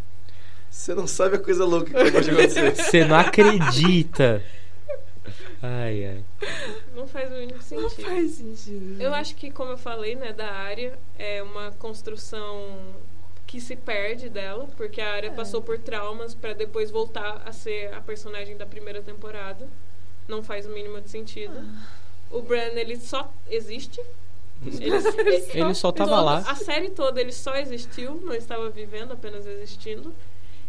você 0.70 0.94
não 0.94 1.06
sabe 1.06 1.36
a 1.36 1.38
coisa 1.38 1.64
louca 1.64 1.90
que 1.90 1.96
acabou 1.96 2.20
de 2.20 2.30
acontecer. 2.30 2.74
Você 2.76 3.04
não 3.04 3.16
acredita! 3.16 4.42
Ai, 5.62 6.06
ai. 6.06 6.24
Não 6.96 7.06
faz 7.06 7.30
o 7.30 7.34
mínimo 7.34 7.60
sentido. 7.60 7.82
Não 7.82 7.90
faz 7.90 8.30
sentido. 8.32 9.02
Eu 9.02 9.12
acho 9.14 9.34
que, 9.34 9.50
como 9.50 9.72
eu 9.72 9.76
falei, 9.78 10.14
né, 10.16 10.32
da 10.32 10.50
área 10.50 10.98
é 11.18 11.42
uma 11.42 11.70
construção 11.72 12.94
que 13.46 13.60
se 13.60 13.76
perde 13.76 14.28
dela, 14.30 14.66
porque 14.76 15.00
a 15.00 15.12
área 15.12 15.26
É. 15.28 15.30
passou 15.34 15.60
por 15.60 15.76
traumas 15.78 16.34
pra 16.34 16.52
depois 16.54 16.90
voltar 16.90 17.42
a 17.44 17.52
ser 17.52 17.92
a 17.92 18.00
personagem 18.00 18.56
da 18.56 18.64
primeira 18.64 19.02
temporada. 19.02 19.66
Não 20.28 20.42
faz 20.42 20.64
o 20.66 20.70
mínimo 20.70 21.00
de 21.00 21.10
sentido. 21.10 21.52
Ah. 21.58 21.99
O 22.30 22.42
Bran, 22.42 22.72
ele 22.74 22.96
só 22.96 23.32
existe. 23.50 24.00
Ele, 24.64 24.96
Ele 25.54 25.74
só 25.74 25.90
tava 25.92 26.10
todo- 26.10 26.24
lá. 26.24 26.38
A 26.46 26.54
série 26.54 26.90
toda 26.90 27.20
ele 27.20 27.32
só 27.32 27.54
existiu, 27.56 28.20
não 28.24 28.34
estava 28.34 28.68
vivendo, 28.70 29.12
apenas 29.12 29.46
existindo. 29.46 30.14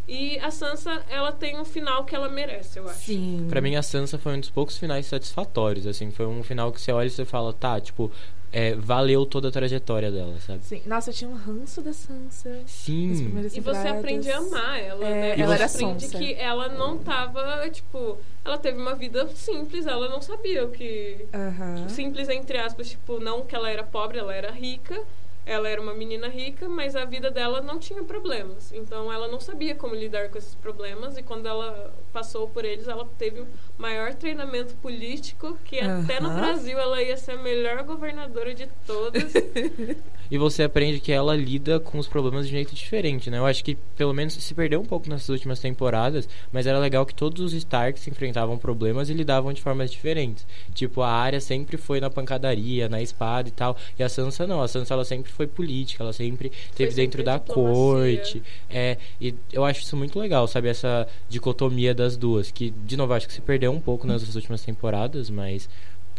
E 0.08 0.40
a 0.40 0.50
Sansa, 0.50 1.04
ela 1.10 1.32
tem 1.32 1.60
um 1.60 1.64
final 1.66 2.04
que 2.06 2.16
ela 2.16 2.28
merece, 2.28 2.80
eu 2.80 2.90
acho. 2.90 3.00
Sim. 3.00 3.46
Pra 3.50 3.62
mim, 3.62 3.76
a 3.76 3.84
Sansa 3.84 4.18
foi 4.18 4.34
um 4.36 4.40
dos 4.40 4.50
poucos 4.50 4.78
finais 4.78 5.06
satisfatórios, 5.06 5.86
assim. 5.86 6.10
Foi 6.12 6.26
um 6.26 6.42
final 6.44 6.72
que 6.72 6.82
você 6.82 6.92
olha 6.92 7.08
e 7.08 7.10
você 7.10 7.24
fala, 7.24 7.54
tá, 7.54 7.80
tipo, 7.80 8.12
é, 8.52 8.76
valeu 8.76 9.26
toda 9.26 9.48
a 9.48 9.52
trajetória 9.52 10.12
dela, 10.12 10.38
sabe? 10.46 10.64
Sim. 10.64 10.82
Nossa, 10.86 11.10
eu 11.10 11.14
tinha 11.14 11.30
um 11.30 11.36
ranço 11.36 11.82
da 11.82 11.94
Sansa. 11.94 12.60
Sim. 12.66 13.12
E 13.54 13.60
você 13.60 13.88
aprende 13.88 14.30
a 14.32 14.38
amar 14.38 14.80
ela, 14.80 15.06
É, 15.08 15.36
né? 15.36 15.40
ela 15.40 15.56
era 15.56 15.66
aprende 15.66 16.06
sonsa. 16.06 16.18
que 16.18 16.34
ela 16.34 16.68
não 16.70 16.98
tava, 16.98 17.70
tipo, 17.70 18.18
ela 18.44 18.58
teve 18.58 18.78
uma 18.78 18.94
vida 18.96 19.28
simples, 19.36 19.86
ela 19.88 20.10
não 20.10 20.22
sabia 20.22 20.66
o 20.66 20.70
que. 20.72 21.26
Aham. 21.34 21.88
Simples 21.90 22.28
entre 22.30 22.58
aspas, 22.58 22.90
tipo, 22.90 23.20
não 23.20 23.42
que 23.46 23.56
ela 23.56 23.70
era 23.70 23.84
pobre, 23.84 24.18
ela 24.20 24.34
era 24.36 24.52
rica. 24.52 25.02
Ela 25.46 25.70
era 25.70 25.82
uma 25.82 25.94
menina 25.94 26.28
rica, 26.28 26.70
mas 26.70 26.96
a 26.96 27.04
vida 27.04 27.32
dela 27.32 27.62
não 27.62 27.80
tinha 27.80 28.04
problemas. 28.04 28.72
Então 28.72 29.12
ela 29.12 29.28
não 29.28 29.40
sabia 29.40 29.74
como 29.74 29.96
lidar 29.96 30.30
com 30.30 30.38
esses 30.38 30.56
problemas 30.56 31.18
e 31.18 31.24
quando 31.24 31.48
ela 31.48 31.94
passou 32.14 32.48
por 32.48 32.64
eles, 32.64 32.88
ela 32.88 33.08
teve 33.18 33.42
o 33.42 33.48
maior 33.78 34.14
treinamento 34.14 34.76
político 34.76 35.58
que 35.66 35.80
até 35.80 36.20
no. 36.20 36.32
Brasil 36.32 36.80
ela 36.80 37.02
ia 37.02 37.18
ser 37.18 37.32
a 37.32 37.38
melhor 37.38 37.84
governadora 37.84 38.54
de 38.54 38.68
todas. 38.86 39.34
E 40.32 40.38
você 40.38 40.64
aprende 40.64 41.02
que 41.02 41.12
ela 41.12 41.36
lida 41.36 41.78
com 41.78 42.00
os 42.00 42.08
problemas 42.08 42.48
de 42.48 42.54
um 42.54 42.56
jeito 42.56 42.74
diferente, 42.74 43.30
né? 43.30 43.38
Eu 43.38 43.46
acho 43.46 43.64
que 43.64 43.76
pelo 43.98 44.14
menos 44.14 44.34
se 44.34 44.54
perdeu 44.54 44.80
um 44.80 44.86
pouco 44.86 45.10
nessas 45.10 45.28
últimas 45.28 45.60
temporadas, 45.60 46.28
mas 46.54 46.66
era 46.66 46.80
legal 46.80 47.06
que 47.06 47.14
todos 47.14 47.44
os 47.44 47.54
Starks 47.54 48.08
enfrentavam 48.08 48.58
problemas 48.58 49.10
e 49.10 49.14
lidavam 49.14 49.52
de 49.52 49.62
formas 49.62 49.92
diferentes. 49.92 50.48
Tipo, 50.74 51.02
a 51.02 51.10
Arya 51.10 51.42
sempre 51.42 51.76
foi 51.76 52.00
na 52.00 52.10
pancadaria, 52.10 52.88
na 52.88 53.02
espada 53.02 53.50
e 53.50 53.52
tal, 53.52 53.76
e 54.00 54.04
a 54.04 54.08
Sansa 54.08 54.48
não. 54.48 54.62
A 54.62 54.70
Sansa 54.70 54.94
ela 54.94 55.04
sempre 55.04 55.30
foi 55.30 55.48
política, 55.48 56.02
ela 56.02 56.14
sempre 56.14 56.50
teve 56.76 56.94
dentro 56.94 57.22
da 57.24 57.38
diplomacia. 57.38 57.74
corte. 57.74 58.44
É, 58.70 58.98
e 59.20 59.36
eu 59.52 59.66
acho 59.66 59.82
isso 59.82 59.98
muito 59.98 60.18
legal, 60.18 60.48
sabe? 60.48 60.70
Essa 60.70 61.06
dicotomia 61.28 61.94
das 61.94 62.16
duas, 62.16 62.52
que 62.52 62.72
de 62.86 62.96
novo 62.96 63.14
acho 63.14 63.28
que 63.28 63.34
se 63.34 63.42
perdeu 63.42 63.72
um 63.72 63.82
pouco 63.82 64.08
nas 64.08 64.34
últimas 64.34 64.62
temporadas, 64.64 65.30
mas 65.30 65.68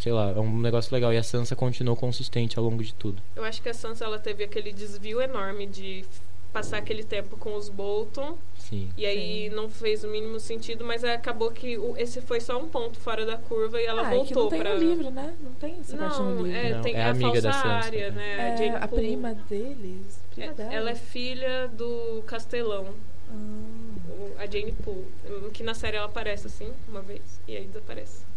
sei 0.03 0.13
lá, 0.13 0.31
é 0.31 0.41
um 0.41 0.59
negócio 0.59 0.93
legal 0.93 1.13
e 1.13 1.17
a 1.17 1.23
Sansa 1.23 1.55
continuou 1.55 1.97
consistente 1.97 2.59
ao 2.59 2.65
longo 2.65 2.83
de 2.83 2.93
tudo. 2.93 3.23
Eu 3.37 3.45
acho 3.45 3.63
que 3.63 3.69
a 3.69 3.75
Sansa 3.75 4.05
ela 4.05 4.19
teve 4.19 4.43
aquele 4.43 4.73
desvio 4.73 5.21
enorme 5.23 5.65
de 5.67 6.05
passar 6.53 6.79
aquele 6.79 7.05
tempo 7.05 7.37
com 7.39 7.55
os 7.57 7.69
Bolton 7.71 8.37
Sim. 8.59 8.91
e 8.97 9.07
aí 9.07 9.49
não 9.51 9.71
fez 9.71 10.03
o 10.05 10.09
mínimo 10.09 10.39
sentido, 10.41 10.85
mas 10.85 11.03
acabou 11.05 11.51
que 11.53 11.79
o- 11.79 11.97
esse 11.97 12.21
foi 12.21 12.41
só 12.41 12.59
um 12.61 12.69
ponto 12.69 12.99
fora 12.99 13.25
da 13.25 13.39
curva 13.39 13.81
e 13.81 13.87
ela 13.87 14.03
ah, 14.03 14.07
é 14.07 14.11
que 14.11 14.17
não 14.17 14.25
voltou 14.25 14.49
tem 14.51 14.61
pra 14.61 14.75
no 14.75 14.81
livro, 14.81 15.11
né? 15.11 15.35
Não 15.41 15.53
tem 15.55 15.77
essa 15.81 15.97
parte 15.97 16.19
no 16.21 16.35
Não, 16.35 16.43
livro. 16.43 16.59
é, 16.59 16.71
Não, 16.75 16.83
tem 16.83 16.95
é 16.95 17.03
a 17.05 17.11
amiga 17.11 17.27
falsa 17.29 17.41
da 17.43 17.53
Sansa, 17.53 17.69
área, 17.69 18.11
né? 18.11 18.37
né? 18.37 18.55
É, 18.55 18.57
Jane 18.57 18.77
a 18.85 18.89
prima 18.89 19.35
deles. 19.49 20.21
Prima 20.35 20.51
É, 20.51 20.55
dela. 20.55 20.75
ela 20.75 20.91
é 20.91 20.95
filha 20.95 21.69
do 21.69 22.23
Castelão, 22.27 22.89
Ah. 23.31 23.35
o- 23.35 24.35
a 24.39 24.47
Jane 24.47 24.73
Poole, 24.73 25.07
que 25.55 25.63
na 25.63 25.75
série 25.75 25.97
ela 25.97 26.07
aparece 26.07 26.49
assim, 26.49 26.71
uma 26.89 27.01
vez, 27.01 27.23
e 27.49 27.57
aí 27.57 27.65
desaparece. 27.67 28.31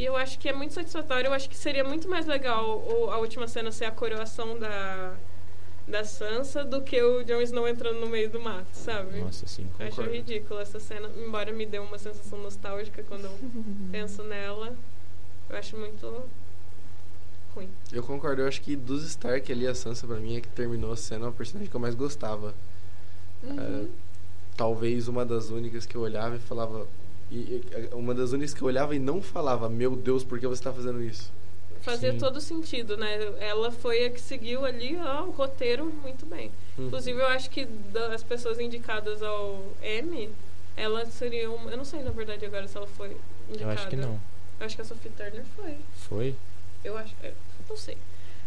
E 0.00 0.04
eu 0.06 0.16
acho 0.16 0.38
que 0.38 0.48
é 0.48 0.52
muito 0.54 0.72
satisfatório, 0.72 1.28
eu 1.28 1.34
acho 1.34 1.46
que 1.50 1.54
seria 1.54 1.84
muito 1.84 2.08
mais 2.08 2.24
legal 2.24 2.78
o- 2.78 3.10
a 3.10 3.18
última 3.18 3.46
cena 3.46 3.70
ser 3.70 3.84
a 3.84 3.90
coroação 3.90 4.58
da, 4.58 5.14
da 5.86 6.04
Sansa 6.06 6.64
do 6.64 6.80
que 6.80 7.02
o 7.02 7.22
Jon 7.22 7.42
Snow 7.42 7.68
entrando 7.68 8.00
no 8.00 8.06
meio 8.08 8.30
do 8.30 8.40
mato, 8.40 8.64
sabe? 8.72 9.18
Nossa, 9.20 9.46
sim. 9.46 9.68
eu 9.78 9.86
acho 9.86 9.96
concordo. 9.96 10.10
ridículo 10.16 10.58
essa 10.58 10.80
cena, 10.80 11.06
embora 11.18 11.52
me 11.52 11.66
dê 11.66 11.78
uma 11.78 11.98
sensação 11.98 12.38
nostálgica 12.38 13.02
quando 13.06 13.26
eu 13.26 13.38
penso 13.92 14.22
nela. 14.22 14.74
Eu 15.50 15.56
acho 15.58 15.76
muito 15.76 16.24
ruim. 17.54 17.68
Eu 17.92 18.02
concordo, 18.02 18.40
eu 18.40 18.48
acho 18.48 18.62
que 18.62 18.76
dos 18.76 19.04
Stark 19.04 19.52
ali, 19.52 19.66
a 19.66 19.74
Sansa 19.74 20.06
pra 20.06 20.16
mim 20.16 20.34
é 20.38 20.40
que 20.40 20.48
terminou 20.48 20.96
sendo 20.96 21.26
a 21.26 21.30
personagem 21.32 21.68
que 21.68 21.76
eu 21.76 21.80
mais 21.80 21.94
gostava. 21.94 22.54
Uhum. 23.42 23.90
Talvez 24.56 25.08
uma 25.08 25.26
das 25.26 25.50
únicas 25.50 25.84
que 25.84 25.94
eu 25.94 26.00
olhava 26.00 26.36
e 26.36 26.38
falava. 26.38 26.86
E, 27.30 27.36
e- 27.36 27.94
uma 27.94 28.14
das 28.14 28.32
únicas 28.32 28.52
que 28.52 28.62
eu 28.62 28.68
olhava 28.68 28.94
e 28.94 28.98
não 28.98 29.22
falava, 29.22 29.68
meu 29.68 29.94
Deus, 29.94 30.24
por 30.24 30.38
que 30.38 30.46
você 30.46 30.62
tá 30.62 30.72
fazendo 30.72 31.02
isso? 31.02 31.30
Fazia 31.82 32.12
Sim. 32.12 32.18
todo 32.18 32.40
sentido, 32.40 32.96
né? 32.96 33.18
Ela 33.40 33.70
foi 33.70 34.04
a 34.04 34.10
que 34.10 34.20
seguiu 34.20 34.64
ali 34.66 34.98
ó, 34.98 35.24
o 35.24 35.30
roteiro 35.30 35.86
muito 36.02 36.26
bem. 36.26 36.50
Uhum. 36.76 36.88
Inclusive, 36.88 37.18
eu 37.18 37.26
acho 37.28 37.48
que 37.48 37.64
das 37.64 38.22
pessoas 38.22 38.60
indicadas 38.60 39.22
ao 39.22 39.64
M, 39.82 40.28
ela 40.76 41.06
seria 41.06 41.50
uma. 41.50 41.70
Eu 41.70 41.78
não 41.78 41.84
sei, 41.84 42.02
na 42.02 42.10
verdade, 42.10 42.44
agora 42.44 42.68
se 42.68 42.76
ela 42.76 42.86
foi 42.86 43.16
indicada. 43.48 43.64
Eu 43.64 43.70
acho 43.70 43.88
que 43.88 43.96
não. 43.96 44.20
Eu 44.58 44.66
acho 44.66 44.76
que 44.76 44.82
a 44.82 44.84
Sophie 44.84 45.10
Turner 45.10 45.42
foi. 45.56 45.76
Foi? 45.96 46.34
Eu 46.84 46.98
acho. 46.98 47.14
Eu 47.22 47.32
não 47.68 47.76
sei. 47.76 47.96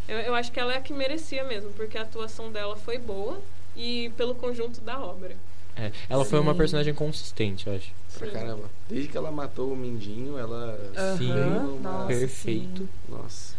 Eu, 0.07 0.17
eu 0.19 0.35
acho 0.35 0.51
que 0.51 0.59
ela 0.59 0.73
é 0.73 0.77
a 0.77 0.81
que 0.81 0.93
merecia 0.93 1.43
mesmo, 1.43 1.71
porque 1.73 1.97
a 1.97 2.03
atuação 2.03 2.51
dela 2.51 2.75
foi 2.75 2.99
boa 2.99 3.41
e 3.75 4.11
pelo 4.15 4.35
conjunto 4.35 4.79
da 4.81 4.99
obra. 4.99 5.35
É, 5.75 5.91
ela 6.07 6.23
foi 6.23 6.39
uma 6.39 6.51
Sim. 6.51 6.57
personagem 6.57 6.93
consistente, 6.93 7.65
eu 7.67 7.75
acho. 7.75 7.91
Pra 8.17 8.27
Sim. 8.27 8.33
caramba. 8.33 8.69
Desde 8.87 9.07
que 9.09 9.17
ela 9.17 9.31
matou 9.31 9.73
o 9.73 9.75
Mindinho, 9.75 10.37
ela. 10.37 10.77
Sim. 11.17 11.31
Aham, 11.31 11.57
Uma- 11.73 11.91
nossa, 11.91 12.07
Perfeito. 12.07 12.81
sim. 12.83 12.89
Nossa. 13.09 13.55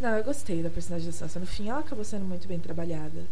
Não, 0.00 0.16
eu 0.16 0.24
gostei 0.24 0.62
da 0.62 0.70
personagem 0.70 1.06
da 1.06 1.12
Sansa. 1.12 1.38
No 1.40 1.46
fim, 1.46 1.68
ela 1.68 1.80
acabou 1.80 2.04
sendo 2.04 2.24
muito 2.24 2.46
bem 2.48 2.58
trabalhada. 2.58 3.24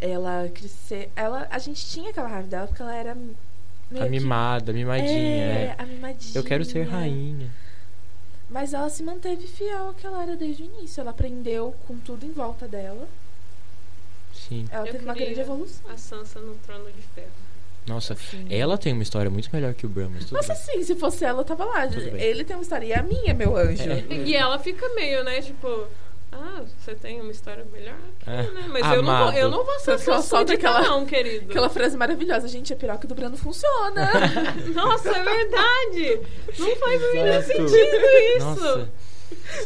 Ela 0.00 0.50
crescer. 0.52 1.10
Ela, 1.14 1.46
a 1.50 1.58
gente 1.58 1.86
tinha 1.86 2.10
aquela 2.10 2.26
raiva 2.28 2.48
dela 2.48 2.66
porque 2.66 2.82
ela 2.82 2.94
era. 2.94 3.14
Meio 3.14 4.02
A 4.02 4.06
que- 4.06 4.10
mimada, 4.10 4.72
mimadinha, 4.72 5.10
é, 5.12 5.64
é. 5.64 5.76
a 5.78 5.84
mimadinha. 5.86 6.32
Eu 6.34 6.42
quero 6.42 6.64
ser 6.64 6.82
rainha. 6.88 7.48
Mas 8.50 8.74
ela 8.74 8.88
se 8.90 9.02
manteve 9.02 9.46
fiel 9.46 9.86
ao 9.88 9.94
que 9.94 10.06
ela 10.06 10.22
era 10.22 10.34
desde 10.34 10.62
o 10.62 10.66
início. 10.66 11.00
Ela 11.00 11.10
aprendeu 11.10 11.74
com 11.86 11.96
tudo 11.98 12.26
em 12.26 12.32
volta 12.32 12.66
dela. 12.66 13.06
Sim. 14.48 14.66
Ela 14.70 14.86
Eu 14.86 14.92
teve 14.92 15.04
uma 15.04 15.14
grande 15.14 15.40
evolução. 15.40 15.90
A 15.90 15.96
Sansa 15.96 16.40
no 16.40 16.54
Trono 16.66 16.86
de 16.90 17.02
Ferro. 17.14 17.28
Nossa, 17.86 18.14
Sim. 18.14 18.46
ela 18.48 18.78
tem 18.78 18.92
uma 18.92 19.02
história 19.02 19.28
muito 19.30 19.48
melhor 19.52 19.74
que 19.74 19.84
o 19.84 19.88
Bran, 19.88 20.08
mas 20.14 20.24
tudo 20.26 20.34
Nossa, 20.36 20.54
bem. 20.54 20.62
sim, 20.62 20.84
se 20.84 20.94
fosse 20.94 21.24
ela, 21.24 21.40
eu 21.40 21.44
tava 21.44 21.64
lá. 21.64 21.86
Tudo 21.88 22.12
bem. 22.12 22.20
Ele 22.22 22.44
tem 22.44 22.54
uma 22.54 22.62
história 22.62 22.86
e 22.86 22.92
a 22.94 23.02
minha, 23.02 23.34
meu 23.34 23.56
anjo. 23.56 23.82
É. 23.90 24.04
E 24.24 24.36
ela 24.36 24.58
fica 24.58 24.88
meio, 24.94 25.24
né, 25.24 25.40
tipo. 25.42 25.86
Ah, 26.34 26.62
você 26.78 26.94
tem 26.94 27.20
uma 27.20 27.30
história 27.32 27.66
melhor 27.72 27.96
que, 28.20 28.30
É. 28.30 28.42
né? 28.52 28.64
Mas 28.68 28.86
eu 28.92 29.02
não, 29.02 29.24
vou, 29.24 29.32
eu 29.34 29.50
não 29.50 29.64
vou 29.64 29.78
ser 29.80 29.98
sua 29.98 30.22
solta 30.22 30.54
aquela- 30.54 30.80
não, 30.80 31.04
querido. 31.04 31.50
Aquela 31.50 31.68
frase 31.68 31.94
maravilhosa, 31.96 32.48
gente, 32.48 32.72
a 32.72 32.76
piroca 32.76 33.06
do 33.06 33.14
Brando 33.14 33.36
funciona. 33.36 34.10
Nossa, 34.74 35.10
é 35.10 35.22
verdade! 35.24 36.20
Não 36.58 36.76
faz 36.76 37.02
o 37.02 37.12
mínimo 37.12 37.42
sentido 37.42 37.96
isso! 38.36 38.44
Nossa, 38.46 38.88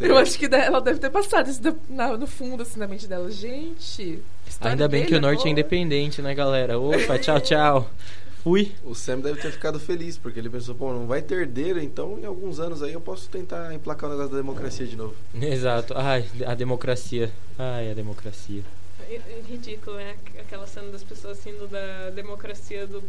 Eu 0.01 0.17
acho 0.17 0.39
que 0.39 0.47
ela 0.53 0.81
deve 0.81 0.99
ter 0.99 1.11
passado 1.11 1.49
isso 1.51 1.61
na- 1.89 2.17
no 2.17 2.27
fundo, 2.27 2.63
assim, 2.63 2.81
na 2.81 2.89
mente 2.89 3.07
dela. 3.07 3.31
Gente, 3.31 4.21
história 4.49 4.73
ainda 4.73 4.89
bem 4.89 5.01
dele 5.01 5.13
que 5.13 5.19
o 5.19 5.21
norte 5.21 5.41
é 5.41 5.43
boa. 5.43 5.51
independente, 5.51 6.23
né, 6.23 6.35
galera? 6.35 6.79
Opa, 6.79 7.19
tchau, 7.19 7.41
tchau. 7.41 7.91
Fui. 8.43 8.73
O 8.85 8.95
Sam 8.95 9.19
deve 9.21 9.41
ter 9.41 9.51
ficado 9.51 9.81
feliz, 9.81 10.17
porque 10.17 10.39
ele 10.39 10.49
pensou, 10.49 10.75
pô, 10.75 10.93
não 10.93 11.07
vai 11.07 11.21
ter 11.21 11.41
herdeiro, 11.41 11.81
então 11.81 12.17
em 12.21 12.25
alguns 12.25 12.61
anos 12.61 12.81
aí 12.83 12.93
eu 12.93 13.01
posso 13.01 13.29
tentar 13.29 13.75
emplacar 13.75 14.09
o 14.09 14.13
negócio 14.13 14.31
da 14.33 14.37
democracia 14.39 14.87
de 14.87 14.95
novo. 14.97 15.15
Exato. 15.41 15.95
Ai, 15.97 16.25
a 16.47 16.55
democracia. 16.55 17.31
Ai, 17.59 17.91
a 17.91 17.95
democracia. 17.95 18.63
É- 19.11 19.15
é 19.17 19.43
ridículo, 19.49 19.97
né? 19.97 20.15
Aquela 20.39 20.67
cena 20.67 20.89
das 20.93 21.03
pessoas 21.03 21.45
rindo 21.45 21.67
da 21.67 22.11
democracia 22.11 22.87
do, 22.87 23.03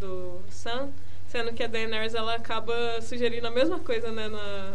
do 0.00 0.38
Sam, 0.50 0.88
sendo 1.28 1.52
que 1.52 1.62
a 1.62 1.66
Daenerys 1.66 2.14
ela 2.14 2.34
acaba 2.34 2.74
sugerindo 3.02 3.46
a 3.46 3.50
mesma 3.50 3.78
coisa, 3.80 4.10
né, 4.10 4.28
na 4.28 4.72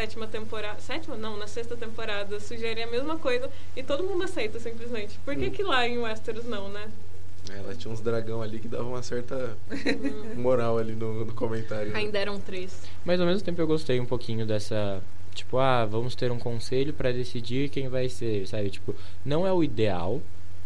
sétima 0.00 0.26
temporada. 0.26 0.80
Sétima? 0.80 1.16
Não, 1.16 1.36
na 1.36 1.46
sexta 1.46 1.76
temporada. 1.76 2.40
Sugere 2.40 2.82
a 2.82 2.86
mesma 2.86 3.16
coisa 3.18 3.50
e 3.76 3.82
todo 3.82 4.02
mundo 4.02 4.24
aceita 4.24 4.58
simplesmente. 4.58 5.18
Por 5.24 5.36
que, 5.36 5.46
Hum. 5.46 5.50
que 5.50 5.62
lá 5.62 5.86
em 5.86 5.98
Westeros 5.98 6.44
não, 6.46 6.68
né? 6.70 6.88
Ela 7.50 7.74
tinha 7.74 7.92
uns 7.92 8.00
dragão 8.00 8.40
ali 8.42 8.58
que 8.60 8.68
davam 8.68 8.90
uma 8.90 9.02
certa 9.02 9.56
moral 10.36 10.78
ali 10.78 10.94
no, 10.94 11.24
no 11.26 11.32
comentário. 11.34 11.90
né? 11.92 11.98
Ainda 11.98 12.18
eram 12.18 12.38
três. 12.40 12.82
Mas 13.04 13.20
ao 13.20 13.26
mesmo 13.26 13.42
tempo 13.42 13.60
eu 13.60 13.66
gostei 13.66 14.00
um 14.00 14.06
pouquinho 14.06 14.46
dessa. 14.46 15.02
Tipo, 15.34 15.58
ah, 15.58 15.84
vamos 15.84 16.14
ter 16.14 16.30
um 16.32 16.38
conselho 16.38 16.92
pra 16.92 17.12
decidir 17.12 17.68
quem 17.68 17.88
vai 17.88 18.08
ser, 18.08 18.46
sabe? 18.48 18.70
Tipo, 18.70 18.94
não 19.24 19.46
é 19.46 19.52
o 19.52 19.62
ideal, 19.62 20.20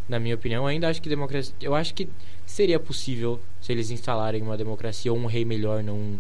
na 0.09 0.19
minha 0.21 0.35
opinião. 0.35 0.63
Eu 0.65 0.69
ainda 0.69 0.89
acho 0.89 1.03
que 1.03 1.09
democracia. 1.09 1.55
Eu 1.61 1.75
acho 1.75 1.93
que 1.95 2.09
seria 2.47 2.79
possível 2.81 3.41
se 3.61 3.73
eles 3.73 3.91
instalarem 3.91 4.43
uma 4.43 4.57
democracia 4.57 5.13
ou 5.13 5.19
um 5.19 5.27
rei 5.27 5.45
melhor, 5.45 5.83
não. 5.83 6.19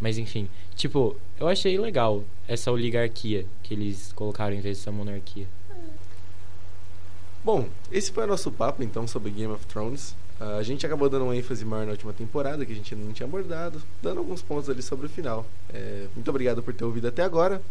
Mas 0.00 0.18
enfim. 0.18 0.48
Tipo, 0.74 1.16
eu 1.38 1.48
achei 1.48 1.78
legal 1.78 2.24
essa 2.46 2.70
oligarquia 2.70 3.46
que 3.62 3.74
eles 3.74 4.12
colocaram 4.12 4.54
em 4.54 4.60
vez 4.60 4.78
dessa 4.78 4.92
monarquia. 4.92 5.46
Bom, 7.44 7.68
esse 7.92 8.10
foi 8.10 8.24
o 8.24 8.26
nosso 8.26 8.50
papo 8.50 8.82
então 8.82 9.06
sobre 9.06 9.30
Game 9.30 9.52
of 9.52 9.64
Thrones. 9.66 10.14
Ah, 10.38 10.56
a 10.56 10.62
gente 10.62 10.84
acabou 10.84 11.08
dando 11.08 11.24
uma 11.24 11.36
ênfase 11.36 11.64
maior 11.64 11.86
na 11.86 11.92
última 11.92 12.12
temporada, 12.12 12.66
que 12.66 12.72
a 12.72 12.74
gente 12.74 12.94
não 12.94 13.12
tinha 13.12 13.26
abordado, 13.26 13.80
dando 14.02 14.18
alguns 14.18 14.42
pontos 14.42 14.68
ali 14.68 14.82
sobre 14.82 15.06
o 15.06 15.08
final. 15.08 15.46
É, 15.72 16.06
muito 16.14 16.28
obrigado 16.28 16.62
por 16.62 16.74
ter 16.74 16.84
ouvido 16.84 17.08
até 17.08 17.22
agora. 17.22 17.62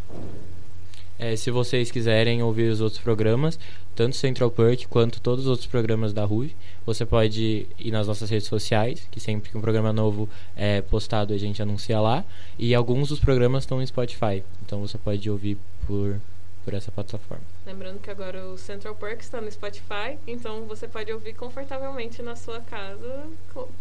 É, 1.18 1.34
se 1.34 1.50
vocês 1.50 1.90
quiserem 1.90 2.42
ouvir 2.42 2.70
os 2.70 2.80
outros 2.80 3.00
programas, 3.00 3.58
tanto 3.94 4.14
Central 4.14 4.50
Perk 4.50 4.86
quanto 4.86 5.20
todos 5.20 5.46
os 5.46 5.50
outros 5.50 5.66
programas 5.66 6.12
da 6.12 6.24
RUV, 6.24 6.54
você 6.84 7.06
pode 7.06 7.66
ir 7.78 7.90
nas 7.90 8.06
nossas 8.06 8.28
redes 8.28 8.46
sociais, 8.46 9.08
que 9.10 9.18
sempre 9.18 9.50
que 9.50 9.56
um 9.56 9.60
programa 9.62 9.92
novo 9.92 10.28
é 10.54 10.82
postado 10.82 11.32
a 11.32 11.38
gente 11.38 11.62
anuncia 11.62 11.98
lá. 11.98 12.24
E 12.58 12.74
alguns 12.74 13.08
dos 13.08 13.18
programas 13.18 13.62
estão 13.62 13.78
no 13.78 13.86
Spotify, 13.86 14.42
então 14.64 14.80
você 14.80 14.98
pode 14.98 15.28
ouvir 15.30 15.56
por, 15.86 16.20
por 16.64 16.74
essa 16.74 16.92
plataforma. 16.92 17.42
Lembrando 17.64 17.98
que 17.98 18.10
agora 18.10 18.46
o 18.48 18.58
Central 18.58 18.94
Perk 18.94 19.22
está 19.22 19.40
no 19.40 19.50
Spotify, 19.50 20.18
então 20.26 20.66
você 20.66 20.86
pode 20.86 21.10
ouvir 21.10 21.34
confortavelmente 21.34 22.20
na 22.22 22.36
sua 22.36 22.60
casa, 22.60 23.26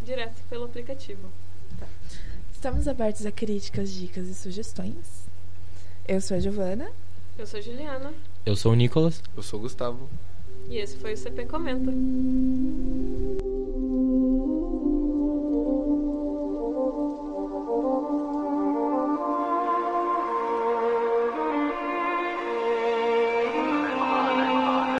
direto 0.03 0.41
pelo 0.49 0.64
aplicativo. 0.64 1.30
Estamos 2.53 2.88
abertos 2.88 3.26
a 3.26 3.32
críticas, 3.32 3.91
dicas 3.91 4.28
e 4.28 4.34
sugestões. 4.34 5.26
Eu 6.07 6.22
sou 6.22 6.38
a 6.38 6.40
Giovana. 6.40 6.90
Eu 7.38 7.45
sou 7.45 7.62
Juliana. 7.62 8.14
Eu 8.45 8.56
sou 8.56 8.72
o 8.72 8.76
Nicolas. 8.76 9.22
Eu 9.36 9.44
sou 9.44 9.60
o 9.60 9.64
Gustavo. 9.64 10.10
E 10.70 10.78
esse 10.78 10.95
foi 10.98 11.14
o 11.14 11.18
CP 11.18 11.45
Comenta. 11.45 11.91